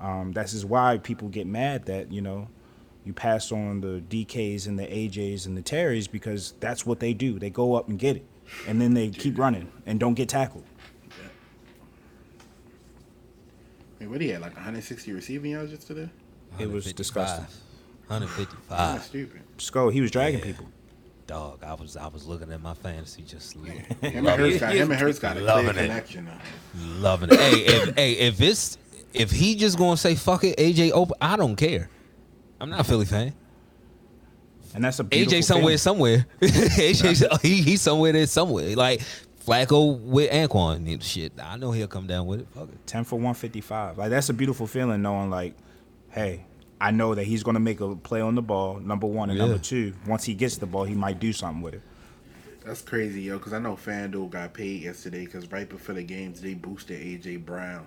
Um, 0.00 0.32
that's 0.32 0.52
is 0.52 0.64
why 0.66 0.98
people 0.98 1.28
get 1.28 1.46
mad 1.46 1.86
that 1.86 2.12
you 2.12 2.20
know 2.20 2.48
you 3.04 3.12
pass 3.12 3.52
on 3.52 3.80
the 3.80 4.02
DKs 4.08 4.66
and 4.66 4.78
the 4.78 4.86
AJs 4.86 5.46
and 5.46 5.56
the 5.56 5.62
Terrys 5.62 6.10
because 6.10 6.52
that's 6.60 6.84
what 6.86 7.00
they 7.00 7.12
do. 7.14 7.38
They 7.38 7.50
go 7.50 7.74
up 7.74 7.88
and 7.88 7.98
get 7.98 8.16
it, 8.16 8.24
and 8.66 8.80
then 8.80 8.94
they 8.94 9.10
keep 9.10 9.38
running 9.38 9.70
and 9.86 9.98
don't 10.00 10.14
get 10.14 10.28
tackled. 10.28 10.64
I 14.00 14.04
mean, 14.04 14.10
what 14.10 14.20
he 14.20 14.28
had 14.28 14.40
like 14.40 14.54
160 14.54 15.12
receiving 15.12 15.52
yards 15.52 15.72
yesterday. 15.72 16.10
It 16.58 16.70
was 16.70 16.92
disgusting. 16.92 17.46
155. 18.08 18.68
That's 18.68 19.06
stupid. 19.06 19.40
Skull, 19.58 19.88
he 19.88 20.00
was 20.00 20.10
dragging 20.10 20.40
Yeah. 20.40 20.46
people. 20.46 20.66
Dog, 21.26 21.64
I 21.64 21.72
was 21.72 21.96
I 21.96 22.06
was 22.08 22.26
looking 22.26 22.52
at 22.52 22.60
my 22.60 22.74
fantasy 22.74 23.22
just 23.22 23.56
lo- 23.56 23.64
Him 24.02 24.26
and 24.26 24.28
Hurts 24.28 24.58
got, 24.60 24.74
him 24.74 24.90
and 24.90 25.00
Hurts 25.00 25.18
got 25.18 25.38
a 25.38 25.40
clear 25.40 25.54
Loving 25.54 25.70
it. 25.70 25.74
connection. 25.88 26.26
Though. 26.26 26.84
loving 26.98 27.30
it. 27.32 27.40
hey, 27.40 27.52
if, 27.64 27.94
hey, 27.96 28.12
if 28.12 28.40
it's 28.42 28.76
if 29.14 29.30
he 29.30 29.54
just 29.54 29.78
gonna 29.78 29.96
say 29.96 30.14
fuck 30.14 30.44
it, 30.44 30.56
AJ 30.58 30.90
open, 30.92 31.16
I 31.20 31.36
don't 31.36 31.56
care. 31.56 31.88
I'm 32.60 32.70
not 32.70 32.80
a 32.80 32.84
Philly 32.84 33.04
fan. 33.06 33.34
And 34.74 34.82
that's 34.84 34.98
a 34.98 35.04
beautiful 35.04 35.38
AJ 35.38 35.44
somewhere, 35.44 35.62
feeling. 35.62 35.78
somewhere. 35.78 36.26
AJ, 36.40 37.40
he 37.42 37.62
he's 37.62 37.80
somewhere 37.82 38.12
there, 38.12 38.26
somewhere. 38.26 38.74
Like 38.74 39.02
Flacco 39.46 40.00
with 40.00 40.30
Anquan, 40.30 40.76
and 40.92 41.02
shit. 41.02 41.32
I 41.40 41.56
know 41.56 41.70
he'll 41.70 41.86
come 41.86 42.06
down 42.06 42.26
with 42.26 42.40
it. 42.40 42.48
Fuck 42.54 42.68
it. 42.70 42.86
10 42.86 43.04
for 43.04 43.16
155. 43.16 43.98
Like 43.98 44.10
that's 44.10 44.28
a 44.30 44.32
beautiful 44.34 44.66
feeling 44.66 45.02
knowing 45.02 45.30
like, 45.30 45.54
hey, 46.10 46.44
I 46.80 46.90
know 46.90 47.14
that 47.14 47.24
he's 47.24 47.42
gonna 47.44 47.60
make 47.60 47.80
a 47.80 47.94
play 47.94 48.20
on 48.20 48.34
the 48.34 48.42
ball, 48.42 48.80
number 48.80 49.06
one 49.06 49.30
and 49.30 49.38
Yeah. 49.38 49.46
number 49.46 49.62
two. 49.62 49.92
Once 50.06 50.24
he 50.24 50.34
gets 50.34 50.56
the 50.56 50.66
ball, 50.66 50.84
he 50.84 50.94
might 50.94 51.20
do 51.20 51.32
something 51.32 51.62
with 51.62 51.74
it. 51.74 51.82
That's 52.64 52.80
crazy, 52.82 53.20
yo. 53.22 53.36
Because 53.38 53.52
I 53.52 53.58
know 53.58 53.76
FanDuel 53.76 54.30
got 54.30 54.54
paid 54.54 54.82
yesterday 54.82 55.24
because 55.26 55.50
right 55.52 55.68
before 55.68 55.94
the 55.94 56.02
games 56.02 56.40
they 56.40 56.54
boosted 56.54 56.98
AJ 57.00 57.44
Brown 57.44 57.86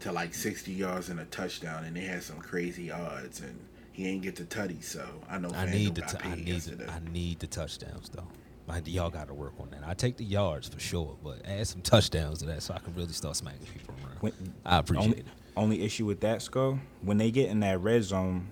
to 0.00 0.12
like 0.12 0.34
60 0.34 0.72
yards 0.72 1.08
and 1.08 1.20
a 1.20 1.24
touchdown, 1.26 1.84
and 1.84 1.96
they 1.96 2.02
had 2.02 2.22
some 2.22 2.38
crazy 2.38 2.90
odds, 2.90 3.40
and 3.40 3.58
he 3.92 4.06
ain't 4.08 4.22
get 4.22 4.36
the 4.36 4.44
tutty. 4.44 4.82
So 4.82 5.04
I 5.28 5.38
know 5.38 5.50
I 5.54 5.66
need 5.66 5.94
the 5.94 6.02
got 6.02 6.10
t- 6.10 6.28
I 6.28 6.34
need 6.36 6.60
the, 6.62 6.90
I 6.90 7.00
need 7.12 7.38
the 7.40 7.46
touchdowns 7.46 8.08
though. 8.10 8.26
Like 8.66 8.86
y'all 8.86 9.10
got 9.10 9.28
to 9.28 9.34
work 9.34 9.54
on 9.60 9.70
that. 9.70 9.80
I 9.86 9.94
take 9.94 10.16
the 10.18 10.24
yards 10.24 10.68
for 10.68 10.78
sure, 10.78 11.16
but 11.24 11.44
add 11.46 11.66
some 11.66 11.80
touchdowns 11.80 12.40
to 12.40 12.46
that 12.46 12.62
so 12.62 12.74
I 12.74 12.78
can 12.80 12.94
really 12.94 13.12
start 13.12 13.34
smacking 13.36 13.66
people 13.72 13.94
around. 14.04 14.16
When- 14.20 14.54
I 14.64 14.78
appreciate 14.78 15.04
only, 15.06 15.18
it. 15.20 15.26
Only 15.56 15.82
issue 15.82 16.04
with 16.06 16.20
that, 16.20 16.40
Skull, 16.42 16.78
when 17.02 17.16
they 17.18 17.30
get 17.32 17.48
in 17.48 17.60
that 17.60 17.80
red 17.80 18.04
zone, 18.04 18.46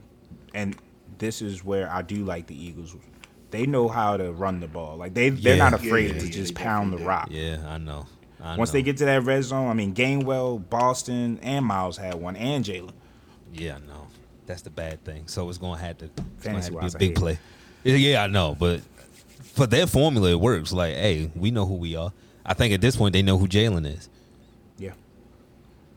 and 0.55 0.74
this 1.18 1.40
is 1.42 1.62
where 1.62 1.88
I 1.88 2.03
do 2.03 2.24
like 2.24 2.47
the 2.49 2.61
Eagles. 2.61 2.97
They 3.53 3.64
know 3.66 3.86
how 3.86 4.16
to 4.16 4.32
run 4.32 4.59
the 4.59 4.66
ball. 4.66 4.97
Like 4.97 5.14
they 5.14 5.28
they're 5.28 5.55
Yeah. 5.57 5.70
not 5.70 5.74
afraid 5.74 6.14
Yeah, 6.14 6.18
to 6.20 6.26
yeah, 6.26 6.32
just 6.32 6.55
pound 6.57 6.92
the 6.92 6.99
rock. 6.99 7.28
Yeah, 7.30 7.59
I 7.68 7.78
know. 7.78 8.07
I 8.43 8.57
Once 8.57 8.70
know. 8.70 8.72
they 8.74 8.82
get 8.82 8.97
to 8.99 9.05
that 9.07 9.22
red 9.22 9.43
zone, 9.45 9.68
I 9.68 9.74
mean 9.74 9.95
Gainwell, 9.95 10.68
Boston, 10.68 11.39
and 11.43 11.64
Miles 11.64 11.97
had 11.97 12.14
one, 12.14 12.37
and 12.37 12.64
Jalen. 12.64 12.93
Yeah, 13.53 13.78
no. 13.87 14.07
That's 14.47 14.62
the 14.62 14.70
bad 14.70 15.03
thing. 15.05 15.26
So 15.26 15.49
it's 15.49 15.59
gonna 15.59 15.80
have 15.80 15.99
to, 15.99 16.11
gonna 16.43 16.57
have 16.57 16.66
to 16.66 16.70
be 16.72 16.78
a 16.78 16.82
I 16.82 16.99
big 16.99 17.14
play. 17.16 17.39
Yeah, 17.82 18.24
I 18.24 18.26
know, 18.26 18.57
but 18.59 18.80
for 19.55 19.66
their 19.66 19.87
formula, 19.87 20.30
it 20.30 20.41
works. 20.41 20.72
Like, 20.72 20.95
hey, 20.95 21.30
we 21.34 21.51
know 21.51 21.66
who 21.66 21.74
we 21.74 21.97
are. 21.97 22.12
I 22.45 22.55
think 22.55 22.72
at 22.74 22.80
this 22.80 22.97
point 22.97 23.12
they 23.12 23.22
know 23.22 23.39
who 23.39 23.49
Jalen 23.49 23.87
is. 23.87 24.09
Yeah. 24.78 24.93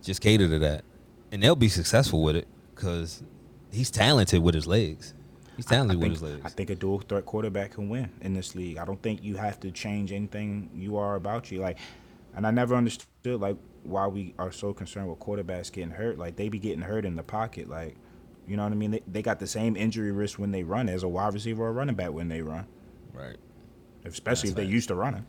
Just 0.02 0.22
cater 0.22 0.48
to 0.48 0.60
that, 0.60 0.84
and 1.32 1.44
they'll 1.44 1.56
be 1.56 1.70
successful 1.70 2.24
with 2.24 2.36
it 2.36 2.48
because 2.74 3.22
he's 3.72 3.92
talented 3.92 4.42
with 4.42 4.56
his 4.56 4.66
legs. 4.66 5.14
He's 5.56 5.68
I 5.68 5.76
talented 5.76 5.98
with 5.98 6.06
think, 6.06 6.14
his 6.14 6.24
legs. 6.24 6.42
I 6.46 6.50
think 6.50 6.70
a 6.70 6.76
dual 6.76 7.00
threat 7.02 7.26
quarterback 7.26 7.72
can 7.72 7.90
win 7.90 8.10
in 8.22 8.34
this 8.34 8.56
league. 8.56 8.78
I 8.78 8.86
don't 8.86 9.02
think 9.02 9.22
you 9.22 9.36
have 9.36 9.60
to 9.60 9.72
change 9.72 10.12
anything 10.14 10.70
you 10.74 10.96
are 10.98 11.16
about 11.16 11.52
you. 11.52 11.60
Like, 11.60 11.78
and 12.36 12.46
I 12.46 12.52
never 12.52 12.76
understood 12.76 13.40
like 13.40 13.58
why 13.84 14.08
we 14.08 14.34
are 14.38 14.52
so 14.52 14.74
concerned 14.74 15.10
with 15.10 15.20
quarterbacks 15.20 15.72
getting 15.72 15.92
hurt. 15.92 16.18
Like 16.18 16.36
they 16.36 16.50
be 16.50 16.60
getting 16.60 16.82
hurt 16.82 17.06
in 17.06 17.16
the 17.16 17.24
pocket. 17.24 17.70
Like, 17.70 17.96
you 18.48 18.58
know 18.58 18.64
what 18.64 18.72
I 18.72 18.76
mean? 18.76 18.92
They, 18.92 19.02
they 19.08 19.22
got 19.22 19.40
the 19.40 19.48
same 19.48 19.76
injury 19.76 20.12
risk 20.12 20.40
when 20.40 20.52
they 20.52 20.64
run 20.64 20.90
as 20.90 21.04
a 21.04 21.08
wide 21.08 21.34
receiver 21.34 21.64
or 21.64 21.70
a 21.70 21.72
running 21.72 21.96
back 21.96 22.12
when 22.12 22.28
they 22.28 22.42
run, 22.42 22.66
right. 23.14 23.38
especially 24.06 24.50
That's 24.50 24.52
if 24.52 24.56
they're 24.56 24.66
right. 24.66 24.74
used 24.74 24.88
to 24.90 24.96
running. 24.96 25.26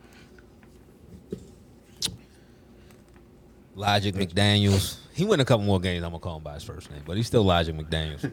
Logic 3.74 4.14
McDaniels. 4.14 4.98
He 5.12 5.24
win 5.24 5.40
a 5.40 5.44
couple 5.44 5.64
more 5.64 5.80
games. 5.80 6.04
I'm 6.04 6.10
gonna 6.10 6.20
call 6.20 6.36
him 6.36 6.42
by 6.42 6.54
his 6.54 6.64
first 6.64 6.90
name, 6.90 7.02
but 7.06 7.16
he's 7.16 7.26
still 7.26 7.44
Logic 7.44 7.74
McDaniels. 7.74 8.30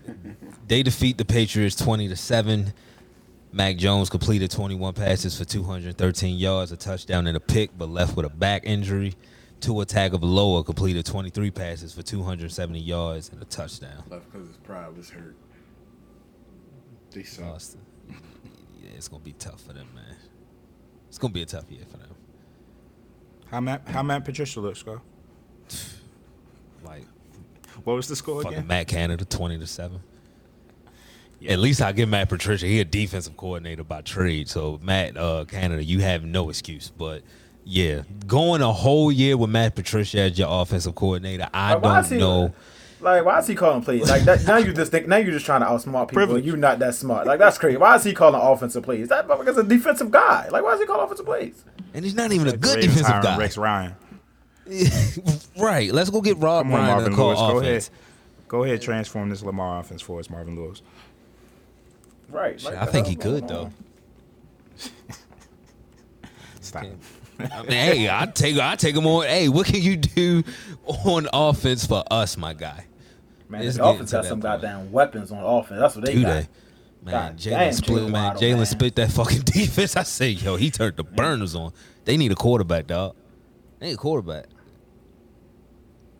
they 0.67 0.83
defeat 0.83 1.17
the 1.17 1.25
Patriots 1.25 1.75
20 1.75 2.07
to 2.09 2.15
seven. 2.15 2.73
Mac 3.51 3.77
Jones 3.77 4.09
completed 4.09 4.51
21 4.51 4.93
passes 4.93 5.37
for 5.37 5.45
213 5.45 6.37
yards, 6.37 6.71
a 6.71 6.77
touchdown 6.77 7.27
and 7.27 7.37
a 7.37 7.39
pick, 7.39 7.75
but 7.77 7.89
left 7.89 8.15
with 8.15 8.25
a 8.25 8.29
back 8.29 8.63
injury. 8.65 9.13
Tua 9.59 9.85
Tagovailoa 9.85 10.65
completed 10.65 11.05
23 11.05 11.49
passes 11.51 11.93
for 11.93 12.03
270 12.03 12.79
yards 12.79 13.29
and 13.29 13.41
a 13.41 13.45
touchdown. 13.45 14.03
Left 14.09 14.31
because 14.31 14.47
his 14.47 14.57
pride 14.57 14.95
was 14.95 15.09
hurt. 15.09 15.35
They 17.11 17.23
suck. 17.23 17.45
Lost. 17.45 17.77
Yeah, 18.07 18.91
it's 18.95 19.07
gonna 19.07 19.23
be 19.23 19.33
tough 19.33 19.61
for 19.61 19.73
them, 19.73 19.87
man. 19.95 20.15
It's 21.07 21.17
gonna 21.17 21.33
be 21.33 21.41
a 21.41 21.45
tough 21.45 21.71
year 21.71 21.81
for 21.89 21.97
them. 21.97 22.09
How 23.49 23.61
Matt 23.61 23.87
how 23.87 24.03
Matt 24.03 24.25
Patricia 24.25 24.59
looks, 24.59 24.83
go? 24.83 25.01
Like 26.83 27.05
What 27.83 27.95
was 27.95 28.07
the 28.07 28.15
score 28.15 28.43
fucking 28.43 28.59
again? 28.59 28.67
Matt 28.67 28.87
Canada, 28.87 29.25
20 29.25 29.57
to 29.57 29.65
seven. 29.67 30.01
Yeah. 31.39 31.53
At 31.53 31.59
least 31.59 31.81
I 31.81 31.91
give 31.91 32.09
Matt 32.09 32.29
Patricia. 32.29 32.65
He 32.65 32.79
a 32.79 32.85
defensive 32.85 33.37
coordinator 33.37 33.83
by 33.83 34.01
trade. 34.01 34.49
So 34.49 34.79
Matt 34.81 35.15
uh, 35.17 35.45
Canada, 35.47 35.83
you 35.83 35.99
have 35.99 36.23
no 36.23 36.49
excuse. 36.49 36.89
But 36.97 37.21
yeah, 37.63 38.01
going 38.25 38.61
a 38.61 38.71
whole 38.73 39.11
year 39.11 39.37
with 39.37 39.49
Matt 39.51 39.75
Patricia 39.75 40.19
as 40.21 40.39
your 40.39 40.47
offensive 40.49 40.95
coordinator, 40.95 41.47
I 41.53 41.75
Why- 41.75 41.81
why 41.81 42.01
don't 42.01 42.11
he- 42.11 42.17
know. 42.17 42.53
Like, 42.99 43.23
why 43.23 43.37
is 43.37 43.45
he 43.45 43.53
calling 43.53 43.83
plays? 43.83 44.09
Like 44.09 44.23
that, 44.23 44.47
now 44.47 44.57
you 44.57 44.73
just 44.73 44.91
think 44.91 45.07
now 45.07 45.17
you're 45.17 45.31
just 45.31 45.45
trying 45.45 45.61
to 45.61 45.67
outsmart 45.67 46.07
people. 46.07 46.13
Privilege. 46.15 46.45
You're 46.45 46.57
not 46.57 46.79
that 46.79 46.95
smart. 46.95 47.27
Like 47.27 47.37
that's 47.37 47.59
crazy. 47.59 47.77
Why 47.77 47.93
is 47.95 48.03
he 48.03 48.11
calling 48.11 48.41
offensive 48.41 48.81
plays? 48.81 49.09
That 49.09 49.27
motherfucker's 49.27 49.57
a 49.59 49.63
defensive 49.63 50.09
guy. 50.09 50.47
Like, 50.49 50.63
why 50.63 50.73
is 50.73 50.79
he 50.79 50.87
calling 50.87 51.03
offensive 51.05 51.27
plays? 51.27 51.63
And 51.93 52.03
he's 52.03 52.15
not 52.15 52.31
even 52.31 52.47
a 52.47 52.57
good 52.57 52.77
Ravens 52.77 52.97
defensive 52.97 53.21
guy. 53.21 53.37
Rex 53.37 53.55
Ryan. 53.55 53.93
right. 55.59 55.91
Let's 55.93 56.09
go 56.09 56.21
get 56.21 56.37
Rob 56.37 56.65
Come 56.65 56.73
on, 56.73 56.85
Marvin 56.87 57.11
to 57.11 57.15
call 57.15 57.27
Lewis. 57.27 57.39
Go 57.39 57.57
offense. 57.59 57.87
ahead. 57.89 57.99
Go 58.47 58.63
ahead, 58.63 58.81
transform 58.81 59.29
this 59.29 59.43
Lamar 59.43 59.79
offense 59.81 60.01
for 60.01 60.19
us, 60.19 60.29
Marvin 60.29 60.55
Lewis. 60.55 60.81
Right. 62.29 62.59
Shit, 62.59 62.73
I 62.73 62.85
think 62.85 63.07
he 63.07 63.13
hell's 63.13 63.23
going 63.23 63.41
could 63.41 63.47
though. 63.49 63.63
on? 63.63 63.73
Stop. 66.61 66.83
I 67.39 67.61
mean, 67.61 67.71
hey, 67.71 68.09
I 68.09 68.25
take 68.25 68.57
I 68.57 68.75
take 68.75 68.95
him 68.95 69.05
on. 69.05 69.23
Hey, 69.25 69.47
what 69.47 69.67
can 69.67 69.81
you 69.81 69.95
do 69.95 70.43
on 71.05 71.27
offense 71.31 71.85
for 71.85 72.03
us, 72.09 72.35
my 72.37 72.53
guy? 72.53 72.85
Man, 73.47 73.61
It's 73.61 73.77
the 73.77 73.83
getting 73.83 73.95
offense 73.95 74.09
to 74.11 74.15
got 74.17 74.25
some 74.25 74.41
point. 74.41 74.61
goddamn 74.61 74.91
weapons 74.91 75.31
on 75.31 75.43
offense. 75.43 75.79
That's 75.79 75.95
what 75.95 76.05
they 76.05 76.15
Do 76.15 76.23
got. 76.23 76.27
they? 76.33 76.47
Man, 77.03 77.37
Jalen 77.37 77.49
damn, 77.51 77.73
split, 77.73 78.03
Jalen 78.03 78.11
man. 78.11 78.35
Jalen 78.35 78.67
split 78.67 78.95
that 78.95 79.11
fucking 79.11 79.41
defense. 79.45 79.95
I 79.95 80.03
say, 80.03 80.29
yo, 80.31 80.55
he 80.57 80.69
turned 80.71 80.97
the 80.97 81.03
burners 81.03 81.55
on. 81.55 81.71
They 82.03 82.17
need 82.17 82.31
a 82.31 82.35
quarterback, 82.35 82.87
dog. 82.87 83.15
They 83.79 83.87
need 83.87 83.93
a 83.93 83.97
quarterback. 83.97 84.45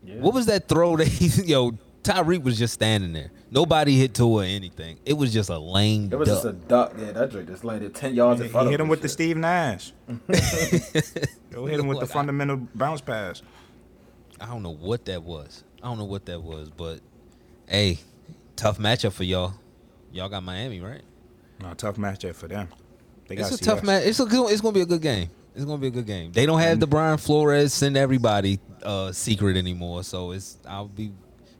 Yeah. 0.04 0.14
What 0.20 0.32
was 0.32 0.46
that 0.46 0.68
throw 0.68 0.96
that 0.96 1.08
he, 1.08 1.26
yo, 1.44 1.72
Tyreek 2.08 2.42
was 2.42 2.58
just 2.58 2.74
standing 2.74 3.12
there. 3.12 3.30
Nobody 3.50 3.96
hit 3.98 4.14
to 4.14 4.24
or 4.26 4.42
anything. 4.44 4.98
It 5.04 5.12
was 5.14 5.32
just 5.32 5.50
a 5.50 5.58
lame 5.58 6.10
It 6.12 6.16
was 6.18 6.28
duck. 6.28 6.36
just 6.36 6.46
a 6.46 6.52
duck. 6.52 6.94
Yeah, 6.98 7.12
that 7.12 7.30
joint 7.30 7.48
just 7.48 7.64
landed 7.64 7.94
ten 7.94 8.14
yards 8.14 8.40
He 8.40 8.46
in 8.46 8.52
front 8.52 8.66
of 8.68 8.70
hit 8.72 8.80
him 8.80 8.88
with 8.88 9.02
the. 9.02 9.08
Steve 9.08 9.36
Nash. 9.36 9.92
Go 11.50 11.66
hit 11.66 11.80
him 11.80 11.86
with 11.86 11.98
the 12.00 12.04
I- 12.04 12.08
fundamental 12.08 12.56
bounce 12.74 13.00
pass. 13.00 13.42
I 14.40 14.46
don't 14.46 14.62
know 14.62 14.74
what 14.74 15.04
that 15.06 15.22
was. 15.22 15.64
I 15.82 15.86
don't 15.88 15.98
know 15.98 16.04
what 16.04 16.26
that 16.26 16.42
was, 16.42 16.70
but 16.70 17.00
hey, 17.68 17.98
tough 18.56 18.78
matchup 18.78 19.12
for 19.12 19.24
y'all. 19.24 19.54
Y'all 20.12 20.28
got 20.28 20.42
Miami, 20.42 20.80
right? 20.80 21.02
No, 21.60 21.74
tough 21.74 21.96
matchup 21.96 22.34
for 22.34 22.48
them. 22.48 22.68
They 23.26 23.34
It's 23.36 23.42
gotta 23.42 23.54
a 23.54 23.58
see 23.58 23.64
tough 23.64 23.82
match. 23.82 24.04
It's 24.06 24.20
a 24.20 24.24
good, 24.26 24.50
it's 24.52 24.60
gonna 24.60 24.72
be 24.74 24.80
a 24.82 24.86
good 24.86 25.02
game. 25.02 25.28
It's 25.54 25.64
gonna 25.64 25.78
be 25.78 25.88
a 25.88 25.90
good 25.90 26.06
game. 26.06 26.30
They 26.32 26.46
don't 26.46 26.60
have 26.60 26.78
the 26.78 26.86
Brian 26.86 27.18
Flores 27.18 27.74
send 27.74 27.96
everybody 27.96 28.60
uh, 28.82 29.10
secret 29.12 29.56
anymore, 29.56 30.04
so 30.04 30.30
it's 30.30 30.56
I'll 30.68 30.86
be 30.88 31.12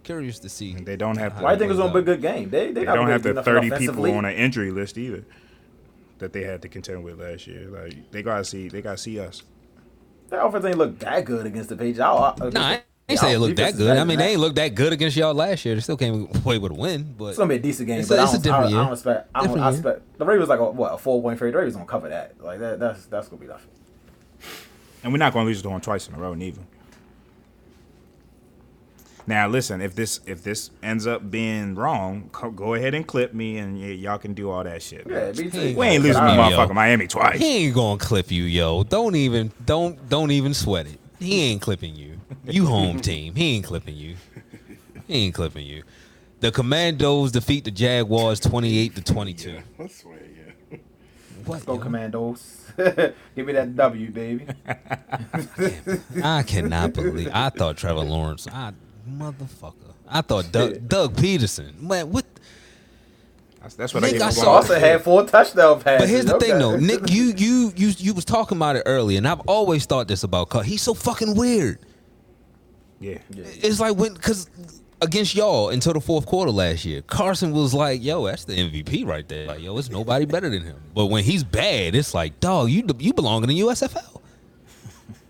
curious 0.09 0.39
to 0.41 0.49
see. 0.49 0.73
And 0.73 0.87
they 0.87 0.97
don't 0.97 1.17
have 1.19 1.33
how 1.35 1.39
to- 1.41 1.45
Why 1.45 1.53
it 1.53 1.57
do 1.59 1.65
you 1.65 1.69
think 1.71 1.79
it's 1.79 1.81
gonna 1.87 1.93
be 1.93 1.99
a 2.11 2.15
good 2.15 2.23
game? 2.23 2.49
They 2.51 2.67
they, 2.73 2.81
They 2.81 2.85
don't 2.87 3.09
have 3.09 3.23
the 3.23 3.43
30 3.43 3.71
people 3.79 4.11
on 4.11 4.25
an 4.25 4.35
injury 4.35 4.71
list 4.71 4.97
either 4.97 5.25
that 6.19 6.33
they 6.33 6.43
had 6.45 6.63
to 6.63 6.69
contend 6.69 7.05
with 7.05 7.21
last 7.21 7.47
year. 7.47 7.69
Like 7.69 8.11
they 8.11 8.23
gotta 8.23 8.45
see, 8.45 8.69
they 8.69 8.81
gotta 8.83 8.97
see 8.97 9.21
us. 9.21 9.43
Their 10.31 10.41
offense 10.45 10.65
ain't 10.65 10.79
look 10.79 10.99
that 11.01 11.25
good 11.25 11.45
against 11.47 11.69
the 11.69 11.77
Patriots. 11.77 12.01
I, 12.01 12.11
I, 12.11 12.49
No, 12.51 12.61
I 12.61 12.73
ain't 12.73 12.83
Yeah, 13.09 13.17
say 13.17 13.31
it 13.33 13.35
our 13.35 13.41
looked 13.41 13.57
that 13.57 13.77
good. 13.77 13.91
I 13.97 14.01
mean, 14.05 14.09
than 14.09 14.19
they 14.27 14.33
ain't 14.33 14.41
looked 14.41 14.57
that 14.57 14.75
good 14.75 14.93
against 14.93 15.17
y'all 15.17 15.33
last 15.35 15.65
year. 15.65 15.75
They 15.75 15.81
still 15.83 15.97
came 15.97 16.29
away 16.45 16.59
with 16.59 16.73
a 16.73 16.75
win, 16.75 17.15
but 17.19 17.27
It's 17.27 17.39
gonna 17.39 17.49
be 17.49 17.55
a 17.57 17.59
decent 17.61 17.87
game, 17.89 18.01
It's 18.01 18.09
but 18.09 18.19
a- 18.19 18.23
I 18.23 18.25
it's 18.25 18.33
a 18.33 18.37
don't, 18.37 18.43
different 18.43 18.65
I, 18.67 18.71
don't- 18.71 18.79
I 18.81 18.85
don't 18.85 18.93
expect. 18.95 19.31
I 19.35 19.47
don't 19.47 19.61
I 19.61 19.71
expect 19.71 20.19
the 20.19 20.25
Ravens 20.25 20.49
like 20.49 20.61
a, 20.61 20.71
what 20.71 20.93
a 20.95 20.99
four 20.99 21.21
point 21.23 21.39
favorite. 21.39 21.53
The 21.53 21.59
Ravens 21.59 21.75
gonna 21.77 21.87
cover 21.87 22.09
that. 22.09 22.35
Like 22.43 22.59
that. 22.61 22.81
That's 22.81 23.05
that's 23.07 23.29
gonna 23.29 23.41
be 23.41 23.47
nothing. 23.49 23.71
And 25.05 25.13
we're 25.13 25.19
not 25.19 25.33
gonna 25.33 25.47
lose 25.47 25.63
to 25.63 25.69
them 25.69 25.81
twice 25.81 26.09
in 26.09 26.15
a 26.15 26.19
row, 26.19 26.35
neither. 26.35 26.61
Now, 29.29 29.47
listen, 29.47 29.83
if 29.83 29.95
this 29.95 30.21
if 30.25 30.43
this 30.43 30.71
ends 30.83 31.07
up 31.07 31.31
being 31.31 31.75
wrong, 31.75 32.31
co- 32.33 32.51
go 32.51 32.73
ahead 32.73 32.95
and 32.95 33.07
clip 33.07 33.35
me, 33.35 33.59
and 33.59 33.79
y- 33.79 33.89
y'all 33.89 34.17
can 34.17 34.33
do 34.33 34.49
all 34.51 34.65
that 34.65 34.83
shit. 34.83 35.07
Yeah, 35.07 35.33
we 35.37 35.43
ain't 35.43 36.03
losing 36.03 36.23
Clip 36.23 36.35
to 36.35 36.41
motherfucking 36.41 36.75
Miami 36.75 37.07
twice. 37.07 37.39
he 37.39 37.67
ain't 37.67 37.75
gonna 37.75 37.99
clip 37.99 38.31
you, 38.31 38.45
yo. 38.45 38.85
Don't 38.85 39.15
even 39.17 39.53
don't 39.67 40.09
don't 40.09 40.31
even 40.31 40.55
sweat 40.55 40.87
it. 40.87 40.99
He 41.19 41.43
ain't 41.43 41.61
clipping 41.61 41.95
you. 41.95 42.19
You 42.47 42.65
home 42.65 43.01
team. 43.03 43.35
He 43.35 43.57
ain't 43.57 43.67
clipping 43.67 43.97
you. 43.97 44.17
He 45.07 45.27
ain't 45.27 45.35
clipping 45.35 45.67
you. 45.67 45.83
The 46.41 46.51
Commandos 46.51 47.31
defeat 47.33 47.65
the 47.65 47.71
Jaguars 47.71 48.41
twenty 48.41 48.79
eight 48.79 48.95
to 48.97 49.03
twenty 49.03 49.35
two. 49.35 49.59
I 49.79 49.89
swear, 49.89 50.17
yeah. 50.71 50.79
What? 51.45 51.67
Go 51.67 51.75
yo? 51.75 51.81
Commandos. 51.81 52.73
Give 53.37 53.47
me 53.47 53.53
that 53.53 53.77
W, 53.77 54.11
baby. 54.11 54.47
I 56.25 56.43
cannot 56.45 56.95
believe. 56.95 57.29
I 57.33 57.51
thought 57.51 57.77
Trevor 57.77 58.01
Lawrence. 58.05 58.47
I 58.49 58.73
motherfucker. 59.09 59.75
I 60.09 60.21
thought 60.23 60.51
Doug, 60.53 60.89
Doug 60.89 61.15
Pederson. 61.17 61.81
Man, 61.81 62.11
what? 62.11 62.25
That's, 63.61 63.75
that's 63.75 63.93
what 63.95 64.03
Nick, 64.03 64.11
I 64.11 64.13
gave 64.13 64.23
I 64.23 64.27
him 64.27 64.33
saw- 64.33 64.45
going. 64.45 64.63
Saucer 64.63 64.79
had 64.79 65.03
four 65.03 65.25
touchdown 65.27 65.81
passes. 65.81 66.01
But 66.03 66.09
here's 66.09 66.25
the 66.25 66.39
thing, 66.39 66.59
though, 66.59 66.77
Nick. 66.79 67.11
You 67.11 67.33
you 67.37 67.73
you 67.77 67.89
you 67.99 68.15
was 68.15 68.25
talking 68.25 68.57
about 68.57 68.77
it 68.77 68.83
earlier, 68.87 69.19
and 69.19 69.27
I've 69.29 69.41
always 69.41 69.85
thought 69.85 70.09
this 70.09 70.23
about 70.23 70.49
Carr. 70.49 70.63
He's 70.63 70.83
so 70.83 70.95
fucking 70.95 71.35
weird. 71.35 71.79
Yeah. 73.01 73.19
It's 73.31 73.81
like 73.81 73.97
when 73.97 74.15
because 74.15 74.49
against 75.03 75.35
y'all 75.35 75.69
until 75.71 75.93
the 75.93 76.01
fourth 76.01 76.27
quarter 76.27 76.51
last 76.51 76.85
year, 76.85 77.03
Carson 77.03 77.53
was 77.53 77.75
like, 77.75 78.03
"Yo, 78.03 78.27
that's 78.27 78.45
the 78.45 78.55
MVP 78.55 79.05
right 79.07 79.29
there." 79.29 79.47
Like, 79.49 79.61
yo, 79.61 79.77
it's 79.77 79.91
nobody 79.91 80.25
better 80.25 80.49
than 80.49 80.63
him. 80.63 80.77
But 80.95 81.07
when 81.07 81.25
he's 81.25 81.45
bad, 81.45 81.95
it's 81.95 82.15
like, 82.15 82.41
dog, 82.41 82.71
you 82.71 82.85
you 82.99 83.13
belong 83.13 83.43
in 83.43 83.49
the 83.49 83.61
USFL, 83.61 84.21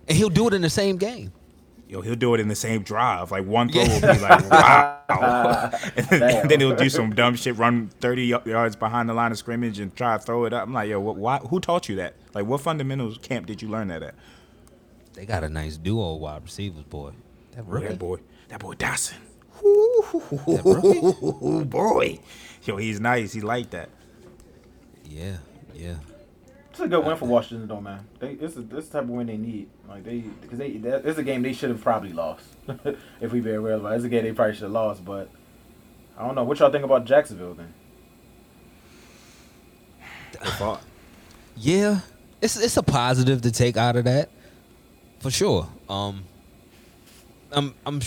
and 0.07 0.17
he'll 0.17 0.31
do 0.31 0.47
it 0.49 0.55
in 0.55 0.63
the 0.63 0.71
same 0.71 0.97
game. 0.97 1.33
Yo, 1.89 2.03
he'll 2.03 2.15
do 2.15 2.35
it 2.35 2.41
in 2.41 2.49
the 2.49 2.55
same 2.55 2.83
drive. 2.83 3.31
Like 3.31 3.47
one 3.47 3.71
throw 3.71 3.81
will 3.83 4.01
be 4.01 4.19
like, 4.21 4.51
wow. 4.51 5.01
and, 5.97 6.07
then, 6.07 6.21
Damn. 6.21 6.49
then 6.49 6.61
he'll 6.61 6.77
do 6.77 6.91
some 6.91 7.15
dumb 7.15 7.35
shit, 7.35 7.57
run 7.57 7.89
30 8.01 8.27
yards 8.45 8.77
behind 8.77 9.09
the 9.09 9.15
line 9.15 9.33
of 9.33 9.39
scrimmage 9.39 9.79
and 9.79 9.95
try 9.97 10.19
to 10.19 10.23
throw 10.23 10.45
it 10.45 10.53
up. 10.53 10.65
I'm 10.67 10.75
like, 10.75 10.91
yo, 10.91 11.01
what, 11.01 11.17
why, 11.17 11.39
who 11.39 11.61
taught 11.61 11.89
you 11.89 11.97
that? 11.97 12.15
Like, 12.35 12.45
what 12.45 12.61
fundamentals 12.61 13.17
camp 13.19 13.47
did 13.47 13.63
you 13.63 13.69
learn 13.69 13.89
that 13.89 14.03
at? 14.03 14.15
They 15.15 15.25
got 15.25 15.45
a 15.45 15.49
nice 15.49 15.79
duo 15.79 16.15
wide 16.17 16.45
receivers, 16.45 16.85
boy. 16.85 17.13
That 17.53 17.67
rookie, 17.67 17.89
That 17.89 17.99
boy, 17.99 18.19
that 18.49 18.61
boy 18.61 18.75
Dotson. 18.75 19.15
that 19.63 20.63
rookie? 20.65 21.01
Oh 21.43 21.65
boy, 21.69 22.21
yo, 22.65 22.77
he's 22.77 23.01
nice. 23.01 23.33
He 23.33 23.41
like 23.41 23.71
that. 23.71 23.89
yeah, 25.05 25.39
yeah. 25.75 25.95
It's 26.71 26.81
a 26.81 26.87
good 26.87 27.05
win 27.05 27.17
for 27.17 27.27
Washington, 27.27 27.67
though, 27.67 27.81
man. 27.81 28.07
They, 28.21 28.33
it's 28.33 28.55
a, 28.57 28.61
this 28.61 28.89
type 28.89 29.03
of 29.05 29.09
win 29.09 29.27
they 29.27 29.37
need. 29.37 29.69
Like 29.89 30.05
they, 30.05 30.19
because 30.19 30.59
they, 30.59 30.73
that, 30.79 31.07
it's 31.07 31.19
a 31.19 31.23
game 31.23 31.43
they 31.43 31.53
should 31.53 31.71
have 31.71 31.81
probably 31.83 32.13
lost. 32.13 32.45
if 33.21 33.33
we 33.33 33.41
be 33.41 33.51
real 33.53 33.81
about 33.81 33.93
it, 33.93 33.97
it's 33.97 34.05
a 34.05 34.09
game 34.09 34.25
they 34.25 34.33
probably 34.33 34.55
should 34.55 34.65
have 34.65 34.73
lost. 34.73 35.05
But 35.05 35.31
I 36.19 36.27
don't 36.27 36.35
know. 36.35 36.45
What 36.45 36.59
y'all 36.59 36.71
think 36.71 36.85
about 36.85 37.05
Jacksonville 37.07 37.55
then? 37.55 37.73
Yeah, 41.57 42.01
it's 42.41 42.57
it's 42.57 42.77
a 42.77 42.83
positive 42.83 43.43
to 43.43 43.51
take 43.51 43.77
out 43.77 43.97
of 43.97 44.05
that, 44.05 44.29
for 45.21 45.31
sure. 45.31 45.69
Um, 45.89 46.25
I'm 47.51 47.75
I'm 47.85 48.01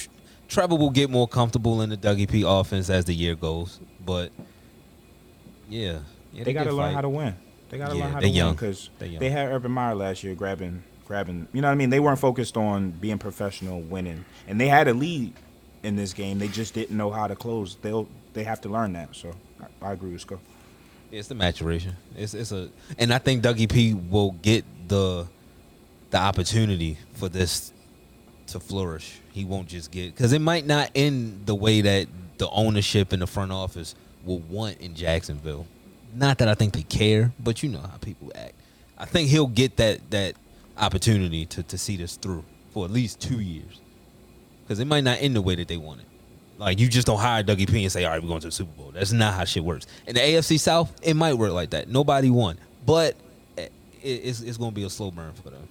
Trevor 0.48 0.76
will 0.76 0.90
get 0.92 1.10
more 1.10 1.28
comfortable 1.28 1.82
in 1.82 1.90
the 1.90 1.98
Dougie 1.98 2.30
P 2.30 2.44
offense 2.46 2.90
as 2.90 3.06
the 3.06 3.14
year 3.14 3.36
goes, 3.36 3.80
but 4.06 4.32
yeah, 5.70 6.00
yeah 6.32 6.44
They 6.44 6.54
got 6.54 6.64
to 6.64 6.70
did 6.70 6.76
learn 6.76 6.88
fight. 6.90 6.96
how 6.96 7.02
to 7.02 7.10
win. 7.10 7.36
They 7.70 7.78
got 7.78 7.90
to 7.90 7.96
Yeah, 7.96 8.04
learn 8.04 8.14
how 8.14 8.20
to 8.20 8.28
young. 8.28 8.48
win 8.50 8.56
because 8.56 8.90
They 9.00 9.08
young. 9.08 9.20
they 9.20 9.30
had 9.30 9.50
Urban 9.52 9.72
Meyer 9.72 9.96
last 9.96 10.24
year 10.24 10.36
grabbing, 10.36 10.84
grabbing. 11.06 11.48
You 11.54 11.62
know 11.62 11.68
what 11.68 11.74
I 11.74 11.76
mean? 11.76 11.90
They 11.90 12.00
weren't 12.00 12.20
focused 12.20 12.58
on 12.58 12.92
being 12.92 13.18
professional, 13.18 13.82
winning, 13.82 14.26
and 14.48 14.60
they 14.60 14.68
had 14.68 14.88
a 14.88 14.94
lead 14.94 15.34
in 15.84 15.96
this 15.96 16.14
game. 16.14 16.40
They 16.40 16.48
just 16.48 16.74
didn't 16.74 16.96
know 16.96 17.12
how 17.12 17.28
to 17.28 17.36
close. 17.36 17.76
They'll 17.82 18.08
they 18.34 18.44
have 18.44 18.62
to 18.62 18.70
learn 18.70 18.94
that. 18.94 19.16
So 19.16 19.34
I, 19.60 19.90
I 19.90 19.94
agree 19.94 20.12
with 20.12 20.22
Scott. 20.22 20.40
It's 21.12 21.28
the 21.28 21.36
maturation. 21.36 21.96
It's 22.16 22.34
it's 22.34 22.52
a, 22.52 22.70
and 22.98 23.14
I 23.14 23.18
think 23.18 23.44
Dougie 23.44 23.72
P 23.72 23.94
will 23.94 24.32
get 24.32 24.66
the 24.88 25.28
the 26.12 26.18
opportunity 26.18 26.98
for 27.14 27.30
this 27.30 27.74
to 28.48 28.60
flourish. 28.60 29.20
He 29.32 29.46
won't 29.46 29.68
just 29.68 29.92
get 29.92 30.16
because 30.16 30.34
it 30.34 30.42
might 30.42 30.66
not 30.66 30.92
end 30.96 31.46
the 31.46 31.56
way 31.56 31.82
that 31.82 32.08
the 32.38 32.50
ownership 32.50 33.12
and 33.12 33.22
the 33.22 33.28
front 33.28 33.52
office 33.52 33.96
will 34.26 34.40
want 34.40 34.80
in 34.80 34.96
Jacksonville. 34.96 35.68
Not 36.14 36.38
that 36.40 36.48
I 36.48 36.56
think 36.56 36.74
they 36.74 36.84
care, 36.84 37.32
but 37.40 37.64
you 37.64 37.70
know 37.70 37.80
how 37.80 37.98
people 37.98 38.32
act. 38.36 38.54
I 38.98 39.06
think 39.06 39.30
he'll 39.30 39.48
get 39.48 39.78
that 39.78 40.12
that 40.12 40.36
opportunity 40.78 41.46
to 41.48 41.64
to 41.64 41.78
see 41.78 41.98
this 41.98 42.16
through 42.16 42.44
for 42.72 42.86
at 42.86 42.92
least 42.92 43.20
two 43.20 43.40
years 43.40 43.82
because 44.64 44.80
it 44.80 44.86
might 44.86 45.04
not 45.04 45.18
end 45.22 45.36
the 45.36 45.42
way 45.42 45.56
that 45.56 45.68
they 45.68 45.78
want 45.78 46.02
it. 46.02 46.08
Like 46.58 46.80
you 46.80 46.88
just 46.88 47.08
don't 47.08 47.20
hire 47.20 47.44
Dougie 47.44 47.70
P 47.70 47.84
and 47.84 47.92
say, 47.92 48.06
"All 48.06 48.12
right, 48.12 48.22
we're 48.22 48.28
going 48.28 48.42
to 48.42 48.48
the 48.48 48.52
Super 48.52 48.72
Bowl." 48.78 48.92
That's 48.94 49.12
not 49.12 49.34
how 49.34 49.46
shit 49.46 49.64
works. 49.64 49.88
In 50.06 50.16
the 50.16 50.22
AFC 50.22 50.60
South, 50.60 50.94
it 51.02 51.16
might 51.16 51.34
work 51.34 51.52
like 51.54 51.72
that. 51.72 51.90
Nobody 51.90 52.30
won, 52.30 52.58
but 52.86 53.16
eh, 53.58 53.68
it, 54.04 54.08
it's 54.08 54.42
it's 54.42 54.58
going 54.58 54.72
to 54.72 54.76
be 54.76 54.84
a 54.84 54.90
slow 54.90 55.12
burn 55.12 55.34
for 55.34 55.50
them. 55.50 55.68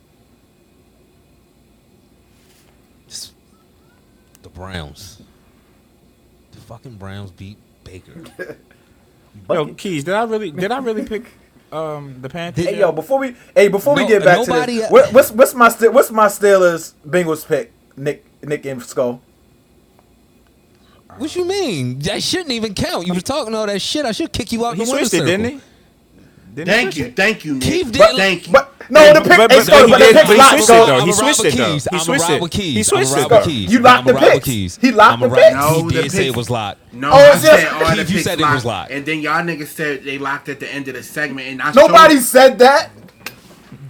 Just 3.09 3.35
the 4.43 4.49
Browns, 4.49 5.23
the 6.53 6.59
fucking 6.59 6.97
Browns 6.97 7.31
beat 7.31 7.57
Baker. 7.85 8.25
Yo, 9.49 9.75
Keys, 9.75 10.05
did 10.05 10.15
I 10.15 10.25
really 10.25 10.51
did 10.51 10.73
I 10.73 10.79
really 10.79 11.05
pick 11.07 11.25
um 11.73 12.21
the 12.21 12.29
Panthers? 12.29 12.65
Hey 12.67 12.79
yo, 12.79 12.93
before 12.93 13.19
we 13.19 13.37
hey 13.55 13.69
before 13.69 13.95
we 13.95 14.07
get 14.07 14.25
back 14.25 14.45
to 14.45 14.51
nobody- 14.51 14.79
this, 14.79 14.91
what, 14.91 15.13
what's 15.13 15.31
what's 15.31 15.55
my 15.55 15.69
what's 15.89 16.11
my 16.11 16.27
Steelers 16.27 16.95
Bengals 17.07 17.47
pick? 17.47 17.73
Nick 17.97 18.25
Nick 18.43 18.65
and 18.67 18.83
Skull. 18.83 19.21
What 21.17 21.35
you 21.35 21.45
mean? 21.45 21.99
That 22.01 22.23
shouldn't 22.23 22.53
even 22.53 22.73
count. 22.75 23.07
You 23.07 23.15
was 23.15 23.25
talking 23.25 23.55
all 23.55 23.67
that 23.67 23.83
shit. 23.83 24.05
I 24.07 24.13
should 24.13 24.33
kick 24.33 24.53
you 24.53 24.65
out 24.65 24.77
he 24.77 24.85
the 24.85 24.91
winner 24.91 25.05
switched 25.05 25.15
it, 25.15 25.27
circle. 25.27 25.27
didn't 25.27 25.59
he? 25.59 25.61
Didn't 26.65 26.75
Thank 26.75 26.97
you, 26.97 27.11
thank 27.13 27.45
you, 27.45 27.55
Nick. 27.55 27.63
Keith 27.63 27.87
But 27.99 28.09
did- 28.11 28.17
thank 28.17 28.47
you. 28.47 28.53
But 28.53 28.73
no, 28.91 29.01
Yeah, 29.03 29.13
the 29.15 29.21
pick. 29.23 29.37
but- 29.39 29.49
They 29.51 29.57
but 29.57 29.65
stole, 29.65 29.87
he 29.87 29.93
but 29.93 29.99
did- 29.99 30.09
the 30.11 30.15
but 30.15 30.27
pick 30.27 30.37
he 30.37 30.43
switched 30.43 30.71
it, 30.71 30.87
though. 30.87 31.05
He 31.07 31.13
switched 31.13 31.45
it, 31.45 31.57
though. 31.57 31.73
He 31.73 31.99
switched 32.05 32.31
it. 32.31 32.41
with 32.43 32.51
Keys. 32.51 32.75
He 32.77 32.83
switched 32.83 33.11
it, 33.11 33.15
ride 33.15 33.21
with 33.23 33.31
though. 33.31 33.45
Keys. 33.45 33.73
You 33.73 33.79
locked 33.81 34.07
the 34.07 34.13
ride 34.15 34.35
with 34.35 34.45
picks. 34.45 34.77
He 34.77 34.91
locked 34.93 35.21
the 35.23 35.29
ride- 35.29 35.43
picks. 35.43 35.55
No, 35.55 35.85
He 35.89 36.03
did 36.03 36.13
say 36.13 36.27
it 36.27 36.37
was 36.37 36.51
locked. 36.51 36.79
No, 36.93 37.11
Oh, 37.13 37.15
I 37.17 37.37
said 37.39 37.69
all 37.73 37.79
the 37.81 37.87
Keith, 37.87 37.97
you 38.11 38.15
picks 38.17 38.25
said 38.25 38.41
it 38.41 38.43
was 38.45 38.53
locked, 38.53 38.65
locked. 38.67 38.91
and 38.91 39.07
then 39.07 39.21
y'all 39.21 39.43
niggas 39.43 39.69
said 39.69 40.05
they 40.05 40.19
locked 40.19 40.49
at 40.51 40.61
the 40.61 40.73
end 40.75 40.89
of 40.89 40.95
the 40.95 41.03
segment, 41.03 41.49
and 41.49 41.63
I 41.63 41.73
Nobody 41.73 42.17
showed, 42.17 42.25
said 42.25 42.59
that. 42.59 42.91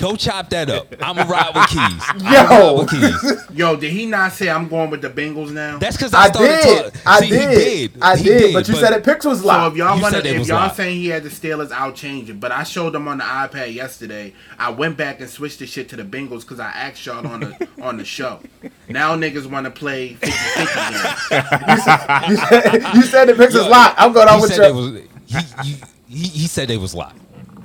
Go 0.00 0.16
chop 0.16 0.48
that 0.50 0.68
up. 0.70 0.94
I'm 1.00 1.18
a 1.18 1.24
ride 1.24 1.54
with 1.54 1.66
Keys. 1.68 2.02
I'm 2.08 2.20
a 2.20 2.32
Yo. 2.32 2.48
ride 2.48 2.72
with 2.78 2.90
Keys. 2.90 3.44
Yo, 3.58 3.76
did 3.76 3.92
he 3.92 4.06
not 4.06 4.32
say 4.32 4.48
I'm 4.48 4.66
going 4.68 4.90
with 4.90 5.02
the 5.02 5.10
Bengals 5.10 5.50
now? 5.52 5.78
That's 5.78 5.96
because 5.96 6.14
I 6.14 6.22
I 6.24 6.30
started 6.30 6.48
did. 6.62 6.84
talking. 6.84 7.00
I 7.06 7.20
See, 7.20 7.28
did. 7.28 7.50
He 7.50 7.54
did. 7.88 7.98
I 8.02 8.16
He 8.16 8.24
did. 8.24 8.54
But 8.54 8.68
you 8.68 8.74
said 8.76 8.92
it. 8.94 9.04
Picks 9.04 9.26
was 9.26 9.42
so 9.42 9.66
if 9.66 9.76
y'all 9.76 10.00
wanna, 10.00 10.18
if 10.18 10.46
y'all 10.48 10.56
locked. 10.58 10.76
saying 10.76 10.96
he 10.96 11.08
had 11.08 11.22
the 11.22 11.28
Steelers, 11.28 11.70
I'll 11.70 11.92
change 11.92 12.30
it. 12.30 12.40
But 12.40 12.50
I 12.52 12.62
showed 12.62 12.94
them 12.94 13.08
on 13.08 13.18
the 13.18 13.24
iPad 13.24 13.74
yesterday. 13.74 14.32
I 14.58 14.70
went 14.70 14.96
back 14.96 15.20
and 15.20 15.28
switched 15.28 15.58
the 15.58 15.66
shit 15.66 15.88
to 15.90 15.96
the 15.96 16.04
Bengals 16.04 16.40
because 16.40 16.60
I 16.60 16.70
asked 16.70 17.04
y'all 17.04 17.26
on 17.26 17.40
the 17.40 17.68
on 17.82 17.98
the 17.98 18.04
show. 18.04 18.40
Now 18.88 19.14
niggas 19.16 19.44
want 19.46 19.64
to 19.66 19.70
play 19.70 20.14
50-50 20.14 22.28
you, 22.28 22.36
said, 22.36 22.94
you 22.94 23.02
said 23.02 23.24
the 23.26 23.34
picks 23.34 23.54
was 23.54 23.64
Yo, 23.64 23.70
locked. 23.70 24.00
I'm 24.00 24.12
going 24.12 24.28
he 24.28 24.34
on 24.34 24.40
with 24.40 24.56
you. 24.56 24.74
was, 24.74 25.02
he, 25.26 25.38
he, 25.72 25.76
he, 26.08 26.28
he 26.28 26.46
said 26.46 26.68
they 26.68 26.76
was 26.78 26.94
locked. 26.94 27.18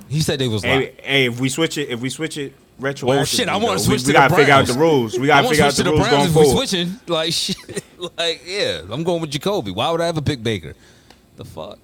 He 0.08 0.20
said 0.20 0.38
they 0.38 0.48
was 0.48 0.64
locked. 0.64 0.74
Hey, 0.84 0.94
hey, 1.02 1.24
if 1.26 1.40
we 1.40 1.48
switch 1.48 1.78
it, 1.78 1.88
if 1.88 2.00
we 2.00 2.10
switch 2.10 2.36
it 2.38 2.54
retroactively, 2.80 3.06
Well, 3.06 3.24
shit, 3.24 3.48
I 3.48 3.56
wanna 3.56 3.66
though, 3.72 3.76
switch 3.78 4.00
we, 4.00 4.04
to 4.04 4.06
we 4.08 4.12
the 4.12 4.18
gotta 4.18 4.34
figure 4.36 4.54
out 4.54 4.66
the 4.66 4.74
rules. 4.74 5.18
We 5.18 5.26
gotta 5.26 5.48
figure 5.48 5.64
out 5.64 5.72
the 5.74 5.82
the 5.82 5.90
rules 5.90 6.08
Browns 6.08 6.12
going 6.16 6.28
if 6.28 6.36
we 6.36 6.42
forward. 6.44 6.68
switching. 6.68 7.00
Like 7.06 7.32
shit. 7.32 7.84
Like 7.98 8.42
yeah, 8.46 8.82
I'm 8.90 9.02
going 9.02 9.20
with 9.20 9.30
Jacoby. 9.30 9.70
Why 9.72 9.90
would 9.90 10.00
I 10.00 10.06
ever 10.08 10.20
pick 10.22 10.42
Baker? 10.42 10.74
The 11.36 11.44
fuck. 11.44 11.78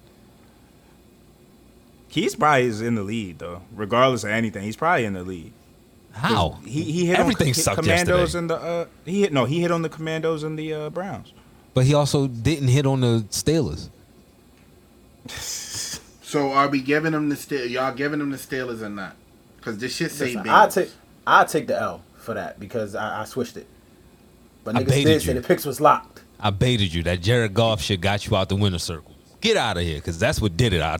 He's 2.07 2.35
probably 2.35 2.67
is 2.67 2.81
in 2.81 2.95
the 2.95 3.03
lead 3.03 3.39
though, 3.39 3.63
regardless 3.75 4.23
of 4.23 4.29
anything. 4.29 4.63
He's 4.63 4.75
probably 4.75 5.05
in 5.05 5.13
the 5.13 5.23
lead. 5.23 5.51
How? 6.11 6.59
He 6.65 6.83
he 6.83 7.05
hit 7.07 7.17
Everything 7.17 7.47
on, 7.49 7.53
sucked 7.55 7.79
Commandos 7.81 8.35
yesterday. 8.35 8.37
and 8.39 8.49
the 8.51 8.55
uh, 8.55 8.85
he 9.03 9.21
hit 9.21 9.33
no 9.33 9.45
he 9.45 9.61
hit 9.61 9.71
on 9.71 9.81
the 9.81 9.89
Commandos 9.89 10.43
and 10.43 10.57
the 10.59 10.71
uh, 10.73 10.89
Browns. 10.91 11.33
But 11.73 11.85
he 11.85 11.95
also 11.95 12.27
didn't 12.27 12.67
hit 12.67 12.85
on 12.85 13.01
the 13.01 13.25
Steelers. 13.31 13.89
So 16.33 16.51
are 16.51 16.67
we 16.67 16.81
giving 16.81 17.11
them 17.11 17.29
the 17.29 17.35
Steelers? 17.35 17.69
Y'all 17.69 17.93
giving 17.93 18.17
them 18.17 18.31
the 18.31 18.37
Steelers 18.37 18.81
or 18.81 18.89
not? 18.89 19.15
Because 19.57 19.77
this 19.77 19.95
shit 19.95 20.09
say 20.09 20.33
Listen, 20.33 20.43
Bengals. 20.45 20.49
I 20.49 20.67
take 20.67 20.91
I 21.27 21.43
take 21.43 21.67
the 21.67 21.79
L 21.79 22.01
for 22.17 22.33
that 22.33 22.59
because 22.59 22.95
I, 22.95 23.21
I 23.21 23.25
switched 23.25 23.55
it. 23.55 23.67
But 24.63 24.75
I 24.75 24.79
niggas 24.81 24.87
baited 24.87 25.05
did 25.05 25.21
say 25.21 25.33
you. 25.35 25.41
the 25.41 25.47
picks 25.47 25.63
was 25.63 25.79
locked. 25.79 26.23
I 26.39 26.49
baited 26.49 26.91
you. 26.91 27.03
That 27.03 27.21
Jared 27.21 27.53
Goff 27.53 27.83
shit 27.83 28.01
got 28.01 28.25
you 28.25 28.35
out 28.35 28.49
the 28.49 28.55
winner 28.55 28.79
circle. 28.79 29.13
Get 29.41 29.57
out 29.57 29.77
of 29.77 29.83
here, 29.83 29.97
because 29.97 30.17
that's 30.17 30.41
what 30.41 30.57
did 30.57 30.73
it. 30.73 30.81
I 30.81 30.97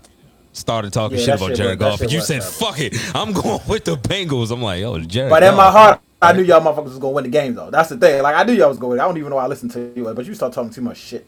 started 0.52 0.94
talking 0.94 1.18
Yeah, 1.18 1.26
shit 1.26 1.36
about 1.38 1.48
shit 1.48 1.58
Jared 1.58 1.80
was- 1.80 1.90
Goff, 1.90 2.02
and 2.02 2.12
you 2.12 2.20
was 2.20 2.28
said, 2.28 2.42
terrible. 2.42 2.68
"Fuck 2.68 2.80
it, 2.80 3.16
I'm 3.16 3.34
going 3.34 3.60
with 3.68 3.86
the 3.86 3.96
Bengals." 3.96 4.52
I'm 4.52 4.62
like, 4.62 4.82
"Yo, 4.82 5.00
Jared." 5.00 5.32
But 5.32 5.42
in 5.42 5.56
my 5.56 5.72
heart, 5.72 6.00
I 6.22 6.34
knew 6.34 6.44
y'all 6.44 6.62
motherfuckers 6.62 6.84
was 6.84 7.00
gonna 7.00 7.14
win 7.14 7.24
the 7.24 7.32
game 7.32 7.56
though. 7.56 7.72
That's 7.72 7.90
the 7.90 7.98
thing. 7.98 8.22
Like 8.22 8.36
I 8.36 8.44
knew 8.44 8.54
y'all 8.54 8.70
was 8.70 8.78
going. 8.78 9.00
I 9.00 9.06
don't 9.06 9.18
even 9.18 9.32
know 9.32 9.38
why 9.38 9.46
I 9.46 9.48
listened 9.48 9.72
to 9.72 9.94
you, 9.96 10.14
but 10.14 10.28
you 10.28 10.36
start 10.36 10.54
talking 10.54 10.70
too 10.70 10.82
much 10.82 10.98
shit. 10.98 11.26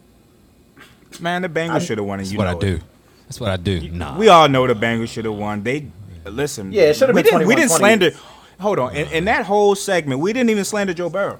Man, 1.19 1.41
the 1.41 1.49
Bengals 1.49 1.87
should 1.87 1.97
have 1.97 2.05
won, 2.05 2.19
and 2.19 2.27
that's 2.27 2.31
you 2.31 2.37
what 2.37 2.43
know 2.61 2.67
I 2.67 2.71
it. 2.73 2.81
Do. 3.25 3.29
That's 3.29 3.39
what 3.39 3.49
I 3.51 3.57
do. 3.57 3.89
Nah, 3.91 4.17
We 4.17 4.29
all 4.29 4.47
know 4.49 4.67
the 4.67 4.73
Bengals 4.75 5.09
should 5.09 5.25
have 5.25 5.35
won. 5.35 5.63
They 5.63 5.87
listen. 6.25 6.71
Yeah, 6.71 6.83
it 6.83 6.95
should've 6.95 7.15
been 7.15 7.23
didn't, 7.23 7.47
We 7.47 7.55
didn't 7.55 7.71
slander. 7.71 8.11
Hold 8.59 8.79
on. 8.79 8.95
In, 8.95 9.07
in 9.09 9.25
that 9.25 9.45
whole 9.45 9.75
segment, 9.75 10.21
we 10.21 10.31
didn't 10.33 10.49
even 10.49 10.63
slander 10.63 10.93
Joe 10.93 11.09
Burrow. 11.09 11.39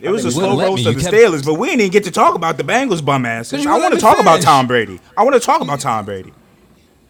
It 0.00 0.08
was 0.08 0.24
a 0.24 0.30
slow 0.30 0.58
roast 0.58 0.86
of 0.86 0.94
the 0.94 1.00
kept- 1.02 1.14
Steelers, 1.14 1.44
but 1.44 1.54
we 1.54 1.68
didn't 1.68 1.82
even 1.82 1.92
get 1.92 2.04
to 2.04 2.10
talk 2.10 2.34
about 2.34 2.56
the 2.56 2.62
Bengals 2.64 3.04
bum 3.04 3.26
asses. 3.26 3.66
I 3.66 3.70
want 3.72 3.80
to 3.80 3.88
let 3.88 3.94
me 3.96 4.00
talk 4.00 4.18
about. 4.18 4.40
Tom 4.40 4.66
Brady. 4.66 4.98
I 5.16 5.22
want 5.24 5.34
to 5.34 5.40
talk 5.40 5.60
about 5.60 5.80
Tom 5.80 6.06
Brady. 6.06 6.32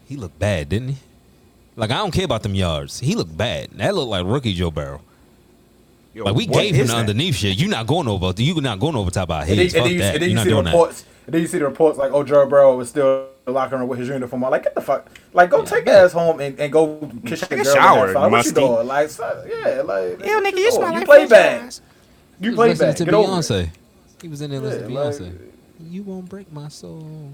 he 0.05 0.17
looked 0.17 0.37
bad, 0.37 0.67
didn't 0.67 0.89
he? 0.89 0.97
Like 1.77 1.89
I 1.89 1.95
don't 1.97 2.11
care 2.11 2.25
about 2.25 2.43
them 2.43 2.53
yards. 2.53 2.99
He 2.99 3.15
looked 3.15 3.35
bad. 3.37 3.69
That 3.77 3.95
looked 3.95 4.09
like 4.09 4.25
rookie 4.25 4.53
Joe 4.53 4.71
Burrow. 4.71 4.99
Yo, 6.13 6.25
Like 6.25 6.35
we 6.35 6.45
gave 6.45 6.75
him 6.75 6.87
the 6.87 6.93
that? 6.93 6.99
underneath 6.99 7.35
shit. 7.35 7.57
You're 7.57 7.69
not 7.69 7.87
going 7.87 8.09
over. 8.09 8.33
You're 8.35 8.59
not 8.61 8.81
going 8.81 8.97
over 8.97 9.09
top 9.09 9.29
of 9.29 9.31
our 9.31 9.41
And 9.43 9.51
then, 9.51 9.57
heads. 9.59 9.73
and 9.75 9.85
then 9.85 9.91
you, 9.93 9.99
that. 9.99 10.13
and 10.15 10.21
then 10.23 10.29
You're 10.29 10.29
you 10.29 10.35
not 10.35 10.43
see 10.43 10.49
the 10.49 10.53
doing 10.55 10.65
that. 10.65 10.71
reports. 10.71 11.05
And 11.27 11.33
then 11.33 11.41
you 11.41 11.47
see 11.47 11.57
the 11.59 11.65
reports 11.65 11.97
like, 11.97 12.11
oh, 12.11 12.23
Joe 12.25 12.45
Burrow 12.45 12.75
was 12.75 12.89
still 12.89 13.21
in 13.23 13.27
the 13.45 13.51
locker 13.51 13.77
room 13.77 13.87
with 13.87 13.99
his 13.99 14.07
uniform. 14.07 14.43
on. 14.43 14.51
Like, 14.51 14.63
get 14.63 14.75
the 14.75 14.81
fuck, 14.81 15.09
like, 15.33 15.49
go 15.49 15.63
take 15.65 15.85
your 15.85 15.95
ass 15.95 16.11
home 16.13 16.39
and, 16.39 16.59
and 16.59 16.71
go 16.71 16.97
kiss 17.25 17.41
your 17.41 17.47
Take 17.49 17.59
a 17.61 17.63
girl. 17.63 17.73
shower, 17.73 18.07
in 18.07 18.13
the 18.13 18.19
What 18.19 18.31
musty. 18.31 18.49
you 18.61 18.67
doing? 18.67 18.87
Like, 18.87 19.09
so, 19.09 19.45
yeah, 19.47 19.81
like, 19.81 20.19
Yo, 20.19 20.39
nigga, 20.41 20.51
you 20.51 20.59
you 20.59 20.69
doing? 20.69 20.71
smell 20.71 20.91
You 20.91 20.97
like 20.99 21.05
play 21.05 21.27
French 21.27 21.29
bad. 21.79 21.79
You 22.39 22.53
play 22.55 22.69
listening 22.69 22.89
bad. 22.89 22.97
to 22.97 23.05
Get 23.05 23.13
over. 23.13 23.27
Beyonce. 23.31 23.69
He 24.21 24.27
was 24.27 24.41
in 24.41 24.51
there 24.51 24.59
listening 24.59 24.87
to 24.87 24.93
Yeah, 24.93 24.99
like- 24.99 25.15
Beyonce. 25.15 25.37
You 25.89 26.03
won't 26.03 26.29
break 26.29 26.51
my 26.53 26.67
soul. 26.69 27.31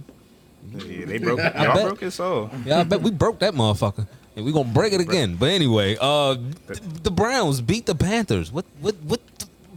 Yeah, 0.71 1.05
they 1.05 1.17
broke. 1.17 1.39
I 1.55 1.63
Y'all 1.65 1.75
bet. 1.75 1.85
broke 1.85 1.99
his 1.99 2.15
soul. 2.15 2.49
Yeah, 2.65 2.79
I 2.79 2.83
bet 2.83 3.01
we 3.01 3.11
broke 3.11 3.39
that 3.39 3.53
motherfucker, 3.53 4.07
and 4.35 4.45
we 4.45 4.51
gonna 4.53 4.69
break 4.69 4.93
it 4.93 5.01
again. 5.01 5.35
But 5.35 5.49
anyway, 5.49 5.97
uh, 5.99 6.35
th- 6.67 6.79
the 7.03 7.11
Browns 7.11 7.59
beat 7.61 7.85
the 7.85 7.95
Panthers. 7.95 8.51
What? 8.51 8.65
What? 8.79 8.95
What? 9.03 9.19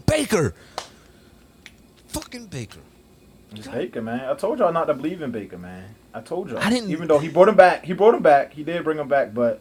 Baker. 0.06 0.54
Fucking 2.08 2.46
Baker. 2.46 2.78
Baker, 3.72 4.00
man. 4.02 4.20
I 4.28 4.34
told 4.34 4.58
y'all 4.58 4.72
not 4.72 4.84
to 4.86 4.94
believe 4.94 5.22
in 5.22 5.30
Baker, 5.30 5.58
man. 5.58 5.94
I 6.14 6.20
told 6.20 6.50
y'all. 6.50 6.58
I 6.58 6.70
didn't- 6.70 6.90
Even 6.90 7.08
though 7.08 7.18
he 7.18 7.28
brought 7.28 7.48
him 7.48 7.56
back, 7.56 7.84
he 7.84 7.92
brought 7.92 8.14
him 8.14 8.22
back. 8.22 8.52
He 8.52 8.62
did 8.62 8.84
bring 8.84 8.98
him 8.98 9.08
back, 9.08 9.34
but 9.34 9.60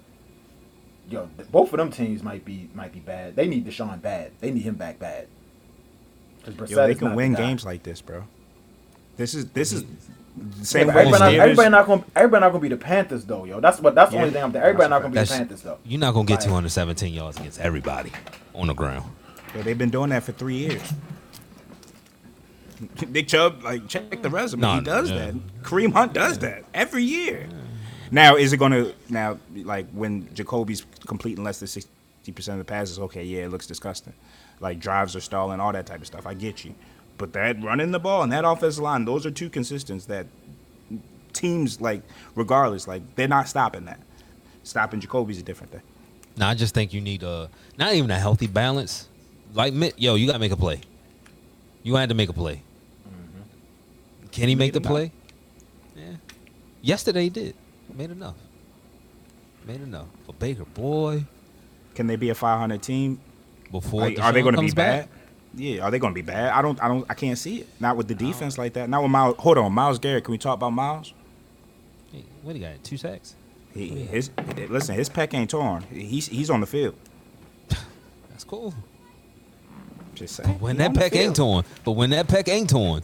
yo, 1.10 1.28
both 1.52 1.74
of 1.74 1.78
them 1.78 1.92
teams 1.92 2.22
might 2.24 2.46
be 2.46 2.70
might 2.74 2.92
be 2.94 3.00
bad. 3.00 3.36
They 3.36 3.48
need 3.48 3.66
Deshaun 3.66 4.02
bad. 4.02 4.32
They 4.40 4.52
need 4.52 4.64
him 4.64 4.76
back 4.76 5.00
bad. 5.00 5.28
'Cause 6.44 6.54
Brissett 6.54 6.70
Yo, 6.70 6.88
they 6.88 6.96
can 6.96 7.16
win 7.16 7.32
the 7.34 7.38
games 7.38 7.66
like 7.66 7.84
this, 7.84 8.02
bro. 8.02 8.24
This 9.18 9.34
is 9.34 9.48
this 9.50 9.74
is 9.74 9.84
the 9.84 9.88
Yeah, 9.90 10.64
same 10.64 10.88
but 10.88 10.96
everybody, 10.96 11.38
not, 11.38 11.44
everybody 11.44 11.70
not 11.70 11.86
gonna 11.88 12.04
everybody 12.16 12.42
not 12.42 12.50
gonna 12.52 12.62
be 12.62 12.70
the 12.70 12.78
Panthers 12.78 13.26
though, 13.26 13.44
yo. 13.46 13.60
That's 13.60 13.80
what 13.82 13.94
that's 13.96 14.12
the 14.12 14.16
Yeah. 14.18 14.22
only 14.22 14.34
thing 14.34 14.44
I'm. 14.44 14.56
Everybody 14.56 14.90
not 14.90 15.02
gonna 15.02 15.14
be 15.14 15.20
the 15.20 15.26
Panthers 15.28 15.62
though. 15.62 15.78
You're 15.84 16.00
not 16.00 16.14
gonna 16.14 16.26
get 16.26 16.36
Like- 16.36 16.44
217 16.46 17.14
yards 17.14 17.38
against 17.38 17.60
everybody 17.60 18.12
on 18.56 18.68
the 18.68 18.74
ground. 18.74 19.06
Yo, 19.56 19.62
they've 19.64 19.78
been 19.78 19.90
doing 19.90 20.12
that 20.12 20.24
for 20.24 20.32
three 20.32 20.56
years. 20.58 20.94
Nick 23.08 23.28
Chubb, 23.28 23.64
like, 23.64 23.88
check 23.88 24.10
the 24.10 24.30
mm. 24.30 24.34
resume. 24.34 24.62
No, 24.62 24.76
he 24.76 24.82
does 24.82 25.10
yeah. 25.10 25.18
that. 25.18 25.64
Kareem 25.64 25.94
Hunt 25.94 26.14
does 26.14 26.40
that 26.40 26.64
every 26.74 27.04
year. 27.04 27.48
Now, 28.12 28.36
is 28.36 28.54
it 28.54 28.58
going 28.58 28.72
to 28.72 28.94
now 29.10 29.38
like 29.54 29.88
when 29.92 30.34
Jacoby's 30.34 30.86
completing 31.06 31.44
less 31.44 31.60
than 31.60 31.68
sixty 31.68 32.32
percent 32.32 32.60
of 32.60 32.66
the 32.66 32.70
passes? 32.70 32.98
Okay, 33.00 33.24
yeah, 33.24 33.44
it 33.44 33.50
looks 33.50 33.68
disgusting. 33.68 34.14
Like 34.60 34.80
drives 34.80 35.16
are 35.16 35.22
stalling, 35.22 35.60
all 35.60 35.72
that 35.74 35.86
type 35.86 36.02
of 36.02 36.08
stuff. 36.08 36.26
I 36.26 36.34
get 36.34 36.66
you, 36.66 36.74
but 37.18 37.34
that 37.34 37.62
running 37.62 37.92
the 37.92 38.00
ball 38.00 38.24
and 38.24 38.32
that 38.32 38.46
offensive 38.46 38.84
line, 38.84 39.06
those 39.06 39.26
are 39.26 39.32
two 39.32 39.50
consistents 39.50 40.06
that 40.06 40.26
teams 41.34 41.80
like, 41.80 42.02
regardless, 42.36 42.88
like 42.88 43.16
they're 43.16 43.28
not 43.28 43.48
stopping 43.48 43.86
that. 43.86 44.00
Stopping 44.64 45.00
Jacoby's 45.00 45.40
a 45.40 45.44
different 45.44 45.72
thing. 45.72 45.82
Now 46.36 46.50
I 46.50 46.56
just 46.56 46.74
think 46.74 46.94
you 46.94 47.02
need 47.02 47.24
a 47.24 47.50
not 47.78 47.94
even 47.94 48.10
a 48.10 48.20
healthy 48.20 48.48
balance. 48.48 49.08
Like 49.54 49.74
yo, 49.98 50.16
you 50.16 50.26
gotta 50.26 50.40
make 50.40 50.52
a 50.52 50.58
play. 50.58 50.82
You 51.84 51.96
had 51.96 52.10
to 52.10 52.16
make 52.16 52.30
a 52.30 52.34
play. 52.34 52.64
Can 54.32 54.48
he 54.50 54.56
make 54.56 54.74
the 54.74 54.82
play? 54.82 55.12
Yeah. 55.96 56.04
Yesterday 56.82 57.24
he 57.24 57.30
did. 57.30 57.56
Made 57.94 58.12
enough. 58.12 58.36
Made 59.66 59.82
enough. 59.82 60.08
For 60.26 60.34
Baker, 60.34 60.66
boy, 60.66 61.26
Can 61.96 62.08
they 62.08 62.16
be 62.16 62.30
a 62.30 62.36
500 62.36 62.82
team? 62.82 63.20
before 63.72 64.02
Like, 64.02 64.20
are 64.20 64.32
they 64.32 64.42
going 64.42 64.56
to 64.56 64.62
be 64.62 64.68
comes 64.68 64.74
back, 64.74 65.10
bad? 65.10 65.10
Yeah, 65.56 65.84
are 65.84 65.92
they 65.92 66.00
going 66.00 66.14
to 66.14 66.16
be 66.16 66.22
bad? 66.26 66.52
I 66.54 66.62
don't, 66.62 66.82
I 66.82 66.88
don't, 66.88 67.06
I 67.10 67.14
can't 67.14 67.38
see 67.38 67.62
it. 67.62 67.68
Not 67.80 67.98
with 67.98 68.08
the 68.08 68.16
defense 68.16 68.58
like 68.58 68.74
that. 68.74 68.90
Not 68.90 69.02
with 69.04 69.12
Myles. 69.12 69.36
Hold 69.40 69.58
on, 69.58 69.72
Myles 69.74 70.00
Garrett. 70.00 70.24
Can 70.24 70.32
we 70.32 70.38
talk 70.38 70.56
about 70.56 70.72
Myles? 70.72 71.14
Hey, 72.12 72.24
what 72.42 72.54
do 72.54 72.60
you 72.60 72.66
got? 72.66 72.84
Two 72.84 72.98
sacks? 72.98 73.36
He, 73.74 73.90
his, 73.90 74.32
listen, 74.70 74.96
his 74.96 75.10
pec 75.10 75.34
ain't 75.34 75.50
torn. 75.52 75.84
He's, 75.92 76.28
he's 76.28 76.50
on 76.50 76.62
the 76.62 76.68
field. 76.68 76.96
That's 78.30 78.44
cool. 78.44 78.74
Just 80.16 80.36
saying. 80.36 80.54
But 80.54 80.62
When 80.62 80.76
He 80.78 80.84
that 80.84 80.94
pec 80.94 81.16
ain't 81.16 81.36
torn, 81.36 81.64
but 81.84 81.92
when 81.92 82.10
that 82.12 82.28
pec 82.28 82.48
ain't 82.48 82.70
torn, 82.70 83.04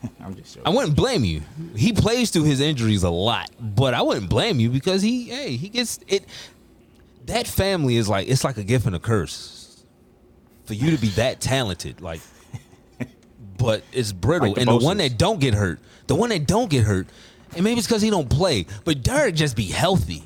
I'm 0.20 0.34
just 0.34 0.58
I 0.64 0.70
wouldn't 0.70 0.96
blame 0.96 1.24
you. 1.24 1.42
He 1.76 1.92
plays 1.92 2.30
through 2.30 2.44
his 2.44 2.60
injuries 2.60 3.02
a 3.02 3.10
lot, 3.10 3.50
but 3.60 3.94
I 3.94 4.02
wouldn't 4.02 4.28
blame 4.28 4.60
you 4.60 4.70
because 4.70 5.02
he, 5.02 5.24
hey, 5.24 5.56
he 5.56 5.68
gets 5.68 5.98
it. 6.06 6.24
That 7.26 7.46
family 7.46 7.96
is 7.96 8.08
like 8.08 8.28
it's 8.28 8.44
like 8.44 8.56
a 8.56 8.64
gift 8.64 8.86
and 8.86 8.94
a 8.94 8.98
curse 8.98 9.84
for 10.64 10.74
you 10.74 10.90
to 10.90 10.98
be 10.98 11.08
that 11.10 11.40
talented. 11.40 12.00
Like, 12.00 12.20
but 13.58 13.82
it's 13.92 14.12
brittle, 14.12 14.48
Like 14.48 14.54
the 14.56 14.60
and 14.62 14.70
the 14.70 14.84
one 14.84 14.98
that 14.98 15.18
don't 15.18 15.40
get 15.40 15.54
hurt, 15.54 15.80
the 16.06 16.14
one 16.14 16.30
that 16.30 16.46
don't 16.46 16.70
get 16.70 16.84
hurt, 16.84 17.06
and 17.54 17.64
maybe 17.64 17.78
it's 17.78 17.86
because 17.86 18.02
he 18.02 18.10
don't 18.10 18.28
play, 18.30 18.66
but 18.84 19.02
Derek 19.02 19.34
just 19.34 19.56
be 19.56 19.66
healthy, 19.66 20.24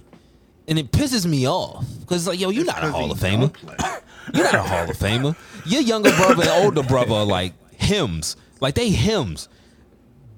and 0.69 0.79
it 0.79 0.93
pisses 0.93 1.27
me 1.27 1.49
off 1.49 1.87
because 2.01 2.27
like, 2.27 2.41
yo, 2.41 2.51
you're 2.51 2.65
not 2.65 2.83
a 2.85 2.91
Hall 2.91 3.11
of 3.11 3.19
Famer. 3.19 3.55
You're 4.35 4.43
not 4.43 4.57
a 4.57 4.63
Hall 4.63 4.91
of 4.91 4.97
Famer. 4.97 5.37
Your 5.67 5.83
younger 5.83 6.11
brother 6.17 6.43
and 6.43 6.65
older 6.65 6.83
brother 6.83 7.15
are 7.15 7.25
like 7.25 7.53
hymns. 7.81 8.37
Like 8.61 8.75
they 8.75 8.91
hymns. 8.91 9.49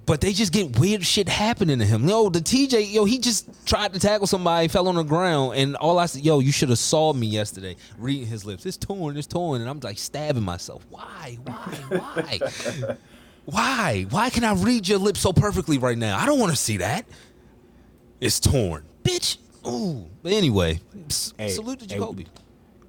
But 0.08 0.22
they 0.22 0.32
just 0.32 0.54
get 0.54 0.78
weird 0.78 1.04
shit 1.04 1.28
happening 1.28 1.80
to 1.80 1.84
him. 1.84 2.08
Yo, 2.08 2.30
the 2.30 2.40
TJ, 2.40 2.90
yo, 2.90 3.04
he 3.04 3.18
just 3.18 3.46
tried 3.66 3.92
to 3.92 4.00
tackle 4.00 4.26
somebody, 4.26 4.66
fell 4.66 4.88
on 4.88 4.94
the 4.94 5.02
ground, 5.02 5.56
and 5.56 5.76
all 5.76 5.98
I 5.98 6.06
said, 6.06 6.24
yo, 6.24 6.38
you 6.38 6.50
should 6.50 6.70
have 6.70 6.78
saw 6.78 7.12
me 7.12 7.26
yesterday 7.26 7.76
reading 7.98 8.26
his 8.26 8.46
lips. 8.46 8.64
It's 8.64 8.78
torn, 8.78 9.18
it's 9.18 9.26
torn, 9.26 9.60
and 9.60 9.68
I'm 9.68 9.80
like 9.80 9.98
stabbing 9.98 10.42
myself. 10.42 10.86
Why? 10.88 11.36
Why? 11.44 11.78
Why? 11.90 12.38
Why? 13.44 14.06
Why 14.08 14.30
can 14.30 14.44
I 14.44 14.54
read 14.54 14.88
your 14.88 14.98
lips 14.98 15.20
so 15.20 15.34
perfectly 15.34 15.76
right 15.76 15.98
now? 15.98 16.18
I 16.18 16.24
don't 16.24 16.40
want 16.40 16.52
to 16.52 16.56
see 16.56 16.78
that. 16.78 17.04
It's 18.18 18.40
torn, 18.40 18.86
bitch. 19.02 19.36
Ooh. 19.66 20.06
But 20.22 20.32
anyway, 20.32 20.80
Hey, 21.36 21.50
salute 21.50 21.80
to 21.80 21.84
hey, 21.84 22.00
Jacoby. 22.00 22.26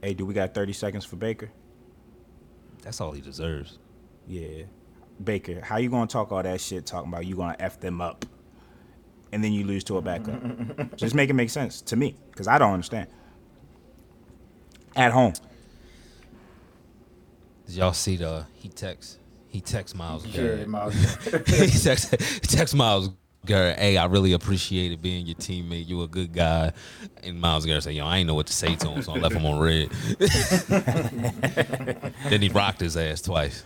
Hey, 0.02 0.14
do 0.14 0.26
we 0.26 0.34
got 0.34 0.54
30 0.54 0.72
seconds 0.72 1.04
for 1.04 1.18
Baker? 1.18 1.52
That's 2.82 3.02
all 3.02 3.12
he 3.12 3.20
deserves. 3.20 3.78
Yeah. 4.26 4.64
Baker, 5.24 5.62
how 5.62 5.78
you 5.78 5.90
gonna 5.90 6.08
talk 6.08 6.32
all 6.32 6.44
that 6.44 6.62
shit 6.62 6.86
talking 6.86 7.12
about 7.12 7.26
you 7.26 7.36
gonna 7.36 7.56
F 7.60 7.80
them 7.80 8.02
up 8.02 8.26
and 9.32 9.44
then 9.44 9.54
you 9.54 9.66
lose 9.66 9.84
to 9.86 9.98
a 9.98 10.02
backup? 10.02 10.42
Just 10.96 11.16
make 11.16 11.30
it 11.30 11.34
make 11.34 11.50
sense 11.50 11.82
to 11.82 11.96
me, 11.96 12.16
because 12.32 12.48
I 12.48 12.58
don't 12.58 12.74
understand. 12.74 13.08
At 14.96 15.12
home. 15.12 15.34
Did 17.68 17.76
y'all 17.76 17.94
see 17.94 18.16
the 18.16 18.46
he 18.54 18.70
text 18.70 19.20
he 19.48 19.62
text 19.62 19.96
Myles 19.96 20.26
Yeah, 20.26 20.42
Garrett. 20.42 20.68
Myles. 20.68 20.96
he 21.48 21.68
text 21.68 22.16
text 22.44 22.76
Myles 22.76 23.10
Garrett, 23.46 23.80
hey, 23.80 23.98
I 23.98 24.06
really 24.06 24.34
appreciated 24.34 25.02
being 25.02 25.26
your 25.26 25.36
teammate. 25.36 25.88
You 25.88 26.04
a 26.04 26.08
good 26.08 26.34
guy. 26.34 26.74
And 27.24 27.40
Myles 27.40 27.66
Garrett 27.66 27.84
said, 27.84 27.96
Yo, 27.96 28.06
I 28.06 28.18
ain't 28.18 28.28
know 28.28 28.36
what 28.36 28.48
to 28.48 28.54
say 28.54 28.76
to 28.76 28.90
him, 28.90 29.02
so 29.02 29.14
I 29.14 29.20
left 29.20 29.36
him 29.36 29.46
on 29.46 29.60
red. 29.60 29.90
then 32.30 32.42
he 32.42 32.50
rocked 32.50 32.82
his 32.82 32.98
ass 32.98 33.22
twice. 33.22 33.64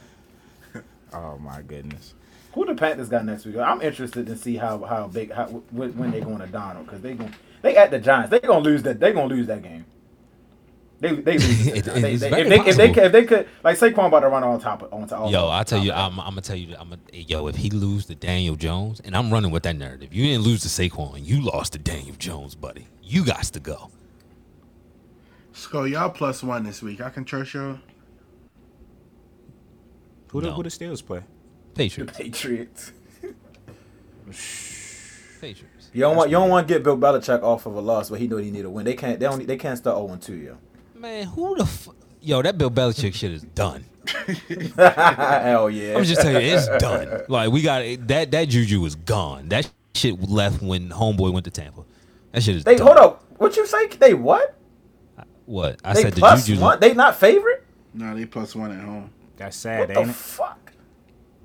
Oh 1.13 1.37
my 1.37 1.61
goodness. 1.61 2.13
Who 2.53 2.65
the 2.65 2.75
Panthers 2.75 3.09
got 3.09 3.25
next 3.25 3.45
week? 3.45 3.57
I'm 3.57 3.81
interested 3.81 4.25
to 4.27 4.35
see 4.35 4.55
how 4.57 4.83
how 4.83 5.07
big 5.07 5.31
how 5.31 5.45
when, 5.71 5.95
when 5.97 6.11
they 6.11 6.21
going 6.21 6.39
to 6.39 6.47
Donald 6.47 6.85
because 6.85 7.01
they 7.01 7.13
going 7.13 7.33
they 7.61 7.75
at 7.77 7.91
the 7.91 7.99
Giants. 7.99 8.29
They 8.29 8.39
gonna 8.39 8.59
lose 8.59 8.83
that. 8.83 8.99
They 8.99 9.11
gonna 9.13 9.27
lose 9.27 9.47
that 9.47 9.61
game. 9.63 9.85
They 10.99 11.15
they 11.15 11.37
lose. 11.37 11.67
It- 11.67 11.85
that. 11.85 11.95
They- 11.95 12.13
it's 12.13 12.21
they- 12.21 12.29
very 12.29 12.41
if 12.43 12.49
they 12.49 12.69
if 12.69 12.77
they 12.77 12.91
could, 12.91 13.03
if 13.05 13.11
they 13.11 13.25
could 13.25 13.47
like 13.63 13.77
Saquon 13.77 14.07
about 14.07 14.19
to 14.21 14.29
run 14.29 14.43
on 14.43 14.59
top 14.59 14.83
of 14.83 14.93
on 14.93 15.07
top. 15.07 15.31
Yo, 15.31 15.49
I 15.49 15.63
tell 15.63 15.83
you, 15.83 15.91
I'm, 15.91 16.19
I'm 16.19 16.27
gonna 16.29 16.41
tell 16.41 16.55
you, 16.55 16.75
I'm 16.79 16.89
gonna, 16.89 17.01
yo, 17.11 17.47
if 17.47 17.55
he 17.55 17.69
lose 17.69 18.05
to 18.07 18.15
Daniel 18.15 18.55
Jones, 18.55 19.01
and 19.03 19.15
I'm 19.15 19.31
running 19.31 19.51
with 19.51 19.63
that 19.63 19.75
narrative, 19.75 20.13
you 20.13 20.23
didn't 20.25 20.43
lose 20.43 20.61
to 20.61 20.67
Saquon, 20.67 21.25
you 21.25 21.41
lost 21.41 21.73
to 21.73 21.79
Daniel 21.79 22.15
Jones, 22.17 22.55
buddy. 22.55 22.87
You 23.01 23.25
got 23.25 23.43
to 23.43 23.59
go. 23.59 23.89
So 25.53 25.83
y'all 25.83 26.09
plus 26.09 26.41
one 26.43 26.63
this 26.63 26.81
week. 26.81 27.01
I 27.01 27.09
can 27.09 27.25
trust 27.25 27.53
y'all. 27.53 27.79
Who 30.33 30.41
the 30.41 30.47
No. 30.47 30.53
who 30.53 30.63
the 30.63 30.69
Steelers 30.69 31.05
play? 31.05 31.21
Patriots, 31.75 32.17
Patriots. 32.17 32.91
Patriots. 35.41 35.89
You 35.93 36.01
don't 36.01 36.15
want 36.15 36.29
you 36.29 36.37
don't 36.37 36.49
want 36.49 36.67
to 36.67 36.73
get 36.73 36.83
Bill 36.83 36.97
Belichick 36.97 37.41
off 37.43 37.65
of 37.65 37.75
a 37.75 37.79
loss, 37.81 38.09
but 38.09 38.19
he 38.19 38.27
know 38.27 38.37
he 38.37 38.51
need 38.51 38.65
a 38.65 38.69
win. 38.69 38.85
They 38.85 38.95
can't 38.95 39.19
they 39.19 39.25
don't 39.25 39.45
they 39.45 39.57
can't 39.57 39.77
start 39.77 39.97
0 39.97 40.17
2 40.17 40.33
yo. 40.35 40.57
Man, 40.95 41.27
who 41.27 41.55
the 41.55 41.63
f- 41.63 41.89
yo? 42.21 42.41
That 42.41 42.57
Bill 42.57 42.71
Belichick 42.71 43.13
shit 43.13 43.31
is 43.31 43.43
done. 43.43 43.85
Hell 44.77 45.69
yeah. 45.69 45.95
I'm 45.97 46.03
just 46.03 46.21
telling 46.21 46.43
you, 46.45 46.53
it's 46.55 46.67
done. 46.79 47.21
Like 47.27 47.51
we 47.51 47.61
got 47.61 47.83
that 48.07 48.31
that 48.31 48.45
juju 48.49 48.83
is 48.85 48.95
gone. 48.95 49.49
That 49.49 49.69
shit 49.95 50.21
left 50.29 50.61
when 50.61 50.89
homeboy 50.89 51.31
went 51.33 51.45
to 51.45 51.51
Tampa. 51.51 51.83
That 52.31 52.41
shit 52.43 52.55
is 52.55 52.63
they 52.63 52.75
done. 52.75 52.87
hold 52.87 52.97
up. 52.97 53.23
What 53.37 53.55
you 53.55 53.65
say? 53.67 53.87
They 53.87 54.13
what? 54.13 54.55
What 55.45 55.79
I 55.83 55.93
They 55.93 56.03
said? 56.03 56.13
The 56.13 56.19
plus 56.19 56.47
juju. 56.47 56.61
one. 56.61 56.79
They 56.79 56.93
not 56.93 57.17
favorite. 57.17 57.65
No, 57.93 58.15
they 58.15 58.25
plus 58.25 58.55
one 58.55 58.71
at 58.71 58.83
home. 58.83 59.09
That's 59.37 59.55
What 59.57 59.61
sad, 59.61 59.89
the 59.89 59.99
ain't 59.99 60.09
it? 60.09 60.15
fuck? 60.15 60.73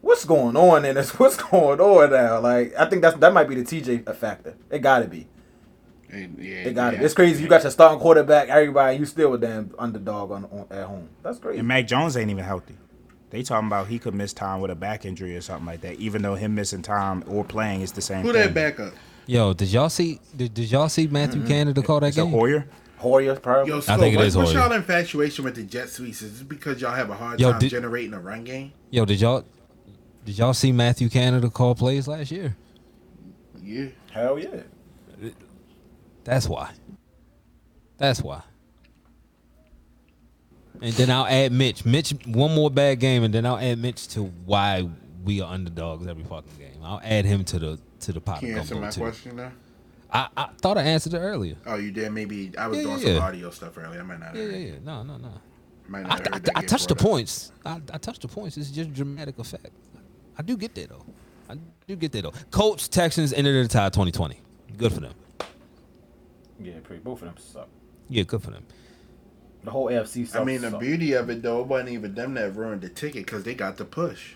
What's 0.00 0.24
going 0.24 0.56
on 0.56 0.84
in 0.84 0.94
this? 0.94 1.10
What's 1.18 1.36
going 1.36 1.80
on 1.80 2.10
now? 2.10 2.40
Like 2.40 2.74
I 2.78 2.86
think 2.88 3.02
that's 3.02 3.16
that 3.18 3.32
might 3.32 3.48
be 3.48 3.54
the 3.60 3.62
TJ 3.64 4.14
factor. 4.16 4.56
It 4.70 4.78
got 4.80 5.00
to 5.00 5.08
be. 5.08 5.26
They, 6.10 6.28
yeah, 6.38 6.54
It 6.68 6.74
got 6.74 6.90
to 6.90 6.96
yeah. 6.96 7.00
be. 7.00 7.04
It's 7.04 7.14
crazy. 7.14 7.42
You 7.42 7.48
got 7.48 7.62
your 7.62 7.70
starting 7.70 7.98
quarterback. 8.00 8.48
Everybody, 8.48 8.96
you 8.96 9.04
still 9.04 9.34
a 9.34 9.38
damn 9.38 9.74
underdog 9.78 10.30
on, 10.30 10.44
on 10.46 10.66
at 10.70 10.86
home. 10.86 11.08
That's 11.22 11.38
crazy. 11.38 11.58
And 11.58 11.68
Mac 11.68 11.86
Jones 11.86 12.16
ain't 12.16 12.30
even 12.30 12.44
healthy. 12.44 12.76
They 13.30 13.42
talking 13.42 13.66
about 13.66 13.88
he 13.88 13.98
could 13.98 14.14
miss 14.14 14.32
time 14.32 14.60
with 14.62 14.70
a 14.70 14.74
back 14.74 15.04
injury 15.04 15.36
or 15.36 15.42
something 15.42 15.66
like 15.66 15.82
that. 15.82 15.96
Even 15.96 16.22
though 16.22 16.34
him 16.34 16.54
missing 16.54 16.80
time 16.80 17.22
or 17.26 17.44
playing 17.44 17.82
is 17.82 17.92
the 17.92 18.00
same 18.00 18.22
Who 18.22 18.32
thing. 18.32 18.40
that 18.42 18.54
backup? 18.54 18.94
Yo, 19.26 19.52
did 19.52 19.68
y'all 19.70 19.90
see? 19.90 20.18
Did, 20.34 20.54
did 20.54 20.70
y'all 20.70 20.88
see 20.88 21.06
Matthew 21.06 21.40
mm-hmm. 21.40 21.48
Canada 21.48 21.82
call 21.82 22.00
that 22.00 22.14
So 22.14 22.24
game? 22.24 22.32
Hoyer? 22.32 22.66
Hoyer 22.98 23.36
probably. 23.36 23.72
Yo, 23.72 23.80
Scope, 23.80 24.00
think 24.00 24.14
it 24.14 24.16
what, 24.18 24.26
is 24.26 24.36
what's 24.36 24.52
Hoyer. 24.52 24.60
y'all 24.64 24.72
infatuation 24.72 25.44
with 25.44 25.54
the 25.54 25.62
Jet 25.62 25.88
Sweeps? 25.88 26.22
Is 26.22 26.40
it 26.42 26.48
because 26.48 26.80
y'all 26.80 26.94
have 26.94 27.10
a 27.10 27.14
hard 27.14 27.40
Yo, 27.40 27.52
time 27.52 27.60
did- 27.60 27.70
generating 27.70 28.12
a 28.14 28.20
run 28.20 28.44
game? 28.44 28.72
Yo, 28.90 29.04
did 29.04 29.20
y'all 29.20 29.44
did 30.24 30.36
y'all 30.38 30.54
see 30.54 30.72
Matthew 30.72 31.08
Canada 31.08 31.48
call 31.48 31.74
plays 31.74 32.06
last 32.08 32.30
year? 32.30 32.56
Yeah. 33.62 33.86
Hell 34.12 34.38
yeah. 34.38 34.62
That's 36.24 36.48
why. 36.48 36.70
That's 37.96 38.20
why. 38.22 38.42
And 40.80 40.92
then 40.94 41.10
I'll 41.10 41.26
add 41.26 41.50
Mitch. 41.52 41.84
Mitch, 41.84 42.14
one 42.26 42.54
more 42.54 42.70
bad 42.70 43.00
game, 43.00 43.24
and 43.24 43.32
then 43.34 43.44
I'll 43.46 43.58
add 43.58 43.78
Mitch 43.78 44.06
to 44.08 44.24
why 44.44 44.88
we 45.24 45.40
are 45.40 45.52
underdogs 45.52 46.06
every 46.06 46.24
fucking 46.24 46.52
game. 46.58 46.80
I'll 46.84 47.00
add 47.02 47.24
him 47.24 47.44
to 47.44 47.58
the 47.58 47.80
to 48.00 48.12
the 48.12 48.20
pot 48.20 48.40
Can 48.40 48.48
you 48.48 48.58
answer 48.58 48.76
my 48.76 48.90
too. 48.90 49.00
question 49.00 49.36
now? 49.36 49.50
I, 50.12 50.28
I 50.36 50.48
thought 50.60 50.78
I 50.78 50.82
answered 50.82 51.14
it 51.14 51.18
earlier. 51.18 51.56
Oh, 51.66 51.76
you 51.76 51.90
did? 51.90 52.10
Maybe 52.12 52.52
I 52.56 52.66
was 52.66 52.78
Yeah, 52.78 52.84
doing 52.84 52.98
yeah, 53.00 53.14
some 53.16 53.22
audio 53.24 53.50
stuff 53.50 53.76
earlier. 53.78 54.00
I 54.00 54.04
might 54.04 54.20
not 54.20 54.28
have 54.28 54.36
Yeah, 54.36 54.56
yeah, 54.56 54.66
yeah. 54.72 54.78
No, 54.84 55.02
no, 55.02 55.16
no. 55.18 55.32
Might 55.88 56.00
I, 56.00 56.02
not 56.02 56.10
have 56.18 56.20
I, 56.20 56.34
heard 56.36 56.44
that 56.44 56.56
I 56.56 56.60
get 56.62 56.68
touched 56.70 56.88
the 56.88 56.94
up. 56.94 57.00
points. 57.00 57.52
I, 57.64 57.80
I 57.92 57.98
touched 57.98 58.22
the 58.22 58.28
points. 58.28 58.56
It's 58.56 58.70
just 58.70 58.92
dramatic 58.92 59.38
effect. 59.38 59.70
I 60.38 60.42
do 60.42 60.56
get 60.56 60.74
that 60.76 60.88
though. 60.88 61.04
I 61.50 61.56
do 61.86 61.96
get 61.96 62.12
that 62.12 62.22
though. 62.22 62.32
Colts 62.50 62.88
Texans 62.88 63.32
ended 63.32 63.64
the 63.64 63.68
tie 63.68 63.88
2020. 63.88 64.40
Good 64.76 64.92
for 64.92 65.00
them. 65.00 65.14
Yeah, 66.60 66.74
pretty. 66.82 67.02
Both 67.02 67.22
of 67.22 67.28
them 67.28 67.36
suck. 67.38 67.68
Yeah, 68.08 68.22
good 68.24 68.42
for 68.42 68.50
them. 68.50 68.64
The 69.64 69.70
whole 69.70 69.86
AFC 69.86 70.26
sucks. 70.26 70.36
I 70.40 70.44
mean, 70.44 70.60
the 70.62 70.70
suck. 70.70 70.80
beauty 70.80 71.12
of 71.12 71.30
it 71.30 71.42
though, 71.42 71.60
it 71.60 71.66
wasn't 71.66 71.90
even 71.90 72.14
them 72.14 72.34
that 72.34 72.54
ruined 72.56 72.80
the 72.82 72.88
ticket 72.88 73.26
because 73.26 73.44
they 73.44 73.54
got 73.54 73.76
the 73.76 73.84
push 73.84 74.34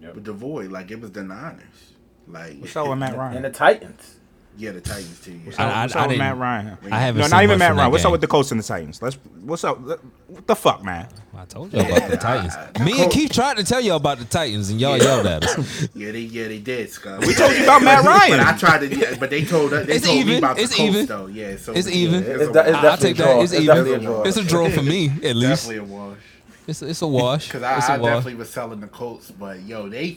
Yep. 0.00 0.14
with 0.14 0.24
the 0.24 0.32
void. 0.32 0.70
Like 0.70 0.90
it 0.90 1.00
was 1.00 1.12
the 1.12 1.22
Niners. 1.22 1.92
Like 2.28 2.58
What's 2.58 2.76
up 2.76 2.88
with 2.88 2.98
Matt 2.98 3.16
Ryan? 3.16 3.36
And 3.36 3.44
the 3.46 3.50
Titans. 3.50 4.15
Yeah, 4.58 4.72
the 4.72 4.80
Titans 4.80 5.20
too. 5.20 5.38
What's 5.44 5.58
Yeah. 5.58 5.66
up, 5.66 5.76
I- 5.76 5.82
what's 5.84 5.96
I 5.96 6.00
up 6.00 6.08
with 6.08 6.18
Matt 6.18 6.38
Ryan? 6.38 6.78
I 6.90 6.98
haven't 6.98 7.18
No, 7.20 7.24
seen 7.26 7.30
not 7.30 7.42
even 7.42 7.58
Matt 7.58 7.68
Ryan. 7.72 7.76
that 7.76 7.90
What's 7.92 8.04
up 8.06 8.12
with 8.12 8.20
the 8.22 8.26
Colts 8.26 8.50
and 8.52 8.58
the 8.60 8.64
Titans? 8.64 9.02
Let's. 9.02 9.18
What's 9.44 9.64
up? 9.64 9.78
What 9.80 10.46
the 10.46 10.56
fuck, 10.56 10.82
man? 10.82 11.06
I 11.38 11.44
told 11.44 11.72
you 11.74 11.80
about 11.80 12.10
the 12.10 12.16
Titans. 12.16 12.54
Me 12.80 13.02
and 13.02 13.12
Keith 13.12 13.30
tried 13.32 13.58
to 13.58 13.64
tell 13.64 13.80
you 13.82 13.92
about 13.94 14.18
the 14.18 14.24
Titans, 14.24 14.70
and 14.70 14.80
y'all 14.80 14.96
yelled 14.96 15.26
at 15.26 15.44
us. 15.44 15.88
Yeah, 15.94 16.10
they 16.12 16.20
yeah 16.20 16.48
they 16.48 16.58
did, 16.58 16.90
Scott. 16.90 17.20
We 17.26 17.34
told 17.34 17.54
you 17.54 17.64
about 17.64 17.82
Matt 17.82 18.02
But 18.04 18.08
Ryan. 18.28 18.40
I 18.40 18.56
tried 18.56 18.78
to, 18.78 18.96
yeah, 18.96 19.16
but 19.20 19.28
they 19.28 19.44
told 19.44 19.74
us. 19.74 19.86
They 19.86 19.96
It's 19.96 20.06
told 20.06 20.16
me 20.16 20.22
even. 20.22 20.38
about 20.38 20.56
the 20.56 20.62
It's 20.62 20.74
Colts 20.74 20.94
even. 20.94 21.06
though. 21.06 21.26
Yeah, 21.26 21.56
so 21.58 21.72
It's 21.74 21.88
yeah, 21.88 21.94
even. 21.94 22.22
It's, 22.22 22.28
It's, 22.28 22.48
a, 22.48 22.52
de- 22.54 22.68
it's 22.70 22.78
I'll 22.78 22.96
take 22.96 23.16
that. 23.18 23.22
draw. 23.24 23.42
It's 23.42 23.52
It's 23.52 23.60
even. 23.62 23.76
definitely 23.76 23.94
a 24.06 24.08
draw. 24.08 24.22
It's 24.22 24.36
a 24.38 24.44
draw 24.44 24.70
for 24.70 24.82
me, 24.82 25.06
at 25.22 25.36
least. 25.36 25.52
It's 25.52 25.66
definitely 25.66 25.76
a 25.76 25.96
wash. 25.98 26.18
It's 26.66 26.82
a, 26.82 26.86
it's 26.88 27.02
a 27.02 27.06
wash. 27.06 27.46
Because 27.48 27.62
I, 27.62 27.76
It's 27.76 27.88
I 27.90 27.96
a 27.96 28.00
wash. 28.00 28.08
definitely 28.10 28.34
was 28.36 28.48
selling 28.50 28.80
the 28.80 28.86
Colts, 28.88 29.30
but 29.30 29.60
yo, 29.60 29.88
they, 29.90 30.16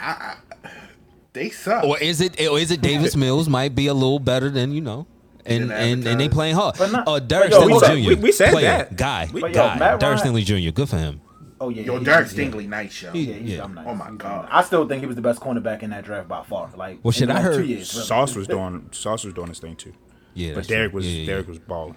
I, 0.00 0.06
I, 0.10 0.34
they 1.34 1.50
suck. 1.50 1.84
Or 1.84 1.98
is 1.98 2.22
it? 2.22 2.40
Or 2.48 2.58
is 2.58 2.70
it? 2.70 2.80
Davis 2.80 3.14
Mills 3.24 3.48
might 3.48 3.74
be 3.74 3.86
a 3.88 3.94
little 3.94 4.18
better 4.18 4.48
than 4.48 4.72
you 4.72 4.80
know, 4.80 5.06
and 5.44 5.70
and, 5.70 6.06
and 6.06 6.18
they 6.18 6.28
playing 6.30 6.54
hard. 6.54 6.76
But 6.78 6.90
not- 6.92 7.06
uh, 7.06 7.18
Derek 7.18 7.50
yo, 7.50 7.60
Stingley 7.60 7.70
hold 7.70 7.84
up. 7.84 7.90
Jr. 7.92 8.08
We- 8.08 8.14
we 8.14 8.32
said 8.32 8.52
player, 8.52 8.66
that. 8.68 8.96
guy, 8.96 9.28
But 9.30 9.42
yo, 9.42 9.52
guy. 9.52 9.78
Matt 9.78 10.00
Derek 10.00 10.20
Ryan- 10.20 10.34
Stingley 10.34 10.44
Jr. 10.44 10.70
Good 10.72 10.88
for 10.88 10.96
him. 10.98 11.20
Oh 11.60 11.68
yeah. 11.68 11.82
yo, 11.82 11.98
he- 11.98 12.04
Derek 12.04 12.26
yeah. 12.32 12.32
Stingley, 12.44 12.68
nice 12.68 12.92
show. 12.92 13.10
He- 13.12 13.24
Yeah, 13.24 13.34
he's 13.34 13.50
Yeah. 13.52 13.66
Nice. 13.66 13.84
Oh 13.88 13.94
my 13.94 14.08
He's 14.08 14.16
God. 14.18 14.42
nice. 14.44 14.50
I 14.52 14.62
still 14.62 14.88
think 14.88 15.00
he 15.00 15.06
was 15.06 15.16
the 15.16 15.22
best 15.22 15.40
cornerback 15.40 15.82
in 15.82 15.90
that 15.90 16.04
draft 16.04 16.28
by 16.28 16.42
far. 16.42 16.70
Like, 16.76 16.98
Well, 17.02 17.12
shit, 17.12 17.28
I 17.30 17.34
last 17.34 17.42
two 17.44 17.50
heard 17.50 17.66
years, 17.66 17.94
really. 17.94 18.06
Sauce 18.06 18.34
was 18.34 18.46
doing. 18.46 18.88
Sauce 18.92 19.24
was 19.24 19.34
doing 19.34 19.48
his 19.48 19.58
thing 19.58 19.76
too. 19.76 19.92
Yeah, 20.34 20.50
But 20.50 20.54
that's 20.56 20.66
Derek 20.68 20.90
true. 20.90 20.96
was. 20.98 21.06
Yeah, 21.06 21.20
yeah, 21.20 21.26
Derek 21.26 21.48
was 21.48 21.58
balling. 21.58 21.96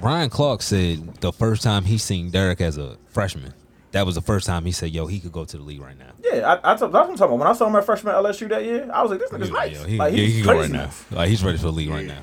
Ryan 0.00 0.30
Clark 0.30 0.62
said 0.62 1.14
the 1.20 1.30
first 1.32 1.62
time 1.62 1.84
he 1.84 1.98
seen 1.98 2.30
Derek 2.30 2.60
as 2.60 2.78
a 2.78 2.96
freshman, 3.08 3.52
that 3.92 4.04
was 4.06 4.14
the 4.14 4.22
first 4.22 4.46
time 4.46 4.64
he 4.64 4.72
said, 4.72 4.90
"Yo, 4.90 5.06
he 5.06 5.20
could 5.20 5.32
go 5.32 5.44
to 5.44 5.56
the 5.56 5.62
league 5.62 5.80
right 5.80 5.98
now." 5.98 6.10
Yeah, 6.22 6.46
I, 6.46 6.72
I 6.72 6.74
that's 6.74 6.82
what 6.82 6.94
I'm 6.94 7.08
talking 7.16 7.24
about. 7.24 7.38
When 7.38 7.48
I 7.48 7.52
saw 7.52 7.66
him 7.66 7.76
at 7.76 7.84
freshman 7.84 8.14
at 8.14 8.22
LSU 8.22 8.48
that 8.50 8.64
year, 8.64 8.90
I 8.92 9.02
was 9.02 9.10
like, 9.10 9.20
this 9.20 9.30
nigga's 9.30 9.40
was 9.40 9.50
like, 9.50 9.72
nice. 9.72 9.80
"Yo, 9.80 9.86
he, 9.86 9.96
like, 9.98 10.12
yeah, 10.12 10.16
he 10.18 10.24
he's 10.26 10.34
can 10.36 10.44
go 10.44 10.50
right 10.60 10.70
crazy. 10.70 10.72
now. 10.72 11.16
Like 11.16 11.28
he's 11.28 11.44
ready 11.44 11.58
for 11.58 11.64
the 11.64 11.72
league 11.72 11.90
right 11.90 12.06
now. 12.06 12.20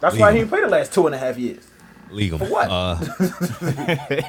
That's 0.00 0.16
why 0.18 0.32
he 0.32 0.40
Legal. 0.40 0.40
didn't 0.40 0.48
play 0.50 0.60
the 0.60 0.68
last 0.68 0.92
two 0.92 1.06
and 1.06 1.14
a 1.14 1.18
half 1.18 1.38
years. 1.38 1.66
League 2.10 2.32
him. 2.32 2.38
For 2.38 2.46
what? 2.46 2.68
Uh, 2.70 2.98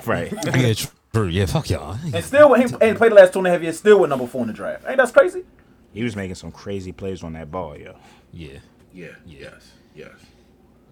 right. 0.05 0.31
yeah, 0.55 0.73
true. 1.13 1.27
Yeah, 1.27 1.45
fuck 1.45 1.69
y'all. 1.69 1.97
And 2.13 2.23
still, 2.23 2.49
when 2.49 2.61
he 2.61 2.73
and 2.81 2.97
played 2.97 3.11
the 3.11 3.15
last 3.15 3.33
two 3.33 3.39
and 3.39 3.47
a 3.47 3.51
half 3.51 3.61
years, 3.61 3.77
still 3.77 3.99
with 3.99 4.09
number 4.09 4.27
four 4.27 4.41
in 4.41 4.47
the 4.47 4.53
draft. 4.53 4.85
Ain't 4.87 4.97
that 4.97 5.13
crazy? 5.13 5.43
He 5.93 6.03
was 6.03 6.15
making 6.15 6.35
some 6.35 6.51
crazy 6.51 6.91
plays 6.91 7.23
on 7.23 7.33
that 7.33 7.51
ball, 7.51 7.77
yo. 7.77 7.95
Yeah. 8.33 8.57
Yeah, 8.93 9.09
yes, 9.25 9.71
yes. 9.93 10.11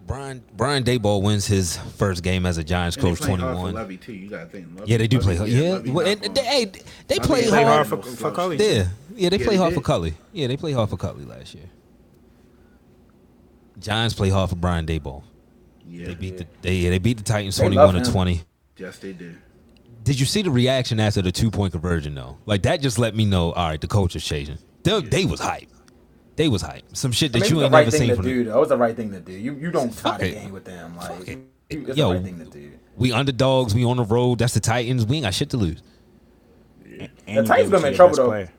Brian 0.05 0.43
Brian 0.57 0.83
Daboll 0.83 1.21
wins 1.21 1.45
his 1.47 1.77
first 1.97 2.23
game 2.23 2.45
as 2.45 2.57
a 2.57 2.63
Giants 2.63 2.97
And 2.97 3.05
coach, 3.05 3.19
twenty 3.21 3.41
for 3.43 3.55
one. 3.55 3.73
Levy 3.73 3.97
too. 3.97 4.13
You 4.13 4.29
gotta 4.29 4.47
think. 4.47 4.67
Levy, 4.77 4.91
Yeah, 4.91 4.97
they 4.97 5.07
do 5.07 5.17
Levy- 5.19 5.25
play 5.25 5.35
hard. 5.37 5.49
Yeah, 5.49 5.91
well, 5.93 6.05
and 6.07 6.21
they, 6.35 6.43
hey, 6.43 6.65
they 7.07 7.19
play 7.19 7.47
play 7.47 7.63
hard. 7.63 7.87
hard 7.87 8.03
for- 8.03 8.11
for 8.11 8.31
Cully. 8.31 8.57
Yeah, 8.57 8.87
yeah, 9.15 9.29
they 9.29 9.37
Yeah, 9.37 9.45
play 9.45 9.55
they 9.55 9.57
hard 9.57 9.73
for 9.73 9.79
did. 9.79 9.85
Cully. 9.85 10.13
Yeah, 10.33 10.47
they 10.47 10.57
play 10.57 10.73
hard 10.73 10.89
for 10.89 10.97
Cully 10.97 11.23
last 11.25 11.55
year. 11.55 11.65
Giants 13.79 14.13
play 14.13 14.29
hard 14.29 14.49
for 14.49 14.55
Brian 14.55 14.85
Daboll. 14.85 15.23
Yeah, 15.87 16.07
They 16.07 16.15
beat 16.15 16.37
the 16.37 16.47
they 16.61 16.75
yeah, 16.75 16.89
they 16.91 16.99
beat 16.99 17.17
the 17.17 17.23
Titans 17.23 17.57
twenty 17.57 17.77
one 17.77 17.93
to 17.95 18.09
twenty. 18.11 18.43
Yes, 18.77 18.97
they 18.99 19.13
did. 19.13 19.35
Did 20.03 20.19
you 20.19 20.25
see 20.25 20.41
the 20.41 20.51
reaction 20.51 20.99
after 20.99 21.21
the 21.21 21.31
two 21.31 21.49
point 21.51 21.71
conversion 21.71 22.13
though? 22.15 22.37
Like 22.45 22.63
that 22.63 22.81
just 22.81 22.99
let 22.99 23.15
me 23.15 23.25
know. 23.25 23.51
All 23.53 23.69
right, 23.69 23.79
the 23.79 23.87
coach 23.87 24.15
is 24.15 24.23
changing. 24.25 24.57
They, 24.83 25.01
they 25.01 25.25
was 25.25 25.39
hype. 25.39 25.67
They 26.35 26.47
was 26.47 26.61
hype. 26.63 26.83
Some 26.93 27.11
shit 27.11 27.31
I 27.35 27.39
that 27.39 27.41
mean, 27.43 27.51
you 27.51 27.59
it 27.61 27.63
was 27.63 27.63
ain't 27.65 27.71
the 27.71 27.77
right 27.77 27.85
never 27.85 27.91
thing 27.91 27.99
seen 28.01 28.09
to 28.09 28.15
from 28.15 28.25
do. 28.25 28.43
them. 28.43 28.53
Though. 28.53 28.59
Was 28.59 28.69
the 28.69 28.77
right 28.77 28.95
thing 28.95 29.11
to 29.11 29.19
do. 29.19 29.31
You 29.33 29.53
you 29.55 29.71
don't 29.71 29.89
tie 29.89 30.11
Fuck 30.11 30.19
the 30.19 30.27
it. 30.29 30.33
game 30.41 30.51
with 30.51 30.65
them. 30.65 30.97
Like 30.97 31.27
it. 31.27 31.37
you- 31.69 31.85
it's 31.87 31.97
Yo, 31.97 32.09
the 32.09 32.15
right 32.15 32.23
thing 32.23 32.39
to 32.39 32.45
do. 32.45 32.71
We 32.97 33.11
underdogs. 33.11 33.73
We 33.73 33.83
on 33.85 33.97
the 33.97 34.03
road. 34.03 34.39
That's 34.39 34.53
the 34.53 34.59
Titans. 34.59 35.05
We 35.05 35.17
ain't 35.17 35.25
got 35.25 35.33
shit 35.33 35.49
to 35.51 35.57
lose. 35.57 35.81
And 37.27 37.37
The 37.39 37.43
Titans 37.43 37.69
give 37.69 37.71
gonna 37.71 37.83
be 37.83 37.87
in 37.89 37.95
trouble, 37.95 38.15
though. 38.15 38.27
player. 38.27 38.51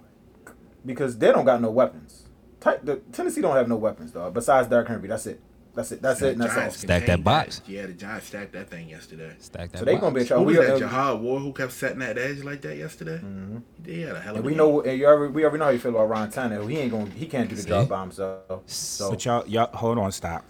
because 0.85 1.19
they 1.19 1.31
don't 1.33 1.45
got 1.45 1.61
no 1.61 1.71
weapons. 1.71 2.25
Ti- 2.61 2.71
the, 2.83 2.97
Tennessee 3.13 3.41
don't 3.41 3.55
have 3.57 3.69
no 3.69 3.77
weapons 3.77 4.13
though. 4.13 4.31
Besides 4.31 4.69
Derrick 4.69 4.89
Henry, 4.89 5.09
that's 5.09 5.27
it. 5.27 5.41
That's 5.75 5.91
it. 5.93 6.01
That's 6.03 6.23
it. 6.23 6.33
And 6.35 6.41
that's 6.43 6.57
all. 6.57 6.71
Stack 6.71 6.89
that 6.89 6.99
contained 7.07 7.25
box. 7.25 7.61
Yeah, 7.67 7.87
the 7.87 7.93
Giants 7.95 8.27
stacked 8.27 8.53
that 8.53 8.71
thing 8.71 8.89
yesterday. 8.89 9.33
Stack 9.41 9.73
that. 9.73 9.79
So 9.79 9.85
they 9.85 9.97
gonna 9.97 10.15
be 10.15 10.21
in 10.21 10.27
box. 10.27 10.29
trouble. 10.29 10.45
Who 10.53 10.59
was 10.59 10.69
that? 10.69 10.79
Jihad 10.79 11.21
Ward 11.21 11.43
who 11.43 11.53
kept 11.53 11.73
setting 11.73 11.99
that 11.99 12.17
edge 12.17 12.45
like 12.45 12.61
that 12.63 12.77
yesterday. 12.77 13.17
Mm-hmm. 13.17 13.59
He 13.85 14.03
had 14.03 14.15
a 14.15 14.21
hell 14.21 14.35
of 14.35 14.37
and 14.37 14.45
a 14.45 14.47
we 14.47 14.51
game. 14.53 14.59
know. 14.59 14.81
And 14.83 14.99
you 14.99 15.07
already, 15.07 15.33
we 15.33 15.43
already 15.43 15.59
know 15.59 15.65
how 15.65 15.71
you 15.71 15.79
feel 15.81 15.91
about 15.91 16.09
Ron 16.09 16.31
Tannehill. 16.31 16.71
He 16.71 16.79
ain't 16.79 16.93
gonna. 16.93 17.11
He 17.11 17.27
can't 17.27 17.49
do 17.49 17.57
the 17.57 17.63
See? 17.63 17.69
job 17.69 17.89
by 17.89 18.01
himself. 18.03 18.63
So 18.67 19.11
But 19.11 19.25
y'all, 19.25 19.47
y'all, 19.49 19.77
hold 19.77 19.99
on, 19.99 20.13
stop. 20.13 20.45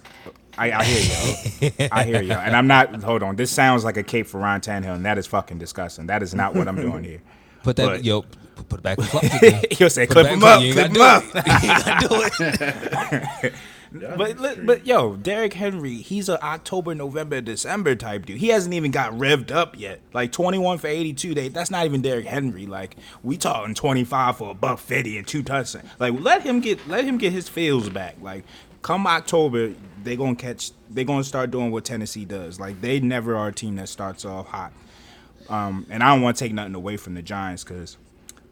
I, 0.59 0.71
I 0.73 0.85
hear 0.85 1.01
you. 1.71 1.89
I 1.91 2.05
hear 2.05 2.23
you. 2.23 2.33
And 2.33 2.55
I'm 2.55 2.67
not. 2.67 2.95
Hold 3.03 3.23
on. 3.23 3.37
This 3.37 3.51
sounds 3.51 3.83
like 3.85 3.97
a 3.97 4.03
cape 4.03 4.27
for 4.27 4.39
Ron 4.41 4.61
Tannehill, 4.61 4.95
and 4.97 5.07
that 5.07 5.17
is 5.19 5.27
fucking 5.27 5.59
disgusting. 5.59 6.07
That 6.07 6.23
is 6.23 6.35
not 6.35 6.55
what 6.55 6.69
I'm 6.69 6.77
doing 6.77 7.03
here. 7.03 7.23
Put 7.65 7.77
that. 7.77 7.87
But- 7.87 8.05
yo, 8.05 8.23
put 8.69 8.81
it 8.81 8.83
back. 8.83 8.99
in 8.99 9.05
the 9.07 9.77
You'll 9.81 9.89
say, 9.91 10.07
Put 10.07 10.19
it 10.19 10.27
clip 10.27 10.27
back 10.27 10.35
him 10.35 10.43
up, 10.45 10.61
you 10.63 10.67
ain't 10.69 10.77
clip 10.77 10.89
him 10.89 10.95
gotta 12.29 13.47
up. 13.47 13.53
Do 14.01 14.07
it. 14.07 14.19
You 14.19 14.27
ain't 14.27 14.39
gotta 14.39 14.55
do 14.57 14.61
it. 14.61 14.67
But 14.67 14.67
but 14.67 14.87
yo, 14.87 15.17
Derrick 15.17 15.55
Henry, 15.55 15.97
he's 15.97 16.29
a 16.29 16.43
October, 16.45 16.95
November, 16.95 17.41
December 17.41 17.95
type 17.95 18.27
dude. 18.27 18.39
He 18.39 18.49
hasn't 18.49 18.75
even 18.75 18.91
got 18.91 19.13
revved 19.13 19.51
up 19.51 19.79
yet. 19.79 20.01
Like 20.13 20.33
21 20.33 20.79
for 20.79 20.87
82, 20.87 21.35
they, 21.35 21.49
that's 21.49 21.71
not 21.71 21.85
even 21.87 22.03
Derrick 22.03 22.27
Henry. 22.27 22.67
Like 22.67 22.97
we 23.23 23.37
talking 23.37 23.75
25 23.75 24.39
for 24.39 24.51
a 24.51 24.55
buck 24.55 24.79
50 24.79 25.19
and 25.19 25.27
two 25.27 25.43
touchdowns. 25.43 25.89
Like 25.99 26.15
let 26.21 26.43
him 26.43 26.61
get 26.61 26.87
let 26.89 27.05
him 27.05 27.19
get 27.19 27.33
his 27.33 27.49
feels 27.49 27.89
back. 27.89 28.17
Like 28.21 28.45
come 28.83 29.07
October, 29.07 29.75
they 30.03 30.17
gonna 30.17 30.37
catch. 30.37 30.71
They 30.91 31.05
gonna 31.05 31.25
start 31.25 31.51
doing 31.51 31.71
what 31.73 31.85
Tennessee 31.85 32.25
does. 32.25 32.61
Like 32.61 32.81
they 32.81 33.01
never 33.01 33.37
are 33.37 33.49
a 33.49 33.53
team 33.53 33.77
that 33.77 33.89
starts 33.89 34.25
off 34.25 34.47
hot. 34.47 34.73
Um, 35.49 35.87
and 35.91 36.03
I 36.03 36.15
don't 36.15 36.23
want 36.23 36.37
to 36.37 36.45
take 36.45 36.53
nothing 36.53 36.75
away 36.75 36.97
from 36.97 37.15
the 37.15 37.23
Giants 37.23 37.65
because 37.65 37.97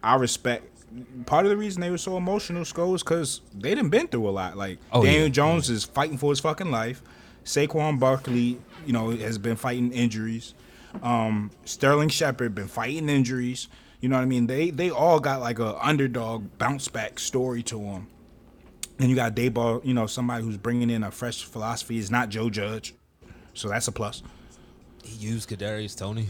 I 0.03 0.17
respect. 0.17 0.67
Part 1.27 1.47
of 1.47 1.51
the 1.51 1.57
reason 1.57 1.81
they 1.81 1.91
were 1.91 1.99
so 1.99 2.17
emotional, 2.17 2.63
Sko, 2.65 2.95
is 2.95 3.03
because 3.03 3.41
they 3.55 3.75
done 3.75 3.89
been 3.89 4.09
through 4.09 4.29
a 4.29 4.31
lot. 4.31 4.57
Like 4.57 4.79
Oh, 4.93 5.03
Daniel 5.03 5.23
yeah. 5.25 5.29
Jones 5.31 5.71
is 5.71 5.85
fighting 5.85 6.19
for 6.19 6.31
his 6.31 6.41
fucking 6.41 6.71
life. 6.71 7.03
Saquon 7.45 7.99
Barkley, 7.99 8.59
you 8.87 8.93
know, 8.93 9.11
has 9.11 9.39
been 9.39 9.57
fighting 9.57 9.91
injuries. 9.93 10.55
Um, 11.03 11.51
Sterling 11.65 12.09
Shepard 12.11 12.55
been 12.55 12.69
fighting 12.69 13.09
injuries. 13.09 13.69
You 14.01 14.09
know 14.09 14.17
what 14.17 14.23
I 14.23 14.27
mean? 14.27 14.47
They 14.47 14.71
they 14.71 14.91
all 14.91 15.21
got 15.21 15.41
like 15.41 15.59
a 15.59 15.77
underdog 15.85 16.59
bounce 16.59 16.89
back 16.89 17.19
story 17.19 17.63
to 17.65 17.79
them. 17.79 18.09
And 18.99 19.09
you 19.09 19.17
got 19.17 19.35
Daboll, 19.35 19.85
you 19.85 19.95
know, 19.95 20.07
somebody 20.07 20.45
who's 20.45 20.57
bringing 20.59 20.91
in 20.91 21.03
a 21.03 21.11
fresh 21.11 21.45
philosophy. 21.45 21.99
Is 21.99 22.11
not 22.11 22.29
Joe 22.29 22.51
Judge, 22.51 22.95
so 23.55 23.69
that's 23.69 23.89
a 23.89 23.93
plus. 23.93 24.23
He 25.03 25.15
used 25.27 25.49
Kadarius 25.49 25.97
Toney. 25.97 26.27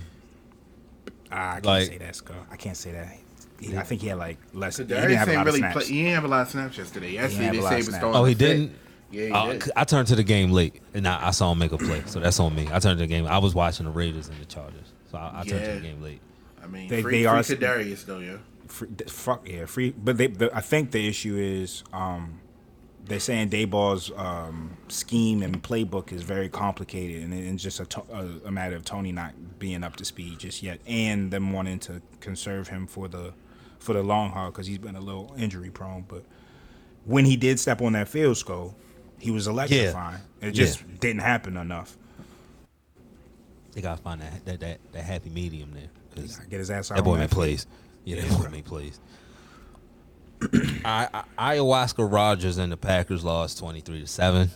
Ah, 1.30 1.50
I 1.50 1.52
can't 1.54 1.66
Like- 1.66 1.86
say 1.88 1.98
that, 1.98 2.16
Scott. 2.16 2.46
I 2.50 2.56
can't 2.56 2.76
say 2.76 2.92
that. 2.92 3.18
He- 3.62 3.76
I 3.76 3.82
think 3.82 4.00
he 4.02 4.08
had 4.08 4.18
like 4.18 4.38
less. 4.52 4.76
He 4.78 4.84
Darius 4.84 5.06
didn't 5.08 5.18
have 5.18 5.28
a 5.28 5.30
ain't 5.32 5.38
lot 5.38 5.46
really 5.46 5.58
of 5.60 5.72
snaps. 5.72 5.86
play, 5.86 5.94
he 5.94 6.02
didn't 6.02 6.14
have 6.14 6.24
a 6.24 6.28
lot 6.28 6.40
of 6.42 6.48
snaps 6.50 6.78
yesterday. 6.78 7.12
Yesterday 7.12 7.44
have 7.44 7.52
they 7.54 7.58
a 7.58 7.62
lot 7.62 7.68
say 7.70 7.74
of 7.80 7.86
was 7.86 7.94
snaps. 7.96 8.16
Oh, 8.16 8.24
he 8.24 8.34
didn't. 8.34 8.72
Yeah, 9.10 9.26
he 9.26 9.30
Uh, 9.32 9.52
did. 9.52 9.70
I 9.76 9.84
turned 9.84 10.08
to 10.08 10.16
the 10.16 10.22
game 10.24 10.52
late, 10.52 10.80
and 10.94 11.06
I, 11.06 11.28
I 11.28 11.30
saw 11.32 11.52
him 11.52 11.58
make 11.58 11.72
a 11.72 11.78
play. 11.78 12.02
So 12.06 12.18
that's 12.20 12.40
on 12.40 12.54
me. 12.54 12.66
I 12.72 12.78
turned 12.78 12.98
to 12.98 13.04
the 13.04 13.06
game. 13.06 13.26
I 13.26 13.38
was 13.38 13.54
watching 13.54 13.86
the 13.86 13.92
Raiders 13.92 14.28
and 14.28 14.38
the 14.40 14.46
Chargers, 14.46 14.92
so 15.10 15.18
I, 15.18 15.40
I 15.40 15.44
turned 15.44 15.64
to 15.64 15.74
the 15.74 15.80
game 15.80 16.02
late. 16.02 16.20
I 16.62 16.66
mean, 16.66 16.88
They- 16.88 17.02
free, 17.02 17.20
they 17.20 17.26
are- 17.26 17.42
free 17.42 17.56
Kadarius 17.56 18.06
though, 18.06 18.18
yeah. 18.20 18.36
free, 18.68 18.88
fuck 19.08 19.46
yeah, 19.48 19.66
free. 19.66 19.90
But 20.02 20.16
they, 20.16 20.28
the, 20.28 20.54
I 20.56 20.60
think 20.60 20.92
the 20.92 21.06
issue 21.06 21.36
is 21.36 21.82
um, 21.92 22.40
they're 23.04 23.18
saying 23.20 23.50
Daboll's 23.50 24.10
um, 24.16 24.76
scheme 24.88 25.42
and 25.42 25.60
playbook 25.62 26.12
is 26.12 26.22
very 26.22 26.48
complicated, 26.48 27.22
and 27.24 27.34
it's 27.34 27.62
just 27.62 27.80
a, 27.80 27.84
to- 27.86 28.04
a, 28.12 28.48
a 28.48 28.50
matter 28.50 28.76
of 28.76 28.84
Toney 28.84 29.12
not 29.12 29.34
being 29.58 29.82
up 29.84 29.96
to 29.96 30.04
speed 30.06 30.38
just 30.38 30.62
yet, 30.62 30.80
and 30.86 31.30
them 31.30 31.52
wanting 31.52 31.80
to 31.80 32.00
conserve 32.20 32.68
him 32.68 32.86
for 32.86 33.08
the 33.08 33.34
for 33.82 33.92
the 33.92 34.02
long 34.02 34.30
haul 34.30 34.50
because 34.50 34.66
he's 34.66 34.78
been 34.78 34.96
a 34.96 35.00
little 35.00 35.34
injury 35.36 35.70
prone. 35.70 36.04
But 36.08 36.24
when 37.04 37.24
he 37.24 37.36
did 37.36 37.58
step 37.60 37.82
on 37.82 37.92
that 37.92 38.08
field 38.08 38.36
skull, 38.36 38.74
he 39.18 39.30
was 39.30 39.46
electrifying. 39.46 40.20
It 40.40 40.52
just 40.52 40.82
didn't 41.00 41.20
happen 41.22 41.56
enough. 41.56 41.96
They 43.72 43.80
gotta 43.80 44.00
find 44.02 44.20
that 44.20 44.44
that 44.44 44.60
that, 44.60 44.80
that 44.92 45.04
happy 45.04 45.30
medium 45.30 45.72
there. 45.72 45.88
'cause 46.14 46.38
Get 46.50 46.58
his 46.58 46.70
ass 46.70 46.90
out. 46.90 46.96
that 46.96 47.02
boy 47.04 47.18
field. 47.18 47.30
plays. 47.30 47.66
Yeah, 48.04 48.20
that 48.20 48.38
boy 48.38 48.48
make 48.50 48.64
plays. 48.64 49.00
I, 50.84 51.08
I, 51.38 51.54
Ayahuasca 51.56 52.10
Rogers 52.10 52.58
and 52.58 52.70
the 52.72 52.76
Packers 52.76 53.24
lost 53.24 53.58
twenty 53.58 53.80
three 53.80 54.00
to 54.00 54.06
seven. 54.06 54.50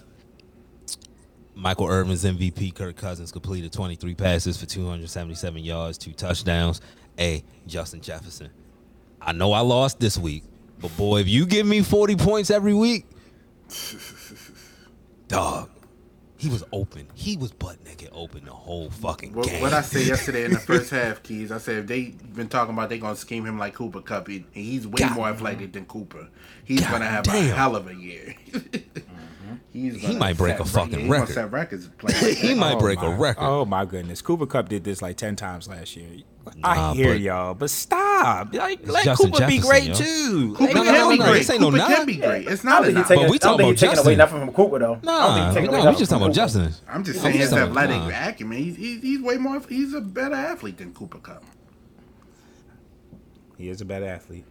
Michael 1.54 1.86
Irvin's 1.86 2.22
MVP 2.24 2.74
Kirk 2.74 2.96
Cousins 2.96 3.32
completed 3.32 3.72
23 3.72 4.14
passes 4.14 4.58
for 4.58 4.66
277 4.66 5.64
yards, 5.64 5.96
two 5.96 6.12
touchdowns. 6.12 6.82
A 7.18 7.42
Justin 7.66 8.02
Jefferson. 8.02 8.50
I 9.26 9.32
know 9.32 9.52
I 9.52 9.60
lost 9.60 9.98
this 10.00 10.16
week, 10.16 10.44
but 10.80 10.96
boy, 10.96 11.18
if 11.20 11.28
you 11.28 11.44
give 11.46 11.66
me 11.66 11.82
40 11.82 12.16
points 12.16 12.50
every 12.50 12.72
week, 12.74 13.04
dog, 15.28 15.68
he 16.38 16.48
was 16.48 16.62
open. 16.72 17.08
He 17.14 17.36
was 17.36 17.50
butt 17.50 17.82
naked 17.84 18.10
open 18.12 18.44
the 18.44 18.52
whole 18.52 18.88
fucking 18.90 19.32
What, 19.32 19.46
game. 19.48 19.62
what 19.62 19.72
I 19.72 19.80
said 19.80 20.06
yesterday 20.06 20.44
in 20.44 20.52
the 20.52 20.58
first 20.70 20.90
half, 20.90 21.22
Keys, 21.22 21.50
I 21.50 21.58
said 21.58 21.76
if 21.78 21.86
they 21.86 22.10
been 22.34 22.48
talking 22.48 22.72
about 22.74 22.88
they 22.88 22.98
gonna 22.98 23.16
scheme 23.16 23.44
him 23.44 23.58
like 23.58 23.74
Cooper 23.74 24.00
Kupp, 24.00 24.28
and 24.28 24.44
he's 24.52 24.86
way 24.86 24.98
God. 25.00 25.14
more 25.16 25.28
athletic 25.28 25.72
than 25.72 25.86
Cooper. 25.86 26.28
He's 26.64 26.80
God 26.82 26.92
gonna 26.92 27.06
have 27.06 27.26
a 27.26 27.30
hell 27.30 27.74
of 27.74 27.88
a 27.88 27.94
year. 27.94 28.34
He's 29.72 30.00
He 30.00 30.16
might 30.18 30.36
break 30.36 30.58
a 30.60 30.64
fucking 30.64 30.92
yeah, 30.92 31.04
he 31.04 31.10
record. 31.10 31.28
set 31.34 31.52
records 31.52 31.88
like 32.02 32.14
he 32.16 32.54
might 32.54 32.74
Oh 32.76 32.78
break 32.80 32.98
my- 33.00 33.06
a 33.14 33.16
record. 33.18 33.42
Oh 33.44 33.64
my 33.64 33.84
goodness, 33.84 34.22
Cooper 34.22 34.46
Kupp 34.46 34.68
did 34.68 34.84
this 34.84 35.02
like 35.02 35.16
ten 35.16 35.36
times 35.36 35.68
last 35.68 35.96
year. 35.96 36.08
Nah, 36.56 36.92
I 36.92 36.94
hear 36.94 37.14
but- 37.14 37.20
y'all, 37.20 37.54
but 37.54 37.70
stop. 37.70 38.54
Like, 38.54 38.86
let 38.86 39.04
Justin 39.04 39.32
Cooper 39.32 39.46
be 39.48 39.58
great 39.58 39.84
yo. 39.84 39.94
too. 39.94 40.54
Cooper 40.56 40.74
No, 40.74 40.80
Like, 40.82 40.92
no, 40.92 40.92
can 40.92 41.10
be 41.10 41.18
no, 41.18 41.24
great. 41.24 41.38
this 41.38 41.50
ain't 41.50 41.60
Cooper 41.60 41.76
knock. 41.76 41.88
can 41.88 42.06
be 42.06 42.16
great. 42.16 42.46
It's 42.48 42.64
I 42.64 42.68
not 42.68 42.82
don't 42.82 42.82
a 42.82 42.86
think 42.86 42.96
knock. 42.96 43.04
he's 43.04 43.08
taking, 43.08 43.22
But 43.24 43.30
we 43.30 43.36
I 43.36 43.38
don't 43.38 43.40
talking 43.40 43.58
think 43.66 43.68
he's 43.78 43.82
about 43.82 43.90
taking 43.94 44.06
away 44.06 44.16
nothing 44.16 44.38
from 44.40 44.52
Cooper 44.54 44.78
though. 44.78 44.84
I 44.86 44.88
don't 44.90 45.00
think 45.00 45.04
Nah, 45.04 45.46
he's 45.46 45.54
taking 45.54 45.64
no, 45.64 45.70
away 45.72 45.78
we 45.80 45.84
nothing 45.84 45.98
just 45.98 46.10
from 46.10 46.18
talking 46.20 46.26
about 46.26 46.48
Cooper. 46.52 46.68
Justin. 46.68 46.84
I'm 46.88 47.04
just 47.04 47.18
I'm 47.18 47.22
saying 47.24 47.36
just 47.38 47.52
his 47.52 47.60
athletic 47.62 48.14
acumen. 48.14 48.58
He's, 48.58 48.76
he's 48.76 49.02
he's 49.02 49.20
way 49.20 49.36
more. 49.38 49.60
He's 49.68 49.92
a 49.94 50.00
better 50.00 50.34
athlete 50.34 50.78
than 50.78 50.94
Cooper 50.94 51.18
Kupp. 51.18 51.42
He 53.58 53.68
is 53.68 53.80
a 53.80 53.84
better 53.84 54.06
athlete. 54.06 54.44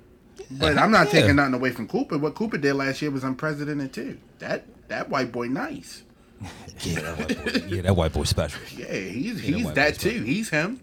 But 0.51 0.77
I'm 0.77 0.91
not 0.91 1.07
Yeah. 1.07 1.11
taking 1.21 1.35
nothing 1.37 1.53
away 1.53 1.71
from 1.71 1.87
Cooper. 1.87 2.17
What 2.17 2.35
Cooper 2.35 2.57
did 2.57 2.73
last 2.75 3.01
year 3.01 3.09
was 3.11 3.23
unprecedented 3.23 3.93
too. 3.93 4.17
That 4.39 4.65
that 4.87 5.09
white 5.09 5.31
boy 5.31 5.47
nice. 5.47 6.03
Yeah, 6.81 6.99
that 7.01 7.17
white 7.17 7.45
boy. 7.45 7.67
Yeah, 7.75 7.81
that 7.83 7.95
white 7.95 8.13
boy 8.13 8.23
special. 8.23 8.61
Yeah, 8.77 8.85
he's 8.93 9.43
Yeah, 9.43 9.51
that 9.51 9.57
he's 9.57 9.65
white 9.65 9.75
that 9.75 9.99
too. 9.99 10.23
He's 10.23 10.49
him. 10.49 10.79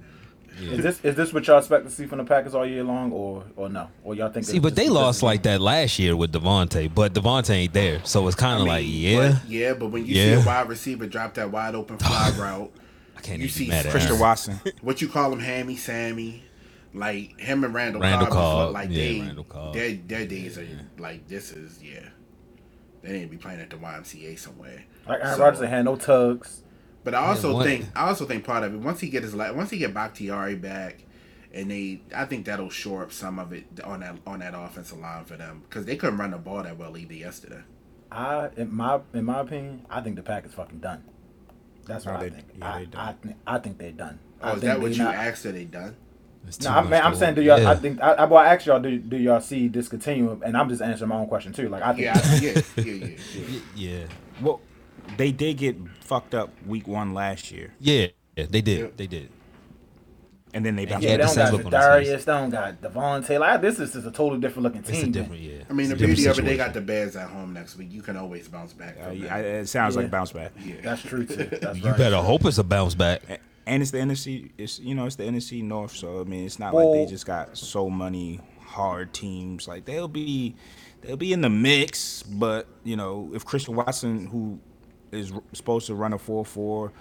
Is 0.60 0.82
this 0.82 1.00
is 1.02 1.16
this 1.16 1.32
what 1.32 1.46
y'all 1.46 1.58
expect 1.58 1.86
to 1.86 1.90
see 1.90 2.06
from 2.06 2.18
the 2.18 2.24
Packers 2.24 2.54
all 2.54 2.64
year 2.66 2.84
long, 2.84 3.10
or 3.10 3.42
or 3.56 3.68
no? 3.70 3.88
Or 4.04 4.14
y'all 4.14 4.28
think? 4.30 4.44
See, 4.46 4.58
it's 4.58 4.62
but 4.62 4.76
they 4.76 4.88
lost 4.88 5.18
of- 5.20 5.22
like 5.24 5.42
that 5.44 5.60
last 5.60 5.98
year 5.98 6.14
with 6.14 6.30
Davante, 6.32 6.94
but 6.94 7.14
Davante 7.14 7.50
ain't 7.50 7.72
there, 7.72 8.00
so 8.04 8.26
it's 8.28 8.36
kind 8.36 8.54
I 8.54 8.56
of 8.56 8.60
mean, 8.60 8.68
like, 8.68 8.84
yeah, 8.86 9.38
but, 9.42 9.50
yeah. 9.50 9.72
But 9.74 9.88
when 9.88 10.06
you 10.06 10.14
Yeah. 10.14 10.36
see 10.36 10.42
a 10.42 10.46
wide 10.46 10.68
receiver 10.68 11.06
drop 11.06 11.34
that 11.34 11.50
wide 11.50 11.74
open 11.74 11.96
fly 11.98 12.32
route, 12.38 12.70
I 13.16 13.20
can't 13.22 13.38
you 13.38 13.44
even 13.46 13.54
see 13.54 13.64
be 13.64 13.70
mad 13.70 13.86
at 13.86 13.90
Christian 13.92 14.12
Aaron. 14.12 14.20
Watson. 14.20 14.60
what 14.82 15.00
you 15.00 15.08
call 15.08 15.32
him, 15.32 15.40
Hammy 15.40 15.76
Sammy, 15.76 16.42
like 16.92 17.40
him 17.40 17.64
and 17.64 17.72
Randall, 17.74 18.02
Randall 18.02 18.26
Cobb, 18.28 18.34
Cobb, 18.36 18.72
like 18.74 18.90
yeah, 18.90 18.96
they 18.96 19.20
Randall 19.20 19.44
Cobb. 19.44 19.74
their 19.74 19.94
their 20.06 20.26
days 20.26 20.58
are 20.58 20.66
like 20.98 21.26
this 21.28 21.50
is 21.52 21.82
yeah. 21.82 22.00
They 23.02 23.12
need 23.12 23.22
to 23.22 23.28
be 23.28 23.36
playing 23.36 23.60
at 23.60 23.70
the 23.70 23.76
YMCA 23.76 24.38
somewhere. 24.38 24.84
Like 25.08 25.20
Aaron 25.22 25.36
So- 25.36 25.42
Rodgers 25.44 25.68
had 25.68 25.84
no 25.84 25.96
tugs. 25.96 26.62
But 27.04 27.14
I 27.14 27.18
also 27.26 27.54
what? 27.54 27.66
think 27.66 27.86
I 27.96 28.06
also 28.08 28.26
think 28.26 28.44
part 28.44 28.62
of 28.62 28.74
it 28.74 28.78
once 28.78 29.00
he 29.00 29.08
get 29.08 29.24
his 29.24 29.34
la- 29.34 29.52
once 29.52 29.70
he 29.70 29.78
get 29.78 29.92
Bakhtiari 29.92 30.54
back, 30.54 31.02
and 31.52 31.68
they 31.68 32.00
I 32.14 32.26
think 32.26 32.46
that'll 32.46 32.70
shore 32.70 33.02
up 33.02 33.10
some 33.12 33.40
of 33.40 33.52
it 33.52 33.64
on 33.82 34.00
that 34.00 34.18
on 34.24 34.38
that 34.38 34.54
offensive 34.56 34.98
line 35.00 35.24
for 35.24 35.36
them 35.36 35.62
because 35.68 35.84
they 35.84 35.96
couldn't 35.96 36.18
run 36.18 36.30
the 36.30 36.38
ball 36.38 36.62
that 36.62 36.78
well 36.78 36.96
either 36.96 37.14
yesterday. 37.14 37.62
I 38.12 38.50
in 38.56 38.72
my 38.72 39.00
in 39.12 39.24
my 39.24 39.40
opinion, 39.40 39.84
I 39.90 40.00
think 40.00 40.14
the 40.14 40.22
pack 40.22 40.46
is 40.46 40.54
fucking 40.54 40.78
done. 40.78 41.02
That's 41.86 42.06
what 42.06 42.12
No, 42.12 42.18
I 42.18 42.22
they- 42.22 42.30
think. 42.36 42.46
yeah, 42.56 42.72
I, 42.72 42.78
they 42.78 42.84
done. 42.86 43.00
I, 43.00 43.12
think 43.14 43.36
I 43.48 43.58
think 43.58 43.78
they're 43.78 43.90
done. 43.90 44.18
I 44.40 44.52
Oh, 44.52 44.54
is 44.54 44.62
that 44.62 44.80
what 44.80 44.92
you 44.92 45.02
not- 45.02 45.14
asked? 45.16 45.44
Are 45.44 45.50
they 45.50 45.64
done? 45.64 45.96
It's 46.46 46.56
too 46.58 46.68
No, 46.68 46.74
I'm, 46.76 46.92
I'm 46.92 47.14
saying, 47.14 47.34
do 47.36 47.42
y'all? 47.42 47.60
yeah. 47.60 47.70
I 47.70 47.74
think 47.76 48.00
I, 48.02 48.12
I, 48.12 48.24
well, 48.24 48.38
I 48.42 48.54
asked 48.54 48.66
y'all, 48.66 48.80
do, 48.80 48.98
do 48.98 49.16
y'all 49.16 49.40
see 49.40 49.68
this 49.68 49.88
continuum? 49.88 50.42
And 50.44 50.56
I'm 50.56 50.68
just 50.68 50.82
answering 50.82 51.08
my 51.08 51.16
own 51.16 51.26
question 51.28 51.52
too. 51.52 51.68
Like 51.68 51.82
I 51.82 51.92
think, 51.92 52.04
Yeah, 52.04 52.20
I- 52.22 52.36
yeah, 52.36 52.62
yeah, 52.76 52.82
yeah, 52.84 53.06
yeah. 53.34 53.60
yeah, 53.76 54.04
Well, 54.40 54.60
they 55.16 55.32
did 55.32 55.56
get 55.58 55.76
fucked 56.00 56.34
up 56.34 56.50
week 56.66 56.86
one 56.88 57.14
last 57.14 57.50
year, 57.50 57.72
yeah, 57.80 58.08
yeah, 58.36 58.46
they 58.48 58.60
did, 58.60 58.78
Yeah. 58.80 58.86
they 58.96 59.06
did. 59.06 59.28
and 60.54 60.64
then 60.66 60.76
they 60.76 60.84
bounced 60.84 61.04
yeah, 61.04 61.12
Yeah, 61.12 61.16
they 61.18 61.22
don't 61.24 61.34
got 61.36 61.52
look 61.52 61.60
on 61.66 61.72
his 61.72 61.80
Darius, 61.80 62.24
they 62.24 62.32
don't 62.32 62.50
got 62.50 62.80
Davante. 62.82 63.38
Like 63.40 63.60
this 63.62 63.78
is 63.80 63.92
just 63.94 64.06
a 64.06 64.10
totally 64.10 64.40
different 64.40 64.64
looking 64.64 64.80
It's 64.80 64.90
team. 64.90 65.08
a 65.08 65.12
different, 65.12 65.40
yeah. 65.42 65.62
I 65.70 65.72
mean, 65.72 65.88
the 65.88 65.94
It's 65.94 66.02
a 66.02 66.06
different 66.06 66.16
beauty 66.16 66.28
of 66.30 66.38
it, 66.38 66.42
they 66.44 66.56
got 66.56 66.74
the 66.74 66.80
Bears 66.82 67.16
at 67.16 67.28
home 67.30 67.52
next 67.54 67.76
week. 67.76 67.90
You 67.90 68.02
can 68.02 68.16
always 68.16 68.48
bounce 68.48 68.72
back. 68.74 68.96
Uh, 69.06 69.10
yeah, 69.12 69.36
it 69.38 69.66
sounds 69.68 69.94
Yeah. 69.96 70.02
like 70.02 70.10
bounce 70.10 70.32
back. 70.32 70.52
yeah. 70.62 70.74
That's 70.82 71.02
true 71.02 71.24
too. 71.24 71.36
That's 71.36 71.76
You 71.76 71.82
very 71.84 71.96
better 71.96 72.16
hope 72.16 72.44
it's 72.44 72.58
a 72.58 72.64
bounce 72.64 72.94
back. 72.94 73.22
And 73.66 73.82
it's 73.82 73.90
the 73.92 73.98
NFC. 73.98 74.50
It's 74.58 74.78
you 74.78 74.94
know 74.94 75.06
it's 75.06 75.16
the 75.16 75.24
NFC 75.24 75.62
North, 75.62 75.92
so 75.94 76.20
I 76.20 76.24
mean 76.24 76.44
it's 76.44 76.58
not 76.58 76.74
like 76.74 76.92
they 76.92 77.06
just 77.06 77.26
got 77.26 77.56
so 77.56 77.88
many 77.90 78.40
hard 78.60 79.12
teams. 79.12 79.68
Like 79.68 79.84
they'll 79.84 80.08
be 80.08 80.54
they'll 81.02 81.16
be 81.16 81.32
in 81.32 81.40
the 81.40 81.50
mix, 81.50 82.22
but 82.22 82.66
you 82.84 82.96
know 82.96 83.30
if 83.34 83.44
Christian 83.44 83.74
Watson, 83.76 84.26
who 84.26 84.58
is 85.12 85.32
supposed 85.52 85.86
to 85.88 85.94
run 85.94 86.12
a 86.12 86.18
four 86.18 86.44
four. 86.44 86.92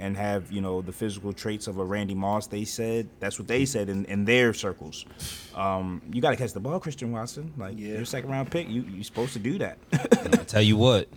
And 0.00 0.16
have 0.16 0.52
you 0.52 0.60
know 0.60 0.80
the 0.80 0.92
physical 0.92 1.32
traits 1.32 1.66
of 1.66 1.76
a 1.78 1.84
Randy 1.84 2.14
Moss? 2.14 2.46
They 2.46 2.64
said 2.64 3.08
that's 3.18 3.36
what 3.36 3.48
they 3.48 3.64
said 3.64 3.88
in, 3.88 4.04
in 4.04 4.24
their 4.26 4.54
circles. 4.54 5.04
Um, 5.56 6.00
you 6.12 6.22
got 6.22 6.30
to 6.30 6.36
catch 6.36 6.52
the 6.52 6.60
ball, 6.60 6.78
Christian 6.78 7.10
Watson. 7.10 7.52
Like 7.56 7.76
Yeah. 7.76 7.94
you're 7.96 8.04
second 8.04 8.30
round 8.30 8.48
pick, 8.48 8.68
you 8.68 8.82
you 8.82 9.02
supposed 9.02 9.32
to 9.32 9.40
do 9.40 9.58
that. 9.58 9.76
I 9.92 10.44
tell 10.44 10.62
you 10.62 10.76
what, 10.76 11.08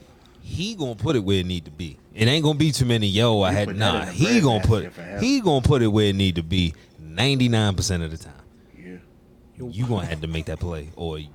he 0.41 0.75
gonna 0.75 0.95
put 0.95 1.15
it 1.15 1.19
where 1.23 1.37
it 1.39 1.45
need 1.45 1.65
to 1.65 1.71
be. 1.71 1.97
It 2.13 2.27
ain't 2.27 2.43
gonna 2.43 2.57
be 2.57 2.71
too 2.71 2.85
many. 2.85 3.07
Yo, 3.07 3.41
I 3.41 3.51
had 3.51 3.75
nah. 3.75 4.05
He 4.05 4.41
gonna 4.41 4.63
put 4.63 4.83
him. 4.83 5.19
he 5.19 5.39
gonna 5.41 5.61
put 5.61 5.81
it 5.81 5.87
where 5.87 6.07
it 6.07 6.15
need 6.15 6.35
to 6.35 6.43
be. 6.43 6.73
Ninety 6.99 7.47
nine 7.49 7.75
percent 7.75 8.03
of 8.03 8.11
the 8.11 8.17
time, 8.17 8.33
Yeah. 8.77 8.97
you 9.69 9.85
gonna 9.85 10.05
have 10.05 10.21
to 10.21 10.27
make 10.27 10.45
that 10.45 10.59
play, 10.59 10.89
or 10.95 11.17
I'm 11.17 11.27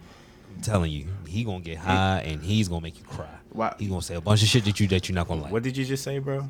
telling 0.62 0.90
you, 0.90 1.06
he 1.26 1.44
gonna 1.44 1.60
get 1.60 1.76
high 1.78 2.20
and 2.20 2.42
he's 2.42 2.68
gonna 2.68 2.80
make 2.80 2.98
you 2.98 3.04
cry. 3.04 3.28
Why- 3.50 3.74
He 3.78 3.86
gonna 3.86 4.00
say 4.02 4.14
a 4.14 4.20
bunch 4.20 4.42
of 4.42 4.48
shit 4.48 4.64
that 4.64 4.80
you 4.80 4.86
that 4.88 5.08
you're 5.08 5.14
not 5.14 5.28
gonna 5.28 5.42
like. 5.42 5.52
what 5.52 5.62
did 5.62 5.76
you 5.76 5.84
just 5.84 6.02
say, 6.02 6.18
bro? 6.18 6.48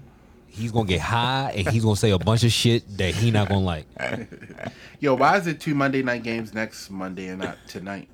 He's 0.48 0.72
gonna 0.72 0.86
get 0.86 1.00
high 1.00 1.52
and 1.56 1.68
he's 1.68 1.82
gonna 1.84 1.96
say 1.96 2.10
a 2.10 2.18
bunch 2.18 2.42
of 2.44 2.52
shit 2.52 2.84
that 2.98 3.14
he 3.14 3.30
not 3.30 3.48
gonna 3.48 3.60
like. 3.60 3.86
Yo, 5.00 5.14
why 5.14 5.36
is 5.36 5.46
it 5.46 5.60
two 5.60 5.74
Monday 5.74 6.02
night 6.02 6.22
games 6.22 6.54
next 6.54 6.88
Monday 6.90 7.26
and 7.28 7.40
not 7.42 7.58
tonight? 7.68 8.08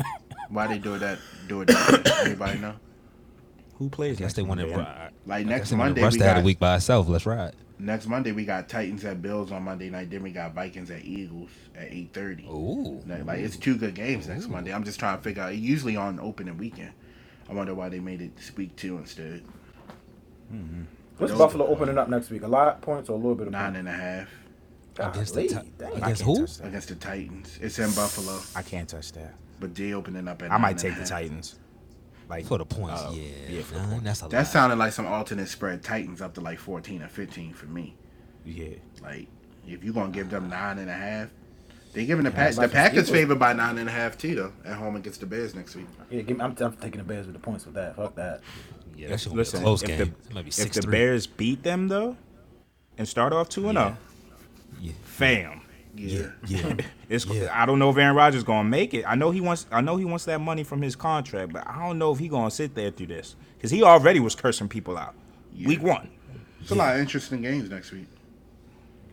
Why 0.49 0.67
they 0.67 0.79
do 0.79 0.99
that? 0.99 1.19
Do 1.47 1.61
it? 1.63 1.69
that? 1.69 2.23
Anybody 2.27 2.59
know? 2.59 2.75
Who 3.79 3.89
plays? 3.89 4.17
I 4.17 4.21
guess 4.21 4.21
next 4.21 4.35
they 4.37 4.43
want 4.43 4.61
to. 4.61 4.67
Monday? 4.67 5.09
Like 5.27 5.47
I 5.47 5.49
next 5.49 5.71
they 5.71 5.77
wanna 5.77 5.91
Monday, 5.91 6.03
rush 6.03 6.13
we 6.13 6.19
to 6.19 6.25
have 6.25 6.37
got 6.37 6.43
a 6.43 6.45
week 6.45 6.59
by 6.59 6.77
itself. 6.77 7.09
Let's 7.09 7.27
ride. 7.27 7.55
next 7.79 8.07
Monday 8.07 8.33
we 8.33 8.45
got 8.45 8.69
Titans 8.69 9.05
at 9.05 9.21
Bills 9.23 9.51
on 9.53 9.63
Monday 9.65 9.91
night. 9.91 10.11
Then 10.11 10.23
we 10.23 10.31
got 10.31 10.55
Vikings 10.55 10.91
at 10.91 11.05
Eagles 11.05 11.51
at 11.77 11.89
eight 11.93 12.13
thirty. 12.13 12.45
Ooh. 12.47 13.01
Like 13.07 13.39
it's 13.41 13.57
two 13.57 13.77
good 13.77 13.95
games 13.95 14.29
next 14.29 14.49
Monday. 14.49 14.73
I'm 14.73 14.85
just 14.85 14.99
trying 15.01 15.17
to 15.17 15.23
figure 15.23 15.43
out. 15.43 15.57
Usually 15.57 15.97
on 15.97 16.21
opening 16.21 16.57
weekend. 16.59 16.93
I 17.49 17.55
wonder 17.55 17.75
why 17.75 17.89
they 17.89 17.99
made 18.01 18.21
it 18.23 18.33
week 18.57 18.77
two 18.77 18.99
instead. 18.99 19.43
Mm-hmm. 20.53 20.83
What's 21.19 21.35
Buffalo 21.35 21.67
opening 21.67 21.99
up 21.99 22.09
next 22.09 22.31
week? 22.31 22.43
A 22.43 22.49
lot 22.49 22.69
of 22.69 22.81
points 22.81 23.09
or 23.09 23.13
a 23.13 23.17
little 23.17 23.35
bit 23.35 23.47
of 23.47 23.53
Nine 23.53 23.75
points? 23.75 23.79
and 23.79 23.89
a 23.89 23.93
half 23.93 24.29
Against 24.99 25.35
the 25.35 25.49
Ti- 25.49 25.57
dang. 25.79 25.93
against 25.95 26.23
who? 26.23 26.47
against 26.63 26.89
the 26.89 26.95
Titans. 26.97 27.59
It's 27.63 27.79
in 27.79 27.91
Buffalo, 27.93 28.39
I 28.55 28.63
can't 28.63 28.89
touch 28.89 29.13
that. 29.13 29.35
but 29.59 29.75
they 29.75 29.93
opening 29.95 30.29
up 30.29 30.43
at. 30.43 30.51
I 30.53 30.59
might 30.59 30.77
take 30.79 30.93
and 30.93 30.97
the 30.97 31.01
half. 31.01 31.09
Titans. 31.09 31.59
Like 32.33 32.47
For 32.47 32.57
the 32.57 32.65
points, 32.65 33.03
uh, 33.03 33.13
yeah. 33.15 33.23
yeah, 33.57 33.63
for 33.63 33.75
the 33.75 33.81
points. 33.81 34.05
that's 34.05 34.23
a 34.23 34.29
That 34.29 34.37
lot. 34.39 34.47
sounded 34.47 34.77
like 34.79 34.93
some 34.95 35.07
alternate 35.07 35.49
spread. 35.49 35.83
Titans 35.83 36.23
up 36.23 36.33
to 36.35 36.41
like 36.41 36.59
fourteen 36.59 37.03
or 37.03 37.09
fifteen 37.09 37.53
for 37.53 37.67
me. 37.67 37.95
Yeah. 38.47 38.69
Like 39.03 39.29
if 39.69 39.85
you're 39.85 39.93
gonna 39.93 40.11
give 40.13 40.31
them 40.31 40.49
nine 40.49 40.79
and 40.79 40.89
a 40.89 40.95
half, 40.95 41.29
they 41.93 42.07
giving 42.07 42.25
the 42.25 42.31
Pack 42.31 42.55
the 42.55 42.69
Packers 42.71 43.11
favored 43.11 43.39
by 43.39 43.53
nine 43.53 43.77
and 43.77 43.87
a 43.87 43.93
half 43.93 44.17
too 44.17 44.35
though 44.35 44.53
at 44.65 44.77
home 44.79 44.97
against 44.97 45.21
the 45.21 45.27
Bears 45.27 45.55
next 45.55 45.77
week. 45.77 45.87
Yeah, 46.11 46.23
give 46.23 46.39
me, 46.39 46.43
I'm, 46.45 46.57
I'm 46.59 46.73
taking 46.77 46.99
the 46.99 47.05
Bears 47.05 47.27
with 47.27 47.35
the 47.35 47.39
points 47.41 47.67
with 47.67 47.75
that. 47.75 47.97
Fuck 47.97 48.15
that. 48.15 48.41
Yeah, 48.97 49.09
that 49.09 49.21
should 49.21 49.33
be 49.33 49.37
a 49.37 49.39
Listen, 49.39 49.61
close 49.61 49.83
if 49.83 49.89
game. 49.89 49.99
the, 49.99 50.05
it 50.05 50.35
might 50.35 50.59
if 50.59 50.73
the. 50.73 50.87
Bears 50.87 51.27
beat 51.27 51.63
them 51.63 51.89
though, 51.89 52.17
and 52.97 53.07
start 53.07 53.33
off 53.35 53.51
two 53.51 53.69
and 53.69 53.77
zero, 53.77 53.97
Yeah. 54.81 54.93
fam. 55.05 55.62
Yeah. 55.95 56.27
Yeah. 56.47 56.77
It's, 57.09 57.27
Yeah. 57.27 57.49
I 57.53 57.67
don't 57.67 57.79
know 57.79 57.91
if 57.91 57.97
Aaron 57.97 58.17
Rodgers 58.17 58.45
gonna 58.45 58.69
make 58.69 58.95
it. 58.95 59.05
I 59.07 59.15
know 59.15 59.31
he 59.31 59.41
wants. 59.41 59.67
I 59.71 59.81
know 59.81 59.97
he 59.97 60.05
wants 60.05 60.25
that 60.25 60.41
money 60.41 60.65
from 60.65 60.83
his 60.83 60.97
contract, 60.97 61.53
but 61.53 61.67
I 61.67 61.79
don't 61.87 61.99
know 61.99 62.13
if 62.13 62.19
he 62.19 62.29
gonna 62.29 62.51
sit 62.51 62.75
there 62.75 62.91
through 62.91 63.09
this 63.09 63.37
because 63.57 63.71
he 63.71 63.83
already 63.83 64.21
was 64.21 64.35
cursing 64.35 64.69
people 64.69 64.97
out. 64.97 65.15
Week 65.65 65.83
one. 65.83 66.09
It's 66.61 66.71
a 66.71 66.75
lot 66.75 66.95
of 66.95 67.01
interesting 67.01 67.43
games 67.43 67.69
next 67.69 67.91
week. 67.93 68.07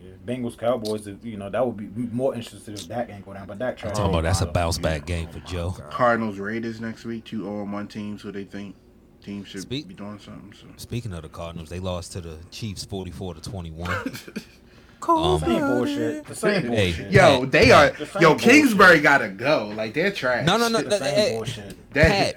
Yeah, 0.00 0.12
Bengals 0.24 0.56
Cowboys. 0.56 1.06
You 1.22 1.36
know 1.36 1.50
that 1.50 1.66
would 1.66 1.76
be 1.76 2.06
more 2.14 2.34
interesting 2.34 2.74
if 2.74 2.88
Dak 2.88 3.10
ain't 3.10 3.26
go 3.26 3.34
down, 3.34 3.46
but 3.46 3.58
Dak 3.58 3.76
tried. 3.76 3.94
Talking 3.94 4.10
about 4.10 4.22
that's 4.22 4.40
a 4.40 4.48
oh, 4.48 4.52
bounce 4.52 4.78
back 4.78 5.04
game 5.04 5.28
for 5.28 5.40
Joe. 5.40 5.74
Oh, 5.76 5.82
Cardinals 5.90 6.38
Raiders 6.38 6.80
next 6.80 7.04
week, 7.04 7.24
two 7.24 7.42
0 7.42 7.64
1 7.64 7.88
teams 7.88 8.22
who 8.22 8.32
they 8.32 8.44
think 8.44 8.74
teams 9.22 9.48
should 9.48 9.62
Speak- 9.62 9.88
be 9.88 9.94
doing 9.94 10.18
something. 10.18 10.54
So 10.58 10.66
Speaking 10.76 11.12
of 11.12 11.22
the 11.22 11.28
Cardinals, 11.28 11.68
they 11.68 11.80
lost 11.80 12.12
to 12.12 12.20
the 12.20 12.38
Chiefs 12.50 12.84
forty 12.84 13.10
four 13.10 13.34
to 13.34 13.40
twenty 13.40 13.70
one. 13.70 14.12
Um, 15.08 15.40
same 15.40 15.60
bullshit. 15.60 16.26
The 16.26 16.34
same 16.34 16.62
Hey, 16.68 16.92
bullshit. 16.92 17.12
Yo, 17.12 17.44
they 17.46 17.70
are 17.72 17.90
The 17.90 18.06
same 18.06 18.22
yo. 18.22 18.28
bullshit. 18.30 18.50
Kingsbury 18.50 19.00
gotta 19.00 19.28
go. 19.28 19.72
Like 19.74 19.94
they're 19.94 20.10
trash. 20.12 20.46
No, 20.46 20.56
no, 20.56 20.68
no. 20.68 20.82
The 20.82 20.88
that- 20.90 21.00
same 21.02 21.14
hey, 21.14 21.36
bullshit. 21.36 21.92
That- 21.94 22.08
Pat, 22.10 22.36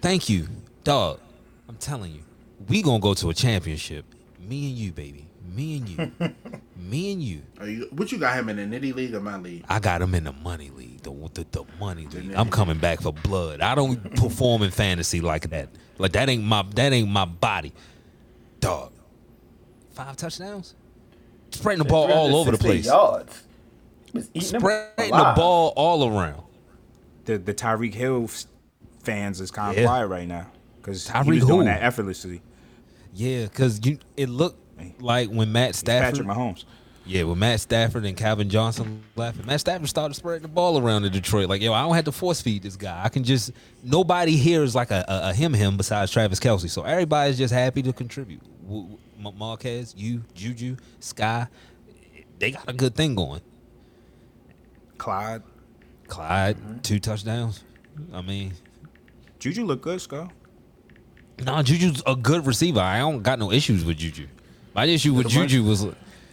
thank 0.00 0.28
you, 0.28 0.48
dog. 0.82 1.20
I'm 1.68 1.76
telling 1.76 2.12
you, 2.12 2.20
we 2.68 2.82
gonna 2.82 2.98
go 3.00 3.14
to 3.14 3.30
a 3.30 3.34
championship. 3.34 4.04
Me 4.40 4.68
and 4.68 4.76
you, 4.78 4.92
baby. 4.92 5.26
Me 5.54 5.76
and 5.78 5.88
you. 5.88 6.12
Me 6.76 7.12
and 7.12 7.22
you. 7.22 7.42
Are 7.60 7.66
you, 7.68 7.88
what 7.92 8.12
you 8.12 8.18
got 8.18 8.36
him 8.38 8.48
in 8.50 8.56
the 8.56 8.62
nitty 8.78 8.94
league 8.94 9.14
or 9.14 9.20
my 9.20 9.38
league? 9.38 9.64
I 9.68 9.78
got 9.78 10.02
him 10.02 10.14
in 10.14 10.24
the 10.24 10.32
money 10.32 10.70
league, 10.70 11.02
the 11.02 11.10
the, 11.32 11.46
the 11.50 11.64
money 11.80 12.02
league. 12.06 12.30
nitty 12.30 12.36
I'm 12.36 12.50
coming 12.50 12.78
back 12.78 13.00
for 13.00 13.12
blood. 13.12 13.60
I 13.60 13.74
don't 13.74 14.14
perform 14.16 14.62
in 14.62 14.70
fantasy 14.70 15.20
like 15.22 15.48
that. 15.50 15.70
Like 15.96 16.12
that 16.12 16.28
ain't 16.28 16.42
my 16.44 16.62
that 16.74 16.92
ain't 16.92 17.08
my 17.08 17.24
body, 17.24 17.72
dog. 18.60 18.92
Five 19.92 20.16
touchdowns, 20.16 20.74
spreading 21.54 21.82
the 21.82 21.88
ball 21.88 22.10
all 22.12 22.36
over 22.36 22.50
the 22.50 22.58
place, 22.58 22.86
Yards. 22.86 23.42
Was 24.12 24.28
spreading 24.40 25.10
the 25.10 25.32
ball 25.36 25.72
all 25.76 26.08
around. 26.08 26.42
The 27.24 27.38
the 27.38 27.54
Tyreek 27.54 27.94
Hill 27.94 28.28
fans 29.02 29.40
is 29.40 29.50
kind 29.50 29.70
of 29.76 29.78
Yeah. 29.82 29.86
quiet 29.88 30.06
right 30.08 30.28
now 30.28 30.46
because 30.80 31.06
he 31.06 31.12
Tyreek 31.12 31.26
was 31.26 31.46
doing 31.46 31.58
who? 31.60 31.64
that 31.64 31.82
effortlessly. 31.82 32.42
Yeah, 33.14 33.44
because 33.44 33.84
you 33.84 33.98
it 34.16 34.28
looked 34.28 34.58
like 35.00 35.30
when 35.30 35.50
Matt 35.52 35.70
It's 35.70 35.78
Stafford, 35.78 36.26
Patrick 36.26 36.28
Mahomes. 36.28 36.64
yeah, 37.06 37.22
when 37.24 37.38
Matt 37.38 37.60
Stafford 37.60 38.04
and 38.04 38.16
Calvin 38.16 38.48
Johnson 38.50 39.02
laughing. 39.16 39.46
Matt 39.46 39.60
Stafford 39.60 39.88
started 39.88 40.14
spreading 40.14 40.42
the 40.42 40.48
ball 40.48 40.78
around 40.78 41.04
in 41.04 41.12
Detroit. 41.12 41.48
Like, 41.48 41.62
yo, 41.62 41.72
I 41.72 41.82
don't 41.82 41.94
have 41.94 42.04
to 42.06 42.12
force 42.12 42.40
feed 42.42 42.62
this 42.62 42.76
guy. 42.76 43.00
I 43.04 43.08
can 43.08 43.24
just 43.24 43.52
nobody 43.82 44.36
here 44.36 44.62
is 44.62 44.74
like 44.74 44.90
a, 44.90 45.04
a, 45.08 45.30
a 45.30 45.32
him 45.34 45.54
him 45.54 45.76
besides 45.76 46.10
Travis 46.12 46.40
Kelce. 46.40 46.68
So 46.70 46.82
everybody's 46.82 47.38
just 47.38 47.54
happy 47.54 47.82
to 47.82 47.92
contribute. 47.92 48.42
W- 49.24 49.32
w- 49.32 49.32
M- 49.32 49.38
Marquez, 49.38 49.94
you, 49.96 50.22
Juju, 50.34 50.76
Sky, 51.00 51.46
they 52.38 52.50
got 52.52 52.68
a 52.68 52.72
good 52.72 52.94
thing 52.94 53.14
going. 53.14 53.40
Clyde. 54.98 55.42
Clyde, 56.08 56.56
mm-hmm. 56.58 56.78
two 56.80 56.98
touchdowns. 56.98 57.64
I 58.12 58.22
mean, 58.22 58.52
Juju 59.38 59.64
look 59.64 59.82
good, 59.82 60.00
Skull. 60.00 60.30
nah, 61.44 61.62
Juju's 61.62 62.02
a 62.06 62.14
good 62.16 62.46
receiver. 62.46 62.80
I 62.80 62.98
don't 62.98 63.22
got 63.22 63.38
no 63.38 63.50
issues 63.52 63.84
with 63.84 63.96
Juju. 63.98 64.26
My 64.74 64.84
issue 64.84 65.14
with 65.14 65.28
Juju 65.28 65.62
was, 65.64 65.86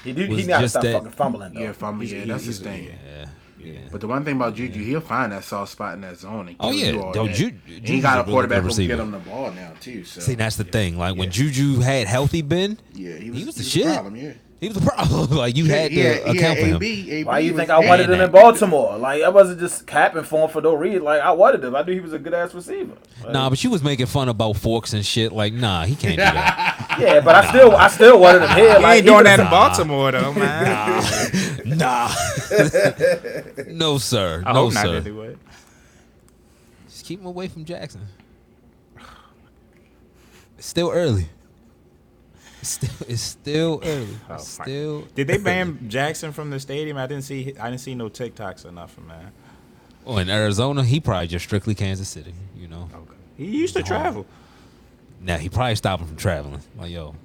He, 0.03 0.13
do, 0.13 0.23
he 0.25 0.33
was 0.35 0.47
got 0.47 0.61
just 0.61 0.73
stop 0.73 0.83
that- 0.83 0.93
fucking 0.93 1.11
fumbling 1.11 1.53
though. 1.53 1.61
Yeah, 1.61 1.71
fumbling. 1.73 2.09
Yeah, 2.09 2.25
that's 2.25 2.43
he's- 2.43 2.57
his 2.57 2.59
thing. 2.59 2.85
yeah, 2.85 3.25
yeah. 3.64 3.80
But 3.91 4.01
the 4.01 4.07
one 4.07 4.24
thing 4.26 4.36
about 4.36 4.55
Juju, 4.55 4.84
he'll 4.84 5.01
find 5.01 5.32
that 5.32 5.43
soft 5.43 5.72
spot 5.72 5.93
in 5.95 6.01
that 6.01 6.18
zone. 6.18 6.47
And 6.49 6.57
Oh, 6.59 6.72
yeah. 6.72 6.91
you 6.91 7.01
all 7.01 7.16
Yo, 7.16 7.28
day. 7.28 7.34
Ju- 7.34 7.53
And 7.68 7.88
he 7.88 7.99
got 8.01 8.18
a 8.18 8.22
a 8.22 8.24
really 8.24 8.34
quarterback 8.34 8.64
good 8.64 8.72
who 8.72 8.78
can 8.78 8.88
get 8.88 8.99
him 8.99 9.12
the 9.12 9.20
ball 9.20 9.51
now 9.51 9.74
too. 9.80 10.03
So 10.03 10.22
See, 10.22 10.36
that's 10.36 10.55
the 10.57 10.64
thing. 10.64 10.97
Like 10.97 11.16
when 11.18 11.30
Juju 11.32 11.80
had 11.80 12.07
healthy 12.07 12.41
Ben, 12.41 12.78
yeah, 12.93 13.16
he 13.16 13.26
he 13.26 13.30
was, 13.32 13.45
was 13.47 13.55
the 13.55 13.64
he 13.64 13.70
shit. 13.70 13.86
problem, 13.86 14.16
yeah. 14.16 14.34
he 14.59 14.68
was 14.68 14.78
the 14.78 14.89
problem. 14.91 15.30
like 15.38 15.55
you 15.57 15.66
had 15.66 15.91
to 15.91 15.97
yeah, 15.97 16.09
account 16.12 16.36
yeah, 16.38 16.53
for 16.55 16.66
him. 16.66 16.76
AB, 16.78 17.12
AB 17.12 17.24
Why 17.26 17.39
you 17.39 17.55
think 17.55 17.70
I 17.70 17.80
wanted 17.80 18.09
him 18.09 18.18
that. 18.20 18.26
in 18.26 18.32
Baltimore? 18.32 18.97
Like 18.97 19.24
I 19.24 19.30
wasn't 19.30 19.59
just 19.59 19.88
capping 19.88 20.24
for 20.24 20.45
him 20.45 20.49
for 20.49 20.62
no 20.62 20.74
reason. 20.74 21.03
Like 21.03 21.22
I 21.22 21.32
wanted 21.32 21.64
him. 21.64 21.76
I 21.76 21.82
knew 21.84 21.93
he 21.93 21.99
was 21.99 22.14
a 22.14 22.20
good 22.20 22.34
ass 22.34 22.53
receiver. 22.53 22.93
Like, 23.24 23.34
Nah, 23.34 23.49
but 23.49 23.64
you 23.64 23.70
was 23.70 23.84
making 23.84 24.05
fun 24.07 24.30
about 24.30 24.57
forks 24.57 24.93
and 24.93 25.05
shit. 25.05 25.32
Like, 25.32 25.53
nah, 25.53 25.86
he 25.86 25.95
can't 25.95 26.14
do 26.18 26.24
that. 26.24 26.95
yeah, 26.99 27.20
but 27.22 27.36
I 27.36 27.49
still, 27.49 27.76
I 27.76 27.88
still 27.88 28.20
wanted 28.20 28.41
him 28.43 28.49
here. 28.55 28.76
He 28.78 28.83
Like 28.83 28.97
ain't 28.97 29.05
doing 29.08 29.24
that 29.25 29.39
in 29.39 29.46
Baltimore 29.50 30.12
though, 30.12 30.33
man. 30.36 31.50
Nah, 31.82 32.13
no 33.67 33.97
sir, 33.97 34.43
I 34.45 34.53
no 34.53 34.66
hope 34.66 34.74
not 34.74 34.86
sir. 34.86 34.95
anyway. 34.97 35.36
Just 36.87 37.05
keep 37.05 37.20
him 37.20 37.25
away 37.25 37.47
from 37.47 37.66
Jackson. 37.66 38.01
It's 40.58 40.67
still 40.67 40.91
early. 40.91 41.28
It's 42.62 42.70
still, 42.70 43.08
it's 43.08 43.21
still 43.21 43.79
oh, 43.83 43.87
early. 43.87 44.08
Oh, 44.29 44.36
It's 44.36 44.47
still. 44.47 45.01
Did 45.16 45.28
they 45.28 45.37
ban 45.37 45.89
Jackson 45.89 46.32
from 46.32 46.51
the 46.51 46.59
stadium? 46.59 46.97
I 46.97 47.08
didn't 47.08 47.24
see. 47.24 47.55
I 47.59 47.70
didn't 47.70 47.82
see 47.82 47.95
no 47.95 48.09
TikToks 48.09 48.66
or 48.66 48.71
nothing, 48.71 49.08
man. 49.08 49.32
Oh, 50.05 50.17
in 50.17 50.29
Arizona, 50.29 50.83
he 50.83 50.99
probably 50.99 51.28
just 51.28 51.45
strictly 51.45 51.74
Kansas 51.75 52.08
City. 52.09 52.33
You 52.55 52.67
know. 52.67 52.89
Okay. 52.93 53.13
He 53.37 53.45
used 53.58 53.75
to 53.75 53.83
travel. 53.83 54.25
Now 55.20 55.37
he 55.37 55.49
probably 55.49 55.75
stopped 55.75 56.01
him 56.01 56.08
from 56.08 56.17
traveling. 56.17 56.62
Like, 56.78 56.91
yo, 56.91 57.16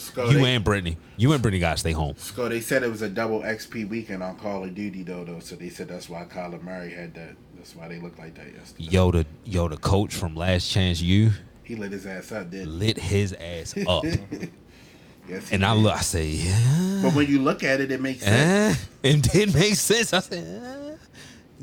Sco, 0.00 0.30
you 0.30 0.38
they, 0.38 0.54
and 0.54 0.64
Brittany, 0.64 0.96
you 1.16 1.32
and 1.32 1.42
Brittany 1.42 1.60
got 1.60 1.72
to 1.72 1.78
stay 1.78 1.92
home. 1.92 2.14
Sco, 2.16 2.48
they 2.48 2.60
said 2.60 2.82
it 2.82 2.90
was 2.90 3.02
a 3.02 3.08
double 3.08 3.40
XP 3.40 3.88
weekend 3.88 4.22
on 4.22 4.36
Call 4.36 4.64
of 4.64 4.74
Duty 4.74 5.02
though, 5.02 5.24
though. 5.24 5.40
So 5.40 5.56
they 5.56 5.68
said 5.68 5.88
that's 5.88 6.08
why 6.08 6.24
Kyler 6.24 6.62
Murray 6.62 6.92
had 6.92 7.14
that. 7.14 7.36
That's 7.56 7.76
why 7.76 7.88
they 7.88 7.98
looked 7.98 8.18
like 8.18 8.34
that 8.36 8.52
yesterday. 8.52 8.88
Yo, 8.90 9.10
the 9.10 9.26
yo, 9.44 9.68
the 9.68 9.76
coach 9.76 10.14
from 10.14 10.34
Last 10.34 10.70
Chance 10.70 11.00
U 11.02 11.30
He 11.62 11.76
lit 11.76 11.92
his 11.92 12.06
ass 12.06 12.32
up, 12.32 12.50
did. 12.50 12.66
lit 12.66 12.96
his 12.98 13.34
ass 13.34 13.74
up, 13.86 14.04
Yes, 15.28 15.48
he 15.50 15.54
and 15.54 15.64
I 15.64 15.74
did. 15.74 15.82
look, 15.82 15.94
I 15.94 16.00
say, 16.00 16.26
yeah, 16.28 17.00
But 17.02 17.14
when 17.14 17.28
you 17.28 17.40
look 17.40 17.62
at 17.62 17.80
it, 17.80 17.92
it 17.92 18.00
makes 18.00 18.24
sense. 18.24 18.78
eh? 19.04 19.08
it 19.10 19.22
did 19.22 19.54
make 19.54 19.74
sense. 19.74 20.12
I 20.14 20.20
said, 20.20 20.98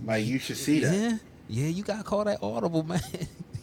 Like 0.06 0.26
you 0.26 0.40
should 0.40 0.58
see 0.58 0.84
eh? 0.84 0.88
that. 0.90 0.94
yeah, 0.96 1.18
yeah, 1.64 1.68
you 1.68 1.84
got 1.84 2.06
called 2.06 2.28
that 2.28 2.42
audible, 2.44 2.84
man. 2.84 3.02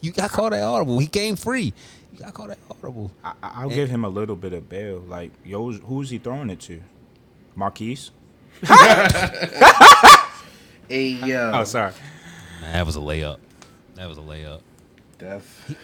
You 0.00 0.12
got 0.12 0.28
called 0.30 0.52
that 0.52 0.62
audible. 0.62 0.98
He 0.98 1.06
came 1.06 1.34
free. 1.34 1.72
You 2.18 2.24
call 2.32 2.46
that 2.48 2.58
horrible. 2.68 3.10
I, 3.24 3.32
I- 3.42 3.50
I'll 3.62 3.68
give 3.70 3.90
him 3.90 4.04
a 4.04 4.08
little 4.08 4.36
bit 4.36 4.52
of 4.52 4.68
bail. 4.68 4.98
Like, 5.00 5.32
yo, 5.44 5.72
who's 5.72 6.10
he 6.10 6.18
throwing 6.18 6.50
it 6.50 6.60
to? 6.60 6.80
Marquise. 7.56 8.10
Hey 10.88 11.08
yo, 11.08 11.50
Oh, 11.54 11.64
sorry. 11.64 11.92
Man, 12.60 12.72
that 12.74 12.84
was 12.84 12.96
a 12.96 13.00
layup. 13.00 13.38
That 13.94 14.06
was 14.06 14.18
a 14.18 14.20
layup. 14.20 14.60
Death. 15.18 15.74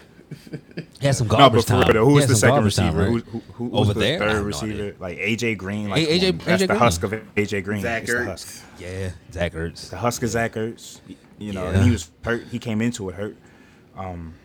He 0.99 1.05
had 1.07 1.15
some 1.15 1.27
No, 1.27 1.37
garbage 1.37 1.61
but 1.65 1.65
for 1.65 1.69
time. 1.71 1.79
real, 1.87 1.93
though, 2.05 2.09
who 2.09 2.13
was 2.15 2.27
the 2.27 2.35
second 2.35 2.55
garbage 2.57 2.75
time, 2.75 2.95
receiver? 2.95 3.11
right? 3.15 3.23
Who, 3.25 3.39
who, 3.39 3.53
who 3.53 3.65
Over 3.75 3.87
was 3.87 3.93
the 3.95 3.99
there? 3.99 4.19
Third 4.19 4.43
receiver? 4.45 4.73
idea. 4.73 4.93
like 4.99 5.17
AJ 5.17 5.57
Green. 5.57 5.89
Like, 5.89 6.07
A- 6.07 6.19
AJ 6.19 6.29
come 6.29 6.37
that's 6.45 6.47
AJ 6.47 6.59
the 6.59 6.67
Green. 6.67 6.79
husk 6.79 7.03
of 7.03 7.11
AJ 7.35 7.63
Green. 7.63 7.81
Zach 7.81 8.03
It's 8.03 8.11
the 8.11 8.17
Ertz. 8.19 8.25
husk. 8.27 8.65
Yeah, 8.79 9.09
Zach 9.33 9.53
Ertz. 9.53 9.89
The 9.89 9.97
husk 9.97 10.23
of 10.23 10.29
Zach 10.29 10.53
Ertz. 10.53 10.99
You 11.39 11.53
know, 11.53 11.63
Yeah. 11.63 11.71
and 11.77 11.83
he 11.83 11.89
was 11.91 12.11
hurt. 12.23 12.43
He 12.51 12.59
came 12.59 12.81
into 12.81 13.09
it 13.09 13.15
hurt. 13.15 13.35
Um, 13.97 14.35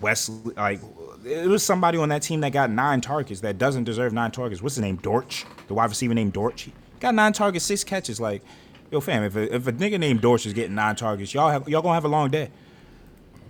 Wesley, 0.00 0.54
like 0.54 0.80
it 1.24 1.48
was 1.48 1.62
somebody 1.62 1.98
on 1.98 2.08
that 2.10 2.22
team 2.22 2.40
that 2.40 2.52
got 2.52 2.70
nine 2.70 3.00
targets 3.00 3.40
that 3.40 3.58
doesn't 3.58 3.84
deserve 3.84 4.12
nine 4.12 4.30
targets. 4.30 4.62
What's 4.62 4.74
his 4.76 4.82
name? 4.82 4.96
Dortch, 4.96 5.44
the 5.68 5.74
wide 5.74 5.90
receiver 5.90 6.14
named 6.14 6.32
Dortch. 6.32 6.62
He 6.62 6.72
got 7.00 7.14
nine 7.14 7.32
targets, 7.32 7.64
six 7.64 7.84
catches. 7.84 8.20
Like, 8.20 8.42
yo, 8.90 9.00
fam, 9.00 9.22
if 9.24 9.36
a, 9.36 9.54
if 9.54 9.66
a 9.66 9.72
nigga 9.72 9.98
named 9.98 10.20
Dortch 10.20 10.46
is 10.46 10.52
getting 10.52 10.74
nine 10.74 10.96
targets, 10.96 11.32
y'all 11.34 11.50
have 11.50 11.68
y'all 11.68 11.82
gonna 11.82 11.94
have 11.94 12.04
a 12.04 12.08
long 12.08 12.30
day. 12.30 12.50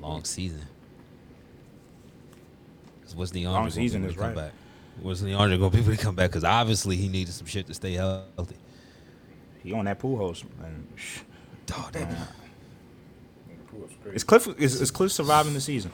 Long 0.01 0.25
season. 0.25 0.63
'Cause 3.03 3.15
What's 3.17 3.31
the 3.31 3.45
Long 3.47 3.55
Andre 3.57 3.71
season 3.71 4.03
gonna 4.03 4.11
is 4.11 4.17
be 4.17 4.21
able 4.23 4.31
to 4.31 4.35
come 4.35 4.45
right. 4.45 4.51
back? 4.53 5.03
What's 5.03 5.21
the 5.21 5.35
Andre 5.35 5.59
gonna 5.59 5.71
be 5.71 5.79
able 5.79 5.91
to 5.97 5.97
come 6.03 6.15
back? 6.15 6.31
Because 6.31 6.45
obviously 6.45 6.97
he 6.97 7.09
needed 7.09 7.33
some 7.35 7.47
shit 7.47 7.67
to 7.67 7.75
stay 7.75 7.95
healthy. 7.95 8.57
He 9.63 9.73
on 9.73 9.87
that 9.87 9.99
pool 9.99 10.19
host, 10.19 10.45
and 10.63 10.87
shh. 10.97 11.21
Dog, 11.67 11.93
that 11.93 12.09
is 14.13 14.23
Cliff 14.23 14.47
is, 14.59 14.81
is 14.81 14.91
Cliff 14.91 15.11
surviving 15.11 15.55
the 15.55 15.61
season? 15.61 15.91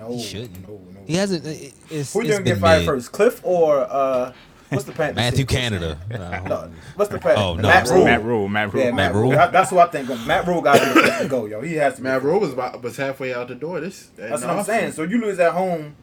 No, 0.00 0.12
he 0.16 0.22
shouldn't. 0.22 0.68
No, 0.68 0.74
no. 0.74 1.00
He 1.06 1.14
hasn't. 1.14 1.46
it- 1.46 1.74
It's, 1.90 2.12
Who 2.12 2.22
you 2.22 2.30
gonna 2.32 2.42
get 2.44 2.54
been 2.54 2.60
fired 2.60 2.78
mid. 2.80 2.86
first, 2.86 3.12
Cliff 3.12 3.40
or 3.44 3.80
uh, 3.80 4.32
what's 4.70 4.84
the 4.84 4.92
Panthers? 4.92 5.16
Matthew 5.16 5.44
coach 5.44 5.56
Canada. 5.56 5.98
No, 6.48 6.70
what's 6.96 7.10
the 7.10 7.18
Panthers? 7.18 7.38
Oh, 7.44 7.54
no, 7.54 7.62
Matt 7.68 7.88
Rhule. 7.88 8.04
Matt 8.04 8.24
Rhule, 8.24 8.48
Matt 8.48 8.72
Rhule. 8.72 8.84
Yeah, 8.84 8.90
Matt, 8.92 9.14
Rhule. 9.14 9.22
Rhule. 9.32 9.50
That's 9.50 9.70
what 9.72 9.88
I 9.88 9.90
think. 10.02 10.26
Matt 10.26 10.46
Rhule 10.46 10.62
got 10.62 10.78
to 10.78 10.80
be 10.94 11.00
the 11.00 11.06
first 11.06 11.22
to 11.22 11.28
go, 11.28 11.46
yo. 11.46 11.60
He 11.60 11.74
has 11.74 11.96
to. 11.96 12.02
Matt 12.02 12.22
Rhule 12.22 12.40
was 12.40 12.52
about, 12.52 12.82
was 12.82 12.96
halfway 12.96 13.34
out 13.34 13.48
the 13.48 13.54
door. 13.54 13.80
This 13.80 14.10
That's 14.16 14.42
what 14.42 14.50
I'm 14.50 14.64
saying. 14.64 14.92
So 14.92 15.02
you 15.02 15.20
lose 15.20 15.38
at 15.38 15.52
home 15.52 15.96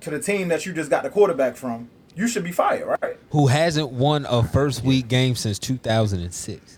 to 0.00 0.10
the 0.10 0.20
team 0.20 0.48
that 0.48 0.66
you 0.66 0.72
just 0.72 0.90
got 0.90 1.02
the 1.02 1.10
quarterback 1.10 1.56
from. 1.56 1.88
You 2.14 2.26
should 2.26 2.42
be 2.44 2.50
fired, 2.52 2.98
right? 3.00 3.16
who 3.30 3.46
hasn't 3.46 3.90
won 3.92 4.26
a 4.28 4.42
first 4.42 4.82
week 4.82 5.06
game 5.06 5.36
since 5.36 5.56
2006? 5.60 6.77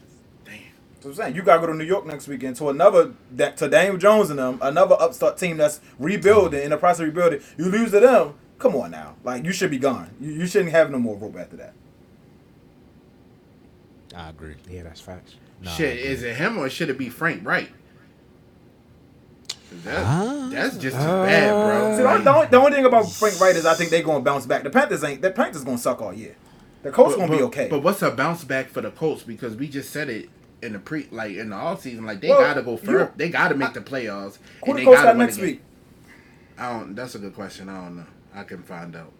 So 1.01 1.09
I'm 1.09 1.14
saying 1.14 1.35
you 1.35 1.43
gotta 1.43 1.60
go 1.60 1.66
to 1.68 1.74
New 1.74 1.85
York 1.85 2.05
next 2.06 2.28
weekend 2.28 2.56
to 2.56 2.68
another 2.68 3.14
that 3.32 3.56
to 3.59 3.68
Daniel 3.68 3.97
Jones 3.97 4.28
and 4.31 4.39
them, 4.39 4.59
another 4.60 4.97
upstart 5.01 5.39
team 5.39 5.56
that's 5.56 5.81
rebuilding 5.98 6.62
in 6.62 6.70
the 6.70 6.77
process 6.77 7.01
of 7.01 7.06
rebuilding. 7.06 7.40
You 7.56 7.66
lose 7.66 7.90
to 7.93 8.01
them. 8.01 8.35
Come 8.59 8.77
on 8.77 8.90
now, 8.90 9.16
like 9.24 9.44
you 9.44 9.52
should 9.52 9.70
be 9.70 9.78
gone. 9.78 10.10
You, 10.20 10.32
you 10.32 10.47
shouldn't 10.47 10.72
have 10.72 10.90
no 10.90 10.98
more 10.98 11.16
rope 11.16 11.36
after 11.39 11.56
that. 11.56 11.72
I 14.14 14.28
agree. 14.28 14.56
Yeah, 14.68 14.82
that's 14.82 15.01
facts. 15.01 15.36
Nah, 15.62 15.70
I 15.70 15.74
Shit, 15.74 15.98
is 15.98 16.22
it 16.22 16.36
him 16.36 16.59
or 16.59 16.68
should 16.68 16.90
it 16.90 16.98
be 16.98 17.09
Frank 17.09 17.47
Reich? 17.47 17.70
'Cause 19.70 19.82
That, 19.85 20.05
Ah. 20.05 20.48
that's 20.52 20.77
just 20.77 20.97
as 20.97 21.05
bad, 21.06 21.51
bro. 21.52 21.97
See, 21.97 22.02
the, 22.02 22.09
only- 22.10 22.24
the, 22.24 22.35
only, 22.35 22.47
the 22.48 22.56
only 22.59 22.72
thing 22.72 22.85
about 22.86 23.10
Frank 23.10 23.40
Reich 23.40 23.55
is 23.56 23.64
I 23.64 23.74
think 23.74 23.90
they're 23.90 24.02
gonna 24.02 24.20
bounce 24.22 24.44
back. 24.44 24.64
The 24.64 24.70
Panthers 24.70 25.05
ain't. 25.05 25.22
The 25.22 25.31
Panthers 25.31 25.64
gonna 25.64 25.78
suck 25.78 26.02
all 26.02 26.12
year. 26.12 26.35
The 26.82 26.90
Colts 26.90 27.14
gonna 27.16 27.31
be 27.35 27.43
okay. 27.44 27.68
But 27.70 27.82
what's 27.82 28.02
a 28.02 28.10
bounce 28.10 28.43
back 28.44 28.68
for 28.68 28.81
the 28.81 28.90
Colts? 28.90 29.22
Because 29.22 29.55
we 29.55 29.68
just 29.68 29.90
said 29.90 30.09
it 30.10 30.28
in 30.62 30.73
the 30.74 30.78
pre, 30.78 31.07
like 31.11 31.35
in 31.37 31.51
the 31.51 31.57
off 31.57 31.82
season, 31.82 32.05
like 32.05 32.20
they 32.20 32.28
Well, 32.28 32.41
gotta 32.41 32.62
go 32.62 32.73
you- 32.73 32.77
first. 32.78 33.16
They 33.19 33.28
gotta 33.28 33.55
make 33.55 33.73
the 33.74 33.81
playoffs. 33.81 34.39
Who 34.65 34.73
and 34.73 34.81
the 34.81 34.85
they 34.85 34.93
gotta 34.93 35.09
win 35.11 35.19
next 35.19 35.39
week? 35.39 35.62
I 36.59 36.73
don't. 36.73 36.95
That's 36.95 37.15
a 37.15 37.19
good 37.19 37.35
question. 37.35 37.69
I 37.69 37.85
don't 37.85 37.97
know. 37.97 38.07
I 38.35 38.45
can 38.45 38.62
find 38.62 38.95
out. 38.95 39.12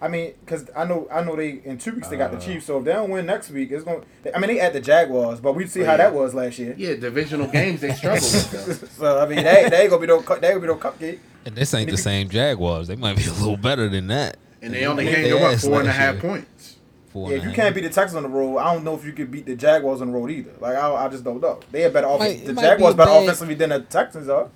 I 0.00 0.08
mean, 0.08 0.32
because 0.44 0.68
I 0.76 0.84
know, 0.84 1.06
I 1.12 1.22
know 1.22 1.36
they 1.36 1.60
in 1.64 1.78
two 1.78 1.92
weeks 1.92 2.08
they 2.08 2.16
got 2.16 2.32
Uh. 2.32 2.36
the 2.36 2.40
Chiefs. 2.44 2.66
So 2.66 2.78
if 2.78 2.84
they 2.84 2.92
don't 2.92 3.08
win 3.10 3.24
next 3.26 3.50
week, 3.50 3.70
it's 3.70 3.84
gonna. 3.84 4.00
I 4.34 4.40
mean, 4.40 4.48
they 4.48 4.58
at 4.60 4.72
the 4.72 4.80
Jaguars, 4.80 5.38
but 5.40 5.54
we 5.54 5.66
see 5.68 5.82
Oh, 5.82 5.86
how 5.86 5.96
that 5.96 6.12
was 6.12 6.34
last 6.34 6.58
year. 6.58 6.74
Yeah, 6.76 6.94
divisional 6.96 7.46
games 7.46 7.80
they 7.82 7.92
struggle 7.92 8.20
with. 8.26 8.90
So 8.98 9.20
I 9.20 9.26
mean, 9.28 9.44
they, 9.44 9.68
they 9.70 9.82
ain't 9.82 9.90
gonna 9.90 10.00
be 10.00 10.08
no, 10.08 10.20
cu- 10.22 10.40
they 10.40 10.48
ain't 10.52 10.60
gonna 10.60 10.60
be 10.60 10.66
no 10.66 10.76
cupcake. 10.76 11.18
And 11.46 11.54
this 11.54 11.72
ain't 11.74 11.90
the 11.90 11.96
same 11.96 12.28
Jaguars. 12.28 12.88
They 12.88 12.96
might 12.96 13.16
be 13.16 13.26
a 13.26 13.32
little 13.32 13.56
better 13.56 13.88
than 13.88 14.08
that. 14.08 14.36
And 14.60 14.74
they 14.74 14.86
only 14.86 15.04
beat 15.04 15.14
came 15.14 15.22
their 15.24 15.36
to 15.38 15.42
what 15.42 15.52
ass 15.54 15.64
four 15.64 15.74
and 15.74 15.82
a 15.82 15.84
last 15.86 15.96
half 15.96 16.14
year. 16.14 16.22
points. 16.22 16.76
Four 17.12 17.30
Yeah, 17.30 17.36
if 17.36 17.42
you 17.42 17.48
half. 17.50 17.56
can't 17.56 17.74
beat 17.74 17.82
the 17.82 17.90
Texans 17.90 18.16
on 18.16 18.22
the 18.22 18.28
road, 18.28 18.58
I 18.58 18.72
don't 18.72 18.84
know 18.84 18.94
if 18.94 19.04
you 19.04 19.12
could 19.12 19.30
beat 19.30 19.44
the 19.46 19.54
Jaguars 19.54 20.00
on 20.00 20.08
the 20.08 20.12
road 20.14 20.30
either. 20.30 20.52
Like 20.60 20.76
I, 20.76 20.94
I 20.94 21.08
just 21.08 21.24
don't 21.24 21.40
know. 21.40 21.60
They 21.70 21.84
are 21.84 21.90
better 21.90 22.06
Might- 22.08 22.14
offense. 22.38 22.42
The 22.46 22.54
Jaguars 22.54 22.94
be 22.94 22.98
better 22.98 23.10
bad. 23.10 23.22
offensively 23.24 23.54
than 23.54 23.70
the 23.70 23.80
Texans 23.80 24.28
are. 24.28 24.48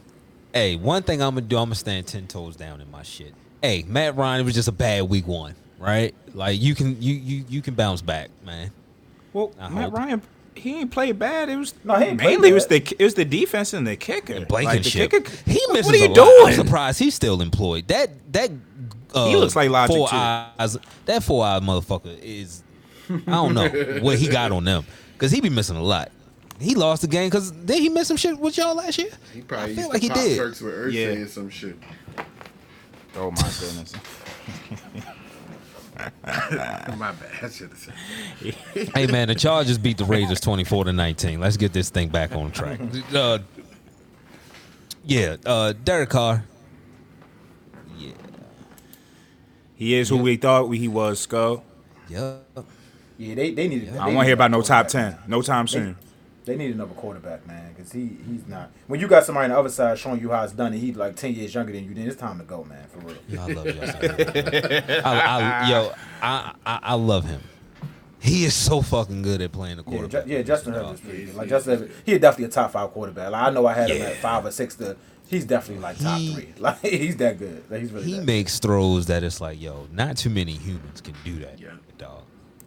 Hey, 0.55 0.77
one 0.77 1.03
thing 1.03 1.21
I'm 1.23 1.35
gonna 1.35 1.43
do, 1.43 1.57
I'm 1.59 1.65
gonna 1.67 1.75
stand 1.75 2.07
ten 2.07 2.27
toes 2.27 2.57
down 2.57 2.81
in 2.81 2.91
my 2.91 3.03
shit. 3.03 3.35
Hey, 3.63 3.85
Matt 3.87 4.17
Ryan, 4.17 4.41
it 4.41 4.45
was 4.45 4.55
just 4.55 4.69
a 4.69 4.73
bad 4.73 5.03
week 5.05 5.27
one, 5.27 5.55
right? 5.79 6.15
Like 6.35 6.61
you 6.61 6.75
can 6.75 7.01
you 7.03 7.15
you 7.15 7.45
you 7.49 7.63
can 7.63 7.75
bounce 7.75 8.01
back, 8.01 8.31
man. 8.45 8.71
Well, 9.35 9.53
I 9.61 9.69
Matt 9.69 9.85
hope. 9.85 9.95
Ryan, 9.95 10.23
he 10.55 10.77
ain't 10.81 10.91
played 10.91 11.19
bad. 11.19 11.51
It 11.51 11.57
was 11.57 11.75
No, 11.85 11.95
he 11.97 12.05
ain't 12.07 12.21
played 12.21 12.31
mainly 12.41 12.51
it 12.51 12.55
was 12.55 12.67
the 12.69 12.77
it 12.99 13.05
was 13.05 13.13
the 13.15 13.27
defense 13.27 13.75
and 13.75 13.87
the 13.87 13.97
kicker. 13.97 14.33
And 14.33 14.51
Like, 14.51 14.83
the 14.83 14.89
kicker, 14.89 15.19
he 15.45 15.61
misses 15.73 15.87
What 15.87 15.95
are 15.95 15.99
you 15.99 16.07
a 16.07 16.09
lot. 16.09 16.19
I'm 16.19 16.45
doing? 16.45 16.55
surprised 16.55 16.99
he's 17.01 17.15
still 17.15 17.43
employed. 17.43 17.89
That 17.89 18.11
that 18.33 18.51
uh, 19.15 19.29
He 19.29 19.37
looks 19.37 19.57
like 19.57 19.71
Logic, 19.71 19.95
four 19.97 20.09
too. 20.09 20.17
eyes. 20.17 20.77
That 21.07 21.23
four 21.23 21.45
eye 21.45 21.61
motherfucker 21.61 22.19
is. 22.21 22.63
I 23.09 23.19
don't 23.19 23.55
know 23.55 23.69
what 24.03 24.19
he 24.19 24.29
got 24.29 24.51
on 24.53 24.65
them 24.65 24.85
because 25.13 25.31
he 25.31 25.41
be 25.41 25.51
missing 25.51 25.77
a 25.77 25.83
lot. 25.83 26.11
He 26.59 26.75
lost 26.75 27.03
the 27.03 27.09
game 27.09 27.29
because 27.29 27.51
did 27.53 27.79
he 27.81 27.89
miss 27.89 28.09
some 28.09 28.17
shit 28.17 28.39
with 28.39 28.57
y'all 28.57 28.75
last 28.75 28.99
year? 28.99 29.11
He 29.33 29.43
probably 29.43 29.73
I 29.73 29.75
feel 29.75 29.85
used 29.85 29.89
like 29.93 30.01
to 30.01 30.07
he 30.07 30.09
pop 30.09 30.19
did. 30.19 30.39
perks 30.39 30.61
with 30.61 30.75
Ursay 30.75 30.93
Yeah. 30.93 31.09
and 31.09 31.29
some 31.31 31.51
shit. 31.51 31.77
Oh 33.17 33.31
my 33.31 33.51
goodness. 33.61 33.93
My 36.27 37.13
bad. 37.13 37.17
I 37.43 37.49
should 37.49 37.75
said. 37.77 37.95
Hey 38.95 39.07
man, 39.07 39.29
the 39.29 39.35
Chargers 39.35 39.79
beat 39.79 39.97
the 39.99 40.05
Raiders 40.05 40.41
twenty 40.41 40.65
four 40.65 40.85
to 40.85 40.93
nineteen. 40.93 41.41
Let's 41.41 41.57
get 41.57 41.73
this 41.73 41.89
thing 41.91 42.09
back 42.09 42.33
on 42.35 42.51
track. 42.51 42.81
Uh, 43.15 43.39
yeah, 45.05 45.37
uh, 45.47 45.73
Derek 45.85 46.11
Carr. 46.11 46.43
Yeah, 47.97 48.13
He 49.77 49.95
is 49.95 50.09
who 50.09 50.17
we 50.17 50.37
thought 50.37 50.69
he 50.71 50.89
was, 50.89 51.21
Skull. 51.21 51.63
yeah. 52.09 52.37
Yeah, 53.19 53.35
they 53.35 53.53
they 53.53 53.67
need. 53.69 53.89
I 53.91 54.07
don't 54.07 54.15
want 54.15 54.19
to 54.21 54.25
hear 54.25 54.35
about 54.35 54.51
no 54.51 54.61
top 54.61 54.89
ten. 54.89 55.17
No 55.27 55.41
time 55.41 55.67
soon. 55.67 55.97
They 56.45 56.55
need 56.55 56.75
another 56.75 56.93
quarterback, 56.95 57.47
man, 57.47 57.73
because 57.75 57.91
he 57.91 58.19
he's 58.31 58.47
not. 58.47 58.71
When 58.89 59.01
you 59.01 59.09
got 59.09 59.25
somebody 59.25 59.45
on 59.47 59.51
the 59.53 59.59
other 59.59 59.69
side 59.71 59.99
showing 59.99 60.21
you 60.21 60.31
how 60.31 60.45
it's 60.45 60.53
done, 60.53 60.73
and 60.75 60.81
he's 60.83 60.97
like 60.97 61.17
ten 61.17 61.35
years 61.35 61.55
younger 61.55 61.73
than 61.73 61.85
you, 61.85 61.95
then 61.95 62.07
it's 62.07 62.17
time 62.17 62.39
to 62.39 62.45
go, 62.45 62.63
man, 62.65 62.87
for 62.89 62.99
real. 63.01 63.17
Yo, 63.29 63.41
I 63.43 63.47
love 63.47 63.65
Justin. 63.65 65.01
I, 65.05 65.21
I, 65.65 65.71
yo, 65.71 65.93
I, 66.23 66.53
I 66.67 66.79
I 66.83 66.95
love 66.95 67.25
him. 67.25 67.41
He 68.21 68.45
is 68.45 68.55
so 68.55 68.83
fucking 68.83 69.23
good 69.23 69.41
at 69.41 69.51
playing 69.53 69.77
the 69.79 69.83
Yeah, 69.85 69.91
Ju- 69.93 69.97
quarterback. 69.99 70.27
yeah, 70.27 70.43
Justin 70.43 70.73
Herbert's 70.75 71.01
pretty 71.01 71.25
good. 71.27 71.35
Like 71.37 71.49
Justin 71.49 71.79
Herbert, 71.79 71.91
he's 72.05 72.19
definitely 72.19 72.45
a 72.47 72.49
top 72.49 72.73
five 72.73 72.91
quarterback. 72.91 73.31
Like 73.31 73.43
I 73.47 73.51
know 73.51 73.67
I 73.67 73.73
had 73.75 73.89
him 73.91 74.03
at 74.03 74.17
five 74.17 74.45
or 74.45 74.51
six. 74.51 74.75
To 74.77 74.97
he's 75.29 75.45
definitely 75.45 75.83
like 75.83 75.99
top 75.99 76.19
He- 76.19 76.35
three. 76.35 76.55
Like 76.59 76.81
he's 76.81 77.17
that 77.17 77.39
good. 77.39 77.65
Like, 77.71 77.81
he's 77.81 77.93
really. 77.93 78.07
He 78.07 78.13
that 78.13 78.19
good. 78.21 78.27
makes 78.27 78.59
throws 78.59 79.07
that 79.07 79.23
it's 79.23 79.41
like, 79.41 79.61
yo, 79.61 79.89
not 79.93 80.17
too 80.17 80.31
many 80.31 80.53
humans 80.53 81.01
can 81.01 81.15
do 81.25 81.39
that, 81.41 81.59
Yeah. 81.61 81.73
dog. 81.99 82.23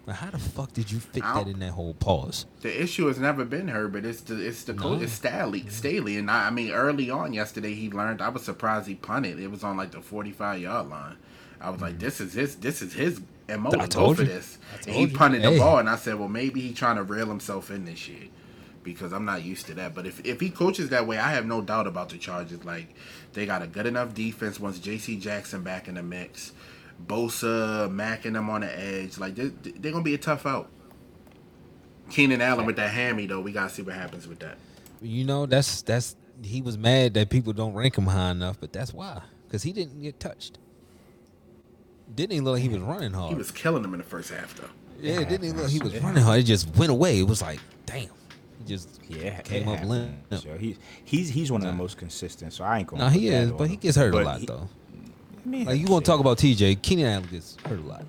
Like, 0.05 0.17
how 0.17 0.31
the 0.31 0.39
fuck 0.39 0.73
did 0.73 0.91
you 0.91 0.99
fit 0.99 1.21
that 1.23 1.47
in 1.47 1.59
that 1.59 1.71
whole 1.71 1.93
pause? 1.93 2.45
The 2.61 2.81
issue 2.81 3.07
has 3.07 3.19
never 3.19 3.45
been 3.45 3.67
her, 3.67 3.87
but 3.87 4.05
It's 4.05 4.21
the 4.21 4.39
it's 4.45 4.63
the 4.63 4.73
coach. 4.73 5.01
It's 5.03 5.11
Staley. 5.13 5.67
Staley, 5.69 6.17
and 6.17 6.31
I, 6.31 6.47
I 6.47 6.49
mean, 6.49 6.71
early 6.71 7.09
on 7.11 7.33
yesterday, 7.33 7.73
he 7.75 7.89
learned. 7.91 8.21
I 8.21 8.29
was 8.29 8.43
surprised 8.43 8.87
he 8.87 8.95
punted. 8.95 9.39
It 9.39 9.51
was 9.51 9.63
on 9.63 9.77
like 9.77 9.91
the 9.91 10.01
forty-five 10.01 10.59
yard 10.61 10.89
line. 10.89 11.17
I 11.61 11.69
was 11.69 11.81
like, 11.81 11.95
mm. 11.95 11.99
this 11.99 12.21
is 12.21 12.33
his. 12.33 12.55
This 12.55 12.81
is 12.81 12.93
his 12.93 13.21
mo. 13.49 13.67
I 13.67 13.71
to 13.71 13.77
go 13.79 13.85
told 13.87 14.15
for 14.17 14.23
you. 14.23 14.29
this. 14.29 14.57
I 14.71 14.75
And 14.77 14.85
told 14.85 14.95
he 14.97 15.01
you. 15.03 15.17
punted 15.17 15.41
the 15.43 15.51
Hey. 15.51 15.57
ball, 15.59 15.77
and 15.79 15.89
I 15.89 15.95
said, 15.97 16.15
well, 16.17 16.29
maybe 16.29 16.61
he 16.61 16.73
trying 16.73 16.95
to 16.95 17.03
reel 17.03 17.27
himself 17.27 17.69
in 17.69 17.85
this 17.85 18.07
year 18.07 18.27
because 18.83 19.13
I'm 19.13 19.25
not 19.25 19.43
used 19.43 19.65
to 19.67 19.73
that. 19.75 19.93
But 19.95 20.05
if 20.05 20.25
if 20.25 20.39
he 20.39 20.49
coaches 20.49 20.89
that 20.89 21.07
way, 21.07 21.17
I 21.17 21.31
have 21.31 21.45
no 21.45 21.61
doubt 21.61 21.87
about 21.87 22.09
the 22.09 22.17
Chargers. 22.17 22.63
Like 22.63 22.93
they 23.33 23.45
got 23.45 23.61
a 23.61 23.67
good 23.67 23.85
enough 23.85 24.13
defense 24.13 24.59
once 24.59 24.79
J.C. 24.79 25.17
Jackson 25.17 25.63
back 25.63 25.87
in 25.87 25.95
the 25.95 26.03
mix. 26.03 26.53
Bosa, 27.05 27.89
Mack, 27.91 28.25
and 28.25 28.35
them 28.35 28.49
on 28.49 28.61
the 28.61 28.79
edge. 28.79 29.17
Like 29.17 29.35
they, 29.35 29.47
they're 29.47 29.91
gonna 29.91 30.03
be 30.03 30.15
a 30.15 30.17
tough 30.17 30.45
out. 30.45 30.69
Keenan 32.09 32.41
Allen 32.41 32.65
with 32.65 32.75
that 32.77 32.89
hammy 32.89 33.25
though, 33.25 33.39
we 33.39 33.51
gotta 33.51 33.69
see 33.69 33.81
what 33.81 33.95
happens 33.95 34.27
with 34.27 34.39
that. 34.39 34.57
You 35.01 35.23
know, 35.25 35.45
that's 35.45 35.81
that's 35.81 36.15
he 36.43 36.61
was 36.61 36.77
mad 36.77 37.13
that 37.13 37.29
people 37.29 37.53
don't 37.53 37.73
rank 37.73 37.97
him 37.97 38.07
high 38.07 38.31
enough, 38.31 38.59
but 38.59 38.73
that's 38.73 38.93
why 38.93 39.21
because 39.47 39.63
he 39.63 39.71
didn't 39.71 40.01
get 40.01 40.19
touched. 40.19 40.57
Didn't 42.13 42.33
he 42.33 42.41
look 42.41 42.53
like 42.53 42.63
he 42.63 42.69
was 42.69 42.79
running 42.79 43.13
hard? 43.13 43.29
He 43.29 43.35
was 43.35 43.51
killing 43.51 43.81
them 43.81 43.93
in 43.93 43.99
the 43.99 44.05
first 44.05 44.31
half 44.31 44.55
though. 44.55 44.69
yeah, 44.99 45.23
didn't 45.23 45.43
he 45.43 45.51
look 45.51 45.63
like 45.63 45.71
he 45.71 45.79
was 45.79 45.97
running 45.99 46.23
hard? 46.23 46.39
It 46.39 46.43
just 46.43 46.75
went 46.75 46.91
away. 46.91 47.19
It 47.19 47.27
was 47.27 47.41
like, 47.41 47.59
damn. 47.85 48.09
He 48.59 48.65
just 48.65 48.99
Yeah, 49.07 49.41
came 49.41 49.67
it 49.67 49.79
up 49.79 49.85
limp. 49.85 50.11
So 50.35 50.57
he, 50.57 50.77
he's 51.05 51.29
he's 51.29 51.51
one 51.51 51.61
of 51.61 51.67
the 51.67 51.73
most 51.73 51.97
consistent. 51.97 52.53
So 52.53 52.63
I 52.63 52.79
ain't 52.79 52.87
going. 52.87 52.99
No, 53.01 53.07
he 53.09 53.27
is, 53.29 53.51
but 53.51 53.69
he 53.69 53.75
gets 53.77 53.97
hurt 53.97 54.13
a 54.13 54.21
lot 54.21 54.41
though. 54.45 54.67
Like 55.45 55.79
you 55.79 55.87
want 55.87 56.05
to 56.05 56.11
talk 56.11 56.19
about 56.19 56.37
TJ? 56.37 56.81
Keenan 56.81 57.05
Allen 57.07 57.27
gets 57.31 57.57
hurt 57.65 57.79
a 57.79 57.83
lot. 57.83 58.03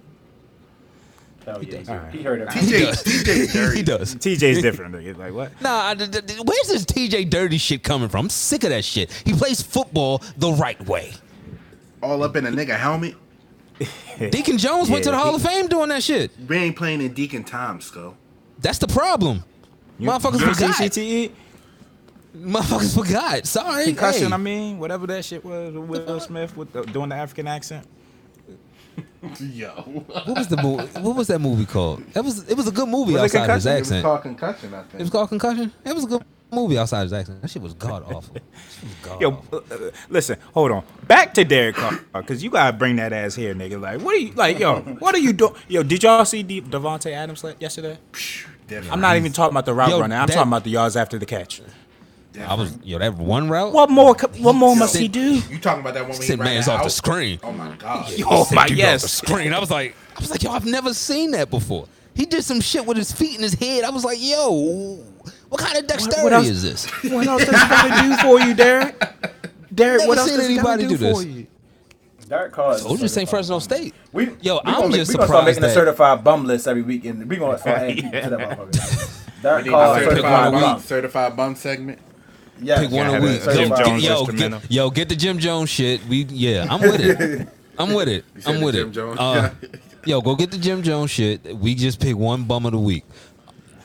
Hell 1.47 1.65
yeah, 1.65 1.81
All 1.89 1.97
right. 1.97 2.13
he 2.13 2.23
heard 2.23 2.43
it. 2.43 2.53
He 2.53 2.61
TJ, 2.61 2.81
does. 2.81 3.03
TJ 3.05 3.53
dirty. 3.53 3.77
he 3.79 3.83
does. 3.83 4.15
TJ's 4.17 4.61
different. 4.61 4.95
nigga. 4.95 5.17
Like 5.17 5.33
what? 5.33 5.59
Nah, 5.63 5.95
where's 5.95 6.69
this 6.69 6.85
TJ 6.85 7.31
dirty 7.31 7.57
shit 7.57 7.83
coming 7.83 8.11
from? 8.11 8.27
I'm 8.27 8.31
sick 8.31 8.63
of 8.65 8.71
that 8.71 8.85
shit. 8.85 9.11
He 9.25 9.33
plays 9.33 9.63
football 9.63 10.23
the 10.37 10.53
right 10.53 10.79
way. 10.87 11.13
All 12.03 12.23
up 12.23 12.37
in 12.37 12.45
a 12.47 12.51
nigga 12.51 12.77
helmet. 12.77 13.15
Deacon 14.19 14.59
Jones 14.59 14.91
went 14.91 15.05
to 15.05 15.11
Yeah, 15.11 15.17
the 15.17 15.23
Hall 15.23 15.31
he- 15.31 15.37
of 15.37 15.43
Fame 15.43 15.67
doing 15.69 15.89
that 15.89 16.03
shit. 16.03 16.31
We 16.47 16.57
ain't 16.59 16.77
playing 16.77 17.01
in 17.01 17.15
Deacon 17.15 17.45
Tom, 17.45 17.81
Skull. 17.81 18.17
That's 18.59 18.77
the 18.79 18.89
problem. 18.89 19.43
Motherfuckers 20.07 20.41
You 20.41 20.55
forgot. 20.55 20.75
CTE? 20.77 21.31
Motherfuckers 22.37 22.95
forgot. 22.95 23.47
Sorry. 23.47 23.85
Concussion, 23.87 24.29
Hey. 24.29 24.33
I 24.35 24.37
mean, 24.37 24.79
whatever 24.79 25.07
that 25.09 25.25
shit 25.25 25.45
was 25.45 25.75
with 25.75 26.07
Will 26.07 26.21
Smith 26.21 26.57
with 26.57 26.73
the, 26.73 26.83
doing 26.83 27.09
the 27.09 27.17
African 27.17 27.47
accent. 27.47 27.87
Yo. 29.39 29.69
What 30.07 30.29
was 30.39 30.49
the 30.49 30.57
movie? 30.63 30.87
What 31.01 31.17
was 31.17 31.27
that 31.29 31.39
movie 31.41 31.67
called? 31.67 32.03
It 32.15 32.21
was 32.25 32.49
it 32.49 32.57
was 32.57 32.67
a 32.69 32.73
good 32.73 32.89
movie 32.89 33.13
Was 33.13 33.35
it 33.35 33.39
outside 33.51 33.55
his 33.55 33.65
Concussion? 33.65 33.93
It 33.93 33.97
was 33.97 34.03
called 34.03 34.23
concussion, 34.23 34.75
I 34.75 34.83
think. 34.83 34.95
It 34.95 35.01
was 35.01 35.11
called 35.11 35.29
Concussion. 35.29 35.73
It 35.85 35.95
was 35.95 36.05
a 36.05 36.07
good 36.07 36.25
movie 36.51 36.79
outside 36.79 37.03
his 37.03 37.13
accent. 37.13 37.43
That 37.43 37.49
shit 37.51 37.61
was 37.63 37.75
god 37.75 38.03
awful. 38.11 38.37
God 39.03 39.21
Yo, 39.21 39.31
awful. 39.33 39.65
uh, 39.71 39.75
uh, 39.75 39.91
listen, 40.09 40.39
hold 40.55 40.71
on. 40.73 40.85
Back 41.07 41.35
to 41.35 41.45
Derek 41.45 41.77
Carr, 41.77 42.01
because 42.15 42.43
you 42.43 42.49
gotta 42.51 42.75
bring 42.77 42.97
that 42.97 43.13
ass 43.13 43.35
here, 43.35 43.55
nigga. 43.55 43.79
Like, 43.81 44.01
what 44.01 44.15
are 44.15 44.19
you 44.19 44.33
like, 44.33 44.59
yo? 44.59 44.81
What 44.81 45.15
are 45.15 45.19
you 45.19 45.33
doing? 45.35 45.55
Yo, 45.69 45.83
did 45.83 46.03
y'all 46.03 46.25
see 46.25 46.43
De- 46.43 46.63
Davante 46.63 47.13
Adams 47.13 47.45
like, 47.45 47.61
yesterday? 47.61 47.99
Different. 48.71 48.93
I'm 48.93 49.01
not 49.01 49.17
even 49.17 49.33
talking 49.33 49.53
about 49.53 49.67
the 49.67 49.75
route 49.75 49.91
Yo, 49.91 50.01
running. 50.01 50.17
I'm 50.17 50.27
that- 50.27 50.33
talking 50.35 50.49
about 50.49 50.65
the 50.65 50.71
yards 50.71 50.97
after 50.97 51.19
the 51.19 51.27
catch. 51.27 51.61
I 52.47 52.55
was 52.55 52.73
yo 52.85 52.99
that 53.01 53.15
one 53.17 53.49
route. 53.51 53.73
What 53.73 53.91
more? 53.91 54.15
co- 54.15 54.29
What 54.41 54.53
more 54.55 54.77
must 54.77 54.97
he 54.97 55.09
do? 55.09 55.35
You 55.51 55.59
talking 55.59 55.81
about 55.81 55.95
that 55.95 56.03
one 56.03 56.11
when 56.13 56.21
he 56.21 56.27
Sent 56.29 56.41
ran 56.41 56.55
man's 56.55 56.69
it 56.69 56.71
off 56.71 56.81
the 56.83 56.85
out? 56.87 56.93
screen. 56.93 57.41
Oh 57.43 57.51
my 57.53 57.75
god. 57.77 58.09
Oh 58.27 58.45
Sent 58.45 58.55
my 58.55 58.69
dude 58.69 58.77
off 58.79 58.79
yes. 58.79 59.03
the 59.03 59.09
screen. 59.09 59.53
I 59.53 59.59
was 59.59 59.71
like, 59.71 59.97
I 60.17 60.21
was 60.21 60.31
like, 60.31 60.43
yo, 60.45 60.53
I've 60.53 60.65
never 60.65 60.95
seen 60.95 61.33
that 61.33 61.51
before. 61.51 61.89
He 62.15 62.27
did 62.27 62.45
some 62.45 62.61
shit 62.61 62.87
with 62.87 62.97
his 62.97 63.11
feet 63.11 63.35
and 63.35 63.43
his 63.43 63.55
head. 63.55 63.83
I 63.83 63.91
was 63.91 64.05
like, 64.05 64.19
yo, 64.21 65.03
what 65.49 65.61
kind 65.61 65.77
of 65.77 65.89
dexterity 65.89 66.23
What 66.23 66.33
else- 66.33 66.47
is 66.47 66.63
this? 66.63 66.87
What 67.11 67.27
else 67.27 67.45
does 67.45 67.61
he 67.61 67.69
gotta 67.69 68.03
do 68.09 68.17
for 68.19 68.41
you, 68.47 68.55
Derek? 68.55 68.97
Derek, 69.75 69.99
Never 70.01 70.09
what 70.09 70.19
else 70.19 70.29
seen 70.31 70.39
does 70.39 70.49
he 70.49 70.55
gotta 70.57 70.69
anybody 70.75 70.83
do, 70.85 70.89
do 70.89 70.97
this. 70.99 71.23
for 71.23 71.29
you? 71.29 71.47
Derek 72.29 72.53
Carr. 72.53 72.75
is 72.77 72.87
Oh, 72.87 72.97
just 72.97 73.13
St. 73.15 73.29
Fresno 73.29 73.59
State. 73.59 73.93
We, 74.13 74.25
Yo, 74.41 74.55
we 74.57 74.61
I'm 74.65 74.83
gonna 74.83 74.97
just 74.97 75.11
we 75.11 75.17
gonna 75.17 75.27
start 75.27 75.29
surprised 75.29 75.47
making 75.47 75.65
a 75.65 75.71
certified 75.73 76.25
bum 76.25 76.45
list 76.45 76.67
every 76.67 76.83
week, 76.83 77.05
and 77.05 77.29
we 77.29 77.37
gonna 77.37 77.59
start 77.61 77.79
adding 77.79 77.97
people 77.97 78.21
to 78.21 78.31
that 78.31 78.59
motherfucker. 78.59 79.17
Derek 79.43 79.65
We 79.65 79.71
need 79.71 79.77
a 79.77 79.95
pick 79.95 80.05
certified 80.05 80.49
a 80.49 80.51
bum. 80.51 80.81
certifified 80.81 81.37
bum 81.37 81.55
segment. 81.55 81.99
Yes. 82.61 82.81
Pick 82.81 82.91
one 82.91 83.07
a 83.07 83.21
the 83.21 83.27
week. 83.27 83.43
Jim 83.43 83.69
Yo, 83.71 83.77
Jones 83.77 84.05
yo, 84.05 84.27
get, 84.27 84.71
yo, 84.71 84.91
get 84.91 85.09
the 85.09 85.17
Jim 85.17 85.39
Jones 85.39 85.71
shit. 85.71 86.05
We 86.07 86.25
yeah, 86.25 86.67
I'm 86.69 86.81
with 86.81 87.01
it. 87.01 87.49
I'm 87.79 87.95
with 87.95 88.09
it. 88.09 88.25
I'm 88.45 88.61
with 88.61 88.75
it. 88.75 88.99
Uh, 88.99 89.51
yo, 90.05 90.21
go 90.21 90.35
get 90.35 90.51
the 90.51 90.59
Jim 90.59 90.83
Jones 90.83 91.11
shit. 91.11 91.57
We 91.57 91.75
just 91.75 92.01
pick 92.01 92.17
one 92.17 92.45
bum 92.45 92.67
of 92.67 92.73
the 92.73 92.79
week. 92.79 93.05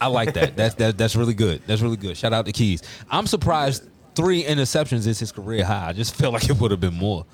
I 0.02 0.08
like 0.08 0.34
that. 0.34 0.58
That's 0.58 0.76
that, 0.76 0.98
that's 0.98 1.16
really 1.16 1.34
good. 1.34 1.62
That's 1.68 1.82
really 1.82 1.96
good. 1.96 2.18
Shout 2.18 2.34
out 2.34 2.46
to 2.48 2.52
Keys. 2.52 2.84
I'm 3.10 3.28
surprised 3.28 3.88
three 4.16 4.44
interceptions 4.44 5.08
is 5.08 5.20
his 5.20 5.32
career 5.32 5.64
high. 5.64 5.88
I 5.90 5.94
just 5.94 6.16
feel 6.16 6.32
like 6.32 6.50
it 6.50 6.60
would 6.60 6.72
have 6.72 6.82
been 6.82 6.96
more. 6.96 7.26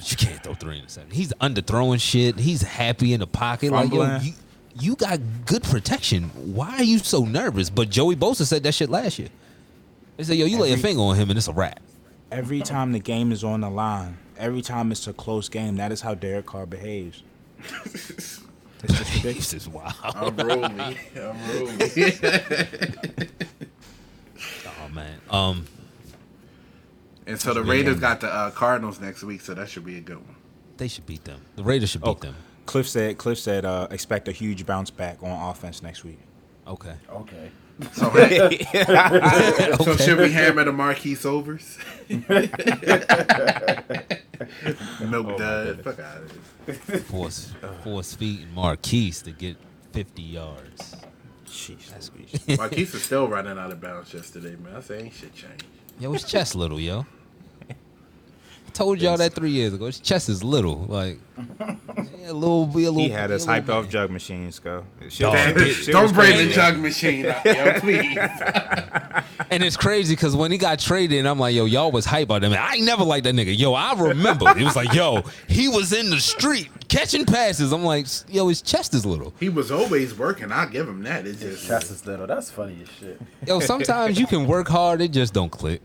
But 0.00 0.10
you 0.10 0.16
can't 0.16 0.42
throw 0.42 0.54
three 0.54 0.80
interceptions. 0.80 1.12
He's 1.12 1.32
underthrowing 1.34 2.00
shit. 2.00 2.38
He's 2.38 2.62
happy 2.62 3.12
in 3.12 3.20
the 3.20 3.26
pocket. 3.26 3.70
Like 3.70 3.92
yo, 3.92 4.00
Fumbling. 4.00 4.22
you, 4.22 4.32
you 4.78 4.96
got 4.96 5.20
good 5.44 5.62
protection. 5.62 6.24
Why 6.54 6.76
are 6.78 6.82
you 6.82 6.98
so 6.98 7.24
nervous? 7.24 7.68
But 7.70 7.90
Joey 7.90 8.16
Bosa 8.16 8.46
said 8.46 8.62
that 8.62 8.72
shit 8.74 8.88
last 8.88 9.18
year. 9.18 9.28
They 10.16 10.24
said, 10.24 10.36
yo, 10.36 10.46
you 10.46 10.58
lay 10.58 10.72
a 10.72 10.76
finger 10.78 11.02
on 11.02 11.16
him 11.16 11.28
and 11.30 11.36
it's 11.38 11.48
a 11.48 11.52
wrap. 11.52 11.80
Every 12.32 12.60
time 12.60 12.92
the 12.92 12.98
game 12.98 13.30
is 13.32 13.44
on 13.44 13.60
the 13.60 13.70
line, 13.70 14.16
every 14.38 14.62
time 14.62 14.90
it's 14.92 15.06
a 15.06 15.12
close 15.12 15.48
game, 15.48 15.76
that 15.76 15.92
is 15.92 16.00
how 16.00 16.14
Derek 16.14 16.46
Carr 16.46 16.66
behaves. 16.66 17.22
It's 18.82 18.96
just 18.96 19.14
ridiculous. 19.16 19.50
This 19.50 19.62
is 19.64 19.68
wild. 19.68 19.92
I'm 20.02 20.34
rolling. 20.38 20.80
I'm 20.80 20.96
rolling. 21.54 21.78
Oh 24.82 24.88
man. 24.94 25.20
Um, 25.30 25.66
and 27.30 27.40
so 27.40 27.54
the 27.54 27.62
Raiders 27.62 28.00
got 28.00 28.20
the 28.20 28.32
uh, 28.32 28.50
Cardinals 28.50 29.00
next 29.00 29.22
week, 29.22 29.40
so 29.40 29.54
that 29.54 29.68
should 29.68 29.84
be 29.84 29.96
a 29.96 30.00
good 30.00 30.16
one. 30.18 30.36
they 30.76 30.88
should 30.88 31.06
beat 31.06 31.24
them. 31.24 31.40
The 31.56 31.62
Raiders 31.64 31.90
should 31.90 32.02
beat 32.02 32.08
Oh, 32.10 32.14
them. 32.14 32.34
Cliff 32.66 32.88
said. 32.88 33.18
Cliff 33.18 33.38
said. 33.38 33.64
Uh, 33.64 33.88
expect 33.90 34.28
a 34.28 34.32
huge 34.32 34.66
bounce 34.66 34.90
back 34.90 35.22
on 35.22 35.50
offense 35.50 35.82
next 35.82 36.04
week. 36.04 36.18
Okay. 36.66 36.94
Okay. 37.10 37.50
So, 37.92 38.10
so 39.84 39.96
should 39.96 40.18
we 40.18 40.30
hammer 40.30 40.64
the 40.64 40.72
Marquise 40.72 41.24
overs? 41.24 41.78
Milk 42.08 42.26
dud. 45.38 45.82
Fuck 45.84 45.98
out 45.98 46.18
of 46.18 46.32
here. 46.66 46.74
Force 47.00 47.52
force 47.82 48.14
feet 48.14 48.40
and 48.42 48.52
Marquise 48.54 49.22
to 49.22 49.32
get 49.32 49.56
fifty 49.92 50.22
yards. 50.22 50.96
Jesus. 51.46 52.10
Marquise 52.56 52.94
is 52.94 53.02
still 53.02 53.26
running 53.28 53.58
out 53.58 53.72
of 53.72 53.80
bounds 53.80 54.12
yesterday, 54.14 54.56
man. 54.62 54.76
I 54.76 54.80
say 54.80 55.02
ain't 55.04 55.14
shit 55.14 55.34
changed. 55.34 55.64
Yo, 55.98 56.12
his 56.12 56.22
chest 56.24 56.54
little, 56.54 56.78
yo. 56.78 57.06
I 58.70 58.72
told 58.72 59.02
y'all 59.02 59.16
that 59.16 59.32
three 59.32 59.50
years 59.50 59.74
ago. 59.74 59.86
His 59.86 59.98
chest 59.98 60.28
is 60.28 60.44
little. 60.44 60.84
Like 60.88 61.18
yeah, 61.60 61.76
a 62.28 62.32
little 62.32 62.66
be 62.66 62.84
a 62.84 62.90
little 62.92 63.02
He 63.02 63.08
had 63.08 63.32
us 63.32 63.44
be 63.44 63.52
a 63.52 63.60
hyped 63.60 63.68
off 63.68 63.88
jug 63.88 64.10
machines, 64.10 64.60
go. 64.60 64.84
Dog, 65.18 65.34
it- 65.36 65.86
Don't 65.90 66.14
bring 66.14 66.36
the 66.36 66.52
jug 66.54 66.78
machine 66.78 67.26
out, 67.26 67.44
yo, 67.44 67.72
please. 67.80 68.16
And 69.50 69.64
it's 69.64 69.76
crazy 69.76 70.14
because 70.14 70.36
when 70.36 70.52
he 70.52 70.58
got 70.58 70.78
traded, 70.78 71.26
I'm 71.26 71.40
like, 71.40 71.52
yo, 71.52 71.64
y'all 71.64 71.90
was 71.90 72.04
hype 72.04 72.26
about 72.28 72.44
him. 72.44 72.52
I 72.52 72.74
ain't 72.74 72.84
never 72.84 73.02
liked 73.02 73.24
that 73.24 73.34
nigga. 73.34 73.58
Yo, 73.58 73.72
I 73.74 73.94
remember. 73.94 74.48
it 74.56 74.62
was 74.62 74.76
like, 74.76 74.92
yo, 74.92 75.22
he 75.48 75.66
was 75.66 75.92
in 75.92 76.10
the 76.10 76.20
street 76.20 76.68
catching 76.88 77.26
passes. 77.26 77.72
I'm 77.72 77.82
like, 77.82 78.06
yo, 78.28 78.46
his 78.46 78.62
chest 78.62 78.94
is 78.94 79.04
little. 79.04 79.34
He 79.40 79.48
was 79.48 79.72
always 79.72 80.16
working. 80.16 80.52
I'll 80.52 80.68
give 80.68 80.88
him 80.88 81.02
that. 81.02 81.26
It's 81.26 81.40
just 81.40 81.66
Chest 81.66 81.90
is 81.90 82.06
little. 82.06 82.28
That's 82.28 82.52
funny 82.52 82.78
as 82.82 82.88
shit. 83.00 83.20
Yo, 83.48 83.58
sometimes 83.58 84.20
you 84.20 84.28
can 84.28 84.46
work 84.46 84.68
hard, 84.68 85.00
it 85.00 85.10
just 85.10 85.34
don't 85.34 85.50
click. 85.50 85.82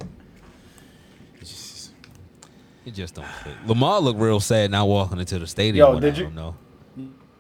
It 2.86 2.94
just 2.94 3.16
don't 3.16 3.28
fit. 3.44 3.54
Lamar 3.68 4.00
looked 4.00 4.20
real 4.20 4.40
sad 4.40 4.72
now 4.72 4.86
walking 4.86 5.20
into 5.20 5.40
the 5.40 5.48
stadium. 5.48 5.94
Yo, 5.94 6.00
did 6.00 6.18
you- 6.18 6.30
know. 6.30 6.56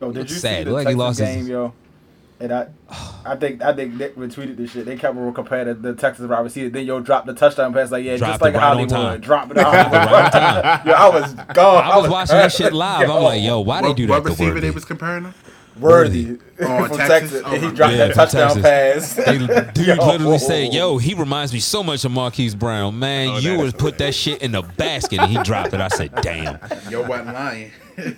Yo, 0.01 0.11
did 0.11 0.29
you 0.29 0.35
sad. 0.35 0.57
see 0.59 0.63
the 0.65 0.71
Look 0.71 0.83
like 0.85 0.87
he 0.87 0.93
Texas 0.95 0.97
lost 0.99 1.19
his- 1.19 1.35
game, 1.35 1.47
yo? 1.47 1.73
And 2.37 2.51
I, 2.51 2.67
I 3.25 3.37
think 3.37 3.61
I 3.61 3.71
think 3.71 3.93
Nick 3.93 4.17
retweeted 4.17 4.57
this 4.57 4.71
shit. 4.71 4.85
They 4.85 4.97
kept 4.97 5.15
comparing 5.35 5.67
the, 5.67 5.73
the 5.73 5.93
Texas 5.93 6.27
wide 6.27 6.41
receiver. 6.41 6.69
Then 6.69 6.85
yo 6.85 6.99
dropped 6.99 7.27
the 7.27 7.33
touchdown 7.33 7.73
pass 7.73 7.91
like 7.91 8.03
yeah, 8.03 8.17
Dropped 8.17 8.31
just 8.33 8.41
like 8.41 8.53
it 8.55 8.57
right 8.57 8.63
on 8.63 8.89
Hollywood. 8.89 8.89
time. 8.89 9.21
Drop 9.21 9.51
it 9.51 9.57
Hollywood. 9.61 10.85
yo, 10.85 10.91
I 10.93 11.09
was 11.17 11.33
gone. 11.53 11.83
I 11.85 11.97
was 11.97 12.09
watching 12.09 12.35
that 12.35 12.51
shit 12.51 12.73
live. 12.73 13.09
I'm 13.09 13.23
like, 13.23 13.41
yo, 13.41 13.61
why 13.61 13.81
they 13.81 13.87
what, 13.87 13.95
do 13.97 14.07
that 14.07 14.15
to 14.23 14.29
receiver 14.29 14.49
Worthy? 14.55 14.67
they 14.67 14.71
was 14.71 14.83
comparing 14.83 15.23
him? 15.23 15.33
Worthy 15.79 16.37
Oh, 16.59 16.85
from 16.87 16.97
Texas? 16.97 17.07
Texas, 17.31 17.41
Oh, 17.45 17.53
and 17.53 17.63
he 17.63 17.71
dropped 17.71 17.77
God. 17.77 17.91
that 17.91 17.97
Yeah, 17.97 18.13
from 18.13 18.13
touchdown 18.13 18.61
pass. 18.61 19.13
They, 19.15 19.37
dude 19.73 19.87
Yo. 19.97 20.07
literally 20.07 20.37
said, 20.39 20.73
"Yo, 20.73 20.97
he 20.97 21.13
reminds 21.13 21.51
me 21.51 21.59
so 21.59 21.83
much 21.83 22.05
of 22.05 22.11
Marquise 22.11 22.55
Brown, 22.55 22.97
man. 22.97 23.27
Oh, 23.29 23.37
you 23.39 23.57
that 23.57 23.63
would 23.63 23.77
put 23.77 23.97
that 23.97 24.15
shit 24.15 24.41
in 24.41 24.53
the 24.53 24.61
basket 24.61 25.19
and 25.19 25.29
he 25.31 25.37
dropped 25.43 25.73
it." 25.73 25.81
I 25.81 25.89
said, 25.89 26.13
"Damn." 26.21 26.57
Yo 26.89 27.01
wasn't 27.05 27.33
lying. 27.33 27.71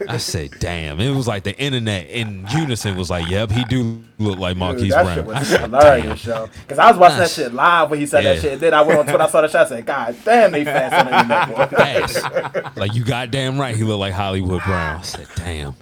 I 0.07 0.17
said, 0.17 0.51
"Damn." 0.59 0.99
It 0.99 1.15
was 1.15 1.27
like 1.27 1.43
the 1.43 1.55
internet 1.59 2.09
in 2.09 2.45
unison 2.51 2.95
was 2.95 3.09
like, 3.09 3.27
"Yep, 3.27 3.49
he 3.51 3.63
do 3.65 4.03
look 4.19 4.37
like 4.37 4.55
Marquise 4.55 4.81
Dude, 4.83 4.91
that 4.93 5.03
Brown." 5.03 5.15
shit 5.15 5.25
I 5.35 5.39
was 5.39 5.47
said, 5.47 5.61
hilarious, 5.61 6.25
yo. 6.25 6.49
Because 6.61 6.77
I 6.79 6.89
was 6.91 6.97
watching 6.99 7.17
that 7.19 7.29
shit 7.31 7.53
live 7.55 7.89
when 7.89 7.99
he 7.99 8.05
said 8.05 8.23
Yeah. 8.23 8.33
that 8.33 8.41
shit. 8.41 8.51
And 8.53 8.61
then 8.61 8.73
I 8.75 8.81
went 8.83 8.99
on 8.99 9.05
Twitter, 9.05 9.23
I 9.23 9.29
saw 9.29 9.41
the 9.41 9.47
shot, 9.47 9.65
I 9.65 9.69
said, 9.69 9.85
God 9.85 10.15
damn, 10.23 10.51
they 10.51 10.63
fast 10.63 10.93
on 10.93 11.05
the 11.11 11.19
internet, 11.19 11.71
boy. 11.71 11.75
Fast. 11.77 12.77
like 12.77 12.93
you 12.93 13.03
goddamn 13.03 13.59
right, 13.59 13.75
he 13.75 13.83
looked 13.83 13.99
like 13.99 14.13
Hollywood 14.13 14.61
Brown. 14.63 14.99
I 14.99 15.01
said, 15.01 15.27
"Damn." 15.35 15.75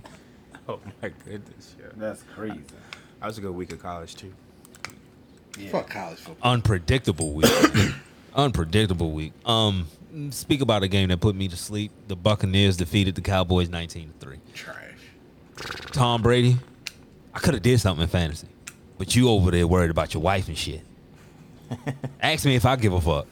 Oh 0.70 0.80
my 1.02 1.10
goodness. 1.24 1.76
Yeah. 1.80 1.88
That's 1.96 2.24
crazy. 2.36 2.60
That 3.20 3.28
was 3.28 3.38
a 3.38 3.42
good 3.42 3.52
week 3.54 3.72
of 3.72 3.80
college 3.82 4.16
too. 4.16 4.34
Fuck 5.70 5.90
college 5.92 6.18
football. 6.20 6.52
unpredictable 6.52 7.34
week. 7.34 7.52
unpredictable 8.36 9.12
week. 9.12 9.32
Um, 9.46 9.88
speak 10.32 10.62
about 10.62 10.82
a 10.84 10.88
game 10.88 11.10
that 11.10 11.20
put 11.22 11.36
me 11.36 11.48
to 11.48 11.56
sleep. 11.56 11.92
The 12.08 12.16
Buccaneers 12.16 12.78
defeated 12.78 13.14
the 13.16 13.22
Cowboys 13.22 13.70
19 13.70 14.12
to 14.20 14.26
3. 14.26 14.38
Trash. 14.54 14.78
Tom 15.92 16.22
Brady, 16.22 16.58
I 17.34 17.40
could 17.40 17.54
have 17.54 17.64
did 17.64 17.80
something 17.80 18.02
in 18.04 18.10
fantasy. 18.10 18.48
But 18.98 19.16
you 19.16 19.30
over 19.30 19.52
there 19.52 19.68
worried 19.68 19.92
about 19.92 20.14
your 20.14 20.24
wife 20.24 20.48
and 20.48 20.58
shit. 20.58 20.82
Ask 22.22 22.44
me 22.46 22.56
if 22.56 22.66
I 22.66 22.76
give 22.76 22.94
a 22.94 23.00
fuck. 23.02 23.28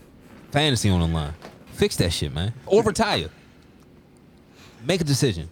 Fantasy 0.52 0.90
on 0.90 1.00
the 1.00 1.08
line. 1.08 1.34
Fix 1.74 1.96
that 1.98 2.14
shit, 2.14 2.34
man. 2.34 2.54
Or 2.68 2.84
retire. 2.84 3.30
Make 4.86 5.02
a 5.02 5.04
decision. 5.06 5.50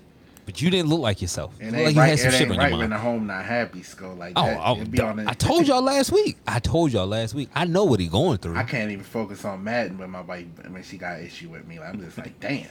But 0.52 0.62
you 0.62 0.70
didn't 0.70 0.90
look 0.90 1.00
like 1.00 1.22
yourself. 1.22 1.54
You 1.62 1.68
It 1.70 1.74
ain't 1.74 1.86
like 1.86 1.96
you 1.96 2.02
right, 2.02 2.10
had 2.10 2.20
some 2.20 2.28
it 2.28 2.32
shit 2.34 2.42
ain't 2.42 2.52
on 2.52 2.58
right 2.58 2.70
your 2.72 2.80
when 2.80 2.90
mind. 2.90 3.00
the 3.00 3.04
home 3.06 3.26
not 3.28 3.46
happy, 3.46 3.84
Skull. 3.84 4.16
Like 4.16 4.34
Oh, 4.36 4.46
that. 4.46 4.60
oh, 4.62 4.84
be 4.84 5.00
on 5.00 5.16
the- 5.16 5.30
I 5.30 5.34
told 5.34 5.66
y'all 5.66 5.82
last 5.82 6.12
week. 6.12 6.36
I 6.46 6.60
told 6.60 6.92
y'all 6.92 7.08
last 7.08 7.34
week. 7.34 7.48
I 7.56 7.64
know 7.64 7.86
what 7.86 8.02
he 8.02 8.08
going 8.08 8.38
through. 8.40 8.58
I 8.58 8.64
can't 8.64 8.92
even 8.92 9.06
focus 9.06 9.46
on 9.46 9.64
Madden 9.64 9.98
when 9.98 10.10
my 10.10 10.20
wife 10.20 10.46
when 10.70 10.84
she 10.84 10.98
got 10.98 11.20
an 11.20 11.26
issue 11.26 11.48
with 11.48 11.66
me. 11.66 11.80
Like, 11.80 11.94
I'm 11.94 12.02
just 12.02 12.18
like, 12.18 12.38
damn. 12.42 12.68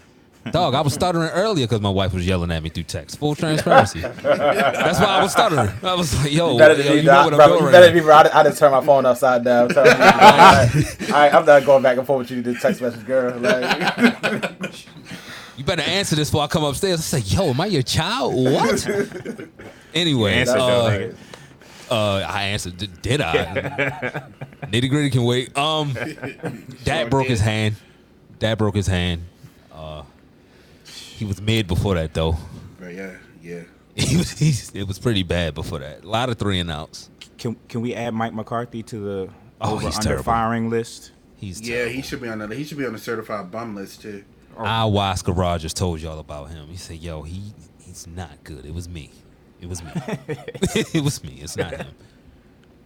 Dog, 0.52 0.74
I 0.74 0.81
was 0.82 0.93
stuttering 0.94 1.28
earlier 1.31 1.66
because 1.66 1.81
my 1.82 1.90
wife 1.90 2.12
was 2.15 2.27
yelling 2.27 2.51
at 2.51 2.62
me 2.62 2.69
through 2.70 2.85
text. 2.85 3.19
Full 3.19 3.35
transparency. 3.35 4.01
That's 4.01 4.98
why 4.98 5.07
I 5.07 5.23
was 5.23 5.32
stuttering. 5.32 5.70
I 5.82 5.94
was 5.94 6.15
like, 6.23 6.32
yo, 6.32 6.52
You 6.52 6.59
better 6.59 6.74
than 6.77 6.86
yo, 6.86 6.93
me, 6.93 6.97
you 7.01 7.02
know 7.05 7.12
dog, 7.12 7.24
what 7.24 7.32
I'm 7.35 7.36
brother. 7.39 7.52
doing 7.52 7.61
You 7.61 7.66
right 7.66 7.73
better 7.73 7.86
now. 7.89 7.94
be, 7.94 8.01
bro. 8.01 8.15
I, 8.15 8.40
I 8.40 8.43
just 8.44 8.59
turned 8.59 8.73
my 8.74 8.85
phone 8.85 9.05
upside 9.07 9.44
down. 9.44 9.69
Tell 9.69 9.85
me, 9.85 9.90
all 9.90 9.97
right, 9.98 10.97
all 11.02 11.09
right, 11.11 11.35
I'm 11.35 11.44
not 11.47 11.65
going 11.66 11.82
back 11.82 11.97
and 11.98 12.07
forth 12.07 12.20
with 12.20 12.31
you 12.31 12.43
to 12.43 12.52
this 12.52 12.62
text 12.62 12.81
message, 12.82 13.05
girl. 13.07 13.39
Like, 13.39 14.51
You 15.60 15.66
better 15.66 15.82
answer 15.82 16.16
this 16.16 16.30
before 16.30 16.44
I 16.44 16.46
come 16.46 16.64
upstairs. 16.64 17.00
I 17.00 17.20
say, 17.20 17.36
yo, 17.36 17.50
am 17.50 17.60
I 17.60 17.66
your 17.66 17.82
child? 17.82 18.32
What? 18.34 18.88
anyway, 19.94 20.32
Answer 20.36 20.56
uh, 20.56 21.12
uh, 21.90 22.26
I 22.26 22.44
answered. 22.44 23.02
Did 23.02 23.20
I? 23.20 24.22
Nitty 24.62 24.88
gritty 24.88 25.10
can 25.10 25.22
wait. 25.24 25.54
Um, 25.58 25.92
Dad 26.84 27.10
broke 27.10 27.26
his 27.26 27.40
hand. 27.42 27.76
Dad 28.38 28.56
broke 28.56 28.74
his 28.74 28.86
hand. 28.86 29.24
Uh, 29.70 30.04
He 30.86 31.26
was 31.26 31.42
mid 31.42 31.66
before 31.68 31.94
that 31.96 32.14
though. 32.14 32.38
But 32.80 32.94
yeah, 32.94 33.16
yeah. 33.42 33.60
He 33.96 34.16
was. 34.16 34.30
He's, 34.30 34.70
it 34.70 34.84
was 34.88 34.98
pretty 34.98 35.24
bad 35.24 35.54
before 35.54 35.80
that. 35.80 36.04
A 36.04 36.08
lot 36.08 36.30
of 36.30 36.38
three 36.38 36.58
and 36.58 36.70
outs. 36.70 37.10
Can 37.36 37.54
can 37.68 37.82
we 37.82 37.94
add 37.94 38.14
Mike 38.14 38.32
McCarthy 38.32 38.82
to 38.84 38.98
the 38.98 39.30
Oh, 39.60 39.74
over 39.74 39.82
he's 39.82 39.96
under 39.96 40.08
terrible. 40.08 40.24
firing 40.24 40.70
list? 40.70 41.10
He's 41.36 41.60
Yeah, 41.60 41.84
he 41.88 42.00
should 42.00 42.22
be 42.22 42.28
on 42.30 42.38
the 42.38 42.48
he 42.56 42.64
should 42.64 42.78
be 42.78 42.86
on 42.86 42.94
the 42.94 42.98
certified 42.98 43.50
bum 43.50 43.74
list 43.76 44.00
too. 44.00 44.24
Ayahuasca 44.66 45.36
Rogers 45.36 45.74
told 45.74 46.00
y'all 46.00 46.18
about 46.18 46.50
him. 46.50 46.68
He 46.68 46.76
said, 46.76 46.98
"Yo, 46.98 47.22
he 47.22 47.52
he's 47.80 48.06
not 48.06 48.42
good. 48.44 48.64
It 48.64 48.74
was 48.74 48.88
me. 48.88 49.10
It 49.60 49.68
was 49.68 49.82
me. 49.82 49.90
it 50.28 51.02
was 51.02 51.22
me. 51.22 51.38
It's 51.40 51.56
not 51.56 51.72
him." 51.72 51.86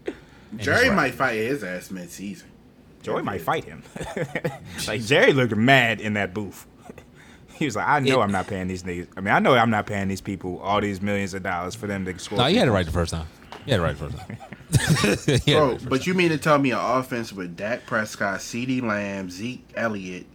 And 0.07 0.61
Jerry 0.61 0.89
right. 0.89 0.97
might 0.97 1.15
fight 1.15 1.35
his 1.35 1.65
ass 1.65 1.91
mid 1.91 2.11
season. 2.11 2.49
Joey 3.03 3.23
might 3.23 3.43
fight 3.43 3.65
him. 3.65 3.83
like 4.89 5.03
Jerry 5.03 5.35
looked 5.35 5.55
mad 5.55 6.01
in 6.01 6.15
that 6.15 6.33
booth. 6.33 6.67
He 7.55 7.67
was 7.67 7.77
like, 7.77 7.87
I 7.87 8.01
know 8.01 8.21
It- 8.21 8.25
I'm 8.25 8.33
not 8.33 8.47
paying 8.47 8.67
these 8.67 8.83
niggas. 8.83 9.09
I 9.17 9.21
mean, 9.21 9.35
I 9.35 9.39
know 9.41 9.55
I'm 9.55 9.71
not 9.71 9.87
paying 9.87 10.09
these 10.09 10.23
people 10.23 10.59
all 10.61 10.81
these 10.81 11.03
millions 11.03 11.35
of 11.35 11.43
dollars 11.43 11.75
for 11.75 11.87
them 11.87 12.05
to 12.07 12.19
score. 12.19 12.39
No, 12.39 12.47
you 12.47 12.59
had 12.59 12.69
it 12.69 12.71
50. 12.71 12.75
right 12.75 12.87
the 12.87 12.93
first 12.93 13.13
time. 13.13 13.27
You 13.67 13.73
had 13.73 13.81
it 13.81 13.83
right 13.83 13.99
the 13.99 14.09
first 14.11 14.17
time. 14.17 14.27
You 14.31 14.37
had 14.37 15.29
it 15.29 15.47
Bro, 15.47 15.73
first 15.75 15.89
but 15.89 16.07
you 16.07 16.15
mean 16.15 16.31
to 16.31 16.39
tell 16.39 16.59
me 16.59 16.71
an 16.73 16.79
offense 16.81 17.33
with 17.33 17.57
Dak 17.57 17.85
Prescott, 17.87 18.41
CeeDee 18.41 18.83
Lamb, 18.83 19.29
Zeke 19.31 19.65
Elliott, 19.75 20.27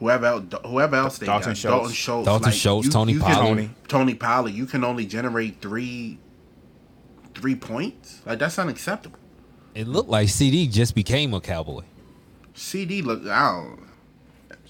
whoever 0.00 0.26
else, 0.26 0.44
whoever 0.66 0.96
else 0.96 1.18
they 1.18 1.26
Dalton 1.26 1.50
got, 1.50 1.56
Schultz. 1.56 1.74
Dalton 1.78 1.94
Schultz, 1.94 2.26
Dalton 2.26 2.52
Schultz, 2.52 2.88
Tony 2.88 3.12
can- 3.12 3.22
Pollard. 3.22 3.46
Tony. 3.46 3.70
Tony 3.86 4.14
Pollard, 4.14 4.52
you 4.52 4.66
can 4.66 4.82
only 4.82 5.06
generate 5.06 5.60
three, 5.60 6.18
three 7.34 7.54
points. 7.54 8.20
Like 8.26 8.38
that's 8.40 8.58
unacceptable. 8.58 9.18
It 9.74 9.86
looked 9.86 10.08
like 10.08 10.26
CeeDee 10.28 10.70
just 10.72 10.94
became 10.96 11.32
a 11.32 11.40
cowboy. 11.40 11.84
CeeDee 12.56 13.04
look, 13.04 13.24
I 13.26 13.52
don't. 13.52 13.80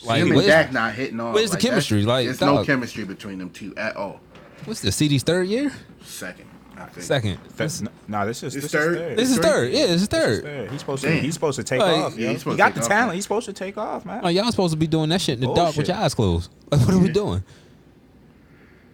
Like, 0.03 0.23
him 0.23 0.33
and 0.33 0.47
Dak 0.47 0.73
not 0.73 0.95
hitting 0.95 1.21
off. 1.21 1.35
where's 1.35 1.51
the 1.51 1.57
like, 1.57 1.63
that's- 1.63 1.71
chemistry? 1.89 2.03
Like, 2.05 2.27
there's 2.27 2.41
no 2.41 2.65
chemistry 2.65 3.05
between 3.05 3.39
them 3.39 3.51
two 3.51 3.75
at 3.77 3.97
all. 3.97 4.21
What's 4.67 4.81
the 4.81 4.91
CeeDee's 4.91 5.23
third 5.23 5.49
year? 5.49 5.73
Second, 6.05 6.50
I 6.81 6.87
think. 6.87 7.05
Second. 7.05 7.39
That's, 7.57 7.83
no, 8.09 8.27
this 8.27 8.43
is 8.43 8.57
It's 8.57 8.65
this 8.65 8.73
third. 8.73 8.93
is 8.97 8.99
third. 8.99 9.19
This 9.19 9.31
is 9.31 9.37
Three? 9.37 9.45
third. 9.45 9.73
Yeah, 9.73 9.87
this 9.87 9.91
is 9.91 9.91
This 9.91 10.03
is 10.03 10.09
third. 10.09 10.43
third. 10.45 10.71
He's 10.71 10.81
supposed 10.81 11.03
to. 11.03 11.09
Damn. 11.11 11.23
He's 11.23 11.35
supposed 11.35 11.57
to 11.57 11.63
take 11.65 11.81
Like, 11.81 11.97
off. 11.97 12.17
yeah, 12.17 12.29
he's 12.29 12.37
he 12.37 12.39
supposed 12.39 12.55
to 12.55 12.59
got 12.59 12.75
the 12.75 12.81
off, 12.81 12.89
talent. 12.89 13.07
man. 13.09 13.15
He's 13.17 13.25
supposed 13.25 13.47
to 13.47 13.53
take 13.53 13.79
off, 13.79 14.05
man. 14.07 14.21
Oh, 14.25 14.29
y'all 14.29 14.51
supposed 14.51 14.73
to 14.73 14.79
be 14.79 14.87
doing 14.87 15.11
that 15.11 15.21
shit 15.21 15.35
in 15.35 15.47
the 15.49 15.55
dark 15.55 15.77
with 15.77 15.89
your 15.89 15.97
eyes 15.97 16.15
closed. 16.15 16.51
Like, 16.71 16.81
what 16.87 16.95
are 16.95 16.99
we 16.99 17.11
doing? 17.11 17.43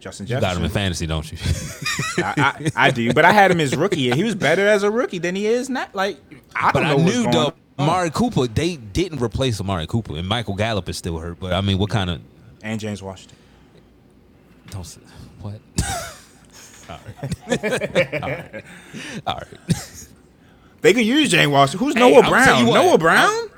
Justin 0.00 0.26
You 0.26 0.38
got 0.40 0.56
him 0.56 0.64
in 0.64 0.70
fantasy, 0.70 1.06
don't 1.06 1.30
you? 1.32 1.38
I, 2.18 2.34
I, 2.36 2.70
I 2.86 2.90
do, 2.90 3.12
but 3.14 3.24
I 3.24 3.32
had 3.32 3.50
him 3.50 3.60
as 3.60 3.74
rookie. 3.74 4.10
He 4.12 4.22
was 4.24 4.34
better 4.34 4.66
as 4.66 4.82
a 4.82 4.90
rookie 4.90 5.18
than 5.18 5.34
he 5.34 5.46
is 5.46 5.68
now. 5.70 5.86
Like 5.94 6.18
I 6.54 6.70
don't 6.72 6.84
I 6.84 6.90
know 6.90 6.96
what's 6.98 7.16
knew 7.16 7.22
going 7.24 7.32
though. 7.32 7.52
Amari 7.78 8.10
Cooper, 8.10 8.46
they 8.46 8.76
didn't 8.76 9.20
replace 9.22 9.60
Amari 9.60 9.86
Cooper, 9.86 10.16
and 10.16 10.26
Michael 10.28 10.54
Gallup 10.54 10.88
is 10.88 10.96
still 10.96 11.18
hurt. 11.18 11.38
But 11.40 11.52
I 11.52 11.60
mean, 11.60 11.78
what 11.78 11.90
kind 11.90 12.08
of 12.10 12.20
and 12.62 12.78
James 12.80 13.02
Washington. 13.02 13.36
don't 14.70 14.84
say, 14.84 15.00
what? 15.40 15.60
All 16.88 16.98
right. 17.06 17.62
All 18.22 18.28
right. 18.28 18.64
All 19.26 19.34
right. 19.34 19.76
They 20.82 20.94
could 20.94 21.06
use 21.06 21.30
James 21.30 21.50
Washington. 21.50 21.84
Who's 21.84 21.94
Hey, 21.94 22.00
Noah 22.00 22.22
I'll 22.22 22.30
Brown? 22.30 22.66
what, 22.66 22.74
Noah 22.74 22.98
Brown? 22.98 23.48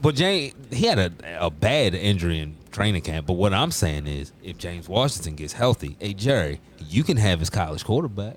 But 0.00 0.14
James, 0.14 0.54
he 0.72 0.86
had 0.86 0.98
a, 0.98 1.12
a 1.38 1.50
bad 1.50 1.92
injury 1.94 2.38
in 2.38 2.56
training 2.70 3.02
camp. 3.02 3.26
But 3.26 3.34
what 3.34 3.52
I'm 3.52 3.70
saying 3.70 4.06
is, 4.06 4.32
if 4.42 4.56
James 4.56 4.88
Washington 4.88 5.34
gets 5.34 5.52
healthy, 5.52 5.96
hey 6.00 6.14
Jerry, 6.14 6.60
you 6.78 7.04
can 7.04 7.18
have 7.18 7.40
his 7.40 7.50
college 7.50 7.84
quarterback. 7.84 8.36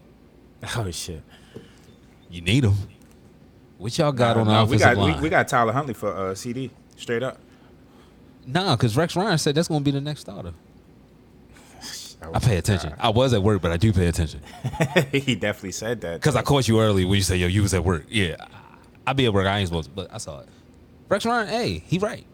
Oh 0.76 0.92
shit! 0.92 1.22
You 2.30 2.42
need 2.42 2.66
him. 2.66 2.74
What 3.78 3.98
y'all 3.98 4.12
got 4.12 4.36
on 4.38 4.48
the 4.48 4.52
nah, 4.54 4.66
we 4.66 4.76
offensive 4.76 4.86
got 4.86 4.98
we, 4.98 5.12
line? 5.14 5.22
we 5.22 5.30
got 5.30 5.48
Tyler 5.48 5.72
Huntley 5.72 5.94
for 5.94 6.12
uh, 6.14 6.36
CD 6.36 6.72
straight 6.98 7.24
up. 7.24 7.38
Nah, 8.46 8.76
because 8.76 8.98
Rex 8.98 9.16
Ryan 9.16 9.38
said 9.38 9.56
that's 9.56 9.68
going 9.68 9.82
to 9.82 9.86
be 9.86 9.92
the 9.92 10.02
next 10.02 10.22
starter. 10.22 10.54
I 12.22 12.40
pay 12.40 12.58
attention. 12.58 12.94
I 13.00 13.10
was 13.10 13.34
at 13.34 13.42
work, 13.44 13.62
but 13.62 13.72
I 13.72 13.78
do 13.78 13.94
pay 13.94 14.08
attention 14.08 14.42
he 15.12 15.36
definitely 15.36 15.72
said 15.72 16.02
that. 16.02 16.20
because 16.20 16.36
I 16.36 16.42
caught 16.42 16.68
you 16.68 16.80
early 16.82 17.06
when 17.06 17.16
you 17.16 17.22
said, 17.22 17.40
"Yo, 17.40 17.48
you 17.48 17.62
was 17.62 17.74
at 17.74 17.84
work." 17.84 18.06
Yeah, 18.10 18.36
I 19.06 19.14
be 19.14 19.26
at 19.26 19.34
work. 19.34 19.46
I 19.48 19.60
ain't 19.60 19.68
supposed 19.68 19.90
to, 19.90 19.96
but 19.96 20.14
I 20.14 20.18
saw 20.18 20.40
it. 20.42 20.48
Rex 21.10 21.26
Ryan, 21.26 21.48
hey, 21.48 21.84
he 21.86 22.00
right. 22.00 22.26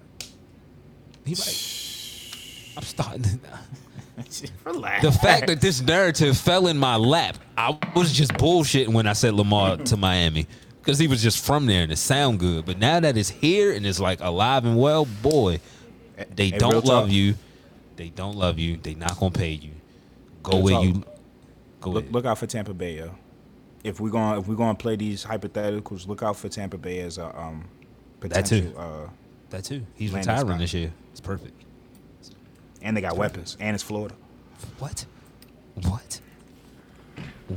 He 1.25 1.33
right. 1.35 2.73
I'm 2.77 2.83
starting. 2.83 3.23
To. 3.23 4.47
Relax. 4.65 5.03
The 5.03 5.11
fact 5.11 5.47
that 5.47 5.59
this 5.61 5.81
narrative 5.81 6.37
fell 6.37 6.67
in 6.67 6.77
my 6.77 6.95
lap, 6.95 7.37
I 7.57 7.77
was 7.95 8.11
just 8.13 8.31
bullshitting 8.33 8.89
when 8.93 9.05
I 9.07 9.13
said 9.13 9.33
Lamar 9.33 9.77
to 9.85 9.97
Miami 9.97 10.47
because 10.81 10.97
he 10.99 11.07
was 11.07 11.21
just 11.21 11.43
from 11.45 11.65
there 11.65 11.83
and 11.83 11.91
it 11.91 11.97
sound 11.97 12.39
good. 12.39 12.65
But 12.65 12.77
now 12.77 12.99
that 12.99 13.17
it's 13.17 13.29
here 13.29 13.73
and 13.73 13.85
it's 13.85 13.99
like 13.99 14.19
alive 14.21 14.65
and 14.65 14.77
well, 14.77 15.05
boy, 15.05 15.59
they 16.35 16.49
Hey, 16.49 16.57
don't 16.57 16.85
love 16.85 17.05
talk. 17.05 17.11
you. 17.11 17.35
They 17.95 18.09
don't 18.09 18.35
love 18.35 18.59
you. 18.59 18.77
They 18.77 18.95
not 18.95 19.19
gonna 19.19 19.31
pay 19.31 19.51
you. 19.51 19.71
Go 20.43 20.59
where 20.59 20.75
talk. 20.75 20.83
you 20.83 21.03
go. 21.81 21.91
look, 21.91 22.05
look 22.11 22.25
out 22.25 22.37
for 22.37 22.47
Tampa 22.47 22.73
Bay, 22.73 22.97
yo. 22.97 23.15
If 23.83 23.99
we're 23.99 24.09
going 24.09 24.39
if 24.39 24.47
we're 24.47 24.55
to 24.55 24.73
play 24.75 24.95
these 24.95 25.25
hypotheticals, 25.25 26.07
look 26.07 26.23
out 26.23 26.37
for 26.37 26.49
Tampa 26.49 26.77
Bay 26.77 26.99
as 27.01 27.17
a 27.17 27.37
um 27.39 27.65
That 28.21 28.45
too. 28.45 28.73
Uh, 28.77 29.09
that 29.49 29.63
too. 29.65 29.85
He's 29.95 30.11
retiring 30.11 30.47
Scott. 30.47 30.59
this 30.59 30.73
year. 30.73 30.93
It's 31.11 31.21
perfect. 31.21 31.53
and 32.81 32.95
they 32.97 33.01
got 33.01 33.17
weapons, 33.17 33.57
and 33.59 33.75
it's 33.75 33.83
Florida. 33.83 34.15
What? 34.79 35.05
What? 35.83 36.19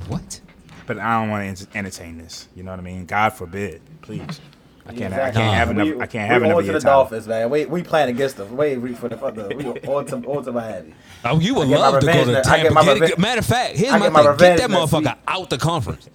What? 0.09 0.41
But 0.87 0.99
I 0.99 1.21
don't 1.21 1.31
want 1.31 1.57
to 1.59 1.69
entertain 1.77 2.19
this. 2.19 2.49
You 2.55 2.63
know 2.63 2.71
what 2.73 2.81
I 2.81 2.83
mean? 2.83 3.07
God 3.07 3.31
forbid, 3.31 3.81
please. 4.03 4.41
I 4.89 4.93
can't. 4.95 5.13
I 5.15 5.31
can't 5.33 5.55
have 5.55 5.75
Nah. 5.75 5.83
enough. 5.85 6.01
I 6.03 6.07
can't 6.07 6.31
have 6.31 6.43
we 6.43 6.47
enough 6.49 6.59
on 6.59 6.65
to 6.65 6.73
the 6.73 6.81
time. 6.81 6.87
Dolphins, 6.93 7.27
man. 7.29 7.51
We 7.51 7.67
we 7.67 7.83
playing 7.83 8.09
against 8.11 8.37
them. 8.37 8.57
Wait, 8.57 8.77
we 8.79 8.95
for 8.95 9.09
the 9.09 9.17
fuck 9.17 9.35
the 9.35 9.49
we 9.57 9.65
on 9.89 10.07
to 10.07 10.17
on 10.29 10.45
to 10.45 10.53
Miami. 10.53 10.95
Oh, 11.25 11.41
you 11.41 11.55
would 11.57 11.67
I 11.67 11.71
get 11.71 11.79
my 11.81 11.89
love 11.91 12.01
to 12.01 12.07
go 12.07 12.25
to 12.25 12.39
I 12.39 12.43
Tampa. 12.43 12.63
get 12.63 12.73
my 12.73 12.85
Get- 12.85 13.01
reve- 13.01 13.19
matter 13.19 13.39
of 13.41 13.47
fact, 13.47 13.77
here's 13.77 13.93
I 13.93 13.99
my 13.99 14.09
my 14.11 14.23
thing: 14.23 14.37
get 14.39 14.59
that 14.59 14.71
motherfucker 14.71 15.05
week. 15.07 15.15
out 15.27 15.51
the 15.51 15.59
conference. 15.59 16.09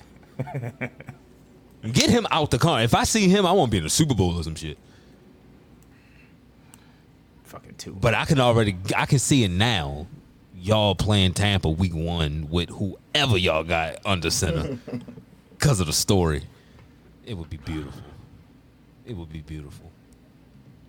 get 1.92 2.10
him 2.10 2.26
out 2.32 2.50
the 2.52 2.58
car. 2.58 2.82
If 2.82 2.96
I 2.96 3.04
see 3.04 3.28
him, 3.28 3.46
I 3.46 3.52
won't 3.52 3.72
be 3.72 3.78
in 3.80 3.84
the 3.84 3.90
Super 3.90 4.14
Bowl 4.16 4.38
or 4.38 4.44
some 4.44 4.56
shit. 4.56 4.78
Fucking 7.44 7.76
two. 7.78 7.92
But 8.00 8.14
I 8.14 8.26
can 8.26 8.40
already, 8.40 8.78
I 8.96 9.06
can 9.06 9.20
see 9.20 9.44
it 9.44 9.52
now. 9.52 10.08
Y'all 10.56 10.94
playing 10.96 11.34
Tampa 11.34 11.70
week 11.70 11.94
one 11.96 12.48
with 12.50 12.70
whoever 12.70 13.36
y'all 13.38 13.64
got 13.64 13.96
under 14.06 14.30
center 14.30 14.78
because 15.58 15.80
of 15.80 15.88
the 15.88 15.94
story. 15.94 16.44
It 17.26 17.34
would 17.36 17.50
be 17.50 17.58
beautiful. 17.58 18.02
It 19.12 19.18
would 19.18 19.30
be 19.30 19.42
beautiful. 19.42 19.92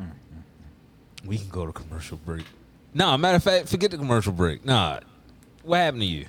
Mm-hmm. 0.01 1.29
We 1.29 1.39
can 1.39 1.49
go 1.49 1.67
to 1.67 1.73
commercial 1.73 2.19
break. 2.19 2.45
Nah, 2.95 3.17
matter 3.17 3.35
of 3.35 3.43
fact, 3.43 3.69
forget 3.69 3.91
the 3.91 3.97
commercial 3.97 4.33
break. 4.33 4.65
Nah, 4.65 5.01
what 5.65 5.79
happened 5.79 6.03
to 6.03 6.07
you? 6.07 6.27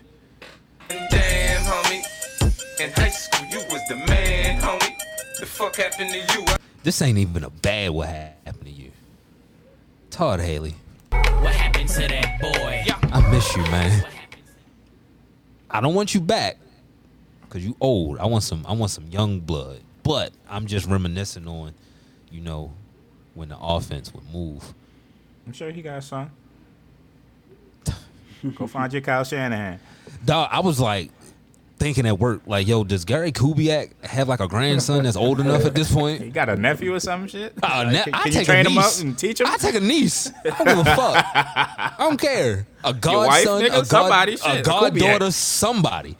Damn, 0.90 1.61
homie. 1.61 2.82
In 2.82 2.90
high 2.94 3.10
school, 3.10 3.45
you 3.48 3.60
was 3.72 3.82
the 3.90 3.98
man, 4.07 4.60
homie. 4.60 4.95
The 5.40 5.45
fuck 5.45 5.76
happened 5.76 6.10
to 6.10 6.18
you? 6.18 6.45
This 6.82 6.99
ain't 7.03 7.20
even 7.20 7.44
a 7.44 7.52
bad 7.52 7.91
what 7.91 8.07
happened 8.10 8.65
to 8.65 8.72
you. 8.72 8.90
Todd 10.10 10.40
Haley, 10.40 10.74
What 11.11 11.53
happened 11.53 11.90
to 11.90 12.07
that 12.07 12.41
boy? 12.41 12.86
I 13.14 13.32
miss 13.32 13.56
you, 13.56 13.61
man. 13.65 14.03
I 15.70 15.80
don't 15.80 15.94
want 15.94 16.15
you 16.15 16.22
back 16.22 16.57
because 17.44 17.64
you 17.64 17.78
old. 17.80 18.18
I 18.18 18.26
want 18.26 18.44
some. 18.44 18.65
I 18.68 18.74
want 18.74 18.90
some 18.90 19.06
young 19.10 19.40
blood. 19.41 19.82
But 20.03 20.34
I'm 20.49 20.65
just 20.65 20.86
reminiscing 20.86 21.48
on, 21.48 21.74
you 22.34 22.41
know, 22.41 22.73
when 23.35 23.47
the 23.47 23.57
offense 23.57 24.14
would 24.14 24.30
move. 24.34 24.73
I'm 25.47 25.53
sure 25.53 25.72
he 25.72 25.81
got 25.81 26.03
some. 26.03 26.31
Go 28.55 28.68
find 28.68 28.91
your 28.91 29.01
Kyle 29.01 29.23
Shanahan. 29.23 29.80
Dog, 30.26 30.49
I 30.51 30.60
was 30.60 30.80
like 30.80 31.11
thinking 31.77 32.05
at 32.05 32.18
work, 32.19 32.41
like, 32.45 32.68
yo, 32.68 32.84
does 32.84 33.05
Gary 33.05 33.31
Kubiak 33.31 33.91
have 34.05 34.27
like 34.27 34.39
a 34.39 34.47
grandson 34.47 35.03
that's 35.03 35.15
old 35.18 35.39
enough 35.39 35.65
at 35.65 35.73
this 35.76 35.93
point? 35.93 36.22
He 36.22 36.30
got 36.30 36.49
a 36.49 36.55
nephew 36.55 36.93
or 36.93 36.99
some 36.99 37.27
shit. 37.27 37.53
Uh, 37.61 37.84
Like, 37.85 37.93
na- 37.93 38.03
can 38.05 38.14
I 38.14 38.23
can 38.23 38.31
take 38.31 38.45
train 38.45 38.65
a 38.65 38.69
him 38.69 38.77
up 38.77 38.85
niece. 38.85 39.01
and 39.01 39.18
teach 39.18 39.39
him? 39.41 39.47
I 39.47 39.57
take 39.57 39.76
a 39.76 39.80
niece. 39.80 40.31
I 40.45 40.49
don't 40.64 40.68
give 40.68 40.80
a 40.80 40.84
fuck. 40.95 41.26
I 41.35 41.95
don't 41.99 42.19
care. 42.19 42.65
A 42.84 42.91
wife, 42.91 43.01
godson, 43.01 43.61
nigga? 43.61 43.68
a, 43.68 43.69
god, 43.69 43.88
Somebody, 43.88 44.34
a 44.34 44.38
shit, 44.38 44.60
a 44.60 44.61
goddaughter, 44.64 45.31
somebody. 45.31 46.18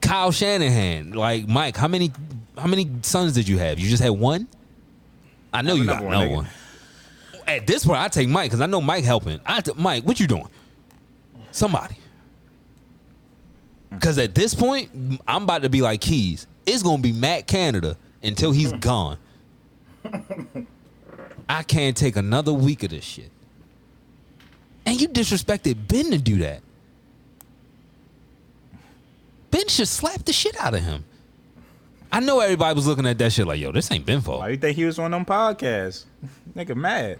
Kyle 0.00 0.32
Shanahan, 0.32 1.12
like 1.12 1.46
Mike, 1.48 1.76
how 1.76 1.88
many 1.88 2.12
how 2.62 2.68
many 2.68 2.88
sons 3.02 3.32
did 3.32 3.48
you 3.48 3.58
have? 3.58 3.80
You 3.80 3.88
just 3.88 4.00
had 4.00 4.12
one. 4.12 4.46
I 5.52 5.62
know 5.62 5.74
you 5.74 5.84
got 5.84 6.04
one, 6.04 6.16
nigga. 6.16 6.34
one. 6.36 6.48
At 7.44 7.66
this 7.66 7.84
point, 7.84 7.98
I 7.98 8.06
take 8.06 8.28
Mike 8.28 8.50
because 8.50 8.60
I 8.60 8.66
know 8.66 8.80
Mike 8.80 9.02
helping. 9.02 9.40
I 9.44 9.60
t- 9.60 9.72
Mike, 9.76 10.04
what 10.04 10.20
you 10.20 10.28
doing? 10.28 10.46
Somebody. 11.50 11.96
Hmm. 13.88 13.96
Because 13.96 14.16
at 14.18 14.36
this 14.36 14.54
point, 14.54 15.20
I'm 15.26 15.42
about 15.42 15.62
to 15.62 15.70
be 15.70 15.82
like 15.82 16.00
Keys. 16.00 16.46
It's 16.64 16.84
gonna 16.84 17.02
be 17.02 17.10
Matt 17.10 17.48
Canada 17.48 17.96
until 18.22 18.52
he's 18.52 18.70
hmm. 18.70 18.78
gone. 18.78 19.18
I 21.48 21.64
can't 21.64 21.96
take 21.96 22.14
another 22.14 22.52
week 22.52 22.84
of 22.84 22.90
this 22.90 23.04
shit. 23.04 23.32
And 24.86 25.00
you 25.00 25.08
disrespected 25.08 25.88
Ben 25.88 26.12
to 26.12 26.18
do 26.18 26.38
that. 26.38 26.62
Ben 29.50 29.66
should 29.66 29.88
slap 29.88 30.24
the 30.24 30.32
shit 30.32 30.56
out 30.60 30.74
of 30.74 30.84
him. 30.84 31.04
I 32.12 32.20
know 32.20 32.40
everybody 32.40 32.74
was 32.74 32.86
looking 32.86 33.06
at 33.06 33.16
that 33.18 33.32
shit 33.32 33.46
like, 33.46 33.58
yo, 33.58 33.72
this 33.72 33.90
ain't 33.90 34.04
Ben 34.04 34.20
fault. 34.20 34.40
Why 34.40 34.50
you 34.50 34.58
think 34.58 34.76
he 34.76 34.84
was 34.84 34.98
on 34.98 35.12
them 35.12 35.24
podcasts? 35.24 36.04
Nigga 36.54 36.76
mad. 36.76 37.18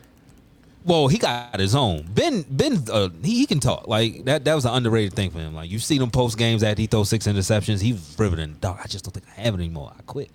Well, 0.84 1.08
he 1.08 1.16
got 1.16 1.58
his 1.58 1.74
own. 1.74 2.02
Ben, 2.10 2.44
Ben, 2.50 2.84
uh, 2.92 3.08
he, 3.22 3.38
he 3.38 3.46
can 3.46 3.60
talk. 3.60 3.88
Like 3.88 4.24
that. 4.24 4.44
That 4.44 4.54
was 4.54 4.64
an 4.66 4.74
underrated 4.74 5.14
thing 5.14 5.30
for 5.30 5.38
him. 5.38 5.54
Like 5.54 5.70
you 5.70 5.78
see 5.78 5.96
them 5.96 6.10
post 6.10 6.36
games 6.36 6.62
after 6.62 6.80
he 6.80 6.86
throws 6.88 7.08
six 7.08 7.26
interceptions. 7.26 7.80
He's 7.80 8.14
riveting. 8.18 8.56
Dog, 8.60 8.80
I 8.82 8.86
just 8.86 9.04
don't 9.04 9.12
think 9.12 9.26
I 9.38 9.40
have 9.42 9.54
it 9.54 9.58
anymore. 9.58 9.92
I 9.96 10.02
quit. 10.02 10.30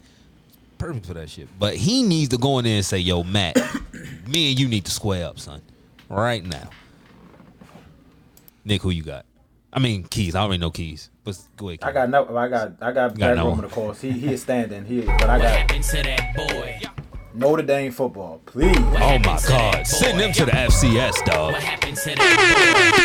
Perfect 0.78 1.06
for 1.06 1.14
that 1.16 1.30
shit. 1.30 1.50
But 1.60 1.76
he 1.76 2.02
needs 2.02 2.30
to 2.30 2.38
go 2.38 2.60
in 2.60 2.66
there 2.66 2.78
and 2.78 2.86
say, 2.86 3.00
"Yo, 3.00 3.24
Matt, 3.24 3.58
me 4.28 4.52
and 4.52 4.60
you 4.60 4.68
need 4.68 4.86
to 4.86 4.92
square 4.92 5.26
up, 5.26 5.38
son, 5.40 5.62
right 6.08 6.44
now." 6.44 6.70
Nick, 8.64 8.82
who 8.82 8.90
you 8.90 9.04
got? 9.04 9.26
I 9.74 9.80
mean, 9.80 10.04
Keys. 10.04 10.36
I 10.36 10.42
already 10.42 10.60
know 10.60 10.72
Keys. 10.72 11.10
But 11.24 11.38
go 11.58 11.70
ahead. 11.70 11.80
I 11.84 11.92
got 11.92 12.10
no. 12.10 12.38
I 12.38 12.48
got. 12.48 12.74
I 12.82 12.92
got 12.92 12.94
got 12.94 13.16
Greg 13.16 13.36
no 13.36 13.44
Roman, 13.44 13.56
one. 13.58 13.66
of 13.66 13.72
course. 13.72 14.02
He 14.02 14.12
he 14.12 14.34
is 14.34 14.42
standing. 14.42 14.86
He, 14.86 15.02
but 15.02 15.24
I 15.24 15.38
What 15.38 15.42
got 15.44 15.58
happened 15.58 15.84
to 15.84 16.04
that 16.04 16.36
boy? 16.36 16.80
Notre 17.34 17.64
Dame 17.64 17.92
football. 17.92 18.42
Please. 18.46 18.76
Oh 18.78 19.20
my 19.20 19.40
God! 19.48 19.86
Send 19.86 20.20
them 20.20 20.32
to 20.34 20.46
the 20.46 20.52
FCS, 20.52 21.26
dog. 21.26 21.54
What 21.54 21.62
happened 21.62 21.98
to 21.98 22.16
that 22.16 23.04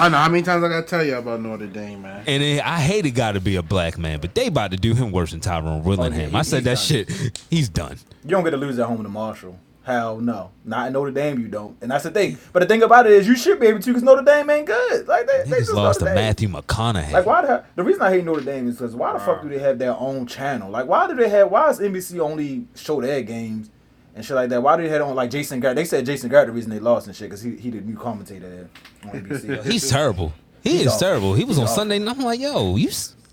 I 0.00 0.08
know 0.08 0.18
how 0.18 0.28
many 0.28 0.42
times 0.42 0.64
I 0.64 0.68
gotta 0.68 0.86
tell 0.86 1.04
you 1.04 1.16
about 1.16 1.40
Notre 1.40 1.66
Dame, 1.66 2.02
man. 2.02 2.24
And 2.26 2.42
then, 2.42 2.60
I 2.60 2.80
hate 2.80 3.06
it 3.06 3.12
got 3.12 3.32
to 3.32 3.40
be 3.40 3.56
a 3.56 3.62
black 3.62 3.96
man, 3.96 4.20
but 4.20 4.34
they 4.34 4.48
about 4.48 4.72
to 4.72 4.76
do 4.76 4.94
him 4.94 5.12
worse 5.12 5.30
than 5.30 5.40
Tyrone 5.40 5.84
Willingham. 5.84 6.26
Oh, 6.26 6.30
he- 6.30 6.36
I 6.36 6.42
said 6.42 6.64
that 6.64 6.78
he's 6.78 6.84
shit. 6.86 7.40
He's 7.50 7.68
done. 7.68 7.96
You 8.24 8.30
don't 8.30 8.44
get 8.44 8.50
to 8.50 8.56
lose 8.56 8.78
at 8.78 8.86
home 8.86 9.02
to 9.02 9.08
Marshall. 9.08 9.58
Hell 9.84 10.18
no. 10.18 10.50
Not 10.64 10.86
in 10.86 10.92
Notre 10.94 11.10
Dame, 11.10 11.38
you 11.38 11.46
don't. 11.48 11.76
And 11.82 11.90
that's 11.90 12.04
the 12.04 12.10
thing. 12.10 12.38
But 12.54 12.60
the 12.60 12.66
thing 12.66 12.82
about 12.82 13.04
it 13.06 13.12
is, 13.12 13.28
you 13.28 13.36
should 13.36 13.60
be 13.60 13.66
able 13.66 13.80
to 13.80 13.86
because 13.86 14.02
Notre 14.02 14.22
Dame 14.22 14.48
ain't 14.48 14.66
good. 14.66 15.06
Like 15.06 15.26
they, 15.26 15.42
They 15.44 15.50
they 15.50 15.58
just 15.58 15.72
lost 15.74 15.98
to 16.00 16.06
Dame. 16.06 16.14
Matthew 16.14 16.48
McConaughey. 16.48 17.12
Like 17.12 17.26
why 17.26 17.42
the 17.42 17.64
the 17.76 17.84
reason 17.84 18.00
I 18.00 18.10
hate 18.10 18.24
Notre 18.24 18.40
Dame 18.40 18.66
is 18.68 18.76
because 18.76 18.96
why 18.96 19.12
the 19.12 19.18
fuck 19.20 19.42
do 19.42 19.48
they 19.50 19.58
have 19.58 19.78
their 19.78 19.94
own 19.94 20.26
channel? 20.26 20.70
Like 20.70 20.86
why 20.86 21.06
do 21.06 21.14
they 21.14 21.28
have 21.28 21.50
why 21.50 21.66
does 21.66 21.80
NBC 21.80 22.18
only 22.18 22.66
show 22.74 23.00
their 23.02 23.20
games 23.22 23.68
and 24.14 24.24
shit 24.24 24.34
like 24.34 24.48
that? 24.48 24.62
Why 24.62 24.76
do 24.78 24.84
they 24.84 24.88
have 24.88 25.02
on 25.02 25.14
like 25.14 25.30
Jason 25.30 25.60
Garrett? 25.60 25.76
They 25.76 25.84
said 25.84 26.06
Jason 26.06 26.30
Garrett 26.30 26.46
the 26.46 26.52
reason 26.54 26.70
they 26.70 26.78
lost 26.80 27.06
and 27.06 27.14
shit 27.14 27.28
because 27.28 27.42
he 27.42 27.54
he 27.56 27.68
the 27.68 27.82
new 27.82 27.96
commentator 27.96 28.70
on 29.04 29.10
NBC. 29.10 29.64
He's 29.70 29.90
terrible. 29.90 30.32
He 30.62 30.70
He's 30.78 30.80
is 30.82 30.86
awful. 30.86 30.98
terrible. 31.00 31.34
He 31.34 31.44
was 31.44 31.56
He's 31.56 31.58
on 31.58 31.64
awful. 31.64 31.76
Sunday, 31.76 31.96
and 31.96 32.08
I'm 32.08 32.20
like, 32.20 32.40
yo, 32.40 32.76
you, 32.76 32.88
s- 32.88 33.14
you 33.18 33.26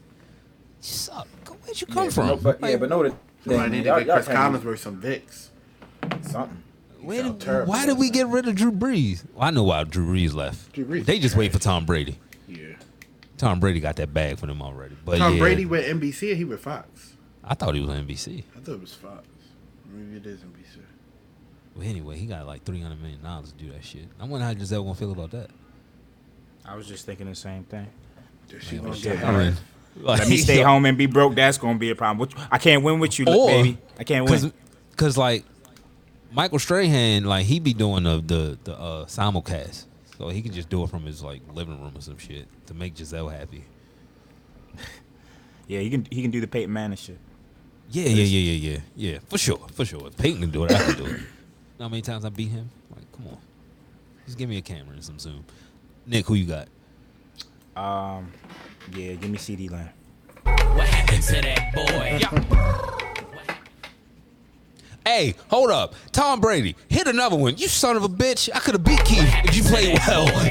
suck. 0.82 1.26
Where'd 1.64 1.80
you 1.80 1.88
come 1.88 2.04
yeah, 2.06 2.10
from? 2.10 2.28
But, 2.28 2.44
no, 2.44 2.58
but, 2.60 2.70
yeah, 2.72 2.76
but 2.76 2.90
Notre 2.90 3.10
Dame. 3.10 3.18
Somebody 3.46 3.58
man, 3.62 3.72
need 3.72 3.86
y'all- 3.86 3.96
to 4.00 4.02
get 4.02 4.08
y'all 4.08 4.16
Cris 4.18 4.28
can't 4.28 4.56
Collinsworth 4.56 4.78
some 4.80 5.02
Vicks. 5.02 5.48
Do 6.02 6.18
something. 6.24 6.64
He 7.00 7.06
where 7.08 7.24
did- 7.34 7.68
why 7.68 7.86
did 7.86 7.98
we 7.98 8.10
get 8.10 8.28
rid 8.28 8.48
of 8.48 8.56
Drew 8.56 8.72
Brees? 8.72 9.24
Well, 9.34 9.48
I 9.48 9.52
know 9.52 9.64
why 9.64 9.84
Drew 9.84 10.06
Brees 10.14 10.34
left. 10.34 10.72
Drew 10.74 10.86
Brees 10.86 11.06
they 11.06 11.20
just 11.20 11.36
wait 11.36 11.52
for 11.52 11.60
Tom 11.60 11.86
Brady. 11.86 12.18
Yeah. 12.48 12.76
Tom 13.38 13.60
Brady 13.60 13.80
got 13.80 13.96
that 13.96 14.14
bag 14.14 14.38
for 14.38 14.46
them 14.46 14.62
already. 14.62 14.96
But 15.04 15.18
Tom 15.18 15.34
yeah, 15.34 15.40
Brady 15.40 15.66
with 15.66 15.86
NBC 15.86 16.32
or 16.32 16.36
he 16.36 16.46
with 16.46 16.60
Fox? 16.62 17.14
I 17.44 17.56
thought 17.56 17.74
he 17.74 17.82
was 17.82 17.90
on 17.90 18.06
NBC. 18.06 18.44
I 18.56 18.60
thought 18.60 18.74
it 18.74 18.82
was 18.82 18.94
Fox. 18.94 19.26
Maybe 19.92 20.18
it 20.18 20.26
is 20.28 20.42
NBC. 20.42 20.78
Well, 21.76 21.88
anyway, 21.88 22.18
he 22.18 22.26
got 22.28 22.46
like 22.46 22.64
three 22.66 22.82
hundred 22.82 23.02
million 23.02 23.24
dollars 23.24 23.52
to 23.52 23.58
do 23.58 23.72
that 23.72 23.84
shit. 23.84 24.08
I 24.20 24.26
wonder 24.26 24.46
how 24.46 24.54
Gisele 24.54 24.84
gonna 24.84 24.94
feel 24.96 25.12
about 25.12 25.32
that. 25.32 25.50
I 26.66 26.76
was 26.76 26.86
just 26.86 27.06
thinking 27.06 27.28
the 27.28 27.36
same 27.36 27.64
thing. 27.64 27.88
That 28.50 28.62
she 28.62 28.76
Man, 28.76 28.84
gonna 28.86 28.98
get 29.00 29.24
I 29.24 29.38
mean, 29.46 29.56
Let 30.02 30.28
me 30.30 30.38
stay 30.38 30.62
home 30.62 30.86
and 30.86 30.98
be 30.98 31.08
broke. 31.08 31.34
That's 31.34 31.58
gonna 31.58 31.80
be 31.80 31.90
a 31.90 31.96
problem. 31.96 32.30
I 32.52 32.58
can't 32.60 32.84
win 32.84 33.00
with 33.00 33.18
you, 33.18 33.26
Or- 33.28 33.48
baby. 33.48 33.78
I 33.98 34.04
can't 34.04 34.28
Cause, 34.28 34.44
win. 34.44 34.54
cause 34.98 35.18
like 35.18 35.46
Michael 36.32 36.60
Strahan, 36.60 37.26
like 37.26 37.46
he 37.46 37.60
be 37.60 37.74
doing 37.74 38.04
the 38.04 38.22
the 38.22 38.58
the 38.64 38.80
uh, 38.80 39.06
simulcast, 39.06 39.86
so 40.18 40.30
he 40.30 40.42
can 40.42 40.54
just 40.54 40.70
do 40.70 40.84
it 40.84 40.90
from 40.90 41.04
his 41.04 41.22
like 41.22 41.42
living 41.54 41.82
room 41.82 41.94
or 41.96 42.02
some 42.02 42.18
shit 42.18 42.48
to 42.68 42.74
make 42.74 42.96
Gisele 42.96 43.30
happy. 43.30 43.66
Yeah, 45.68 45.80
he 45.80 45.90
can. 45.90 46.06
He 46.12 46.22
can 46.22 46.32
do 46.32 46.42
the 46.42 46.48
Peyton 46.48 46.74
Manning 46.74 46.98
shit. 46.98 47.18
Yeah, 47.90 48.10
yeah, 48.10 48.24
yeah, 48.24 48.52
yeah, 48.52 48.72
yeah, 48.72 48.80
yeah, 48.96 49.20
for 49.30 49.38
sure, 49.38 49.60
for 49.74 49.86
sure. 49.86 50.08
If 50.08 50.18
Peyton 50.18 50.42
can 50.42 50.50
do 50.50 50.66
it, 50.66 50.72
I 50.74 50.84
can 50.84 50.98
do 50.98 51.06
it. 51.06 51.12
Know 51.80 51.86
how 51.86 51.88
many 51.88 52.02
times 52.02 52.26
I 52.26 52.30
beat 52.30 52.50
him? 52.50 52.70
Like, 52.94 53.10
come 53.14 53.28
on, 53.28 53.38
just 54.26 54.38
give 54.38 54.50
me 54.50 54.58
a 54.58 54.62
camera 54.62 54.94
and 54.94 55.04
some 55.04 55.18
zoom. 55.18 55.46
Nick, 56.06 56.26
who 56.26 56.34
you 56.34 56.46
got? 56.46 56.68
Um, 57.78 58.34
yeah, 58.94 59.14
give 59.14 59.30
me 59.30 59.38
CeeDee 59.38 59.72
Lamb. 59.72 59.90
What 60.44 60.88
happened 60.90 61.24
to 61.24 61.42
that 61.42 61.74
boy? 61.74 63.08
Hey, 65.06 65.34
hold 65.50 65.72
up, 65.72 65.96
Tom 66.12 66.40
Brady, 66.40 66.76
hit 66.88 67.08
another 67.08 67.36
one. 67.36 67.58
You 67.58 67.68
son 67.68 67.98
of 67.98 68.04
a 68.04 68.10
bitch! 68.10 68.50
I 68.54 68.60
could 68.60 68.76
have 68.76 68.84
beat 68.84 69.04
Keith 69.04 69.28
if 69.46 69.56
you 69.56 69.64
played 69.64 69.98
well. 70.08 70.28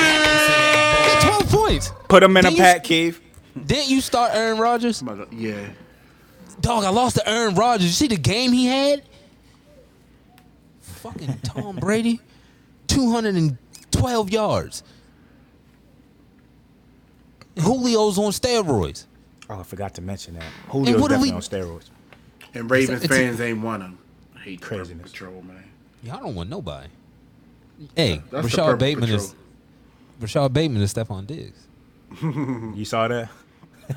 Hit 0.00 1.20
Twelve 1.20 1.48
points. 1.50 1.92
Put 2.08 2.22
him 2.22 2.36
in 2.36 2.46
a 2.46 2.48
Didn't 2.50 2.56
you- 2.58 2.62
pack, 2.64 2.84
Keith. 2.84 3.20
Didn't 3.66 3.90
you 3.90 4.00
start 4.00 4.30
Aaron 4.34 4.58
Rodgers? 4.58 5.02
Yeah. 5.32 5.68
Dog, 6.60 6.84
I 6.84 6.88
lost 6.90 7.16
to 7.16 7.28
Aaron 7.28 7.54
Rodgers. 7.54 7.86
You 7.86 7.92
see 7.92 8.06
the 8.08 8.16
game 8.16 8.52
he 8.52 8.66
had? 8.66 9.02
Fucking 10.80 11.38
Tom 11.42 11.76
Brady, 11.80 12.20
two 12.86 13.10
hundred 13.10 13.34
and 13.34 13.58
twelve 13.90 14.30
yards. 14.30 14.82
Julio's 17.56 18.18
on 18.18 18.30
steroids. 18.30 19.06
Oh, 19.50 19.60
I 19.60 19.62
forgot 19.64 19.94
to 19.94 20.02
mention 20.02 20.34
that. 20.34 20.44
Julio's 20.70 21.00
definitely 21.02 21.30
we- 21.30 21.34
on 21.34 21.40
steroids. 21.42 21.90
And 22.54 22.70
Ravens 22.70 23.02
It's 23.04 23.12
a- 23.12 23.16
fans 23.16 23.40
ain't 23.40 23.60
want 23.60 23.82
him. 23.82 23.98
I 24.36 24.40
hate 24.40 24.60
Craziness. 24.60 25.10
Craziness. 25.10 25.12
Patrol, 25.12 25.42
man. 25.42 25.64
Y'all 26.02 26.20
don't 26.20 26.34
want 26.34 26.48
nobody. 26.50 26.88
Hey, 27.96 28.22
That's 28.30 28.44
Rashod 28.44 28.78
Bateman 28.78 29.08
Patrol. 29.10 29.24
is 29.24 29.34
Rashod 30.20 30.52
Bateman 30.52 30.82
is 30.82 30.92
Stefon 30.94 31.26
Diggs. 31.26 31.66
You 32.76 32.84
saw 32.84 33.08
that? 33.08 33.30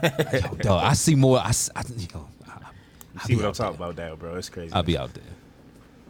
Yo, 0.02 0.56
dog, 0.56 0.84
I 0.84 0.94
see 0.94 1.16
more. 1.16 1.40
I, 1.40 1.50
s- 1.50 1.70
I- 1.76 1.82
yo, 1.82 2.28
I, 2.48 2.58
You 3.18 3.20
I'll 3.20 3.26
see 3.26 3.36
what 3.36 3.42
I'm 3.44 3.50
out 3.50 3.56
talking 3.56 3.76
about, 3.76 3.96
that, 3.98 4.18
bro? 4.20 4.36
It's 4.36 4.50
crazy. 4.50 4.74
I'll 4.74 4.84
be 4.84 4.98
out 4.98 5.14
there. 5.14 5.24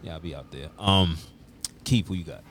Yeah, 0.02 0.14
I'll 0.14 0.20
be 0.20 0.34
out 0.34 0.50
there. 0.50 0.68
Um, 0.78 1.16
Keith, 1.84 2.08
who 2.08 2.14
you 2.14 2.24
got? 2.24 2.42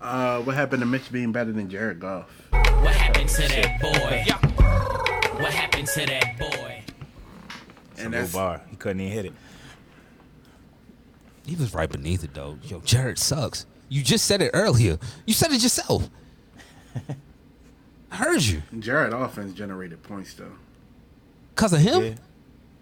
Uh, 0.00 0.40
what 0.42 0.54
happened 0.54 0.80
to 0.80 0.86
Mitch 0.86 1.10
being 1.10 1.32
better 1.32 1.52
than 1.52 1.68
Jared 1.70 1.98
Goff? 2.00 2.28
What 2.50 2.94
happened 2.94 3.28
to 3.30 3.48
that 3.48 3.80
boy? 3.80 4.24
What 5.42 5.52
happened 5.52 5.88
to 5.88 6.06
that 6.06 6.38
boy? 6.38 6.50
And 7.98 8.12
that's 8.14 8.32
bar. 8.32 8.60
He 8.70 8.76
couldn't 8.76 9.00
even 9.00 9.12
hit 9.12 9.24
it. 9.26 9.32
He 11.46 11.54
was 11.56 11.72
right 11.74 11.88
beneath 11.90 12.24
it 12.24 12.34
though. 12.34 12.58
Yo, 12.64 12.80
Jared 12.80 13.18
sucks. 13.18 13.66
You 13.88 14.02
just 14.02 14.24
said 14.24 14.42
it 14.42 14.50
earlier. 14.52 14.98
You 15.26 15.34
said 15.34 15.52
it 15.52 15.62
yourself. 15.62 16.10
I 18.10 18.16
heard 18.16 18.42
you. 18.42 18.62
Jared 18.78 19.12
offense 19.12 19.52
generated 19.54 20.02
points 20.02 20.34
though. 20.34 20.52
Cause 21.54 21.72
of 21.72 21.80
him? 21.80 22.02
Yeah. 22.02 22.14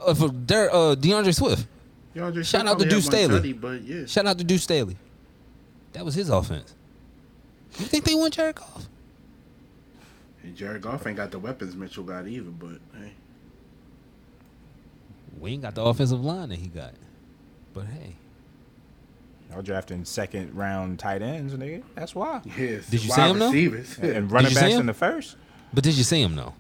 Uh, 0.01 0.15
for 0.15 0.29
Der- 0.29 0.71
uh, 0.73 0.95
D'Andre 0.95 1.33
Swift. 1.33 1.67
Y'all 2.15 2.31
just 2.31 2.51
Shout 2.51 2.63
out 2.67 2.79
to 2.79 2.85
only 2.85 2.89
Deuce 2.89 3.07
Staley. 3.07 3.41
tutty, 3.41 3.61
But 3.61 3.83
yeah, 3.83 4.07
Shout 4.07 4.27
out 4.27 4.39
to 4.39 4.45
Deuce 4.45 4.63
Staley. 4.63 4.97
That 5.93 6.05
was 6.05 6.15
his 6.15 6.29
offense. 6.31 6.75
You 7.79 7.87
think 7.87 8.05
they 8.05 8.15
want 8.15 8.35
Jared 8.35 8.57
Goff? 8.57 8.87
and 10.43 10.55
Jared 10.57 10.83
Goff 10.83 11.07
ain't 11.07 11.17
got 11.17 11.31
the 11.31 11.39
weapons 11.39 11.75
Mitchell 11.75 12.05
got 12.05 12.27
either. 12.29 12.51
But 12.51 12.79
hey, 12.99 13.13
We 15.41 15.53
ain't 15.53 15.63
got 15.63 15.75
the 15.75 15.83
offensive 15.83 16.25
line 16.25 16.49
that 16.51 16.59
he 16.59 16.69
got. 16.69 16.93
But 17.73 17.87
hey, 17.87 18.17
Y'all 19.51 19.63
drafting 19.63 20.05
second 20.05 20.55
round 20.55 20.99
tight 20.99 21.23
ends, 21.23 21.55
nigga. 21.55 21.83
That's 21.95 22.15
why. 22.15 22.41
yes. 22.59 22.89
Did 22.89 23.05
you 23.05 23.11
see 23.11 23.21
him, 23.21 23.39
though? 23.39 23.47
receivers. 23.47 23.99
And 23.99 24.31
running 24.31 24.51
you 24.51 24.57
backs 24.57 24.75
in 24.75 24.87
the 24.87 24.95
first. 24.95 25.37
but 25.73 25.85
did 25.85 25.95
you 25.95 26.03
see 26.03 26.21
him 26.21 26.35
though? 26.35 26.55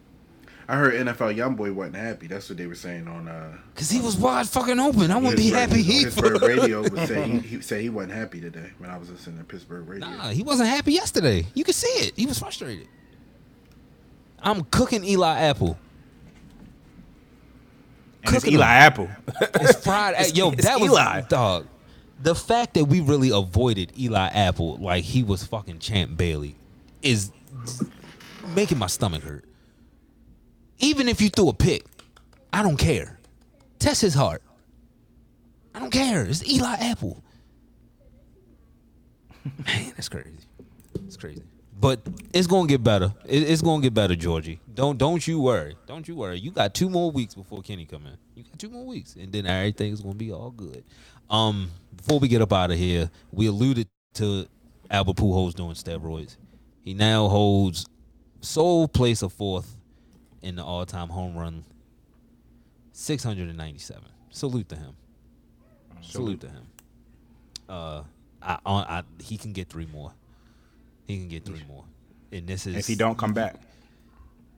I 0.66 0.76
heard 0.76 0.94
NFL 0.94 1.36
YoungBoy 1.36 1.74
wasn't 1.74 1.96
happy. 1.96 2.26
That's 2.26 2.48
what 2.48 2.56
they 2.56 2.66
were 2.66 2.74
saying 2.74 3.06
on. 3.08 3.28
uh 3.28 3.56
Cause 3.74 3.90
he 3.90 4.00
was 4.00 4.16
wide 4.16 4.48
fucking 4.48 4.78
open. 4.78 5.10
I 5.10 5.16
wouldn't 5.16 5.36
be 5.36 5.50
happy. 5.50 5.82
He 5.82 6.04
Pittsburgh 6.04 6.40
radio 6.40 6.82
would 6.88 7.08
say 7.08 7.28
he, 7.28 7.38
he 7.40 7.60
said 7.60 7.80
he 7.82 7.90
wasn't 7.90 8.14
happy 8.14 8.40
today 8.40 8.70
when 8.78 8.90
I 8.90 8.96
was 8.96 9.10
listening 9.10 9.38
to 9.38 9.44
Pittsburgh 9.44 9.88
radio. 9.88 10.08
Nah, 10.08 10.30
he 10.30 10.42
wasn't 10.42 10.68
happy 10.68 10.92
yesterday. 10.92 11.46
You 11.54 11.64
could 11.64 11.74
see 11.74 12.06
it. 12.06 12.14
He 12.16 12.26
was 12.26 12.38
frustrated. 12.38 12.86
I'm 14.40 14.62
cooking 14.64 15.04
Eli 15.04 15.38
Apple. 15.38 15.78
And 18.26 18.34
it's 18.36 18.46
Eli. 18.46 18.64
Apple. 18.66 19.08
It's 19.40 19.84
fried. 19.84 20.14
It's- 20.14 20.36
Yo, 20.36 20.50
it's 20.52 20.64
that 20.64 20.80
was 20.80 20.90
Eli. 20.90 21.22
dog. 21.22 21.66
The 22.22 22.34
fact 22.34 22.74
that 22.74 22.84
we 22.86 23.00
really 23.00 23.30
avoided 23.30 23.92
Eli 23.98 24.28
Apple 24.28 24.76
like 24.76 25.04
he 25.04 25.22
was 25.22 25.44
fucking 25.44 25.78
Champ 25.80 26.16
Bailey 26.16 26.56
is 27.02 27.30
making 28.54 28.78
my 28.78 28.86
stomach 28.86 29.22
hurt. 29.22 29.44
Even 30.78 31.08
if 31.08 31.20
you 31.20 31.28
threw 31.28 31.48
a 31.48 31.52
pick, 31.54 31.84
I 32.52 32.62
don't 32.62 32.76
care. 32.76 33.18
Test 33.78 34.00
his 34.00 34.14
heart. 34.14 34.42
I 35.74 35.80
don't 35.80 35.90
care. 35.90 36.24
It's 36.24 36.46
Eli 36.48 36.74
Apple. 36.80 37.22
Man, 39.66 39.92
that's 39.96 40.08
crazy. 40.08 40.30
It's 41.06 41.16
crazy. 41.16 41.42
But 41.84 42.00
it's 42.32 42.46
gonna 42.46 42.66
get 42.66 42.82
better. 42.82 43.12
It- 43.26 43.42
it's 43.42 43.60
gonna 43.60 43.82
get 43.82 43.92
better, 43.92 44.16
Georgie. 44.16 44.58
Don't 44.72 44.96
don't 44.96 45.28
you 45.28 45.38
worry. 45.38 45.76
Don't 45.86 46.08
you 46.08 46.16
worry. 46.16 46.38
You 46.40 46.50
got 46.50 46.72
two 46.72 46.88
more 46.88 47.10
weeks 47.10 47.34
before 47.34 47.60
Kenny 47.60 47.84
come 47.84 48.06
in. 48.06 48.16
You 48.34 48.42
got 48.42 48.58
two 48.58 48.70
more 48.70 48.86
weeks, 48.86 49.16
and 49.16 49.30
then 49.30 49.44
everything's 49.44 50.00
gonna 50.00 50.14
be 50.14 50.32
all 50.32 50.50
good. 50.50 50.82
Um, 51.28 51.70
before 51.94 52.18
we 52.20 52.28
get 52.28 52.40
up 52.40 52.54
out 52.54 52.70
of 52.70 52.78
here, 52.78 53.10
we 53.32 53.48
alluded 53.48 53.86
to 54.14 54.46
Albert 54.90 55.16
Pujols 55.16 55.52
doing 55.52 55.74
steroids. 55.74 56.38
He 56.80 56.94
now 56.94 57.28
holds 57.28 57.84
sole 58.40 58.88
place 58.88 59.20
of 59.20 59.34
fourth 59.34 59.76
in 60.40 60.56
the 60.56 60.64
all-time 60.64 61.10
home 61.10 61.36
run, 61.36 61.64
six 62.92 63.22
hundred 63.22 63.50
and 63.50 63.58
ninety-seven. 63.58 64.08
Salute 64.30 64.70
to 64.70 64.76
him. 64.76 64.96
Salute 66.00 66.40
to 66.40 66.48
him. 66.48 66.66
Uh, 67.68 68.04
I, 68.40 68.58
I, 68.64 68.72
I 68.72 69.02
he 69.20 69.36
can 69.36 69.52
get 69.52 69.68
three 69.68 69.86
more. 69.92 70.14
He 71.06 71.18
can 71.18 71.28
get 71.28 71.44
three 71.44 71.62
more. 71.68 71.84
And 72.32 72.46
this 72.46 72.66
is 72.66 72.76
If 72.76 72.86
he 72.86 72.94
don't 72.94 73.16
come 73.18 73.32
back, 73.34 73.56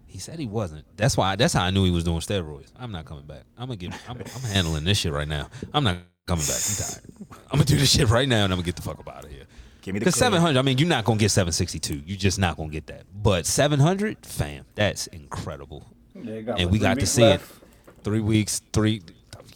He 0.06 0.18
said 0.18 0.38
he 0.38 0.46
wasn't. 0.46 0.84
That's 0.96 1.16
why. 1.16 1.36
That's 1.36 1.52
how 1.52 1.64
I 1.64 1.70
knew 1.70 1.84
he 1.84 1.90
was 1.90 2.04
doing 2.04 2.20
steroids. 2.20 2.68
I'm 2.78 2.92
not 2.92 3.04
coming 3.04 3.24
back. 3.26 3.42
I'm 3.58 3.66
gonna 3.68 3.76
get. 3.76 3.92
I'm, 4.08 4.16
I'm 4.18 4.42
handling 4.42 4.84
this 4.84 4.98
shit 4.98 5.12
right 5.12 5.28
now. 5.28 5.48
I'm 5.74 5.84
not 5.84 5.98
coming 6.26 6.44
back. 6.46 6.56
I'm 6.68 6.76
tired. 6.76 7.02
I'm 7.50 7.58
gonna 7.58 7.64
do 7.64 7.76
this 7.76 7.90
shit 7.90 8.08
right 8.08 8.28
now, 8.28 8.44
and 8.44 8.52
I'm 8.52 8.58
gonna 8.58 8.64
get 8.66 8.76
the 8.76 8.82
fuck 8.82 8.98
up 8.98 9.08
out 9.08 9.24
of 9.24 9.30
here. 9.30 9.44
give 9.82 9.92
me 9.94 9.98
the 9.98 10.04
Because 10.06 10.16
700. 10.16 10.58
I 10.58 10.62
mean, 10.62 10.78
you're 10.78 10.88
not 10.88 11.04
gonna 11.04 11.18
get 11.18 11.30
762. 11.30 12.02
You're 12.06 12.16
just 12.16 12.38
not 12.38 12.56
gonna 12.56 12.70
get 12.70 12.86
that. 12.86 13.02
But 13.22 13.44
700, 13.46 14.24
fam, 14.24 14.64
that's 14.74 15.06
incredible. 15.08 15.86
Yeah, 16.14 16.40
got 16.40 16.60
and 16.60 16.70
we 16.70 16.78
got 16.78 16.98
to 17.00 17.06
see 17.06 17.22
left? 17.22 17.44
it. 17.88 18.04
Three 18.04 18.20
weeks. 18.20 18.62
Three. 18.72 19.02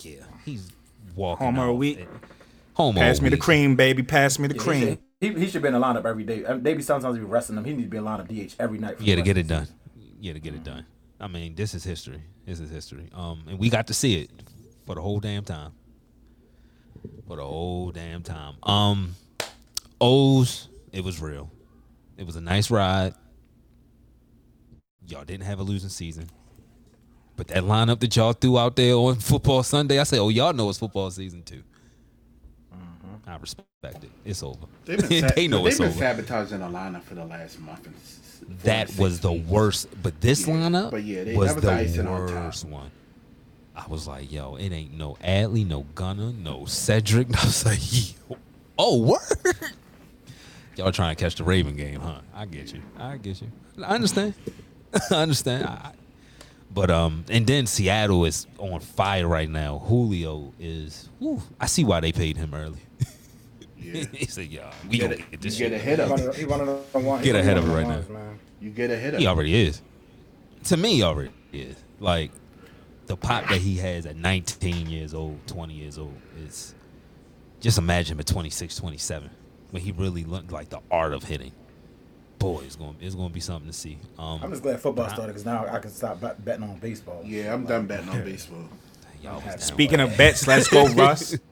Yeah, 0.00 0.16
he's 0.44 0.70
walking. 1.14 1.46
Homer 1.46 1.66
a 1.66 1.74
week. 1.74 2.00
it. 2.00 2.08
Homer. 2.74 3.00
Pass 3.00 3.20
a 3.20 3.22
me 3.22 3.28
the 3.30 3.36
cream, 3.38 3.76
baby. 3.76 4.02
Pass 4.02 4.38
me 4.38 4.48
the 4.48 4.56
Yeah, 4.56 4.62
cream. 4.62 4.98
He, 5.20 5.34
he 5.34 5.48
should 5.48 5.60
be 5.60 5.68
in 5.68 5.74
the 5.74 5.80
lineup 5.80 6.06
every 6.06 6.24
day. 6.24 6.44
They 6.60 6.74
be 6.74 6.82
sometimes 6.82 7.18
be 7.18 7.24
resting 7.24 7.56
him. 7.56 7.64
He 7.64 7.72
needs 7.72 7.84
to 7.84 7.90
be 7.90 7.98
in 7.98 8.04
lineup 8.04 8.26
DH 8.28 8.54
every 8.58 8.78
night. 8.78 8.96
for 8.96 9.02
Yeah, 9.04 9.16
to 9.16 9.22
get 9.22 9.36
it 9.36 9.46
done. 9.46 9.68
Yeah, 10.18 10.32
to 10.32 10.40
get 10.40 10.54
it 10.54 10.64
done. 10.64 10.86
I 11.20 11.28
mean, 11.28 11.54
this 11.54 11.74
is 11.74 11.84
history. 11.84 12.22
This 12.46 12.58
is 12.58 12.70
history. 12.70 13.10
Um, 13.14 13.44
and 13.46 13.58
we 13.58 13.68
got 13.68 13.86
to 13.88 13.94
see 13.94 14.22
it 14.22 14.30
for 14.86 14.94
the 14.94 15.02
whole 15.02 15.20
damn 15.20 15.44
time. 15.44 15.72
For 17.28 17.36
the 17.36 17.44
whole 17.44 17.90
damn 17.90 18.22
time. 18.22 18.54
Um, 18.62 19.14
O's, 20.00 20.68
it 20.90 21.04
was 21.04 21.20
real. 21.20 21.50
It 22.16 22.24
was 22.24 22.36
a 22.36 22.40
nice 22.40 22.70
ride. 22.70 23.14
Y'all 25.06 25.24
didn't 25.24 25.44
have 25.44 25.58
a 25.58 25.62
losing 25.62 25.90
season. 25.90 26.30
But 27.36 27.48
that 27.48 27.64
lineup 27.64 28.00
that 28.00 28.16
y'all 28.16 28.32
threw 28.32 28.58
out 28.58 28.76
there 28.76 28.94
on 28.94 29.14
football 29.20 29.62
Sunday, 29.62 29.98
I 29.98 30.04
say, 30.04 30.18
oh, 30.18 30.30
y'all 30.30 30.54
know 30.54 30.70
it's 30.70 30.78
football 30.78 31.10
season 31.10 31.42
too. 31.42 31.62
I 33.30 33.36
respect 33.36 34.04
it. 34.04 34.10
It's 34.24 34.42
over. 34.42 34.66
They've 34.84 35.08
been, 35.08 35.30
they 35.36 35.48
know 35.48 35.58
they've 35.58 35.68
it's 35.68 35.78
been 35.78 35.88
over. 35.88 35.98
sabotaging 35.98 36.60
the 36.60 36.66
lineup 36.66 37.02
for 37.02 37.14
the 37.14 37.24
last 37.24 37.58
month. 37.60 37.86
And 37.86 37.94
s- 37.96 38.18
s- 38.22 38.38
four 38.46 38.56
that 38.64 38.96
was 38.98 39.20
the 39.20 39.32
weeks. 39.32 39.48
worst. 39.48 40.02
But 40.02 40.20
this 40.20 40.46
Yeah, 40.46 40.54
lineup 40.54 40.90
but 40.90 41.04
yeah, 41.04 41.24
they- 41.24 41.36
was 41.36 41.54
that 41.56 41.82
was 41.82 41.96
the 41.96 42.06
on 42.06 42.26
worst 42.26 42.64
one. 42.64 42.90
I 43.76 43.86
was 43.88 44.06
like, 44.06 44.30
yo, 44.30 44.56
it 44.56 44.72
ain't 44.72 44.92
no 44.98 45.16
Adley, 45.24 45.66
no 45.66 45.86
Gunnar, 45.94 46.32
no 46.32 46.66
Cedric. 46.66 47.28
I 47.42 47.44
was 47.46 47.64
like, 47.64 47.78
yo, 48.28 48.36
oh, 48.78 49.00
word. 49.02 49.56
Y'all 50.76 50.92
trying 50.92 51.14
to 51.14 51.22
catch 51.22 51.34
the 51.36 51.44
Raven 51.44 51.76
game, 51.76 52.00
huh? 52.00 52.20
I 52.34 52.46
get 52.46 52.72
you. 52.72 52.82
I 52.98 53.16
get 53.16 53.40
you. 53.40 53.50
I 53.82 53.94
understand. 53.94 54.34
I 55.10 55.14
understand. 55.14 55.66
I, 55.66 55.92
but 56.72 56.90
um, 56.90 57.24
and 57.28 57.46
then 57.46 57.66
Seattle 57.66 58.24
is 58.24 58.46
on 58.58 58.80
fire 58.80 59.26
right 59.26 59.48
now. 59.48 59.78
Julio 59.78 60.52
is. 60.60 61.08
Whew, 61.18 61.42
I 61.60 61.66
see 61.66 61.84
why 61.84 62.00
they 62.00 62.12
paid 62.12 62.36
him 62.36 62.54
early. 62.54 62.78
Yeah. 63.80 64.04
he 64.12 64.26
said, 64.26 64.46
"Yeah, 64.46 64.72
we 64.88 64.96
You 64.96 65.02
gonna 65.02 65.16
get, 65.16 65.30
get 65.30 65.32
you 65.32 65.38
this 65.50 65.58
get 65.58 65.64
shit." 65.70 65.72
ahead 65.72 66.00
of 66.00 66.10
one 66.10 66.18
him. 66.20 66.32
he 66.34 66.44
one 66.44 66.60
of 66.60 66.66
the 66.92 66.98
one- 66.98 67.22
Get 67.22 67.36
ahead 67.36 67.56
of 67.56 67.68
it 67.68 67.72
right 67.72 67.86
ones, 67.86 68.08
man. 68.08 68.38
You 68.60 68.70
get 68.70 68.90
ahead 68.90 69.14
of 69.14 69.20
He 69.20 69.26
already 69.26 69.54
is. 69.66 69.80
To 70.64 70.76
me, 70.76 70.96
he 70.96 71.02
already 71.02 71.30
is. 71.52 71.76
Like 71.98 72.30
the 73.06 73.16
pop 73.16 73.48
that 73.48 73.60
he 73.60 73.76
has 73.78 74.06
at 74.06 74.16
19 74.16 74.88
years 74.88 75.14
old, 75.14 75.38
20 75.46 75.74
years 75.74 75.98
old 75.98 76.14
is 76.44 76.74
just 77.60 77.78
imagine 77.78 78.14
him 78.16 78.20
at 78.20 78.26
26, 78.26 78.76
27 78.76 79.30
when 79.70 79.82
he 79.82 79.92
really 79.92 80.24
looked 80.24 80.52
like 80.52 80.68
the 80.68 80.80
art 80.90 81.12
of 81.12 81.24
hitting. 81.24 81.52
Boy, 82.38 82.62
it's 82.64 82.76
going 82.76 82.96
it's 83.00 83.14
going 83.14 83.28
to 83.28 83.34
be 83.34 83.40
something 83.40 83.70
to 83.70 83.76
see. 83.76 83.98
Um, 84.18 84.40
I'm 84.42 84.50
just 84.50 84.62
glad 84.62 84.80
football 84.80 85.08
started 85.08 85.28
because 85.28 85.44
now 85.44 85.66
I 85.66 85.78
can 85.78 85.90
stop 85.90 86.20
bet- 86.20 86.42
betting 86.44 86.62
on 86.64 86.76
baseball. 86.78 87.22
Yeah, 87.24 87.52
I'm 87.52 87.66
done 87.66 87.86
betting 87.86 88.08
on 88.08 88.22
baseball. 88.24 88.64
y'all 89.22 89.42
was. 89.44 89.62
Speaking 89.62 90.00
of 90.00 90.16
bets, 90.16 90.46
let's 90.46 90.68
go, 90.68 90.86
Russ. 90.88 91.36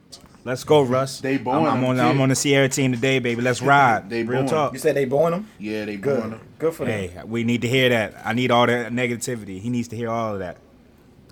Let's 0.49 0.63
go, 0.63 0.81
Russ. 0.81 1.21
They 1.21 1.35
I'm, 1.37 1.47
I'm 1.47 1.83
on. 1.83 1.95
too. 1.97 2.01
I'm 2.01 2.19
on 2.21 2.29
the 2.29 2.35
Sierra 2.35 2.67
team 2.67 2.91
today, 2.91 3.19
baby. 3.19 3.39
Let's 3.39 3.61
ride. 3.61 4.09
They 4.09 4.23
Real 4.23 4.39
born. 4.41 4.47
talk. 4.49 4.73
You 4.73 4.79
said 4.79 4.95
they 4.95 5.05
born 5.05 5.31
him? 5.31 5.47
Yeah, 5.59 5.85
they 5.85 5.95
Good. 5.95 6.19
born 6.21 6.31
him. 6.31 6.41
Good 6.57 6.73
for 6.73 6.85
them. 6.85 7.09
Hey, 7.09 7.21
we 7.23 7.43
need 7.43 7.61
to 7.61 7.67
hear 7.67 7.87
that. 7.89 8.15
I 8.25 8.33
need 8.33 8.49
all 8.49 8.65
that 8.65 8.91
negativity. 8.91 9.59
He 9.61 9.69
needs 9.69 9.87
to 9.89 9.95
hear 9.95 10.09
all 10.09 10.33
of 10.33 10.39
that. 10.39 10.57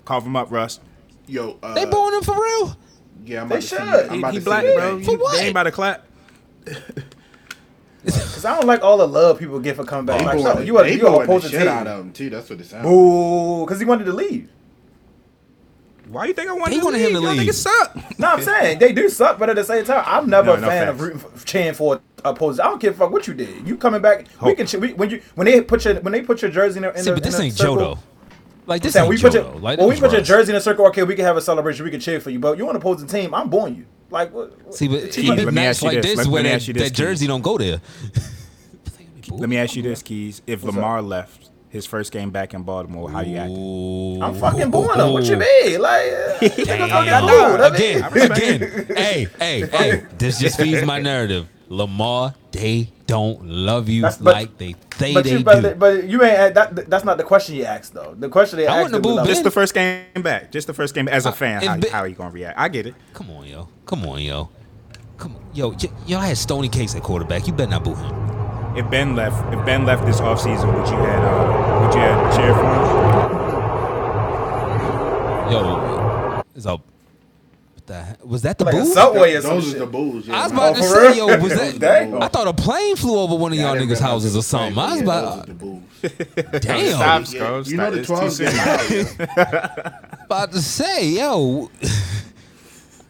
Cough 0.04 0.24
him 0.24 0.36
up, 0.36 0.52
Russ. 0.52 0.78
Yo, 1.26 1.58
uh, 1.64 1.74
They 1.74 1.84
born 1.84 2.14
him 2.14 2.22
for 2.22 2.40
real? 2.40 2.76
Yeah, 3.24 3.42
I'm 3.42 3.48
They 3.48 3.56
about 3.56 3.60
to 3.62 3.62
see. 3.62 3.76
should. 3.76 3.82
I'm 4.06 4.10
He, 4.12 4.18
about 4.20 4.32
he 4.34 4.38
to 4.38 4.44
black, 4.44 4.64
see 4.64 4.74
bro. 4.74 4.96
that. 4.98 5.04
For 5.04 5.10
You- 5.10 5.18
what? 5.18 5.32
They 5.36 5.40
ain't 5.42 5.50
about 5.50 5.62
to 5.64 5.72
clap. 5.72 6.06
Because 8.04 8.44
I 8.44 8.54
don't 8.54 8.66
like 8.66 8.82
all 8.84 8.96
the 8.96 9.08
love 9.08 9.38
people 9.40 9.58
get 9.58 9.74
for 9.76 9.84
coming 9.84 10.06
back. 10.06 10.20
They 10.20 10.24
Like, 10.26 10.36
born 10.38 10.56
no, 10.56 10.62
you 10.62 10.78
are 10.78 10.84
they 10.84 10.94
you 10.96 11.06
are 11.08 11.26
born 11.26 11.40
the 11.42 11.48
shit 11.48 11.66
out 11.66 11.86
of 11.88 12.00
him 12.00 12.12
too. 12.12 12.30
That's 12.30 12.48
what 12.48 12.60
it 12.60 12.64
sounds. 12.66 12.84
like. 12.84 12.92
Boo, 12.94 13.64
because 13.66 13.80
he 13.80 13.84
wanted 13.84 14.04
to 14.04 14.12
leave. 14.12 14.48
Why 16.08 16.26
you 16.26 16.32
think 16.34 16.48
I 16.48 16.52
wanted 16.54 16.72
They 16.74 16.78
to 16.78 16.84
wanted 16.84 16.98
him 17.00 17.06
leave? 17.12 17.16
to 17.16 17.22
Y'all 17.26 17.34
leave. 17.34 17.48
niggas 17.50 17.54
suck. 17.54 17.96
No, 18.18 18.28
I'm 18.28 18.42
saying 18.42 18.78
they 18.78 18.92
do 18.92 19.08
suck, 19.08 19.38
but 19.38 19.50
at 19.50 19.56
the 19.56 19.64
same 19.64 19.84
time, 19.84 20.02
I'm 20.06 20.28
never 20.28 20.46
No, 20.46 20.54
a 20.54 20.60
no 20.60 20.68
fan 20.68 20.88
of 20.88 21.00
rooting 21.00 21.18
for, 21.18 21.44
cheering 21.46 21.74
for 21.74 22.00
opposing. 22.24 22.64
I 22.64 22.68
don't 22.68 22.80
give 22.80 22.94
a 22.94 22.96
fuck 22.98 23.10
what 23.10 23.26
you 23.28 23.34
did. 23.34 23.66
You 23.68 23.76
coming 23.76 24.00
back? 24.02 24.26
We 24.42 24.54
can. 24.54 24.80
We, 24.80 24.94
when 24.94 25.10
you 25.10 25.22
when 25.34 25.44
they 25.46 25.60
put 25.60 25.84
your 25.84 25.94
when 26.00 26.12
they 26.12 26.22
put 26.22 26.42
your 26.42 26.50
jersey 26.50 26.78
in, 26.78 26.82
the- 26.82 26.90
in 26.92 26.98
See, 27.04 27.10
the, 27.10 27.14
but 27.14 27.22
this 27.22 27.38
ain't 27.38 27.54
circle, 27.54 27.76
Joe 27.76 27.80
though. 27.80 27.98
Like 28.66 28.82
this 28.82 28.96
ain't 28.96 29.08
we 29.08 29.16
Joe 29.16 29.28
put 29.28 29.34
your, 29.34 29.42
though. 29.44 29.56
Like 29.58 29.78
when 29.78 29.88
we 29.88 29.94
this 29.94 30.00
put 30.00 30.12
your 30.12 30.20
jersey 30.22 30.52
in 30.52 30.56
a 30.56 30.60
circle, 30.60 30.86
okay, 30.88 31.02
we 31.04 31.14
can 31.14 31.24
have 31.24 31.36
a 31.36 31.40
celebration. 31.42 31.84
We 31.84 31.90
can 31.90 32.00
cheer 32.00 32.20
for 32.20 32.30
you, 32.30 32.38
but 32.38 32.58
you're 32.58 32.68
on 32.68 32.76
opposing 32.76 33.06
team. 33.08 33.34
I'm 33.34 33.48
booing 33.48 33.76
you. 33.76 33.86
Like 34.10 34.32
what? 34.32 34.58
what- 34.64 34.74
See, 34.74 34.88
but 34.88 35.10
Keith, 35.12 35.30
in 35.30 35.44
let 35.44 35.54
me 35.54 35.62
ask 35.62 35.82
you 35.82 35.88
like 35.88 36.02
this. 36.02 36.16
this, 36.16 36.26
where 36.26 36.42
that, 36.42 36.52
ask 36.54 36.68
you 36.68 36.74
this, 36.74 36.84
that 36.84 36.94
jersey 36.96 37.26
don't 37.26 37.42
go 37.42 37.56
there. 37.58 37.80
Let 39.30 39.50
me 39.50 39.58
ask 39.58 39.76
you 39.76 39.82
this, 39.82 40.02
Keys. 40.02 40.40
If 40.46 40.64
Lamar 40.64 41.02
left 41.02 41.50
his 41.70 41.84
first 41.86 42.12
game 42.12 42.30
back 42.30 42.54
in 42.54 42.62
Baltimore, 42.62 43.10
how 43.10 43.20
you 43.20 43.36
acting? 43.36 43.56
Ooh. 43.58 44.22
I'm 44.22 44.34
fucking 44.34 44.70
booing 44.70 44.98
him. 44.98 45.12
What 45.12 45.24
you 45.24 45.36
mean? 45.36 45.80
Like, 45.80 46.02
uh, 46.06 46.38
niggas 46.40 46.88
gonna 46.88 47.04
get 47.04 47.20
Damn. 47.20 47.26
booed. 47.26 47.60
I 47.60 47.70
mean- 47.70 48.02
again, 48.04 48.62
again. 48.62 48.86
hey, 48.96 49.26
hey, 49.38 49.66
hey. 49.72 50.02
This 50.16 50.38
just 50.38 50.58
feeds 50.58 50.84
my 50.84 50.98
narrative. 51.00 51.46
Lamar, 51.70 52.34
they 52.52 52.90
don't 53.06 53.44
love 53.46 53.90
you 53.90 54.00
That's- 54.02 54.18
but- 54.18 54.32
like 54.34 54.56
they 54.56 54.74
say 54.96 55.12
But 55.12 55.24
they 55.24 55.32
you, 55.32 55.38
do. 55.38 55.44
but, 55.44 55.78
but 55.78 56.04
you 56.04 56.22
ain't. 56.24 56.54
That, 56.54 56.88
that's 56.88 57.04
not 57.04 57.18
the 57.18 57.24
question 57.24 57.56
you 57.56 57.64
asked 57.64 57.92
though. 57.92 58.14
The 58.18 58.30
question 58.30 58.58
they 58.58 58.66
I 58.66 58.78
asked. 58.80 58.92
wouldn't 58.92 59.04
have 59.04 59.14
was 59.16 59.22
booed 59.26 59.28
Just 59.28 59.44
the 59.44 59.50
first 59.50 59.74
game 59.74 60.04
back. 60.22 60.50
Just 60.50 60.66
the 60.66 60.72
first 60.74 60.94
game 60.94 61.08
as 61.08 61.26
a 61.26 61.32
fan. 61.32 61.62
How, 61.62 61.76
Bi- 61.76 61.88
how 61.90 62.04
you 62.04 62.14
gonna 62.14 62.30
react? 62.30 62.58
I 62.58 62.68
get 62.68 62.86
it. 62.86 62.94
Come 63.12 63.30
on, 63.30 63.44
yo. 63.46 63.68
Come 63.84 64.06
on, 64.06 64.20
yo. 64.22 64.48
Come 65.18 65.36
on, 65.36 65.42
yo. 65.52 65.68
y- 65.70 65.76
y'all 66.06 66.20
had 66.20 66.38
Stoney 66.38 66.68
Case 66.70 66.94
at 66.94 67.02
quarterback. 67.02 67.46
You 67.46 67.52
better 67.52 67.70
not 67.70 67.84
boo 67.84 67.94
him. 67.94 68.37
If 68.76 68.88
Ben 68.90 69.16
left, 69.16 69.52
if 69.52 69.64
Ben 69.66 69.84
left 69.84 70.04
this 70.06 70.20
offseason, 70.20 70.72
would 70.74 70.88
you 70.88 70.96
had 70.96 71.18
uh, 71.24 71.80
would 71.84 71.94
you 71.94 72.00
had 72.00 72.36
cheer 72.36 72.54
for 72.54 72.64
him? 72.64 72.84
Yo, 75.52 76.42
is 76.54 76.66
a 76.66 76.72
what 76.76 76.82
the 77.86 78.16
was 78.24 78.42
that 78.42 78.58
the 78.58 78.64
like 78.66 78.74
a 78.74 78.78
boo? 78.78 78.84
subway 78.92 79.34
or 79.34 79.40
some 79.40 79.54
Those 79.54 79.66
are 79.66 79.70
shit. 79.70 79.78
the 79.80 79.86
bulls. 79.86 80.26
Yeah, 80.28 80.36
I 80.36 80.42
was 80.44 80.52
about 80.52 80.76
to 80.76 80.82
Oh, 80.82 80.84
for 80.84 80.94
say, 80.94 81.08
real? 81.16 81.28
yo, 81.30 81.38
was 81.42 81.54
that? 81.54 81.78
Dang. 81.80 82.22
I 82.22 82.28
thought 82.28 82.46
a 82.46 82.52
plane 82.52 82.96
flew 82.96 83.18
over 83.18 83.34
one 83.34 83.52
of 83.52 83.58
y'all 83.58 83.72
didn't 83.74 83.88
niggas' 83.88 84.00
houses 84.00 84.36
or 84.36 84.42
something. 84.42 84.74
playing, 84.74 84.90
I 84.90 84.94
was 84.94 85.02
but 85.02 85.24
yeah, 85.24 85.32
about, 85.32 85.46
the 85.46 85.54
bulls. 86.52 86.62
damn. 86.62 87.24
Stop, 87.24 87.34
Yeah, 87.34 87.70
you 87.70 87.76
know 87.78 87.90
the 87.90 88.04
12 88.04 88.32
soon. 88.32 88.46
get 88.46 89.38
out. 89.38 89.92
about 90.26 90.52
to 90.52 90.60
say, 90.60 91.08
yo. 91.08 91.70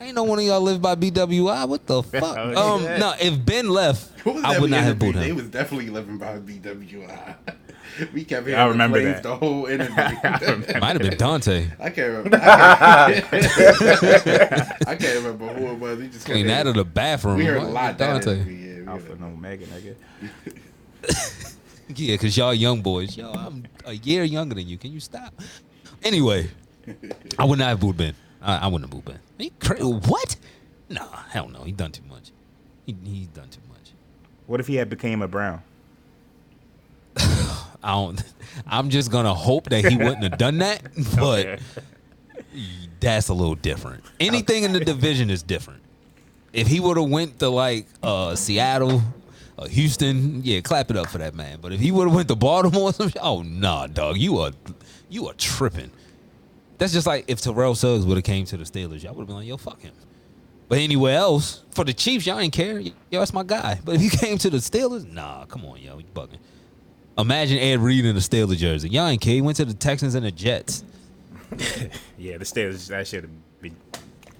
Ain't 0.01 0.15
no 0.15 0.23
one 0.23 0.39
of 0.39 0.45
y'all 0.45 0.61
live 0.61 0.81
by 0.81 0.95
BWI. 0.95 1.69
What 1.69 1.87
the 1.87 2.03
fuck? 2.05 2.37
Um, 2.37 2.81
shit. 2.83 3.01
no. 3.01 3.15
If 3.21 3.45
Ben 3.45 3.69
left, 3.69 4.11
What 4.25 4.37
was 4.37 4.45
I 4.45 4.59
would 4.59 4.71
not 4.71 4.81
have 4.85 4.97
interview? 5.03 5.13
booed 5.13 5.23
They 5.23 5.29
him. 5.31 5.37
was 5.37 5.49
definitely 5.49 5.91
living 5.91 6.19
by 6.19 6.39
BWI. 6.39 7.35
we 8.13 8.25
kept 8.25 8.47
hearing 8.47 8.61
I 8.61 8.67
remember 8.67 9.01
the 9.01 9.05
that. 9.07 9.23
the 9.25 9.37
whole 9.37 9.67
interview. 9.75 9.95
Might 9.97 10.93
have 10.93 10.99
been 11.03 11.17
Dante. 11.19 11.67
I 11.81 11.91
can't 11.91 12.09
remember. 12.25 12.39
I 12.41 13.21
can't, 13.29 14.89
I 14.89 14.95
can't 14.97 15.17
remember 15.17 15.49
who 15.49 15.67
it 15.73 15.79
was. 15.79 15.99
We 15.99 16.09
just 16.09 16.27
Clean 16.27 16.47
that 16.47 16.67
of 16.69 16.75
the 16.75 16.85
bathroom. 16.85 17.37
We 17.39 17.45
heard 17.47 17.63
a 17.63 17.67
lot 17.67 17.99
Dante. 17.99 18.35
interview. 18.37 18.53
Yeah, 18.55 18.81
we 18.83 18.87
Alpha 18.89 19.03
heard- 19.09 19.21
and 19.21 19.25
Omega, 19.25 19.67
nigga. 19.67 19.95
Yeah, 21.97 22.17
cause 22.19 22.37
y'all 22.37 22.53
young 22.55 22.83
boys. 22.83 23.17
Yo, 23.17 23.33
I'm 23.33 23.65
a 23.87 23.95
year 23.95 24.23
younger 24.23 24.55
than 24.55 24.69
you. 24.69 24.77
Can 24.77 24.93
you 24.93 25.01
stop? 25.01 25.33
Anyway, 26.05 26.49
I 27.39 27.45
would 27.45 27.59
not 27.59 27.69
have 27.69 27.81
booed 27.81 27.97
Ben. 27.97 28.15
I, 28.43 28.57
I 28.59 28.67
wouldn't 28.69 28.93
have 28.93 29.05
booed 29.05 29.05
Ben. 29.13 29.21
Are 29.39 29.43
you 29.45 29.51
cra- 29.61 29.85
what? 29.85 30.37
Nah, 30.89 31.05
hell 31.31 31.49
no. 31.49 31.63
He 31.65 31.73
done 31.73 31.93
too 31.93 32.03
much. 32.09 32.31
He 32.87 32.97
he 33.05 33.29
done 33.35 33.49
too 33.51 33.61
much. 33.69 33.93
What 34.47 34.61
if 34.61 34.67
he 34.67 34.77
had 34.77 34.89
became 34.89 35.23
a 35.23 35.29
Brown? 35.29 35.63
I 37.17 37.93
don't. 37.93 38.23
I'm 38.67 38.91
just 38.91 39.11
gonna 39.11 39.35
hope 39.35 39.69
that 39.71 39.85
he 39.85 39.97
wouldn't 39.97 40.23
have 40.23 40.39
done 40.39 40.59
that. 40.59 40.83
But 41.17 41.47
Okay. 41.47 41.59
that's 43.01 43.29
a 43.29 43.35
little 43.35 43.55
different. 43.55 44.05
Anything 44.21 44.63
in 44.65 44.73
the 44.73 44.81
division 44.81 45.31
is 45.31 45.43
different. 45.43 45.83
If 46.53 46.67
he 46.67 46.81
would 46.81 46.97
have 46.97 47.09
went 47.11 47.39
to 47.41 47.49
like 47.51 47.87
uh, 48.03 48.35
Seattle, 48.35 49.03
uh, 49.59 49.67
Houston, 49.69 50.43
yeah, 50.45 50.61
clap 50.61 50.91
it 50.91 50.97
up 50.97 51.09
for 51.09 51.19
that 51.19 51.35
man. 51.35 51.59
But 51.61 51.73
if 51.73 51.81
he 51.81 51.93
would 51.93 52.09
have 52.09 52.15
went 52.15 52.29
to 52.29 52.37
Baltimore, 52.37 52.93
oh 53.23 53.43
nah, 53.43 53.87
dog, 53.87 54.17
you 54.17 54.39
are 54.39 54.53
you 55.11 55.29
are 55.29 55.35
tripping. 55.35 55.91
That's 56.79 56.93
just 56.93 57.07
like 57.07 57.25
if 57.29 57.41
Terrell 57.41 57.75
Suggs 57.75 58.07
would 58.07 58.17
have 58.17 58.25
came 58.25 58.45
to 58.47 58.57
the 58.57 58.65
Steelers, 58.65 59.03
y'all 59.03 59.13
would 59.15 59.23
have 59.23 59.27
been 59.27 59.37
like, 59.37 59.47
yo, 59.47 59.57
fuck 59.57 59.81
him. 59.81 59.93
But 60.69 60.79
anywhere 60.79 61.17
else, 61.17 61.65
for 61.71 61.85
the 61.85 61.93
Chiefs, 61.95 62.27
y'all 62.27 62.39
ain't 62.39 62.53
care. 62.53 62.79
Yo, 62.81 62.93
that's 63.11 63.33
my 63.33 63.43
guy. 63.43 63.81
But 63.85 63.97
if 63.97 64.01
he 64.01 64.09
came 64.17 64.39
to 64.39 64.51
the 64.51 64.59
Steelers, 64.59 65.11
nah, 65.11 65.45
come 65.47 65.65
on, 65.65 65.81
yo, 65.81 65.99
you 65.99 66.05
bugging. 66.15 66.39
Imagine 67.17 67.59
Ed 67.59 67.81
Reed 67.81 68.05
in 68.05 68.15
a 68.17 68.21
Steelers 68.21 68.59
jersey. 68.59 68.89
Y'all 68.91 69.09
ain't 69.09 69.21
care. 69.21 69.35
He 69.35 69.41
went 69.41 69.57
to 69.57 69.65
the 69.65 69.75
Texans 69.75 70.15
and 70.15 70.25
the 70.25 70.31
Jets. 70.31 70.85
Yeah, 72.19 72.37
the 72.37 72.45
Steelers. 72.45 72.89
That 72.89 73.07
should 73.07 73.25
have 73.25 73.61
been 73.63 73.77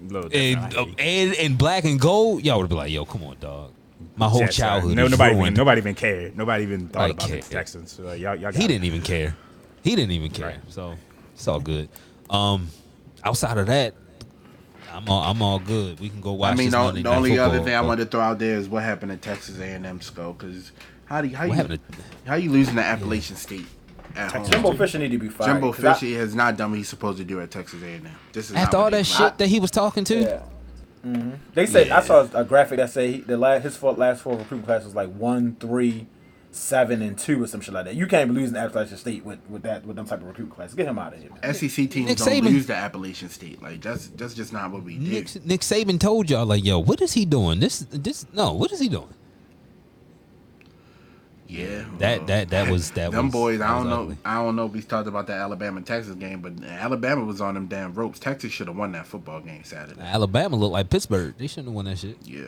little 0.07 0.29
and, 0.33 0.69
different. 0.69 0.75
uh, 0.99 1.01
and 1.01 1.33
and 1.35 1.57
black 1.57 1.83
and 1.85 1.99
gold, 1.99 2.43
y'all 2.45 2.59
would 2.59 2.69
be 2.69 2.75
like, 2.75 2.91
yo, 2.91 3.05
come 3.05 3.23
on, 3.23 3.37
dog. 3.39 3.71
My 4.15 4.27
whole 4.29 4.41
Jets, 4.41 4.57
childhood. 4.57 4.95
No, 4.95 5.07
nobody, 5.07 5.35
even, 5.37 5.53
nobody 5.53 5.79
even 5.81 5.95
cared. 5.95 6.37
Nobody 6.37 6.63
even 6.63 6.87
thought 6.89 7.07
Nobody 7.07 7.11
about 7.13 7.27
cared. 7.27 7.43
the 7.43 7.49
Texans. 7.49 7.91
So, 7.93 8.09
uh, 8.09 8.13
y'all, 8.13 8.35
y'all 8.35 8.51
He 8.51 8.67
didn't 8.67 8.83
it. 8.83 8.87
even 8.87 9.01
care. 9.01 9.35
He 9.81 9.95
didn't 9.95 10.11
even 10.11 10.29
care. 10.29 10.47
Right. 10.47 10.57
So 10.67 10.95
it's 11.33 11.47
all 11.47 11.59
good. 11.59 11.89
Um, 12.29 12.69
outside 13.23 13.57
of 13.57 13.67
that, 13.67 13.93
I'm 14.91 15.07
all 15.09 15.23
I'm 15.23 15.41
all 15.41 15.59
good. 15.59 15.99
We 15.99 16.09
can 16.09 16.21
go 16.21 16.33
watch. 16.33 16.53
I 16.53 16.55
mean, 16.55 16.67
this 16.67 16.73
the, 16.73 16.77
Monday 16.79 17.01
the 17.01 17.09
Night 17.09 17.15
only 17.17 17.39
other 17.39 17.49
Football, 17.51 17.65
thing 17.65 17.75
I 17.75 17.81
but 17.81 17.87
wanted 17.87 18.03
to 18.05 18.09
throw 18.11 18.21
out 18.21 18.39
there 18.39 18.57
is 18.57 18.67
what 18.69 18.83
happened 18.83 19.11
at 19.11 19.21
Texas 19.21 19.59
A&M 19.59 20.01
school 20.01 20.33
Because 20.33 20.71
how 21.05 21.21
do 21.21 21.27
you, 21.27 21.35
how 21.35 21.43
What 21.47 21.49
you 21.51 21.57
happened 21.57 21.79
how 22.25 22.35
you 22.35 22.51
losing 22.51 22.75
the 22.75 22.83
Appalachian 22.83 23.35
State 23.35 23.65
at? 24.15 24.45
Jimbo 24.45 24.73
Fisher 24.73 24.99
need 24.99 25.11
to 25.11 25.17
be 25.17 25.29
fired. 25.29 25.53
Jimbo 25.53 25.73
'cause 25.73 25.85
I- 25.85 25.93
Fisher 25.95 26.17
has 26.19 26.35
not 26.35 26.57
done 26.57 26.71
what 26.71 26.77
he's 26.77 26.89
supposed 26.89 27.17
to 27.19 27.23
do 27.23 27.39
at 27.41 27.49
Texas 27.51 27.81
A&M. 27.83 28.07
This 28.33 28.49
is 28.49 28.55
After 28.55 28.77
all 28.77 28.85
that 28.85 28.91
they- 28.91 29.03
shit 29.03 29.37
that 29.37 29.47
he 29.47 29.59
was 29.59 29.71
talking 29.71 30.03
to, 30.05 30.21
Yeah. 30.21 30.41
hmm 31.03 31.31
They 31.53 31.65
said 31.65 31.89
I 31.89 32.01
saw 32.01 32.27
a 32.33 32.43
graphic 32.43 32.77
that 32.77 32.89
say 32.91 33.11
he, 33.13 33.17
the 33.21 33.37
last 33.37 33.63
his 33.63 33.81
last 33.81 34.21
four 34.21 34.37
recruiting 34.37 34.65
classes 34.65 34.85
was 34.87 34.95
like 34.95 35.09
one, 35.13 35.55
three, 35.59 36.07
seven, 36.51 37.01
and 37.01 37.17
two 37.17 37.43
or 37.43 37.47
some 37.47 37.61
shit 37.61 37.73
like 37.73 37.85
that. 37.85 37.95
You 37.95 38.07
can't 38.07 38.29
be 38.29 38.35
losing 38.35 38.55
to 38.55 38.59
Appalachian 38.59 38.97
State 38.97 39.23
with, 39.23 39.39
with 39.49 39.61
that 39.63 39.85
with 39.85 39.95
them 39.95 40.05
type 40.05 40.21
of 40.21 40.27
recruiting 40.27 40.53
classes. 40.53 40.75
Get 40.75 40.87
him 40.87 40.97
out 40.99 41.13
of 41.13 41.21
here, 41.21 41.29
man. 41.41 41.53
SEC 41.53 41.69
teams 41.89 42.07
Nick 42.07 42.17
don't 42.17 42.27
Saban- 42.27 42.43
lose 42.45 42.65
to 42.67 42.75
Appalachian 42.75 43.29
State. 43.29 43.61
Like 43.61 43.81
that's 43.81 44.07
that's 44.07 44.33
just 44.33 44.51
not 44.53 44.71
what 44.71 44.83
we 44.83 44.97
do. 44.97 45.11
Nick, 45.11 45.45
Nick 45.45 45.61
Saban 45.61 45.99
told 45.99 46.29
y'all 46.29 46.45
like, 46.45 46.63
yo, 46.65 46.79
what 46.79 47.01
is 47.01 47.13
he 47.13 47.25
doing? 47.25 47.59
This 47.59 47.79
this 47.89 48.25
no, 48.33 48.53
what 48.53 48.71
is 48.71 48.79
he 48.79 48.89
doing? 48.89 49.13
Yeah, 51.47 51.85
That 51.97 52.27
that 52.27 52.49
that 52.49 52.69
was 52.69 52.91
that 52.91 53.09
them 53.11 53.25
was 53.25 53.33
boys. 53.33 53.59
I 53.61 53.75
don't 53.75 53.89
know. 53.89 54.01
ugly. 54.03 54.17
I 54.23 54.35
don't 54.35 54.55
know 54.55 54.67
if 54.67 54.71
we 54.71 54.83
talked 54.83 55.07
about 55.07 55.25
the 55.25 55.33
Alabama 55.33 55.81
Texas 55.81 56.13
game, 56.13 56.41
but 56.41 56.63
Alabama 56.63 57.23
was 57.25 57.41
on 57.41 57.55
them 57.55 57.65
damn 57.65 57.91
ropes. 57.95 58.19
Texas 58.19 58.51
should 58.51 58.67
have 58.67 58.75
won 58.77 58.91
that 58.91 59.07
football 59.07 59.39
game 59.41 59.63
Saturday. 59.63 59.99
Alabama 59.99 60.55
looked 60.55 60.73
like 60.73 60.91
Pittsburgh. 60.91 61.33
They 61.39 61.47
shouldn't 61.47 61.69
have 61.69 61.73
won 61.73 61.85
that 61.85 61.97
shit. 61.97 62.17
Yeah, 62.23 62.47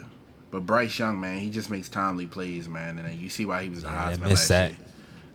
but 0.52 0.66
Bryce 0.66 0.98
Young, 1.00 1.20
man, 1.20 1.40
he 1.40 1.50
just 1.50 1.70
makes 1.70 1.90
timely 1.90 2.28
plays, 2.28 2.68
man, 2.68 3.00
and 3.00 3.20
you 3.20 3.30
see 3.30 3.46
why 3.46 3.64
he 3.64 3.70
was 3.70 3.82
the 3.84 3.90
Yeah, 3.90 4.10
that 4.12 4.20
Heisman 4.20 4.30
last 4.30 4.48
sack. 4.48 4.70
year. 4.72 4.78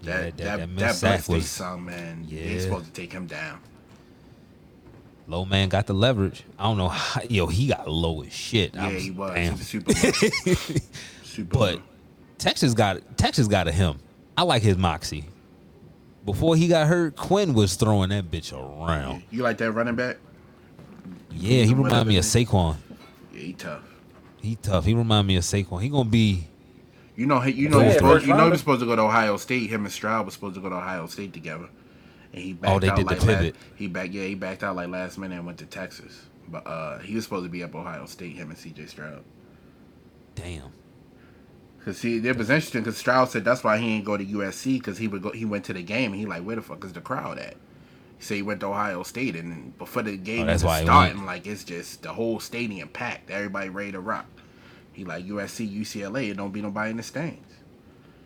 Yeah, 0.02 0.12
That 0.12 0.22
that- 0.22 0.36
that 0.36 0.44
that 0.44 0.58
that, 0.58 0.68
missed 0.68 1.00
Black 1.00 1.14
sack 1.14 1.24
State 1.24 1.34
was- 1.34 1.50
son, 1.50 1.84
man, 1.86 2.24
Yeah. 2.28 2.44
they 2.44 2.58
supposed 2.60 2.84
to 2.86 2.92
take 2.92 3.12
him 3.12 3.26
down. 3.26 3.58
Low 5.28 5.44
man 5.44 5.68
got 5.68 5.86
the 5.86 5.92
leverage. 5.94 6.44
I 6.56 6.64
don't 6.64 6.76
know. 6.76 6.88
How, 6.88 7.20
yo, 7.28 7.48
he 7.48 7.66
got 7.66 7.88
low 7.88 8.22
as 8.22 8.32
shit. 8.32 8.74
Yeah, 8.76 8.90
he 8.90 9.10
was. 9.10 9.30
He 9.36 9.42
Damn. 9.42 9.52
was 9.58 9.66
super 9.66 9.92
low. 9.92 10.12
super 11.24 11.58
But 11.58 11.74
low. 11.76 11.82
Texas 12.38 12.74
got 12.74 13.18
Texas 13.18 13.48
got 13.48 13.66
a 13.66 13.72
him. 13.72 13.98
I 14.36 14.42
like 14.42 14.62
his 14.62 14.76
moxie. 14.76 15.24
Before 16.24 16.54
he 16.54 16.68
got 16.68 16.86
hurt, 16.86 17.16
Quinn 17.16 17.54
was 17.54 17.74
throwing 17.74 18.10
that 18.10 18.30
bitch 18.30 18.52
around. 18.52 19.22
You 19.30 19.42
like 19.42 19.58
that 19.58 19.72
running 19.72 19.94
back? 19.96 20.18
Yeah, 21.32 21.64
he 21.64 21.74
reminded 21.74 22.06
me 22.06 22.18
of 22.18 22.24
Saquon. 22.24 22.76
Yeah, 23.32 23.40
he 23.40 23.52
tough. 23.52 23.82
He 24.46 24.56
tough. 24.56 24.84
He 24.84 24.94
remind 24.94 25.26
me 25.26 25.36
of 25.36 25.42
Saquon. 25.44 25.82
He 25.82 25.88
gonna 25.88 26.08
be. 26.08 26.46
You 27.16 27.26
know, 27.26 27.40
he- 27.40 27.52
you 27.52 27.68
know, 27.68 27.78
Yeah, 27.78 27.82
he 27.84 27.88
was 27.88 27.96
supposed, 27.96 28.12
first 28.14 28.26
you 28.26 28.32
know, 28.32 28.36
he 28.36 28.42
rounder. 28.42 28.58
supposed 28.58 28.80
to 28.80 28.86
go 28.86 28.94
to 28.96 29.02
Ohio 29.02 29.36
State. 29.38 29.70
Him 29.70 29.84
and 29.84 29.92
Stroud 29.92 30.24
was 30.26 30.34
supposed 30.34 30.54
to 30.56 30.60
go 30.60 30.68
to 30.68 30.76
Ohio 30.76 31.06
State 31.06 31.32
together, 31.32 31.68
and 32.32 32.42
he 32.42 32.52
backed 32.52 32.74
Oh, 32.74 32.78
they 32.78 32.88
out 32.90 32.96
did 32.96 33.06
like 33.06 33.20
la- 33.20 33.26
pivot. 33.26 33.56
he 33.74 33.86
back, 33.88 34.10
yeah, 34.12 34.24
he 34.24 34.34
backed 34.34 34.62
out 34.62 34.76
like 34.76 34.88
last 34.88 35.16
minute 35.18 35.36
and 35.36 35.46
went 35.46 35.58
to 35.58 35.66
Texas. 35.66 36.22
But 36.48 36.66
uh, 36.66 36.98
he 36.98 37.14
was 37.14 37.24
supposed 37.24 37.44
to 37.44 37.50
be 37.50 37.62
up 37.64 37.74
Ohio 37.74 38.06
State. 38.06 38.36
Him 38.36 38.50
and 38.50 38.58
C.J. 38.58 38.86
Stroud. 38.86 39.24
Damn. 40.34 40.70
Cause 41.84 41.98
see, 41.98 42.16
it 42.18 42.36
was 42.36 42.50
interesting. 42.50 42.84
Cause 42.84 42.96
Stroud 42.96 43.30
said 43.30 43.44
that's 43.44 43.62
why 43.64 43.78
he 43.78 43.94
ain't 43.94 44.04
go 44.04 44.16
to 44.16 44.24
USC. 44.24 44.82
Cause 44.82 44.98
he 44.98 45.08
would 45.08 45.22
go. 45.22 45.30
He 45.30 45.44
went 45.44 45.64
to 45.66 45.72
the 45.72 45.82
game 45.82 46.12
and 46.12 46.20
he 46.20 46.26
like, 46.26 46.42
where 46.42 46.56
the 46.56 46.62
fuck 46.62 46.84
is 46.84 46.92
the 46.92 47.00
crowd 47.00 47.38
at? 47.38 47.54
He 48.18 48.24
said 48.24 48.34
he 48.36 48.42
went 48.42 48.60
to 48.60 48.66
Ohio 48.66 49.02
State 49.04 49.36
and 49.36 49.76
before 49.78 50.02
the 50.02 50.16
game 50.16 50.42
Oh, 50.42 50.46
that's 50.46 50.62
even 50.62 50.68
why 50.68 50.82
starting, 50.82 51.24
like 51.26 51.46
it's 51.46 51.64
just 51.64 52.02
the 52.02 52.12
whole 52.12 52.40
stadium 52.40 52.88
packed. 52.88 53.30
Everybody 53.30 53.68
ready 53.70 53.92
to 53.92 54.00
rock. 54.00 54.26
He 54.96 55.04
like 55.04 55.26
USC, 55.26 55.68
UCLA. 55.80 56.30
It 56.30 56.38
don't 56.38 56.52
be 56.52 56.62
nobody 56.62 56.90
in 56.90 56.96
the 56.96 57.02
stands. 57.02 57.52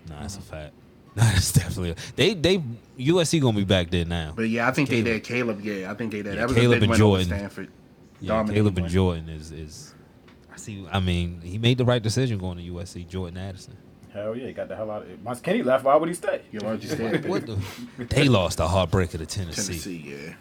Nah, 0.09 0.21
that's 0.21 0.37
a 0.37 0.41
fact. 0.41 0.73
That's 1.17 1.51
definitely 1.51 1.97
they 2.15 2.35
they 2.35 2.63
USC 2.97 3.43
gonna 3.43 3.57
be 3.57 3.65
back 3.65 3.91
there 3.91 4.05
now. 4.05 4.33
But 4.37 4.49
yeah, 4.49 4.69
I 4.69 4.71
think 4.71 4.89
they 4.89 5.03
did. 5.03 5.25
Caleb, 5.25 5.61
yeah, 5.61 5.91
I 5.91 5.95
think 5.95 6.13
they 6.13 6.23
did. 6.23 6.35
Yeah, 6.35 6.41
that 6.43 6.49
was 6.49 6.57
Caleb 6.57 6.77
a 6.77 6.81
big 6.83 6.91
and 6.91 6.99
Jordan. 6.99 7.27
Stanford. 7.27 7.69
Yeah, 8.21 8.29
Dominating 8.29 8.63
Caleb 8.63 8.79
and 8.79 8.85
win. 8.85 8.93
Jordan 8.93 9.29
is 9.29 9.51
is. 9.51 9.95
I 10.53 10.57
see. 10.57 10.87
I 10.89 11.01
mean, 11.01 11.41
he 11.41 11.59
made 11.59 11.79
the 11.79 11.85
right 11.85 12.01
decision 12.01 12.39
going 12.39 12.59
to 12.59 12.63
USC. 12.63 13.09
Jordan 13.09 13.39
Addison. 13.39 13.77
Hell 14.15 14.37
yeah, 14.37 14.47
he 14.47 14.53
got 14.53 14.69
the 14.69 14.77
hell 14.77 14.89
out 14.89 15.03
of 15.03 15.11
it. 15.11 15.19
Once 15.19 15.41
Kenny 15.41 15.65
left, 15.65 15.85
why 15.85 15.97
would 15.97 16.09
he 16.09 16.15
stay? 16.15 16.43
Yeah, 16.53 16.61
why 16.63 16.71
would 16.73 16.85
you 16.85 16.91
stay? 16.91 17.19
What 17.19 17.45
the? 17.45 17.59
They 17.99 18.29
lost 18.29 18.61
a 18.61 18.65
heartbreaker 18.65 19.19
to 19.19 19.27
Tennessee. 19.27 19.73
Tennessee, 19.73 20.15
yeah. 20.17 20.35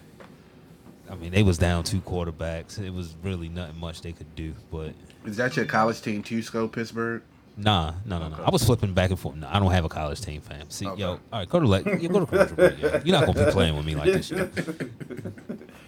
I 1.09 1.15
mean, 1.15 1.31
they 1.31 1.43
was 1.43 1.57
down 1.57 1.83
two 1.83 2.01
quarterbacks. 2.01 2.79
It 2.79 2.93
was 2.93 3.15
really 3.23 3.49
nothing 3.49 3.79
much 3.79 4.01
they 4.01 4.11
could 4.11 4.35
do. 4.35 4.53
But 4.71 4.93
Is 5.25 5.37
that 5.37 5.55
your 5.55 5.65
college 5.65 6.01
team 6.01 6.21
too, 6.23 6.41
Sco 6.41 6.67
Pittsburgh? 6.67 7.21
nah, 7.57 7.93
no, 8.05 8.19
no, 8.19 8.29
no. 8.29 8.35
Okay. 8.35 8.43
I 8.45 8.49
was 8.51 8.63
flipping 8.63 8.93
back 8.93 9.09
and 9.09 9.19
forth. 9.19 9.35
No, 9.35 9.47
I 9.51 9.59
don't 9.59 9.71
have 9.71 9.83
a 9.85 9.89
college 9.89 10.21
team, 10.21 10.39
fam. 10.39 10.69
See, 10.69 10.87
Okay. 10.87 11.01
yo, 11.01 11.09
all 11.09 11.19
right, 11.33 11.49
go 11.49 11.59
to 11.59 11.67
like, 11.67 11.85
you 12.01 12.07
go 12.07 12.19
to 12.21 12.25
commercial 12.25 12.55
break. 12.55 12.79
yo. 12.81 13.01
You're 13.03 13.19
not 13.19 13.25
gonna 13.25 13.45
be 13.45 13.51
playing 13.51 13.75
with 13.75 13.85
me 13.85 13.95
like 13.95 14.05
this. 14.13 14.29
Yo. 14.31 14.37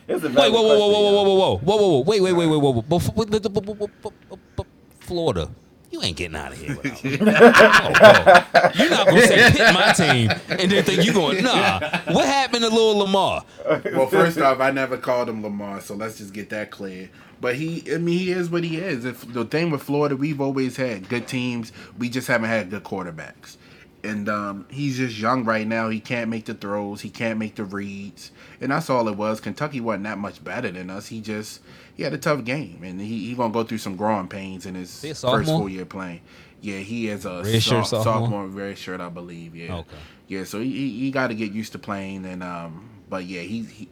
Wait, 0.07 0.22
whoa, 0.22 0.49
whoa, 0.49 0.52
whoa, 0.52 0.88
whoa, 0.89 0.89
whoa, 0.89 1.23
whoa, 1.23 1.23
whoa, 1.23 1.57
whoa, 1.57 1.57
whoa, 1.57 1.77
whoa, 1.77 1.99
wait, 2.02 2.22
wait, 2.22 2.34
wait, 2.34 2.48
wait, 2.48 2.57
whoa, 2.57 2.81
whoa, 2.81 3.02
wait, 3.15 4.65
Florida. 4.99 5.49
You 5.91 6.01
ain't 6.01 6.15
getting 6.15 6.38
out 6.38 6.53
of 6.53 6.57
here 6.57 6.76
without 6.77 7.03
me. 7.03 7.18
Oh, 7.22 7.91
bro. 7.93 8.69
You're 8.76 8.89
not 8.89 9.07
gonna 9.07 9.27
say 9.27 9.51
pick 9.51 9.73
my 9.73 9.93
team 9.93 10.31
and 10.49 10.72
then 10.72 10.84
think 10.84 11.03
you're 11.05 11.13
going, 11.13 11.43
nah. 11.43 11.80
What 12.11 12.26
happened 12.26 12.63
to 12.63 12.69
Lil 12.69 12.99
Lamar? 12.99 13.43
well, 13.68 14.07
first 14.07 14.38
off, 14.39 14.59
I 14.59 14.72
never 14.72 14.97
called 14.97 15.27
him 15.30 15.43
Lamar, 15.43 15.81
so 15.81 15.95
let's 15.95 16.18
just 16.19 16.34
get 16.34 16.49
that 16.49 16.72
clear. 16.72 17.09
But 17.41 17.55
he, 17.55 17.84
I 17.93 17.97
mean, 17.97 18.19
he 18.19 18.31
is 18.31 18.49
what 18.49 18.63
he 18.63 18.77
is. 18.77 19.03
If 19.03 19.34
the 19.34 19.43
thing 19.45 19.72
with 19.72 19.84
Florida, 19.84 20.15
we've 20.15 20.39
always 20.39 20.77
had 20.77 21.09
good 21.09 21.27
teams. 21.27 21.72
We 21.97 22.07
just 22.09 22.27
haven't 22.27 22.49
had 22.49 22.69
good 22.69 22.84
quarterbacks. 22.84 23.57
And 24.03 24.30
um, 24.30 24.65
he's 24.69 24.97
just 24.97 25.18
young 25.18 25.43
right 25.43 25.68
now. 25.68 25.89
He 25.89 25.99
can't 25.99 26.30
make 26.30 26.45
the 26.45 26.53
throws. 26.53 27.01
He 27.01 27.09
can't 27.09 27.38
make 27.38 27.55
the 27.55 27.65
reads. 27.65 28.31
And 28.59 28.72
that's 28.72 28.89
all 28.89 29.07
it 29.07 29.18
was. 29.18 29.39
Kentucky 29.39 29.80
wasn't 29.81 30.05
that 30.05 30.18
much 30.18 30.43
better 30.43 30.72
than 30.72 30.89
us. 30.89 31.07
He 31.07 31.22
just 31.22 31.61
he 32.02 32.03
had 32.06 32.14
a 32.14 32.18
tough 32.18 32.44
game, 32.44 32.82
and 32.84 32.99
he 32.99 33.28
he 33.28 33.36
gonna 33.36 33.53
go 33.53 33.64
through 33.64 33.78
some 33.78 33.95
growing 33.95 34.28
pains 34.28 34.65
in 34.65 34.73
his 34.73 34.99
first 34.99 35.49
full 35.60 35.69
year 35.69 35.86
playing. 35.86 36.22
Yeah, 36.61 36.80
he 36.80 37.07
is 37.10 37.26
a 37.26 37.44
Red 37.44 37.61
soph- 37.61 37.86
sophomore? 37.88 38.03
sophomore, 38.22 38.48
red 38.48 38.78
shirt, 38.78 39.02
I 39.02 39.10
believe. 39.10 39.56
Yeah. 39.56 39.78
Okay. 39.78 39.98
Yeah, 40.28 40.44
so 40.45 40.60
he 40.60 40.72
he, 40.72 40.99
he 40.99 41.11
got 41.11 41.28
to 41.28 41.36
get 41.36 41.52
used 41.52 41.73
to 41.73 41.80
playing, 41.80 42.26
and 42.26 42.41
um, 42.41 42.90
but 43.07 43.26
yeah, 43.26 43.41
he 43.41 43.64
he 43.65 43.88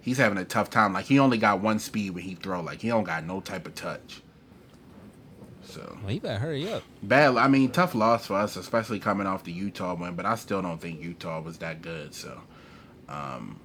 he's 0.00 0.16
having 0.16 0.38
a 0.38 0.44
tough 0.46 0.70
time. 0.70 0.94
Like 0.94 1.04
he 1.04 1.18
only 1.18 1.36
got 1.36 1.60
one 1.60 1.78
speed 1.78 2.10
when 2.14 2.24
he 2.24 2.34
throw. 2.34 2.62
Like 2.62 2.80
he 2.80 2.88
don't 2.88 3.04
got 3.04 3.24
no 3.24 3.40
type 3.40 3.66
of 3.66 3.74
touch. 3.74 4.22
So 5.62 5.98
Well, 6.02 6.12
you 6.12 6.20
better 6.20 6.38
hurry 6.38 6.72
up. 6.72 6.82
bad. 7.02 7.36
I 7.36 7.46
mean, 7.46 7.70
tough 7.70 7.94
loss 7.94 8.26
for 8.26 8.34
us, 8.36 8.56
especially 8.56 8.98
coming 9.00 9.26
off 9.26 9.44
the 9.44 9.52
Utah 9.52 9.94
win. 9.94 10.14
But 10.14 10.24
I 10.26 10.34
still 10.36 10.62
don't 10.62 10.80
think 10.80 11.02
Utah 11.02 11.40
was 11.40 11.58
that 11.58 11.80
good. 11.82 12.12
So, 12.14 12.40
um, 13.08 13.60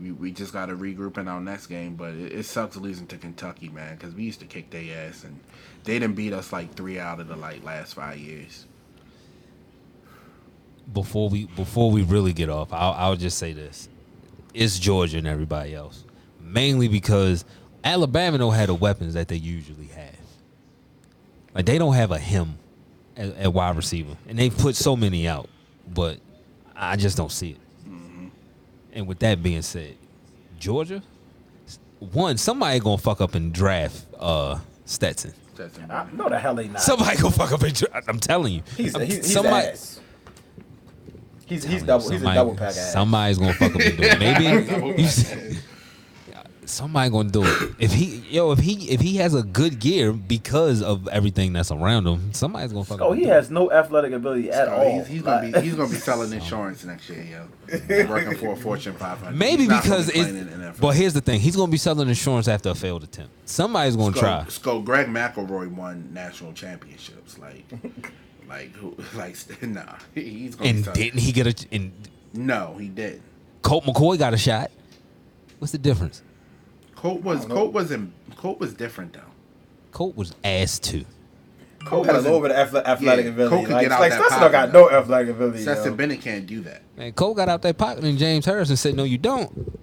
we, 0.00 0.12
we 0.12 0.30
just 0.30 0.52
got 0.52 0.66
to 0.66 0.74
regroup 0.74 1.18
in 1.18 1.28
our 1.28 1.40
next 1.40 1.66
game. 1.66 1.96
But 1.96 2.14
it, 2.14 2.32
it 2.32 2.42
sucks 2.44 2.76
losing 2.76 3.06
to 3.08 3.18
Kentucky, 3.18 3.68
man, 3.68 3.96
because 3.96 4.14
we 4.14 4.24
used 4.24 4.40
to 4.40 4.46
kick 4.46 4.70
their 4.70 5.08
ass, 5.08 5.24
and 5.24 5.38
they 5.84 5.98
didn't 5.98 6.16
beat 6.16 6.32
us 6.32 6.52
like 6.52 6.74
three 6.74 6.98
out 6.98 7.20
of 7.20 7.28
the 7.28 7.36
like 7.36 7.64
last 7.64 7.94
five 7.94 8.18
years. 8.18 8.66
Before 10.92 11.28
we 11.28 11.46
before 11.46 11.90
we 11.90 12.02
really 12.02 12.32
get 12.32 12.48
off, 12.48 12.72
I'll, 12.72 12.92
I'll 12.92 13.16
just 13.16 13.38
say 13.38 13.52
this: 13.52 13.88
it's 14.54 14.78
Georgia 14.78 15.18
and 15.18 15.26
everybody 15.26 15.74
else, 15.74 16.04
mainly 16.40 16.88
because 16.88 17.44
Alabama 17.82 18.38
don't 18.38 18.54
have 18.54 18.68
the 18.68 18.74
weapons 18.74 19.14
that 19.14 19.28
they 19.28 19.36
usually 19.36 19.86
have. 19.88 20.14
Like 21.54 21.66
they 21.66 21.78
don't 21.78 21.94
have 21.94 22.12
a 22.12 22.18
him 22.18 22.58
at, 23.16 23.34
at 23.36 23.52
wide 23.52 23.76
receiver, 23.76 24.16
and 24.28 24.38
they 24.38 24.50
put 24.50 24.76
so 24.76 24.94
many 24.94 25.26
out, 25.26 25.48
but 25.92 26.18
I 26.76 26.96
just 26.96 27.16
don't 27.16 27.32
see 27.32 27.52
it. 27.52 27.58
And 28.96 29.06
with 29.06 29.18
that 29.18 29.42
being 29.42 29.60
said, 29.60 29.94
Georgia, 30.58 31.02
one 32.00 32.38
somebody 32.38 32.80
gonna 32.80 32.96
fuck 32.96 33.20
up 33.20 33.34
and 33.34 33.52
draft 33.52 34.06
uh, 34.18 34.58
Stetson. 34.86 35.34
That's 35.54 35.78
I, 35.78 36.06
no, 36.14 36.28
the 36.30 36.38
hell 36.38 36.54
they 36.54 36.68
not. 36.68 36.80
Somebody 36.80 37.18
gonna 37.18 37.30
fuck 37.30 37.52
up 37.52 37.62
and 37.62 37.74
draft. 37.74 38.08
I'm 38.08 38.18
telling 38.18 38.54
you. 38.54 38.62
he's 38.76 38.94
I'm- 38.96 39.04
he's, 39.04 39.16
he's 39.16 39.32
somebody- 39.34 39.68
ass. 39.68 40.00
He's 41.44 41.62
he's 41.64 41.82
double. 41.84 42.06
you, 42.06 42.12
He's 42.12 42.22
a 42.22 42.34
double 42.34 42.54
pack 42.56 42.68
ass. 42.68 42.92
Somebody's 42.92 43.38
gonna 43.38 43.52
fuck 43.52 43.74
up 43.74 43.80
and 43.80 43.96
do 43.98 44.02
it. 44.02 44.18
Maybe 44.18 44.96
you 45.02 45.08
see- 45.08 45.58
somebody 46.66 47.10
gonna 47.10 47.30
do 47.30 47.42
it. 47.44 47.72
If 47.78 47.92
he 47.92 48.22
yo, 48.30 48.52
if 48.52 48.58
he 48.58 48.90
if 48.90 49.00
he 49.00 49.16
has 49.16 49.34
a 49.34 49.42
good 49.42 49.78
gear 49.78 50.12
because 50.12 50.82
of 50.82 51.08
everything 51.08 51.52
that's 51.52 51.70
around 51.70 52.06
him, 52.06 52.32
somebody's 52.34 52.72
gonna 52.72 52.84
fuck 52.84 53.00
Oh, 53.00 53.12
up. 53.12 53.18
he 53.18 53.24
has 53.24 53.50
no 53.50 53.70
athletic 53.72 54.12
ability 54.12 54.50
at 54.50 54.68
all. 54.68 54.98
he's, 54.98 55.06
he's 55.06 55.22
gonna 55.22 55.42
Like- 55.50 55.54
be 55.54 55.60
he's 55.62 55.74
gonna 55.74 55.88
be 55.88 55.96
selling 55.96 56.32
insurance 56.40 56.84
next 56.84 57.08
year, 57.08 57.22
yo. 57.24 57.46
Working 58.08 58.36
for 58.36 58.52
a 58.52 58.56
Fortune 58.56 58.94
500. 58.94 59.36
Maybe 59.36 59.64
He's 59.64 59.80
because 59.80 60.10
be 60.12 60.18
it's. 60.18 60.28
playing 60.30 60.48
in 60.48 60.60
the 60.60 60.66
NFL. 60.66 60.80
But 60.80 60.96
here's 60.96 61.14
the 61.14 61.20
thing: 61.20 61.40
he's 61.40 61.56
gonna 61.56 61.72
be 61.72 61.78
selling 61.78 62.08
insurance 62.08 62.46
after 62.48 62.68
a 62.70 62.74
failed 62.74 63.02
attempt. 63.04 63.32
Somebody's 63.48 63.96
gonna 63.96 64.12
Sco- 64.12 64.20
try. 64.20 64.44
Sco, 64.48 64.80
Greg 64.82 65.06
McElroy 65.08 65.68
won 65.72 66.10
national 66.12 66.52
championships. 66.52 67.38
Like, 67.38 67.64
like 68.48 68.72
who? 68.76 68.96
Like, 69.16 69.36
nah, 69.62 69.82
he's 70.14 70.54
gonna. 70.54 70.70
And 70.70 70.84
selling- 70.84 71.00
didn't 71.00 71.20
he 71.20 71.32
get 71.32 71.46
a? 71.46 71.66
And 71.74 71.92
No, 72.34 72.76
he 72.78 72.88
did. 72.88 73.22
Colt 73.62 73.84
McCoy 73.84 74.18
got 74.18 74.32
a 74.34 74.38
shot. 74.38 74.70
What's 75.58 75.72
the 75.72 75.78
difference? 75.78 76.22
Colt 76.96 77.22
was 77.22 77.44
Colt 77.44 77.72
wasn't 77.72 78.12
Colt 78.36 78.58
was 78.58 78.74
different 78.74 79.12
though. 79.12 79.20
Colt 79.92 80.16
was 80.16 80.34
ass 80.42 80.78
too. 80.78 81.04
Cole 81.84 82.02
had 82.02 82.16
a 82.16 82.20
little 82.20 82.40
bit 82.40 82.50
of 82.50 82.74
athletic 82.74 83.26
Yeah, 83.26 83.30
ability. 83.30 83.56
Cole 83.56 83.64
could 83.64 83.72
like, 83.74 83.82
get 83.84 83.92
out 83.92 84.00
like 84.00 84.10
that 84.10 84.18
Stetson 84.18 84.40
don't 84.40 84.52
got 84.52 84.72
no 84.72 84.90
athletic 84.90 85.28
ability. 85.28 85.62
Stetson 85.62 85.92
yo. 85.92 85.96
Bennett 85.96 86.20
can't 86.20 86.46
do 86.46 86.60
that. 86.62 86.82
Man, 86.96 87.12
Cole 87.12 87.34
got 87.34 87.48
out 87.48 87.62
that 87.62 87.78
pocket 87.78 88.02
and 88.02 88.18
James 88.18 88.44
Harrison 88.44 88.76
said, 88.76 88.96
"No, 88.96 89.04
you 89.04 89.18
don't." 89.18 89.78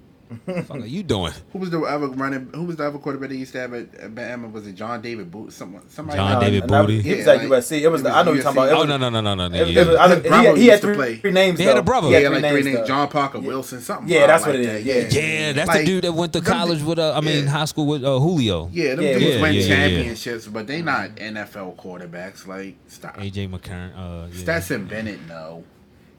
Fuck 0.46 0.72
are 0.72 0.80
you 0.86 1.04
doing? 1.04 1.34
Who 1.52 1.60
was 1.60 1.70
the 1.70 1.82
other 1.82 2.08
running? 2.08 2.50
Who 2.54 2.64
was 2.64 2.76
the 2.78 2.88
other 2.88 2.98
quarterback 3.00 3.30
they 3.30 3.36
used 3.38 3.54
to 3.54 3.60
have 3.60 3.74
at, 3.74 3.94
at 3.96 4.14
Bama? 4.16 4.52
Was 4.52 4.68
it 4.68 4.74
John 4.74 5.02
David 5.02 5.32
Boot? 5.32 5.54
Someone, 5.54 5.88
somebody. 5.90 6.18
John 6.18 6.42
David 6.42 6.64
and 6.64 6.70
that- 6.72 6.82
Booty. 6.88 7.02
He 7.02 7.16
was 7.16 7.26
Yeah, 7.26 7.34
at 7.34 7.38
like, 7.40 7.48
USC. 7.64 7.82
It 7.82 7.88
was. 7.90 8.02
it 8.02 8.04
the, 8.04 8.10
was 8.10 8.18
I 8.18 8.24
know 8.24 8.34
you're 8.34 8.44
talking 8.44 8.58
about. 8.64 8.70
It 8.70 8.74
Oh 8.76 8.84
no 8.84 8.98
no 8.98 9.10
no 9.10 9.22
no 9.22 9.36
no. 9.48 9.56
It, 9.56 9.68
yeah. 9.70 9.82
it 9.82 9.88
was, 9.88 9.96
I, 9.98 10.16
he, 10.20 10.30
had, 10.46 10.58
he 10.58 10.68
had 10.68 10.82
three, 10.82 10.96
play. 10.96 11.16
three 11.18 11.32
names. 11.32 11.58
They 11.58 11.64
had 11.66 11.76
though. 11.76 11.80
a 11.80 11.84
brother. 11.84 12.08
He 12.08 12.14
Yeah, 12.14 12.20
had 12.20 12.28
three 12.32 12.42
like 12.42 12.52
three 12.52 12.62
names. 12.62 12.66
names: 12.66 12.78
though. 12.80 12.88
John 12.88 13.08
Parker, 13.10 13.40
Wilson, 13.40 13.82
something. 13.82 14.08
Yeah, 14.10 14.20
wild 14.20 14.30
that's 14.30 14.46
what 14.46 14.56
like 14.56 14.64
it 14.64 14.68
that. 14.68 14.80
is. 14.82 15.16
Yeah, 15.16 15.22
Yeah, 15.22 15.52
that's 15.54 15.68
Like, 15.68 15.80
the 15.82 15.86
dude 15.86 16.04
that 16.04 16.14
went 16.14 16.34
to 16.34 16.42
college 16.42 16.82
with. 16.82 17.00
Uh, 17.00 17.14
I 17.16 17.22
mean, 17.22 17.44
yeah. 17.46 17.50
high 17.50 17.66
school 17.66 17.86
with 17.86 18.04
uh, 18.04 18.20
Julio. 18.20 18.70
Yeah, 18.72 18.96
them 18.96 19.04
Yeah, 19.06 19.14
dudes 19.20 19.36
yeah, 19.36 19.42
win 19.42 19.54
yeah, 19.54 19.60
yeah, 19.62 19.68
yeah. 19.86 19.88
championships, 19.90 20.48
but 20.48 20.68
they 20.68 20.82
not 20.82 21.16
NFL 21.16 21.76
quarterbacks. 21.78 22.48
Like, 22.48 22.76
stop. 22.88 23.18
AJ 23.18 23.50
McCarron. 23.50 23.92
Uh, 23.96 24.28
yeah. 24.32 24.38
Stetson 24.40 24.86
Bennett, 24.86 25.20
no. 25.28 25.64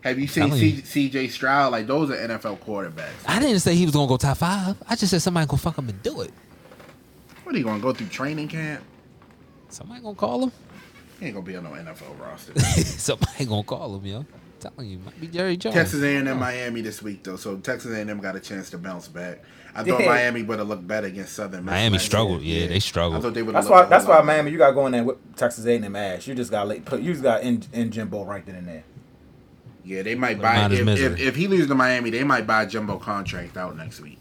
Have 0.05 0.19
you 0.19 0.27
seen 0.27 0.45
Telling 0.49 0.61
C- 0.61 0.69
you. 0.69 0.83
C.J. 0.83 1.29
Stroud? 1.29 1.73
Like, 1.73 1.87
those 1.87 2.11
are 2.11 2.15
NFL 2.17 2.59
quarterbacks. 2.59 3.09
I 3.27 3.41
didn't 3.41 3.61
say 3.61 3.75
he 3.75 3.87
was 3.87 3.95
gonna 3.95 4.07
go 4.07 4.19
top 4.19 4.37
five. 4.37 4.77
I 4.87 4.97
just 4.97 5.11
said 5.11 5.23
somebody 5.23 5.47
gonna 5.47 5.59
fuck 5.59 5.79
him 5.79 5.89
and 5.89 6.03
do 6.03 6.21
it. 6.21 6.31
What 7.43 7.55
are 7.55 7.59
you 7.59 7.65
gonna 7.65 7.81
go 7.81 7.95
through 7.95 8.09
training 8.09 8.49
camp? 8.49 8.85
Somebody 9.71 10.03
gonna 10.03 10.15
call 10.15 10.43
him. 10.45 10.53
He 11.19 11.27
ain't 11.27 11.35
gonna 11.35 11.47
be 11.47 11.57
on 11.57 11.65
no 11.65 11.71
NFL 11.71 12.21
roster. 12.21 12.59
somebody 12.85 13.47
gonna 13.47 13.63
call 13.63 13.97
him, 13.97 14.05
yo. 14.05 14.27
telling 14.61 14.91
you, 14.91 14.99
might 14.99 15.19
be 15.19 15.27
Jerry 15.27 15.57
Jones. 15.57 15.75
Texas 15.75 16.03
A&M 16.03 16.29
oh. 16.29 16.35
Miami 16.35 16.83
this 16.83 17.01
week 17.03 17.25
though, 17.25 17.37
so 17.37 17.57
Texas 17.57 17.97
A&M 17.97 18.21
got 18.21 18.37
a 18.37 18.41
chance 18.41 18.69
to 18.71 18.79
bounce 18.79 19.09
back. 19.09 19.43
I 19.75 19.85
thought 19.85 20.01
Yeah. 20.01 20.07
Miami 20.07 20.43
would 20.43 20.59
have 20.59 20.69
looked 20.69 20.87
better 20.87 21.07
against 21.07 21.33
Southern. 21.33 21.65
Miss 21.65 21.73
Miami 21.73 21.97
last 21.97 22.05
struggled. 22.05 22.43
year. 22.43 22.63
Yeah, 22.63 22.69
they 22.69 22.81
struggled. 22.81 23.19
I 23.19 23.23
thought 23.23 23.35
they 23.35 23.43
would. 23.43 23.55
That's 23.55 23.69
why. 23.69 23.87
That's 23.87 24.07
why 24.07 24.21
Miami. 24.21 24.51
You 24.51 24.59
got 24.59 24.69
to 24.69 24.75
go 24.75 24.85
in 24.87 24.93
there 24.93 25.03
with 25.05 25.37
Texas 25.37 25.65
A&M 25.65 25.97
ass. 25.97 26.27
You 26.27 26.35
just 26.35 26.51
got 26.51 26.65
to 26.65 26.79
put. 26.81 27.01
You 27.01 27.13
just 27.13 27.23
got 27.23 27.43
in 27.43 27.63
in 27.73 27.91
Jimbo 27.91 28.25
right 28.25 28.45
then 28.45 28.55
and 28.57 28.69
there. 28.69 28.85
Yeah, 29.85 30.03
they 30.03 30.15
might 30.15 30.41
buy 30.41 30.55
him 30.57 30.65
out 30.65 30.71
his 30.71 31.01
if, 31.01 31.13
if, 31.13 31.21
if 31.21 31.37
he 31.37 31.47
leaves 31.47 31.67
to 31.69 31.75
Miami, 31.75 32.11
they 32.11 32.25
might 32.25 32.47
buy 32.47 32.65
Jumbo 32.67 32.99
contract 32.99 33.57
out 33.57 33.77
next 33.77 34.01
week. 34.01 34.19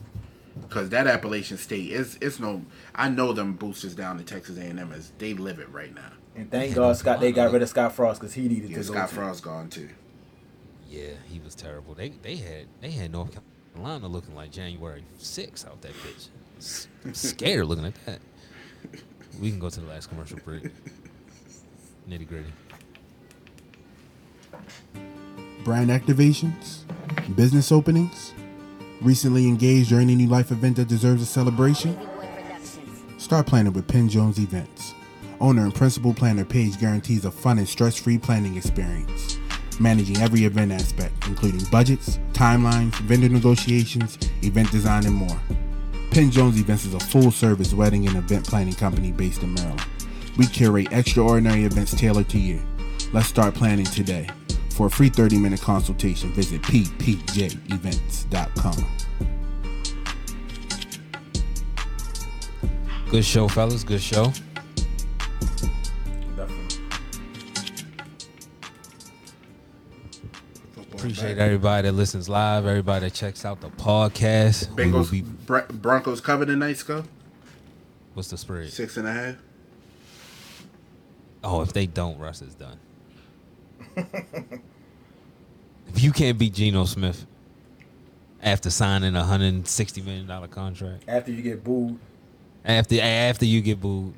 Cause 0.70 0.90
that 0.90 1.08
Appalachian 1.08 1.58
State 1.58 1.92
is 1.92 2.18
it's 2.22 2.40
no. 2.40 2.64
I 2.96 3.08
know 3.10 3.32
them 3.34 3.54
boosters 3.54 3.96
down 3.96 4.18
in 4.20 4.26
Texas 4.26 4.58
A&M 4.58 4.92
is 4.92 5.12
they 5.20 5.34
live 5.34 5.60
it 5.60 5.70
right 5.72 5.94
now. 5.94 6.12
And 6.36 6.50
thank 6.50 6.74
God 6.76 6.98
Scott 6.98 7.20
they 7.20 7.32
got 7.32 7.52
rid 7.52 7.62
of 7.62 7.70
Scott 7.70 7.94
Frost 7.94 8.20
because 8.20 8.34
he 8.34 8.48
needed 8.48 8.72
Yeah, 8.72 8.78
to 8.78 8.84
Scott 8.84 9.10
go. 9.10 9.16
Frost 9.16 9.44
gone 9.44 9.70
too. 9.70 9.90
Yeah, 10.90 11.12
he 11.30 11.40
was 11.40 11.54
terrible. 11.56 11.94
They 11.94 12.10
they 12.10 12.36
had 12.38 12.66
they 12.82 12.92
had 12.92 13.12
North 13.12 13.38
Carolina 13.74 14.08
looking 14.08 14.36
like 14.36 14.52
January 14.52 15.04
6th 15.20 15.68
out 15.68 15.82
that 15.82 15.94
bitch. 15.94 16.28
S- 16.60 16.88
I'm 17.06 17.14
scared 17.14 17.66
looking 17.68 17.86
at 17.86 18.06
that. 18.06 18.20
We 19.40 19.50
can 19.52 19.60
go 19.60 19.70
to 19.70 19.80
the 19.80 19.88
last 19.88 20.10
commercial 20.10 20.40
break. 20.44 20.64
Nitty 22.10 22.28
gritty. 22.28 22.52
Brand 25.64 25.90
activations, 25.90 26.80
business 27.36 27.72
openings, 27.72 28.34
recently 29.02 29.48
engaged 29.48 29.92
or 29.92 30.00
any 30.00 30.16
new 30.16 30.28
life 30.28 30.52
event 30.52 30.76
that 30.76 30.88
deserves 30.88 31.22
a 31.22 31.26
celebration? 31.26 31.98
Start 33.18 33.48
planning 33.48 33.74
with 33.74 33.88
Penn 33.88 34.10
Jones 34.10 34.40
Events. 34.40 34.94
Owner 35.40 35.64
and 35.64 35.74
principal 35.74 36.14
planner 36.14 36.46
Paige 36.46 36.80
guarantees 36.80 37.26
a 37.26 37.32
fun 37.32 37.58
and 37.58 37.68
stress 37.68 37.98
free 37.98 38.18
planning 38.18 38.56
experience, 38.56 39.38
managing 39.80 40.18
every 40.18 40.46
event 40.46 40.72
aspect, 40.72 41.28
including 41.28 41.64
budgets, 41.72 42.20
timelines, 42.34 42.94
vendor 43.02 43.30
negotiations, 43.30 44.18
event 44.42 44.72
design, 44.72 45.06
and 45.06 45.16
more. 45.16 45.40
Penn 46.12 46.32
Jones 46.32 46.60
Events 46.60 46.86
is 46.86 46.94
a 46.94 47.00
full 47.00 47.32
service 47.32 47.74
wedding 47.74 48.08
and 48.08 48.18
event 48.18 48.46
planning 48.48 48.76
company 48.76 49.12
based 49.12 49.42
in 49.42 49.54
Maryland. 49.54 49.84
We 50.38 50.46
curate 50.46 50.92
extraordinary 50.92 51.64
events 51.64 51.96
tailored 51.96 52.30
to 52.30 52.40
you. 52.40 52.62
Let's 53.14 53.28
start 53.28 53.56
planning 53.56 53.86
today. 53.86 54.30
For 54.74 54.88
a 54.88 54.90
free 54.90 55.10
30 55.10 55.38
minute 55.38 55.62
consultation, 55.62 56.34
visit 56.34 56.64
ppjevents.com. 56.64 58.86
Good 63.12 63.24
show, 63.24 63.48
fellas. 63.48 63.84
Good 63.84 64.02
show. 64.02 64.34
Definitely. 66.36 66.80
Appreciate 70.94 71.38
everybody 71.38 71.88
that 71.88 71.94
listens 71.94 72.28
live, 72.28 72.66
everybody 72.66 73.06
that 73.06 73.14
checks 73.14 73.46
out 73.46 73.62
the 73.62 73.70
podcast. 73.70 74.76
We 74.76 74.92
will 74.92 75.04
Bengals 75.04 75.12
be, 75.12 75.22
Bra- 75.22 75.68
Broncos 75.70 76.20
cover 76.20 76.48
tonight, 76.48 76.78
Sco. 76.78 77.04
what's 78.16 78.32
the 78.32 78.40
spread? 78.40 78.72
Six 78.72 78.98
and 78.98 79.08
a 79.08 79.14
half. 79.14 79.36
Oh, 81.44 81.62
if 81.62 81.74
they 81.74 81.86
don't, 81.86 82.18
Russ 82.18 82.42
is 82.42 82.56
done. 82.56 82.80
If 85.96 86.02
you 86.04 86.12
can't 86.12 86.38
beat 86.38 86.54
Geno 86.54 86.86
Smith 86.86 87.26
after 88.42 88.70
signing 88.70 89.16
a 89.16 89.24
hundred 89.24 89.54
and 89.54 89.68
sixty 89.68 90.02
million 90.02 90.28
dollar 90.28 90.48
contract, 90.48 91.04
After 91.08 91.32
you 91.32 91.42
get 91.42 91.64
booed, 91.64 92.00
after 92.66 93.00
after 93.00 93.46
you 93.46 93.62
get 93.62 93.80
booed, 93.80 94.14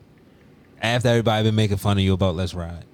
after 0.82 1.10
everybody 1.10 1.44
been 1.44 1.56
making 1.56 1.78
fun 1.78 1.98
of 1.98 2.04
you 2.04 2.14
about 2.14 2.36
Let's 2.36 2.54
Ride, 2.54 2.86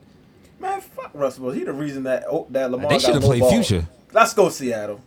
man, 0.59 0.81
fuck 0.81 1.11
Russell. 1.13 1.45
Wilson. 1.45 1.59
He 1.59 1.65
the 1.65 1.73
reason 1.73 2.03
that 2.03 2.25
oh, 2.29 2.47
that 2.49 2.71
Lamar 2.71 2.89
they 2.89 2.99
should 2.99 3.13
have 3.13 3.21
no 3.21 3.27
played 3.27 3.41
ball. 3.41 3.51
Future. 3.51 3.87
Let's 4.13 4.33
go 4.33 4.49
Seattle. 4.49 4.99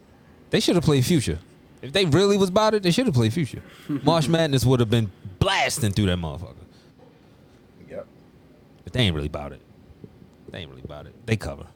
They 0.50 0.60
should 0.60 0.76
have 0.76 0.84
played 0.84 1.04
Future. 1.04 1.38
If 1.82 1.92
they 1.92 2.04
really 2.06 2.38
was 2.38 2.48
about 2.48 2.74
it, 2.74 2.82
they 2.82 2.90
should 2.90 3.06
have 3.06 3.14
played 3.14 3.32
Future. 3.32 3.62
March 3.88 4.28
Madness 4.28 4.64
would 4.64 4.80
have 4.80 4.88
been 4.88 5.10
blasting 5.38 5.90
through 5.90 6.06
that 6.06 6.16
motherfucker. 6.18 6.54
Yep. 7.90 8.06
But 8.84 8.92
they 8.92 9.00
ain't 9.00 9.14
really 9.14 9.26
about 9.26 9.52
it. 9.52 9.60
They 10.54 10.60
ain't 10.60 10.70
really 10.70 10.82
about 10.84 11.06
it. 11.08 11.26
They 11.26 11.36
cover. 11.36 11.66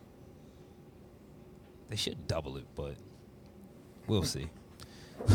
They 1.90 1.96
should 1.96 2.28
double 2.28 2.56
it, 2.58 2.64
but 2.76 2.94
we'll 4.06 4.22
see. 4.22 4.48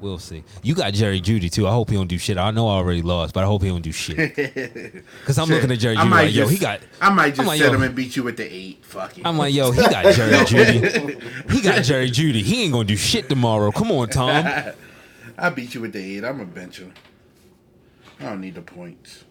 We'll- 0.00 0.20
see. 0.20 0.44
You 0.62 0.76
got 0.76 0.92
Jerry 0.94 1.20
Jeudy 1.20 1.50
too. 1.50 1.66
I 1.66 1.72
hope 1.72 1.90
he 1.90 1.96
don't 1.96 2.06
do 2.06 2.18
shit. 2.18 2.38
I 2.38 2.52
know 2.52 2.68
I 2.68 2.74
already 2.74 3.02
lost, 3.02 3.34
but 3.34 3.42
I 3.42 3.46
hope 3.48 3.62
he 3.62 3.68
don't 3.68 3.82
do 3.82 3.90
shit. 3.90 4.16
Because 4.36 5.38
I'm 5.40 5.48
Shit. 5.48 5.56
looking 5.56 5.72
at 5.72 5.80
Jerry 5.80 5.96
I 5.96 6.04
Jeudy 6.04 6.08
might 6.08 6.22
like, 6.26 6.34
yo, 6.34 6.42
just- 6.42 6.52
he 6.52 6.58
got. 6.60 6.80
I 7.00 7.10
might 7.10 7.30
just 7.30 7.40
I'm 7.40 7.46
like, 7.48 7.58
set 7.58 7.72
yo, 7.72 7.74
him 7.74 7.82
and 7.82 7.94
beat 7.96 8.14
you 8.14 8.22
with 8.22 8.36
the 8.36 8.44
eight. 8.44 8.84
Fuck 8.84 9.18
it. 9.18 9.26
I'm 9.26 9.36
like, 9.36 9.52
yo, 9.52 9.72
he 9.72 9.80
got 9.82 10.14
Jerry 10.14 10.32
Jeudy. 10.46 11.50
He 11.50 11.60
got 11.60 11.82
Jerry 11.82 12.10
Jeudy. 12.12 12.42
He 12.42 12.62
ain't 12.62 12.72
gonna 12.72 12.84
do 12.84 12.96
shit 12.96 13.28
tomorrow. 13.28 13.72
Come 13.72 13.90
on, 13.90 14.08
Tom. 14.08 14.46
I 15.36 15.50
beat 15.50 15.74
you 15.74 15.80
with 15.80 15.94
the 15.94 15.98
eight. 16.18 16.24
I'm 16.24 16.38
a 16.40 16.44
bencher. 16.44 16.92
I 18.20 18.26
don't 18.26 18.40
need 18.40 18.54
the 18.54 18.62
points. 18.62 19.24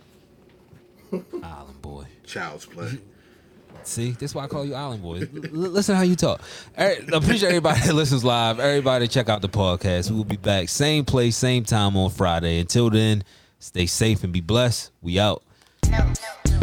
Island 1.14 1.82
boy. 1.82 2.07
Child's 2.26 2.65
play. 2.65 2.99
See, 3.88 4.11
that's 4.11 4.35
why 4.35 4.43
I 4.43 4.47
call 4.47 4.65
you 4.65 4.76
Island 4.76 5.01
Boy. 5.01 5.19
L- 5.22 5.30
listen 5.51 5.95
how 5.95 6.01
you 6.01 6.15
talk. 6.15 6.41
I 6.77 6.99
appreciate 7.14 7.49
everybody 7.49 7.80
that 7.81 7.93
listens 7.93 8.23
live. 8.23 8.59
Everybody 8.59 9.07
check 9.07 9.30
out 9.30 9.41
the 9.41 9.49
podcast. 9.49 10.11
We 10.11 10.18
will 10.18 10.26
be 10.26 10.38
back 10.38 10.69
same 10.69 11.05
place, 11.05 11.38
same 11.38 11.64
time 11.64 11.95
on 11.95 12.09
Friday. 12.09 12.59
Until 12.59 12.89
then, 12.89 13.23
stay 13.59 13.85
safe 13.85 14.23
and 14.23 14.34
be 14.34 14.41
blessed. 14.41 14.91
We 15.01 15.19
out. 15.19 15.41
No, 15.89 16.14
no. 16.49 16.57